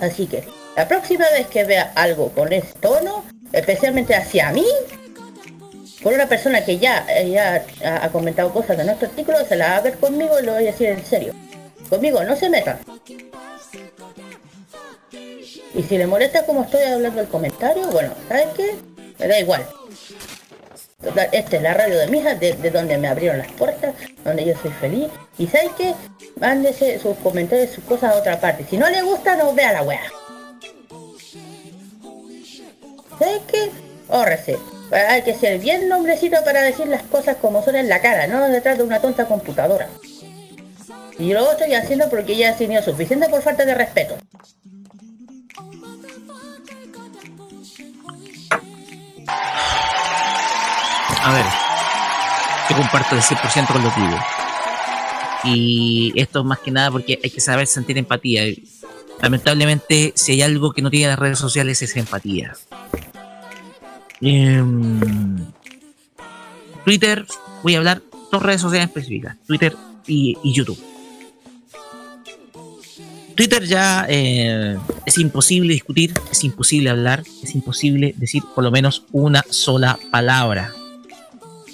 Así 0.00 0.26
que, 0.26 0.44
la 0.76 0.88
próxima 0.88 1.28
vez 1.30 1.46
que 1.46 1.64
vea 1.64 1.92
algo 1.94 2.30
con 2.30 2.52
ese 2.52 2.72
tono, 2.80 3.24
especialmente 3.52 4.14
hacia 4.14 4.50
mí, 4.50 4.66
por 6.02 6.12
una 6.12 6.28
persona 6.28 6.64
que 6.64 6.78
ya, 6.78 7.06
ya 7.24 7.64
ha 8.02 8.08
comentado 8.10 8.52
cosas 8.52 8.76
de 8.76 8.84
nuestro 8.84 9.08
artículo, 9.08 9.44
se 9.46 9.56
la 9.56 9.68
va 9.68 9.76
a 9.76 9.80
ver 9.80 9.96
conmigo 9.98 10.38
y 10.38 10.44
lo 10.44 10.52
voy 10.52 10.64
a 10.64 10.72
decir 10.72 10.88
en 10.88 11.04
serio. 11.04 11.32
Conmigo 11.88 12.22
no 12.24 12.36
se 12.36 12.48
metan. 12.50 12.78
Y 15.74 15.82
si 15.82 15.98
le 15.98 16.06
molesta 16.06 16.44
como 16.44 16.64
estoy 16.64 16.82
hablando 16.82 17.20
el 17.20 17.28
comentario, 17.28 17.88
bueno, 17.88 18.12
¿sabes 18.28 18.48
qué? 18.56 18.74
Me 19.18 19.28
da 19.28 19.40
igual. 19.40 19.66
Total, 21.02 21.28
esta 21.32 21.56
es 21.56 21.62
la 21.62 21.74
radio 21.74 21.98
de 21.98 22.06
mi 22.08 22.18
hija, 22.18 22.34
de, 22.34 22.70
donde 22.70 22.96
me 22.96 23.08
abrieron 23.08 23.38
las 23.38 23.52
puertas, 23.52 23.94
donde 24.24 24.44
yo 24.44 24.54
soy 24.60 24.70
feliz. 24.72 25.08
Y 25.38 25.46
¿sabes 25.46 25.70
qué? 25.76 25.94
Mándese 26.40 26.98
sus 26.98 27.16
comentarios, 27.18 27.70
sus 27.70 27.84
cosas 27.84 28.14
a 28.14 28.18
otra 28.18 28.40
parte. 28.40 28.64
Si 28.68 28.76
no 28.76 28.88
le 28.88 29.02
gusta, 29.02 29.36
no 29.36 29.52
vea 29.54 29.72
la 29.72 29.82
wea. 29.82 30.02
¿Sabes 33.18 33.40
qué? 33.50 33.70
Órrese. 34.08 34.58
Hay 34.92 35.22
que 35.22 35.34
ser 35.34 35.58
bien 35.58 35.88
nombrecito 35.88 36.36
para 36.44 36.62
decir 36.62 36.86
las 36.86 37.02
cosas 37.02 37.36
como 37.36 37.62
son 37.62 37.76
en 37.76 37.88
la 37.88 38.00
cara, 38.00 38.26
no 38.26 38.46
detrás 38.48 38.78
de 38.78 38.84
una 38.84 39.00
tonta 39.00 39.26
computadora. 39.26 39.88
Y 41.18 41.32
lo 41.32 41.52
estoy 41.52 41.74
haciendo 41.74 42.08
porque 42.10 42.36
ya 42.36 42.50
he 42.50 42.52
tenido 42.54 42.82
suficiente 42.82 43.28
por 43.28 43.42
falta 43.42 43.64
de 43.64 43.74
respeto. 43.74 44.16
A 51.26 51.32
ver, 51.32 51.44
yo 52.68 52.76
comparto 52.76 53.14
el 53.14 53.22
100% 53.22 53.66
con 53.72 53.82
lo 53.82 53.90
tuyo. 53.90 54.18
Y 55.44 56.12
esto 56.16 56.40
es 56.40 56.44
más 56.44 56.58
que 56.58 56.70
nada 56.70 56.90
porque 56.90 57.18
hay 57.22 57.30
que 57.30 57.40
saber 57.40 57.66
sentir 57.66 57.96
empatía. 57.96 58.42
Lamentablemente, 59.24 60.12
si 60.16 60.32
hay 60.32 60.42
algo 60.42 60.74
que 60.74 60.82
no 60.82 60.90
tiene 60.90 61.06
las 61.06 61.18
redes 61.18 61.38
sociales 61.38 61.80
es 61.80 61.96
empatía. 61.96 62.54
Em, 64.20 65.38
Twitter, 66.84 67.24
voy 67.62 67.74
a 67.74 67.78
hablar 67.78 68.02
dos 68.30 68.42
redes 68.42 68.60
sociales 68.60 68.88
específicas, 68.88 69.38
Twitter 69.46 69.74
y 70.06 70.36
YouTube. 70.44 70.78
Twitter 73.34 73.64
ya 73.64 74.04
eh, 74.10 74.76
es 75.06 75.16
imposible 75.16 75.72
discutir, 75.72 76.12
es 76.30 76.44
imposible 76.44 76.90
hablar, 76.90 77.24
es 77.42 77.54
imposible 77.54 78.14
decir 78.18 78.42
por 78.54 78.62
lo 78.62 78.70
menos 78.70 79.06
una 79.10 79.42
sola 79.48 79.98
palabra. 80.10 80.70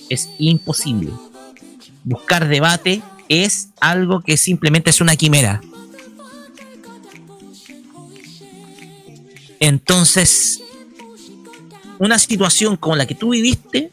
Es 0.09 0.29
imposible. 0.39 1.11
Buscar 2.05 2.47
debate 2.47 3.03
es 3.29 3.71
algo 3.81 4.21
que 4.21 4.37
simplemente 4.37 4.91
es 4.91 5.01
una 5.01 5.17
quimera. 5.17 5.61
Entonces, 9.61 10.63
una 11.99 12.19
situación 12.19 12.77
como 12.77 12.97
la 12.97 13.07
que 13.07 13.15
tú 13.15 13.31
viviste 13.31 13.93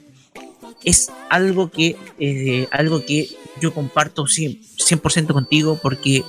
es 0.84 1.12
algo 1.30 1.70
que, 1.70 1.98
eh, 2.20 2.68
algo 2.72 3.06
que 3.06 3.30
yo 3.62 3.74
comparto 3.74 4.26
100% 4.26 5.34
contigo 5.34 5.78
porque 5.82 6.24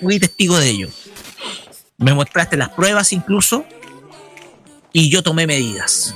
fui 0.00 0.18
testigo 0.18 0.58
de 0.58 0.70
ello. 0.70 0.88
Me 1.98 2.14
mostraste 2.14 2.56
las 2.56 2.70
pruebas 2.70 3.12
incluso 3.12 3.66
y 4.92 5.10
yo 5.10 5.22
tomé 5.22 5.46
medidas. 5.46 6.14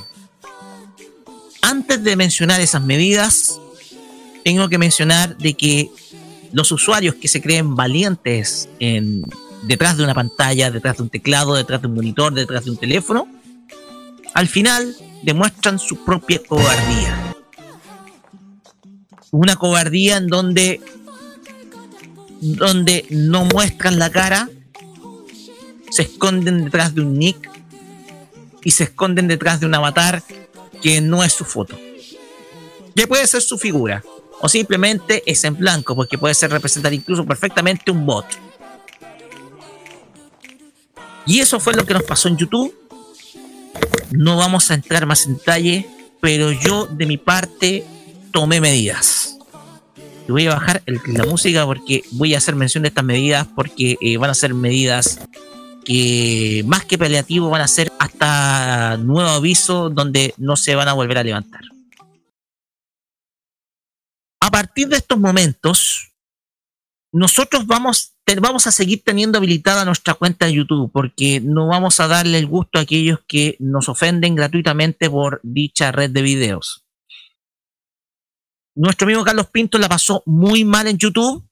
Antes 1.61 2.03
de 2.03 2.15
mencionar 2.15 2.59
esas 2.59 2.83
medidas, 2.83 3.59
tengo 4.43 4.67
que 4.67 4.79
mencionar 4.79 5.37
de 5.37 5.53
que 5.53 5.89
los 6.51 6.71
usuarios 6.71 7.15
que 7.15 7.27
se 7.27 7.41
creen 7.41 7.75
valientes 7.75 8.69
en, 8.79 9.23
detrás 9.67 9.97
de 9.97 10.03
una 10.03 10.13
pantalla, 10.13 10.71
detrás 10.71 10.97
de 10.97 11.03
un 11.03 11.09
teclado, 11.09 11.55
detrás 11.55 11.81
de 11.81 11.87
un 11.87 11.95
monitor, 11.95 12.33
detrás 12.33 12.65
de 12.65 12.71
un 12.71 12.77
teléfono, 12.77 13.27
al 14.33 14.47
final 14.47 14.95
demuestran 15.23 15.79
su 15.79 16.03
propia 16.03 16.41
cobardía. 16.47 17.33
Una 19.31 19.55
cobardía 19.55 20.17
en 20.17 20.27
donde 20.27 20.81
donde 22.43 23.05
no 23.09 23.45
muestran 23.45 23.97
la 23.97 24.09
cara, 24.09 24.49
se 25.89 26.01
esconden 26.03 26.65
detrás 26.65 26.93
de 26.93 27.01
un 27.01 27.17
nick 27.17 27.49
y 28.63 28.71
se 28.71 28.83
esconden 28.83 29.27
detrás 29.27 29.61
de 29.61 29.65
un 29.65 29.75
avatar 29.75 30.23
que 30.81 30.99
no 30.99 31.23
es 31.23 31.31
su 31.31 31.45
foto. 31.45 31.79
Que 32.95 33.07
puede 33.07 33.25
ser 33.27 33.41
su 33.41 33.57
figura 33.57 34.03
o 34.41 34.49
simplemente 34.49 35.23
es 35.25 35.43
en 35.45 35.55
blanco 35.55 35.95
porque 35.95 36.17
puede 36.17 36.33
ser 36.33 36.51
representar 36.51 36.93
incluso 36.93 37.25
perfectamente 37.25 37.91
un 37.91 38.05
bot. 38.05 38.25
Y 41.25 41.39
eso 41.39 41.59
fue 41.59 41.73
lo 41.73 41.85
que 41.85 41.93
nos 41.93 42.03
pasó 42.03 42.27
en 42.27 42.37
YouTube. 42.37 42.73
No 44.11 44.37
vamos 44.37 44.69
a 44.69 44.73
entrar 44.73 45.05
más 45.05 45.25
en 45.25 45.35
detalle, 45.35 45.87
pero 46.21 46.51
yo 46.51 46.85
de 46.87 47.05
mi 47.05 47.17
parte 47.17 47.85
tomé 48.31 48.61
medidas 48.61 49.33
voy 50.31 50.47
a 50.47 50.55
bajar 50.55 50.83
la 50.85 51.25
música 51.25 51.65
porque 51.65 52.03
voy 52.11 52.33
a 52.33 52.37
hacer 52.37 52.55
mención 52.55 52.83
de 52.83 52.89
estas 52.89 53.03
medidas 53.03 53.47
porque 53.55 53.97
eh, 53.99 54.17
van 54.17 54.29
a 54.29 54.35
ser 54.35 54.53
medidas 54.53 55.19
que 55.83 56.63
más 56.65 56.85
que 56.85 56.97
paliativo 56.97 57.49
van 57.49 57.61
a 57.61 57.67
ser 57.67 57.91
hasta 57.99 58.97
nuevo 58.97 59.29
aviso 59.29 59.89
donde 59.89 60.33
no 60.37 60.55
se 60.55 60.75
van 60.75 60.87
a 60.87 60.93
volver 60.93 61.17
a 61.17 61.23
levantar. 61.23 61.61
A 64.39 64.51
partir 64.51 64.87
de 64.87 64.97
estos 64.97 65.19
momentos, 65.19 66.13
nosotros 67.11 67.65
vamos, 67.65 68.12
vamos 68.41 68.67
a 68.67 68.71
seguir 68.71 69.03
teniendo 69.03 69.37
habilitada 69.37 69.85
nuestra 69.85 70.15
cuenta 70.15 70.45
de 70.45 70.53
YouTube 70.53 70.91
porque 70.91 71.39
no 71.39 71.67
vamos 71.67 71.99
a 71.99 72.07
darle 72.07 72.37
el 72.37 72.47
gusto 72.47 72.79
a 72.79 72.81
aquellos 72.81 73.19
que 73.27 73.57
nos 73.59 73.89
ofenden 73.89 74.35
gratuitamente 74.35 75.09
por 75.09 75.39
dicha 75.43 75.91
red 75.91 76.09
de 76.09 76.21
videos 76.21 76.83
nuestro 78.75 79.05
amigo 79.05 79.23
Carlos 79.23 79.47
Pinto 79.47 79.77
la 79.77 79.89
pasó 79.89 80.23
muy 80.25 80.63
mal 80.63 80.87
en 80.87 80.97
YouTube. 80.97 81.47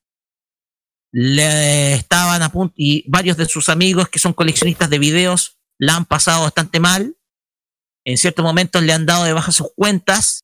Le 1.14 1.93
estaban 1.93 2.41
a 2.41 2.52
y 2.76 3.10
varios 3.10 3.38
de 3.38 3.45
sus 3.45 3.69
amigos 3.69 4.10
que 4.10 4.19
son 4.19 4.34
coleccionistas 4.34 4.89
de 4.89 4.99
videos 4.99 5.57
la 5.77 5.95
han 5.95 6.06
pasado 6.06 6.43
bastante 6.43 6.80
mal. 6.80 7.18
En 8.06 8.18
ciertos 8.18 8.43
momentos 8.43 8.81
le 8.81 8.93
han 8.93 9.06
dado 9.06 9.26
de 9.26 9.34
baja 9.34 9.52
sus 9.52 9.68
cuentas, 9.76 10.43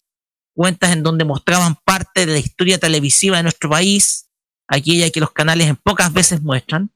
cuentas 0.55 0.91
en 0.91 1.03
donde 1.03 1.25
mostraban 1.25 1.75
parte 1.85 2.25
de 2.25 2.33
la 2.33 2.39
historia 2.39 2.79
televisiva 2.79 3.37
de 3.37 3.43
nuestro 3.43 3.69
país, 3.69 4.26
aquella 4.67 5.09
que 5.09 5.19
los 5.19 5.31
canales 5.31 5.67
en 5.67 5.75
pocas 5.75 6.11
veces 6.13 6.41
muestran. 6.41 6.91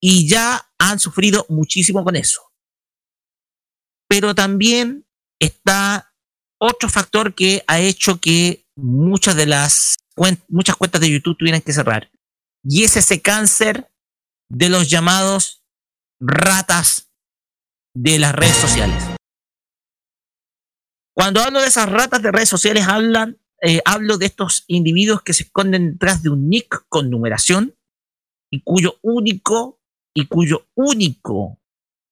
Y 0.00 0.28
ya 0.28 0.70
han 0.78 0.98
sufrido 0.98 1.46
muchísimo 1.48 2.04
con 2.04 2.16
eso. 2.16 2.52
Pero 4.08 4.34
también 4.34 5.06
está 5.40 6.14
otro 6.58 6.88
factor 6.88 7.34
que 7.34 7.64
ha 7.66 7.80
hecho 7.80 8.20
que 8.20 8.66
muchas 8.76 9.36
de 9.36 9.46
las 9.46 9.96
muchas 10.48 10.76
cuentas 10.76 11.00
de 11.00 11.10
YouTube 11.10 11.36
tuvieran 11.36 11.60
que 11.60 11.72
cerrar. 11.72 12.10
Y 12.64 12.84
es 12.84 12.96
ese 12.96 13.20
cáncer 13.20 13.92
de 14.48 14.68
los 14.68 14.88
llamados 14.88 15.62
ratas 16.20 17.10
de 17.94 18.18
las 18.18 18.34
redes 18.34 18.56
sociales. 18.56 19.02
Cuando 21.14 21.40
hablo 21.40 21.60
de 21.60 21.68
esas 21.68 21.88
ratas 21.88 22.22
de 22.22 22.32
redes 22.32 22.48
sociales, 22.48 22.86
hablan 22.86 23.38
eh, 23.62 23.80
hablo 23.84 24.18
de 24.18 24.26
estos 24.26 24.64
individuos 24.66 25.22
que 25.22 25.32
se 25.32 25.44
esconden 25.44 25.92
detrás 25.92 26.22
de 26.22 26.30
un 26.30 26.48
nick 26.48 26.84
con 26.88 27.10
numeración 27.10 27.74
y 28.50 28.62
cuyo 28.62 28.98
único 29.02 29.80
y 30.14 30.26
cuyo 30.26 30.68
único 30.74 31.58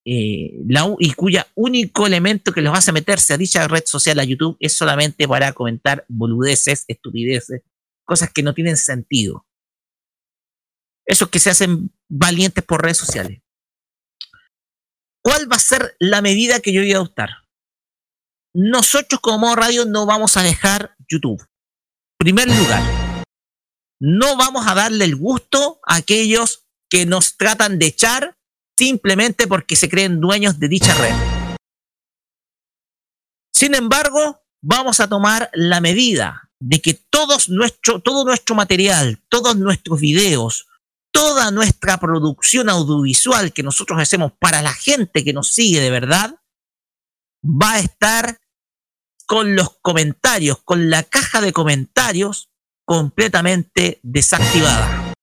eh, 0.07 0.63
y 0.99 1.13
cuya 1.15 1.47
único 1.55 2.07
elemento 2.07 2.53
que 2.53 2.61
los 2.61 2.77
hace 2.77 2.93
meterse 2.93 3.33
a 3.33 3.39
dicha 3.39 3.67
red 3.69 3.85
social 3.87 4.19
a 4.19 4.25
YouTube 4.25 4.57
es 4.61 4.75
solamente 4.75 5.27
para 5.27 5.53
comentar 5.53 6.05
boludeces, 6.09 6.85
estupideces, 6.89 7.63
cosas 8.05 8.31
que 8.33 8.43
no 8.43 8.53
tienen 8.53 8.77
sentido. 8.77 9.47
Esos 11.07 11.29
que 11.29 11.39
se 11.39 11.51
hacen 11.51 11.91
valientes 12.09 12.65
por 12.65 12.83
redes 12.83 12.99
sociales. 12.99 13.43
¿Cuál 15.23 15.51
va 15.51 15.57
a 15.57 15.61
ser 15.61 15.97
la 15.99 16.21
medida 16.21 16.61
que 16.61 16.73
yo 16.73 16.83
voy 16.83 16.93
a 16.93 16.97
adoptar? 16.97 17.31
Nosotros 18.55 19.21
como 19.21 19.57
radio 19.57 19.87
no 19.87 20.05
vamos 20.05 20.37
a 20.37 20.43
dejar 20.43 20.94
YouTube. 21.15 21.47
Primer 22.19 22.49
lugar, 22.49 22.83
no 24.01 24.37
vamos 24.37 24.67
a 24.67 24.75
darle 24.75 25.05
el 25.05 25.17
gusto 25.17 25.81
a 25.87 25.97
aquellos 25.97 26.65
que 26.91 27.07
nos 27.07 27.37
tratan 27.37 27.79
de 27.79 27.87
echar 27.87 28.37
simplemente 28.77 29.47
porque 29.47 29.77
se 29.77 29.89
creen 29.89 30.21
dueños 30.21 30.59
de 30.59 30.69
dicha 30.69 30.95
red. 30.95 31.15
Sin 33.53 33.75
embargo, 33.75 34.43
vamos 34.63 35.01
a 35.01 35.09
tomar 35.09 35.51
la 35.55 35.81
medida 35.81 36.51
de 36.61 36.81
que 36.81 37.01
nuestro, 37.49 38.01
todo 38.01 38.25
nuestro 38.25 38.55
material, 38.55 39.23
todos 39.29 39.57
nuestros 39.57 40.01
videos, 40.01 40.67
toda 41.13 41.51
nuestra 41.51 41.99
producción 41.99 42.69
audiovisual 42.69 43.53
que 43.53 43.63
nosotros 43.63 44.01
hacemos 44.01 44.33
para 44.39 44.63
la 44.63 44.73
gente 44.73 45.25
que 45.25 45.33
nos 45.33 45.53
sigue 45.53 45.81
de 45.81 45.91
verdad, 45.91 46.35
va 47.45 47.75
a 47.75 47.79
estar 47.79 48.41
con 49.27 49.57
los 49.57 49.79
comentarios, 49.81 50.63
con 50.63 50.91
la 50.91 51.03
caja 51.03 51.41
de 51.41 51.53
comentarios 51.53 52.51
completamente 52.87 54.01
desactivada. 54.03 55.15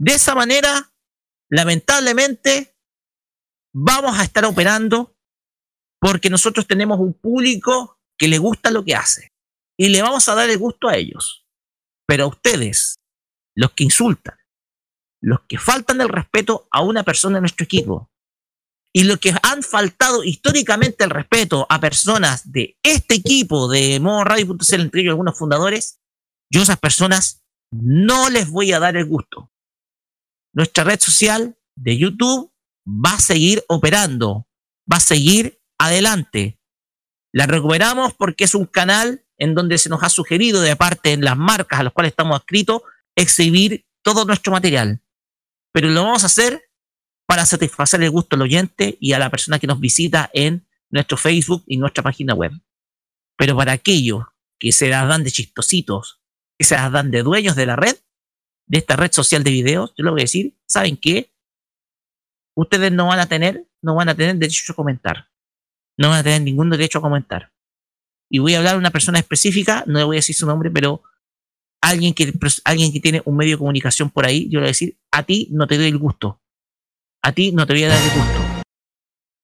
De 0.00 0.12
esa 0.12 0.34
manera, 0.34 0.92
lamentablemente, 1.50 2.76
vamos 3.74 4.18
a 4.18 4.24
estar 4.24 4.44
operando 4.44 5.16
porque 6.00 6.30
nosotros 6.30 6.66
tenemos 6.66 7.00
un 7.00 7.14
público 7.14 8.00
que 8.16 8.28
le 8.28 8.38
gusta 8.38 8.70
lo 8.70 8.84
que 8.84 8.94
hace 8.94 9.32
y 9.76 9.88
le 9.88 10.02
vamos 10.02 10.28
a 10.28 10.34
dar 10.34 10.48
el 10.50 10.58
gusto 10.58 10.88
a 10.88 10.96
ellos. 10.96 11.46
Pero 12.06 12.24
a 12.24 12.28
ustedes, 12.28 12.96
los 13.56 13.72
que 13.72 13.84
insultan, 13.84 14.38
los 15.20 15.40
que 15.48 15.58
faltan 15.58 16.00
el 16.00 16.08
respeto 16.08 16.68
a 16.70 16.82
una 16.82 17.02
persona 17.02 17.36
de 17.36 17.42
nuestro 17.42 17.64
equipo 17.64 18.10
y 18.98 19.04
los 19.04 19.18
que 19.18 19.34
han 19.42 19.62
faltado 19.62 20.24
históricamente 20.24 21.04
el 21.04 21.10
respeto 21.10 21.66
a 21.68 21.80
personas 21.80 22.50
de 22.50 22.76
este 22.82 23.14
equipo 23.14 23.68
de 23.68 24.00
Modo 24.00 24.24
Radio.cl, 24.24 24.80
entre 24.80 25.02
ellos 25.02 25.12
algunos 25.12 25.38
fundadores, 25.38 26.00
yo 26.50 26.60
a 26.60 26.64
esas 26.64 26.78
personas 26.78 27.44
no 27.70 28.30
les 28.30 28.50
voy 28.50 28.72
a 28.72 28.80
dar 28.80 28.96
el 28.96 29.04
gusto 29.04 29.52
nuestra 30.58 30.82
red 30.82 30.98
social 30.98 31.56
de 31.76 31.98
YouTube 31.98 32.52
va 32.84 33.12
a 33.12 33.20
seguir 33.20 33.64
operando, 33.68 34.48
va 34.90 34.96
a 34.96 35.00
seguir 35.00 35.60
adelante. 35.78 36.58
La 37.32 37.46
recuperamos 37.46 38.14
porque 38.14 38.42
es 38.42 38.56
un 38.56 38.66
canal 38.66 39.24
en 39.36 39.54
donde 39.54 39.78
se 39.78 39.88
nos 39.88 40.02
ha 40.02 40.08
sugerido 40.08 40.60
de 40.60 40.74
parte 40.74 41.12
en 41.12 41.24
las 41.24 41.36
marcas 41.36 41.78
a 41.78 41.84
las 41.84 41.92
cuales 41.92 42.10
estamos 42.10 42.34
adscritos 42.34 42.82
exhibir 43.14 43.86
todo 44.02 44.24
nuestro 44.24 44.52
material. 44.52 45.00
Pero 45.72 45.90
lo 45.90 46.02
vamos 46.02 46.24
a 46.24 46.26
hacer 46.26 46.67
para 47.28 47.44
satisfacer 47.44 48.02
el 48.02 48.10
gusto 48.10 48.36
del 48.36 48.44
oyente 48.44 48.96
y 49.00 49.12
a 49.12 49.18
la 49.18 49.28
persona 49.28 49.58
que 49.58 49.66
nos 49.66 49.78
visita 49.78 50.30
en 50.32 50.66
nuestro 50.88 51.18
Facebook 51.18 51.62
y 51.66 51.76
nuestra 51.76 52.02
página 52.02 52.32
web. 52.32 52.52
Pero 53.36 53.54
para 53.54 53.72
aquellos 53.72 54.24
que 54.58 54.72
se 54.72 54.88
las 54.88 55.06
dan 55.06 55.24
de 55.24 55.30
chistositos, 55.30 56.22
que 56.58 56.64
se 56.64 56.74
las 56.74 56.90
dan 56.90 57.10
de 57.10 57.22
dueños 57.22 57.54
de 57.54 57.66
la 57.66 57.76
red, 57.76 57.96
de 58.66 58.78
esta 58.78 58.96
red 58.96 59.12
social 59.12 59.44
de 59.44 59.50
videos, 59.50 59.92
yo 59.94 60.04
le 60.04 60.10
voy 60.10 60.22
a 60.22 60.24
decir, 60.24 60.56
¿saben 60.66 60.96
qué? 60.96 61.30
Ustedes 62.56 62.92
no 62.92 63.08
van 63.08 63.20
a 63.20 63.26
tener, 63.26 63.66
no 63.82 63.94
van 63.94 64.08
a 64.08 64.14
tener 64.14 64.34
derecho 64.36 64.72
a 64.72 64.76
comentar. 64.76 65.28
No 65.98 66.08
van 66.08 66.20
a 66.20 66.22
tener 66.22 66.40
ningún 66.40 66.70
derecho 66.70 66.98
a 66.98 67.02
comentar. 67.02 67.52
Y 68.30 68.38
voy 68.38 68.54
a 68.54 68.58
hablar 68.58 68.72
de 68.72 68.78
una 68.78 68.90
persona 68.90 69.18
específica, 69.18 69.84
no 69.86 69.98
le 69.98 70.04
voy 70.04 70.16
a 70.16 70.20
decir 70.20 70.34
su 70.34 70.46
nombre, 70.46 70.70
pero 70.70 71.02
alguien 71.82 72.14
que, 72.14 72.32
alguien 72.64 72.90
que 72.90 73.00
tiene 73.00 73.20
un 73.26 73.36
medio 73.36 73.56
de 73.56 73.58
comunicación 73.58 74.08
por 74.08 74.24
ahí, 74.24 74.48
yo 74.48 74.60
le 74.60 74.64
voy 74.64 74.68
a 74.68 74.68
decir, 74.68 74.98
a 75.10 75.24
ti 75.24 75.48
no 75.50 75.66
te 75.66 75.76
doy 75.76 75.88
el 75.88 75.98
gusto. 75.98 76.40
A 77.22 77.32
ti 77.32 77.52
no 77.52 77.66
te 77.66 77.72
voy 77.72 77.84
a 77.84 77.88
dar 77.88 78.00
el 78.00 78.10
gusto. 78.10 78.62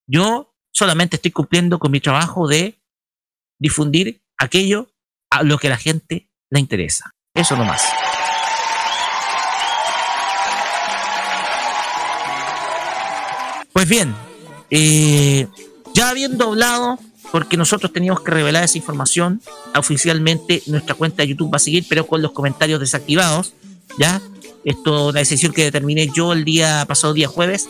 Yo 0.07 0.55
solamente 0.73 1.17
estoy 1.17 1.31
cumpliendo 1.31 1.79
con 1.79 1.91
mi 1.91 2.01
trabajo 2.01 2.47
de 2.47 2.81
difundir 3.59 4.23
aquello 4.39 4.89
a 5.31 5.43
lo 5.43 5.59
que 5.59 5.69
la 5.69 5.77
gente 5.77 6.29
le 6.51 6.61
interesa. 6.61 7.11
Eso 7.35 7.57
nomás. 7.57 7.83
Pues 13.73 13.89
bien, 13.89 14.15
eh, 14.71 15.49
ya 15.95 16.11
habiendo 16.11 16.47
hablado, 16.47 16.99
porque 17.33 17.57
nosotros 17.57 17.93
teníamos 17.93 18.23
que 18.23 18.31
revelar 18.31 18.63
esa 18.63 18.79
información, 18.79 19.43
oficialmente 19.77 20.63
nuestra 20.67 20.95
cuenta 20.95 21.23
de 21.23 21.29
YouTube 21.29 21.53
va 21.53 21.57
a 21.57 21.59
seguir, 21.59 21.85
pero 21.89 22.07
con 22.07 22.23
los 22.23 22.31
comentarios 22.31 22.79
desactivados, 22.79 23.55
¿ya? 23.99 24.21
Esto 24.65 25.09
es 25.09 25.11
una 25.11 25.21
decisión 25.21 25.53
que 25.53 25.65
determiné 25.65 26.09
yo 26.15 26.33
el 26.33 26.45
día 26.45 26.85
pasado, 26.87 27.13
día 27.13 27.29
jueves. 27.29 27.69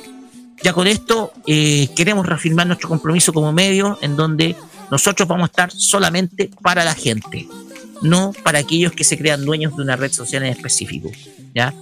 Ya 0.63 0.73
con 0.73 0.87
esto 0.87 1.33
eh, 1.47 1.89
queremos 1.97 2.27
reafirmar 2.27 2.67
nuestro 2.67 2.89
compromiso 2.89 3.33
como 3.33 3.53
medio, 3.53 3.99
en 4.01 4.17
donde 4.17 4.57
nosotros 4.91 5.29
vamos 5.29 5.45
a 5.45 5.47
estar 5.47 5.71
solamente 5.73 6.51
para 6.63 6.85
la 6.85 6.95
gente, 6.95 7.49
no 8.03 8.33
para 8.43 8.61
aquellos 8.61 8.93
que 8.93 9.05
se 9.05 9.19
crean 9.19 9.45
dueños 9.45 9.77
de 9.77 9.83
una 9.83 9.97
red 9.97 10.13
social 10.13 10.45
en 10.45 10.51
específico, 10.51 11.11
¿ya? 11.55 11.75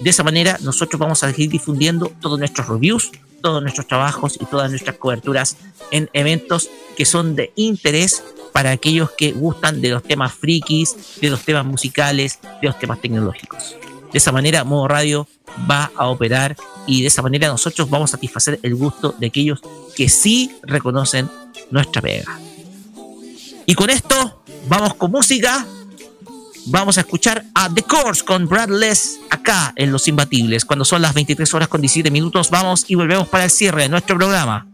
De 0.00 0.10
esa 0.10 0.22
manera, 0.22 0.58
nosotros 0.62 0.98
vamos 0.98 1.22
a 1.22 1.30
seguir 1.30 1.50
difundiendo 1.50 2.12
todos 2.20 2.38
nuestros 2.38 2.68
reviews, 2.68 3.10
todos 3.46 3.62
nuestros 3.62 3.86
trabajos 3.86 4.36
y 4.40 4.44
todas 4.44 4.70
nuestras 4.70 4.96
coberturas 4.96 5.56
en 5.92 6.10
eventos 6.14 6.68
que 6.96 7.04
son 7.04 7.36
de 7.36 7.52
interés 7.54 8.24
para 8.50 8.72
aquellos 8.72 9.12
que 9.12 9.30
gustan 9.30 9.80
de 9.80 9.90
los 9.90 10.02
temas 10.02 10.34
frikis, 10.34 11.20
de 11.20 11.30
los 11.30 11.42
temas 11.42 11.64
musicales, 11.64 12.40
de 12.60 12.66
los 12.66 12.76
temas 12.76 13.00
tecnológicos. 13.00 13.76
De 14.10 14.18
esa 14.18 14.32
manera, 14.32 14.64
Modo 14.64 14.88
Radio 14.88 15.28
va 15.70 15.92
a 15.94 16.08
operar 16.08 16.56
y 16.88 17.02
de 17.02 17.06
esa 17.06 17.22
manera 17.22 17.46
nosotros 17.46 17.88
vamos 17.88 18.10
a 18.10 18.16
satisfacer 18.16 18.58
el 18.64 18.74
gusto 18.74 19.14
de 19.16 19.28
aquellos 19.28 19.60
que 19.94 20.08
sí 20.08 20.50
reconocen 20.64 21.30
nuestra 21.70 22.02
pega. 22.02 22.40
Y 23.64 23.76
con 23.76 23.90
esto 23.90 24.42
vamos 24.68 24.94
con 24.94 25.12
música 25.12 25.64
vamos 26.66 26.98
a 26.98 27.00
escuchar 27.00 27.44
a 27.54 27.72
The 27.72 27.82
Course 27.82 28.24
con 28.24 28.48
Brad 28.48 28.68
Les 28.68 29.18
acá 29.30 29.72
en 29.76 29.92
Los 29.92 30.08
Imbatibles. 30.08 30.64
Cuando 30.64 30.84
son 30.84 31.02
las 31.02 31.14
23 31.14 31.52
horas 31.54 31.68
con 31.68 31.80
17 31.80 32.10
minutos, 32.10 32.50
vamos 32.50 32.84
y 32.88 32.94
volvemos 32.94 33.28
para 33.28 33.44
el 33.44 33.50
cierre 33.50 33.82
de 33.82 33.88
nuestro 33.88 34.16
programa. 34.16 34.66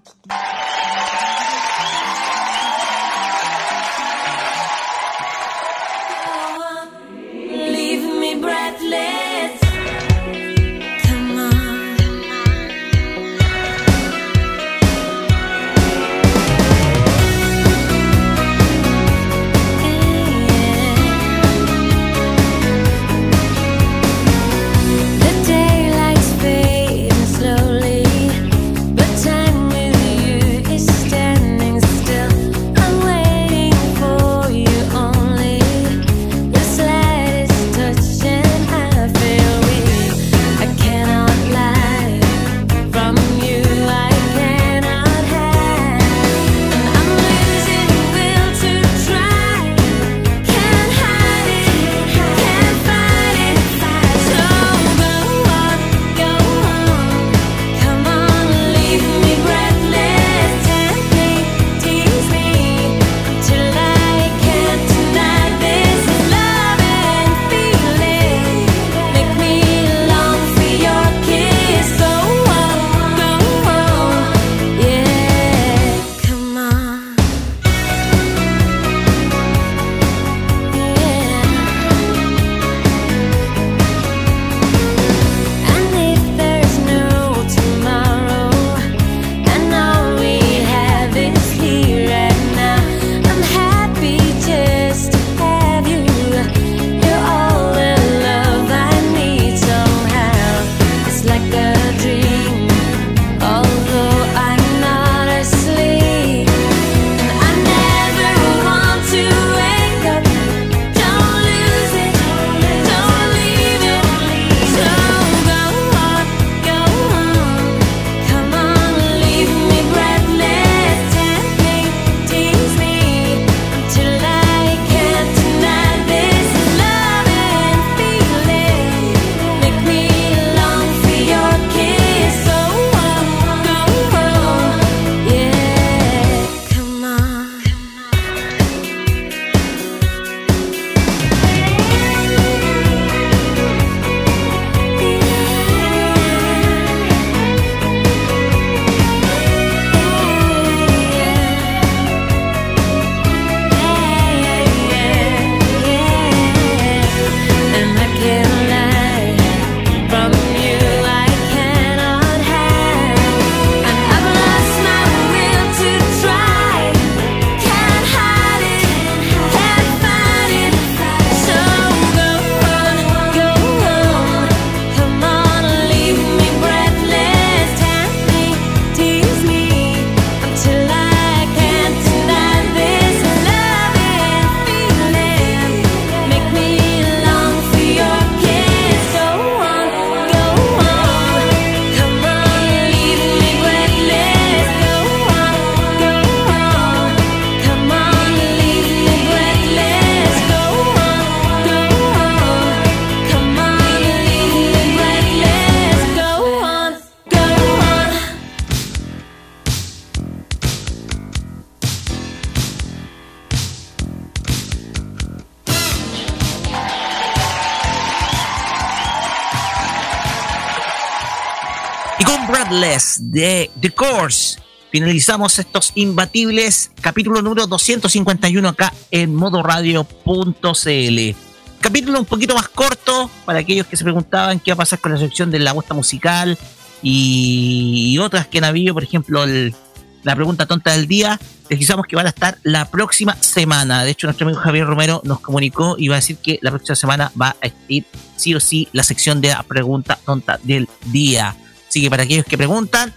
Finalizamos 224.92 225.58
estos 225.58 225.92
imbatibles, 225.94 226.90
capítulo 227.00 227.40
número 227.40 227.66
251 227.66 228.68
acá 228.68 228.92
en 229.10 229.34
modoradio.cl. 229.34 231.36
Capítulo 231.80 232.18
un 232.18 232.26
poquito 232.26 232.54
más 232.54 232.68
corto 232.68 233.30
para 233.46 233.60
aquellos 233.60 233.86
que 233.86 233.96
se 233.96 234.04
preguntaban 234.04 234.60
qué 234.60 234.72
va 234.72 234.74
a 234.74 234.76
pasar 234.76 234.98
con 234.98 235.12
la 235.12 235.18
sección 235.18 235.50
de 235.50 235.60
la 235.60 235.72
bosta 235.72 235.94
musical 235.94 236.58
y, 237.02 238.18
otras 238.18 238.48
que 238.48 238.58
han 238.58 238.64
habido, 238.64 238.92
por 238.92 239.02
ejemplo, 239.02 239.46
la 239.46 240.36
pregunta 240.36 240.66
tonta 240.66 240.92
del 240.92 241.06
día. 241.06 241.40
Les 241.70 241.78
avisamos 241.78 242.04
que 242.04 242.14
van 242.14 242.26
a 242.26 242.28
estar 242.28 242.58
la 242.62 242.84
próxima 242.84 243.34
semana. 243.40 244.04
De 244.04 244.10
hecho, 244.10 244.26
nuestro 244.26 244.46
amigo 244.46 244.60
Javier 244.60 244.86
Romero 244.86 245.22
nos 245.24 245.40
comunicó 245.40 245.96
y 245.96 246.08
va 246.08 246.16
a 246.16 246.18
decir 246.18 246.36
que 246.36 246.58
la 246.60 246.70
próxima 246.70 246.96
semana 246.96 247.32
va 247.40 247.56
a 247.62 247.68
ir 247.88 248.04
sí 248.36 248.54
o 248.54 248.60
sí 248.60 248.88
la 248.92 249.04
sección 249.04 249.40
de 249.40 249.48
la 249.48 249.62
pregunta 249.62 250.18
tonta 250.22 250.60
del 250.62 250.86
día. 251.06 251.56
Así 251.88 252.02
que 252.02 252.10
para 252.10 252.24
aquellos 252.24 252.44
que 252.44 252.58
preguntan, 252.58 253.14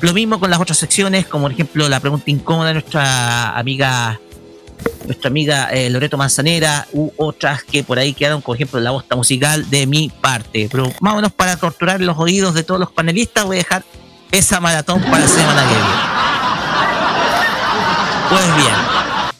lo 0.00 0.12
mismo 0.12 0.40
con 0.40 0.50
las 0.50 0.60
otras 0.60 0.78
secciones, 0.78 1.26
como 1.26 1.44
por 1.44 1.52
ejemplo 1.52 1.88
la 1.88 2.00
pregunta 2.00 2.30
incómoda 2.30 2.68
de 2.68 2.74
nuestra 2.74 3.56
amiga 3.58 4.20
nuestra 5.04 5.28
amiga 5.28 5.68
eh, 5.72 5.90
Loreto 5.90 6.16
Manzanera 6.16 6.86
u 6.92 7.10
otras 7.16 7.62
que 7.64 7.82
por 7.82 7.98
ahí 7.98 8.14
quedaron, 8.14 8.42
por 8.42 8.56
ejemplo, 8.56 8.80
la 8.80 8.90
bosta 8.90 9.16
musical 9.16 9.68
de 9.68 9.86
mi 9.86 10.08
parte. 10.08 10.68
Pero 10.70 10.92
vámonos 11.00 11.32
para 11.32 11.56
torturar 11.56 12.00
los 12.00 12.16
oídos 12.18 12.54
de 12.54 12.62
todos 12.62 12.80
los 12.80 12.90
panelistas, 12.92 13.44
voy 13.44 13.56
a 13.56 13.58
dejar 13.58 13.84
esa 14.30 14.60
maratón 14.60 15.02
para 15.02 15.18
la 15.18 15.28
semana 15.28 15.62
que 15.62 15.74
viene. 15.74 16.20
Pues 18.30 18.56
bien, 18.56 18.74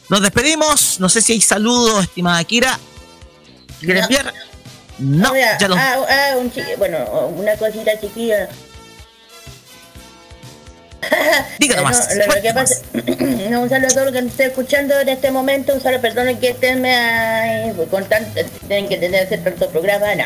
nos 0.09 0.21
despedimos. 0.21 0.99
No 0.99 1.09
sé 1.09 1.21
si 1.21 1.33
hay 1.33 1.41
saludos, 1.41 2.03
estimada 2.03 2.43
Kira. 2.43 2.77
¿Quieres 3.79 4.03
enviar? 4.03 4.33
No, 4.99 5.33
ya 5.35 5.67
lo... 5.67 5.75
Ah, 5.75 5.95
ah, 6.07 6.37
un 6.37 6.51
bueno, 6.77 6.97
una 7.35 7.55
cosita 7.55 7.99
chiquilla. 7.99 8.49
Díganos 11.59 11.83
más. 11.83 12.09
no, 13.49 13.61
un 13.61 13.69
saludo 13.69 13.87
a 13.87 13.93
todos 13.93 14.05
los 14.05 14.13
que 14.13 14.21
me 14.21 14.29
estén 14.29 14.47
escuchando 14.49 14.99
en 14.99 15.09
este 15.09 15.31
momento. 15.31 15.73
Un 15.73 15.81
saludo, 15.81 16.01
perdonen 16.01 16.39
que 16.39 16.49
estén 16.49 16.83
con 17.89 18.05
tanto, 18.05 18.41
tienen 18.67 18.87
que 18.87 18.97
tener 18.97 19.25
hacer 19.25 19.43
tanto 19.43 19.69
programa. 19.69 20.15
No. 20.15 20.25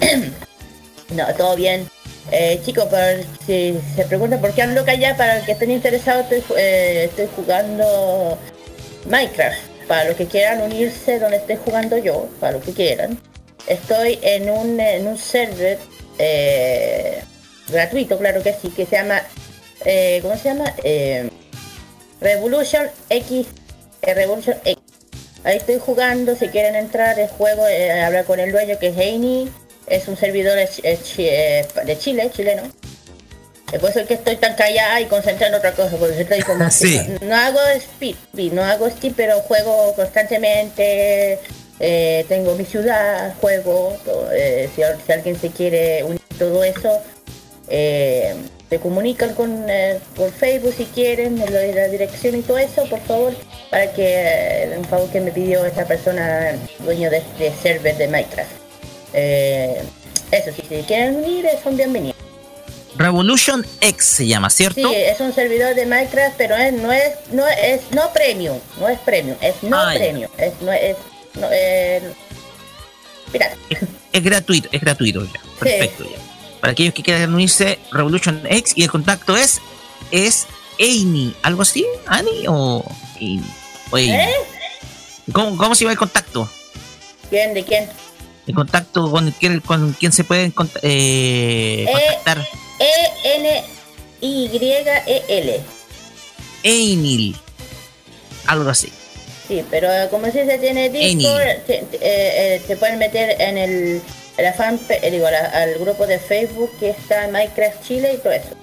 no, 1.14 1.34
todo 1.34 1.56
bien. 1.56 1.88
Eh, 2.30 2.60
chicos, 2.64 2.86
si 3.46 3.78
se 3.96 4.04
preguntan 4.04 4.40
por 4.40 4.52
qué 4.52 4.62
ando 4.62 4.84
ya 4.86 5.16
para 5.16 5.36
los 5.36 5.44
que 5.44 5.52
estén 5.52 5.70
interesados, 5.70 6.30
estoy, 6.30 6.56
eh, 6.56 7.04
estoy 7.10 7.28
jugando 7.34 8.38
Minecraft. 9.08 9.72
Para 9.88 10.04
los 10.04 10.16
que 10.16 10.26
quieran 10.26 10.62
unirse 10.62 11.18
donde 11.18 11.38
esté 11.38 11.56
jugando 11.56 11.98
yo, 11.98 12.28
para 12.40 12.52
los 12.52 12.64
que 12.64 12.72
quieran. 12.72 13.18
Estoy 13.66 14.18
en 14.22 14.48
un, 14.48 14.78
en 14.78 15.06
un 15.06 15.18
server 15.18 15.78
eh, 16.18 17.22
gratuito, 17.68 18.16
claro 18.18 18.42
que 18.42 18.54
sí, 18.54 18.70
que 18.70 18.86
se 18.86 18.96
llama 18.96 19.22
eh, 19.84 20.20
¿cómo 20.22 20.36
se 20.36 20.44
llama? 20.44 20.74
Eh, 20.82 21.28
Revolution 22.20 22.88
X, 23.10 23.46
eh, 24.02 24.14
Revolution 24.14 24.56
X. 24.64 24.82
Ahí 25.44 25.56
estoy 25.56 25.78
jugando, 25.78 26.36
si 26.36 26.48
quieren 26.48 26.76
entrar, 26.76 27.18
el 27.18 27.28
juego, 27.28 27.64
hablar 27.64 28.24
con 28.24 28.38
el 28.38 28.52
dueño 28.52 28.78
que 28.78 28.88
es 28.88 28.96
Heini, 28.96 29.50
es 29.88 30.06
un 30.06 30.16
servidor 30.16 30.56
de, 30.56 31.98
Chile, 31.98 32.30
chileno. 32.32 32.62
Es 33.72 33.80
por 33.80 33.90
eso 33.90 34.06
que 34.06 34.14
estoy 34.14 34.36
tan 34.36 34.54
callada 34.54 35.00
y 35.00 35.06
concentrada 35.06 35.48
en 35.48 35.54
otra 35.54 35.72
cosa, 35.72 35.96
porque 35.96 36.20
estoy 36.20 36.40
como 36.42 36.64
no, 37.22 37.34
hago 37.34 37.60
speed, 37.74 38.52
no 38.52 38.62
hago 38.62 38.86
speed, 38.86 39.14
pero 39.16 39.40
juego 39.40 39.94
constantemente, 39.96 41.40
tengo 42.28 42.54
mi 42.54 42.64
ciudad, 42.64 43.34
juego, 43.40 43.96
si, 44.76 44.82
si, 45.06 45.12
alguien 45.12 45.40
se 45.40 45.50
quiere 45.50 46.04
unir 46.04 46.20
todo 46.38 46.62
eso, 46.62 47.02
se 48.72 48.80
comunican 48.80 49.34
con 49.34 49.66
eh, 49.68 50.00
por 50.16 50.32
Facebook 50.32 50.72
si 50.74 50.86
quieren, 50.86 51.38
la 51.38 51.88
dirección 51.88 52.34
y 52.36 52.40
todo 52.40 52.56
eso, 52.56 52.86
por 52.86 53.00
favor, 53.00 53.34
para 53.70 53.92
que 53.92 54.02
eh, 54.06 54.74
un 54.78 54.84
favor 54.86 55.10
que 55.10 55.20
me 55.20 55.30
pidió 55.30 55.62
esta 55.66 55.84
persona, 55.84 56.56
dueño 56.78 57.10
de 57.10 57.18
este 57.18 57.52
server 57.62 57.94
de 57.98 58.08
Minecraft. 58.08 58.50
Eh, 59.12 59.82
eso, 60.30 60.52
si 60.56 60.62
se 60.62 60.80
quieren 60.86 61.16
unir, 61.16 61.44
son 61.62 61.76
bienvenidos. 61.76 62.16
Revolution 62.96 63.62
X 63.82 64.06
se 64.06 64.26
llama, 64.26 64.48
¿cierto? 64.48 64.88
Sí, 64.88 64.94
es 64.96 65.20
un 65.20 65.34
servidor 65.34 65.74
de 65.74 65.84
Minecraft, 65.84 66.36
pero 66.38 66.56
es, 66.56 66.72
no 66.72 66.90
es 66.90 67.12
no 67.30 67.46
es 67.46 67.82
no 67.90 68.10
premium, 68.14 68.58
no 68.80 68.88
es 68.88 68.98
premium, 69.00 69.36
es 69.42 69.62
no 69.62 69.76
ah, 69.76 69.92
premium, 69.94 70.30
es 70.38 70.52
no 70.62 70.72
es 70.72 70.96
no, 71.34 71.46
Es, 74.12 74.22
gratuito, 74.22 74.70
es 74.72 74.80
gratuito 74.80 75.26
ya. 75.26 75.40
Perfecto 75.60 76.04
ya 76.04 76.31
para 76.62 76.74
aquellos 76.74 76.94
que 76.94 77.02
quieran 77.02 77.34
unirse, 77.34 77.80
Revolution 77.90 78.40
X 78.48 78.74
y 78.76 78.84
el 78.84 78.90
contacto 78.90 79.36
es 79.36 79.60
es 80.12 80.46
Amy, 80.78 81.34
algo 81.42 81.62
así, 81.62 81.84
Ani 82.06 82.44
o 82.46 82.84
¿Eh? 83.18 84.30
¿Cómo, 85.32 85.74
se 85.74 85.82
llama 85.82 85.92
el 85.92 85.98
contacto? 85.98 86.48
¿Quién? 87.28 87.52
¿De 87.52 87.64
quién? 87.64 87.88
El 88.46 88.54
contacto 88.54 89.10
con, 89.10 89.34
con 89.66 89.92
quién 89.94 90.12
se 90.12 90.22
puede 90.22 90.52
eh, 90.82 91.84
contactar. 91.90 92.46
E 92.78 93.36
N 93.36 93.64
Y 94.20 94.46
E 94.56 95.22
L. 95.28 95.60
Emil. 96.62 97.36
Algo 98.46 98.70
así. 98.70 98.92
Sí, 99.48 99.64
pero 99.68 99.88
como 100.10 100.26
si 100.26 100.44
se 100.44 100.58
tiene 100.58 100.90
Discord, 100.90 101.66
se, 101.66 101.84
eh, 102.00 102.62
se 102.64 102.76
pueden 102.76 103.00
meter 103.00 103.40
en 103.40 103.58
el 103.58 104.02
la 104.38 104.52
fan, 104.52 104.80
eh, 104.88 105.10
digo, 105.10 105.26
al 105.26 105.74
grupo 105.78 106.06
de 106.06 106.18
Facebook 106.18 106.70
que 106.78 106.90
está 106.90 107.28
Minecraft 107.28 107.86
Chile 107.86 108.14
y 108.14 108.18
todo 108.18 108.32
eso. 108.32 108.56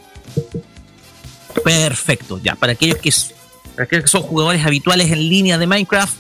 Perfecto, 1.64 2.40
ya, 2.42 2.56
para 2.56 2.74
aquellos 2.74 2.98
que, 2.98 3.12
son 3.12 4.22
jugadores 4.22 4.66
habituales 4.66 5.12
en 5.12 5.20
línea 5.20 5.58
de 5.58 5.68
Minecraft, 5.68 6.16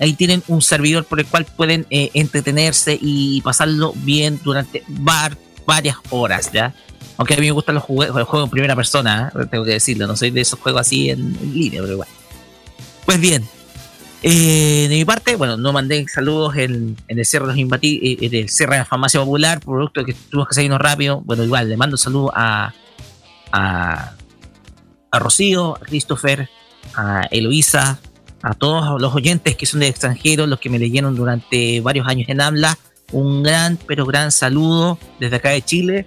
ahí 0.00 0.12
tienen 0.14 0.42
un 0.48 0.62
servidor 0.62 1.04
por 1.04 1.20
el 1.20 1.26
cual 1.26 1.44
pueden 1.44 1.86
eh, 1.90 2.10
entretenerse 2.14 2.98
y 3.00 3.40
pasarlo 3.42 3.92
bien 3.96 4.40
durante 4.42 4.82
varias 4.88 5.96
horas, 6.10 6.50
¿ya? 6.52 6.74
Aunque 7.16 7.34
a 7.34 7.36
mí 7.36 7.46
me 7.46 7.52
gustan 7.52 7.76
los, 7.76 7.84
los 7.88 8.28
juegos 8.28 8.44
en 8.44 8.50
primera 8.50 8.74
persona, 8.74 9.32
¿eh? 9.34 9.46
tengo 9.50 9.64
que 9.64 9.72
decirlo, 9.72 10.06
no 10.06 10.16
soy 10.16 10.30
de 10.30 10.40
esos 10.40 10.58
juegos 10.58 10.80
así 10.80 11.10
en, 11.10 11.20
en 11.20 11.54
línea, 11.54 11.80
pero 11.80 11.92
igual. 11.92 12.08
Pues 13.06 13.20
bien, 13.20 13.46
eh, 14.26 14.86
de 14.88 14.94
mi 14.94 15.04
parte, 15.04 15.36
bueno, 15.36 15.58
no 15.58 15.70
mandé 15.74 16.08
saludos 16.08 16.56
en, 16.56 16.96
el 17.08 17.26
cierre 17.26 17.46
de 17.46 17.62
los 17.62 17.82
eh, 17.82 18.16
en 18.22 18.34
el 18.34 18.46
de 18.46 18.66
la 18.66 18.86
farmacia 18.86 19.20
popular, 19.20 19.60
producto 19.60 20.02
que 20.02 20.14
tuvimos 20.14 20.48
que 20.48 20.54
salirnos 20.54 20.80
rápido. 20.80 21.20
Bueno, 21.20 21.44
igual, 21.44 21.68
le 21.68 21.76
mando 21.76 21.98
saludos 21.98 22.30
a, 22.34 22.72
a, 23.52 24.14
a 25.10 25.18
Rocío, 25.18 25.76
a 25.76 25.80
Christopher, 25.80 26.48
a 26.94 27.28
Eloisa, 27.30 27.98
a 28.40 28.54
todos 28.54 28.98
los 28.98 29.14
oyentes 29.14 29.56
que 29.56 29.66
son 29.66 29.80
de 29.80 29.88
extranjeros, 29.88 30.48
los 30.48 30.58
que 30.58 30.70
me 30.70 30.78
leyeron 30.78 31.14
durante 31.14 31.82
varios 31.82 32.08
años 32.08 32.26
en 32.30 32.40
habla. 32.40 32.78
Un 33.12 33.42
gran, 33.42 33.78
pero 33.86 34.06
gran 34.06 34.32
saludo 34.32 34.98
desde 35.20 35.36
acá 35.36 35.50
de 35.50 35.60
Chile. 35.60 36.06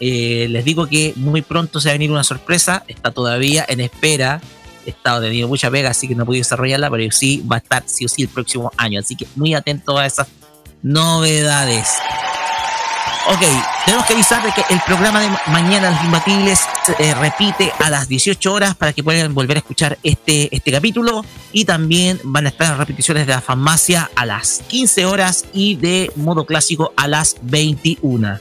Eh, 0.00 0.48
les 0.50 0.64
digo 0.64 0.88
que 0.88 1.12
muy 1.14 1.42
pronto 1.42 1.78
se 1.78 1.88
va 1.88 1.92
a 1.92 1.94
venir 1.94 2.10
una 2.10 2.24
sorpresa, 2.24 2.82
está 2.88 3.12
todavía 3.12 3.64
en 3.68 3.78
espera 3.78 4.40
estado 4.88 5.22
teniendo 5.22 5.48
mucha 5.48 5.70
pega, 5.70 5.90
así 5.90 6.08
que 6.08 6.14
no 6.14 6.22
he 6.22 6.26
podido 6.26 6.40
desarrollarla, 6.40 6.90
pero 6.90 7.10
sí 7.12 7.44
va 7.50 7.56
a 7.56 7.58
estar 7.58 7.82
sí 7.86 8.04
o 8.04 8.08
sí 8.08 8.22
el 8.22 8.28
próximo 8.28 8.72
año. 8.76 9.00
Así 9.00 9.16
que 9.16 9.26
muy 9.36 9.54
atento 9.54 9.96
a 9.96 10.06
esas 10.06 10.28
novedades. 10.82 11.88
Ok, 13.30 13.40
tenemos 13.84 14.06
que 14.06 14.14
avisar 14.14 14.42
de 14.42 14.52
que 14.52 14.62
el 14.70 14.80
programa 14.86 15.20
de 15.20 15.28
mañana 15.48 15.90
Los 15.90 16.02
Imbatibles 16.02 16.60
se 16.86 16.92
eh, 16.98 17.14
repite 17.14 17.70
a 17.78 17.90
las 17.90 18.08
18 18.08 18.50
horas 18.50 18.74
para 18.74 18.94
que 18.94 19.02
puedan 19.02 19.34
volver 19.34 19.58
a 19.58 19.60
escuchar 19.60 19.98
este, 20.02 20.48
este 20.54 20.72
capítulo. 20.72 21.22
Y 21.52 21.66
también 21.66 22.18
van 22.24 22.46
a 22.46 22.48
estar 22.48 22.78
repeticiones 22.78 23.26
de 23.26 23.34
la 23.34 23.42
farmacia 23.42 24.10
a 24.16 24.24
las 24.24 24.62
15 24.68 25.04
horas 25.04 25.44
y 25.52 25.76
de 25.76 26.10
modo 26.16 26.46
clásico 26.46 26.94
a 26.96 27.06
las 27.06 27.36
21. 27.42 28.38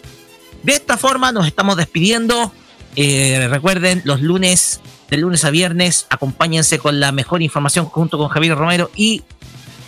De 0.63 0.71
esta 0.71 0.95
forma 0.95 1.33
nos 1.33 1.45
estamos 1.47 1.75
despidiendo. 1.75 2.53
Eh, 2.97 3.47
recuerden, 3.49 4.01
los 4.05 4.21
lunes 4.21 4.81
de 5.09 5.17
lunes 5.17 5.45
a 5.45 5.51
viernes. 5.51 6.07
Acompáñense 6.09 6.79
con 6.79 6.99
la 6.99 7.11
mejor 7.11 7.41
información 7.43 7.85
junto 7.85 8.17
con 8.17 8.27
Javier 8.27 8.57
Romero 8.57 8.89
y 8.95 9.23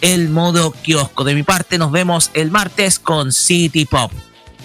el 0.02 0.30
modo 0.30 0.72
kiosco. 0.72 1.24
De 1.24 1.34
mi 1.34 1.42
parte, 1.44 1.80
nos 1.80 1.92
vemos 1.92 2.30
el 2.36 2.52
martes 2.52 3.00
con 3.00 3.32
City 3.32 3.86
Pop. 3.86 4.12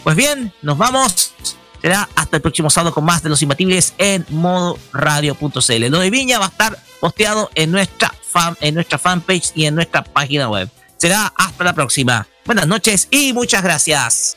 Pues 0.05 0.15
bien, 0.15 0.53
nos 0.61 0.77
vamos. 0.77 1.33
Será 1.81 2.09
hasta 2.15 2.37
el 2.37 2.43
próximo 2.43 2.69
sábado 2.69 2.95
con 2.95 3.05
más 3.05 3.23
de 3.23 3.31
los 3.31 3.41
imbatibles 3.43 3.95
en 3.97 4.27
modo 4.29 4.79
radio.cl. 4.93 5.87
Lo 5.89 5.99
de 5.99 6.11
Viña 6.11 6.39
va 6.39 6.47
a 6.47 6.49
estar 6.49 6.79
posteado 7.01 7.51
en 7.55 7.73
nuestra, 7.73 8.15
fan, 8.23 8.57
en 8.61 8.75
nuestra 8.75 8.99
fanpage 8.99 9.53
y 9.55 9.65
en 9.65 9.75
nuestra 9.75 10.05
página 10.05 10.49
web. 10.49 10.69
Será 10.99 11.33
hasta 11.37 11.65
la 11.65 11.73
próxima. 11.75 12.27
Buenas 12.45 12.67
noches 12.67 13.09
y 13.11 13.33
muchas 13.33 13.63
gracias. 13.63 14.37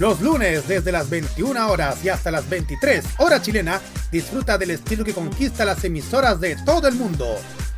Los 0.00 0.22
lunes 0.22 0.66
desde 0.66 0.92
las 0.92 1.10
21 1.10 1.68
horas 1.70 2.02
y 2.02 2.08
hasta 2.08 2.30
las 2.30 2.48
23 2.48 3.04
hora 3.18 3.42
chilena, 3.42 3.82
disfruta 4.10 4.56
del 4.56 4.70
estilo 4.70 5.04
que 5.04 5.12
conquista 5.12 5.66
las 5.66 5.84
emisoras 5.84 6.40
de 6.40 6.56
todo 6.64 6.88
el 6.88 6.94
mundo. 6.94 7.26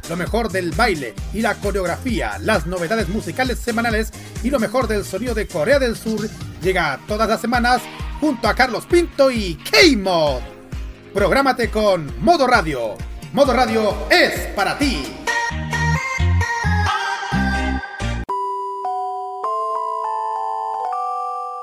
Lo 0.08 0.16
mejor 0.16 0.48
del 0.48 0.70
baile 0.70 1.14
y 1.34 1.40
la 1.40 1.56
coreografía, 1.56 2.38
las 2.38 2.64
novedades 2.68 3.08
musicales 3.08 3.58
semanales 3.58 4.12
y 4.44 4.50
lo 4.50 4.60
mejor 4.60 4.86
del 4.86 5.04
sonido 5.04 5.34
de 5.34 5.48
Corea 5.48 5.80
del 5.80 5.96
Sur 5.96 6.28
llega 6.62 7.00
todas 7.08 7.28
las 7.28 7.40
semanas 7.40 7.82
junto 8.20 8.46
a 8.46 8.54
Carlos 8.54 8.86
Pinto 8.86 9.28
y 9.32 9.56
K-Mod. 9.56 10.42
Prográmate 11.12 11.70
con 11.70 12.22
Modo 12.22 12.46
Radio. 12.46 12.94
Modo 13.32 13.52
Radio 13.52 14.06
es 14.10 14.46
para 14.54 14.78
ti. 14.78 15.21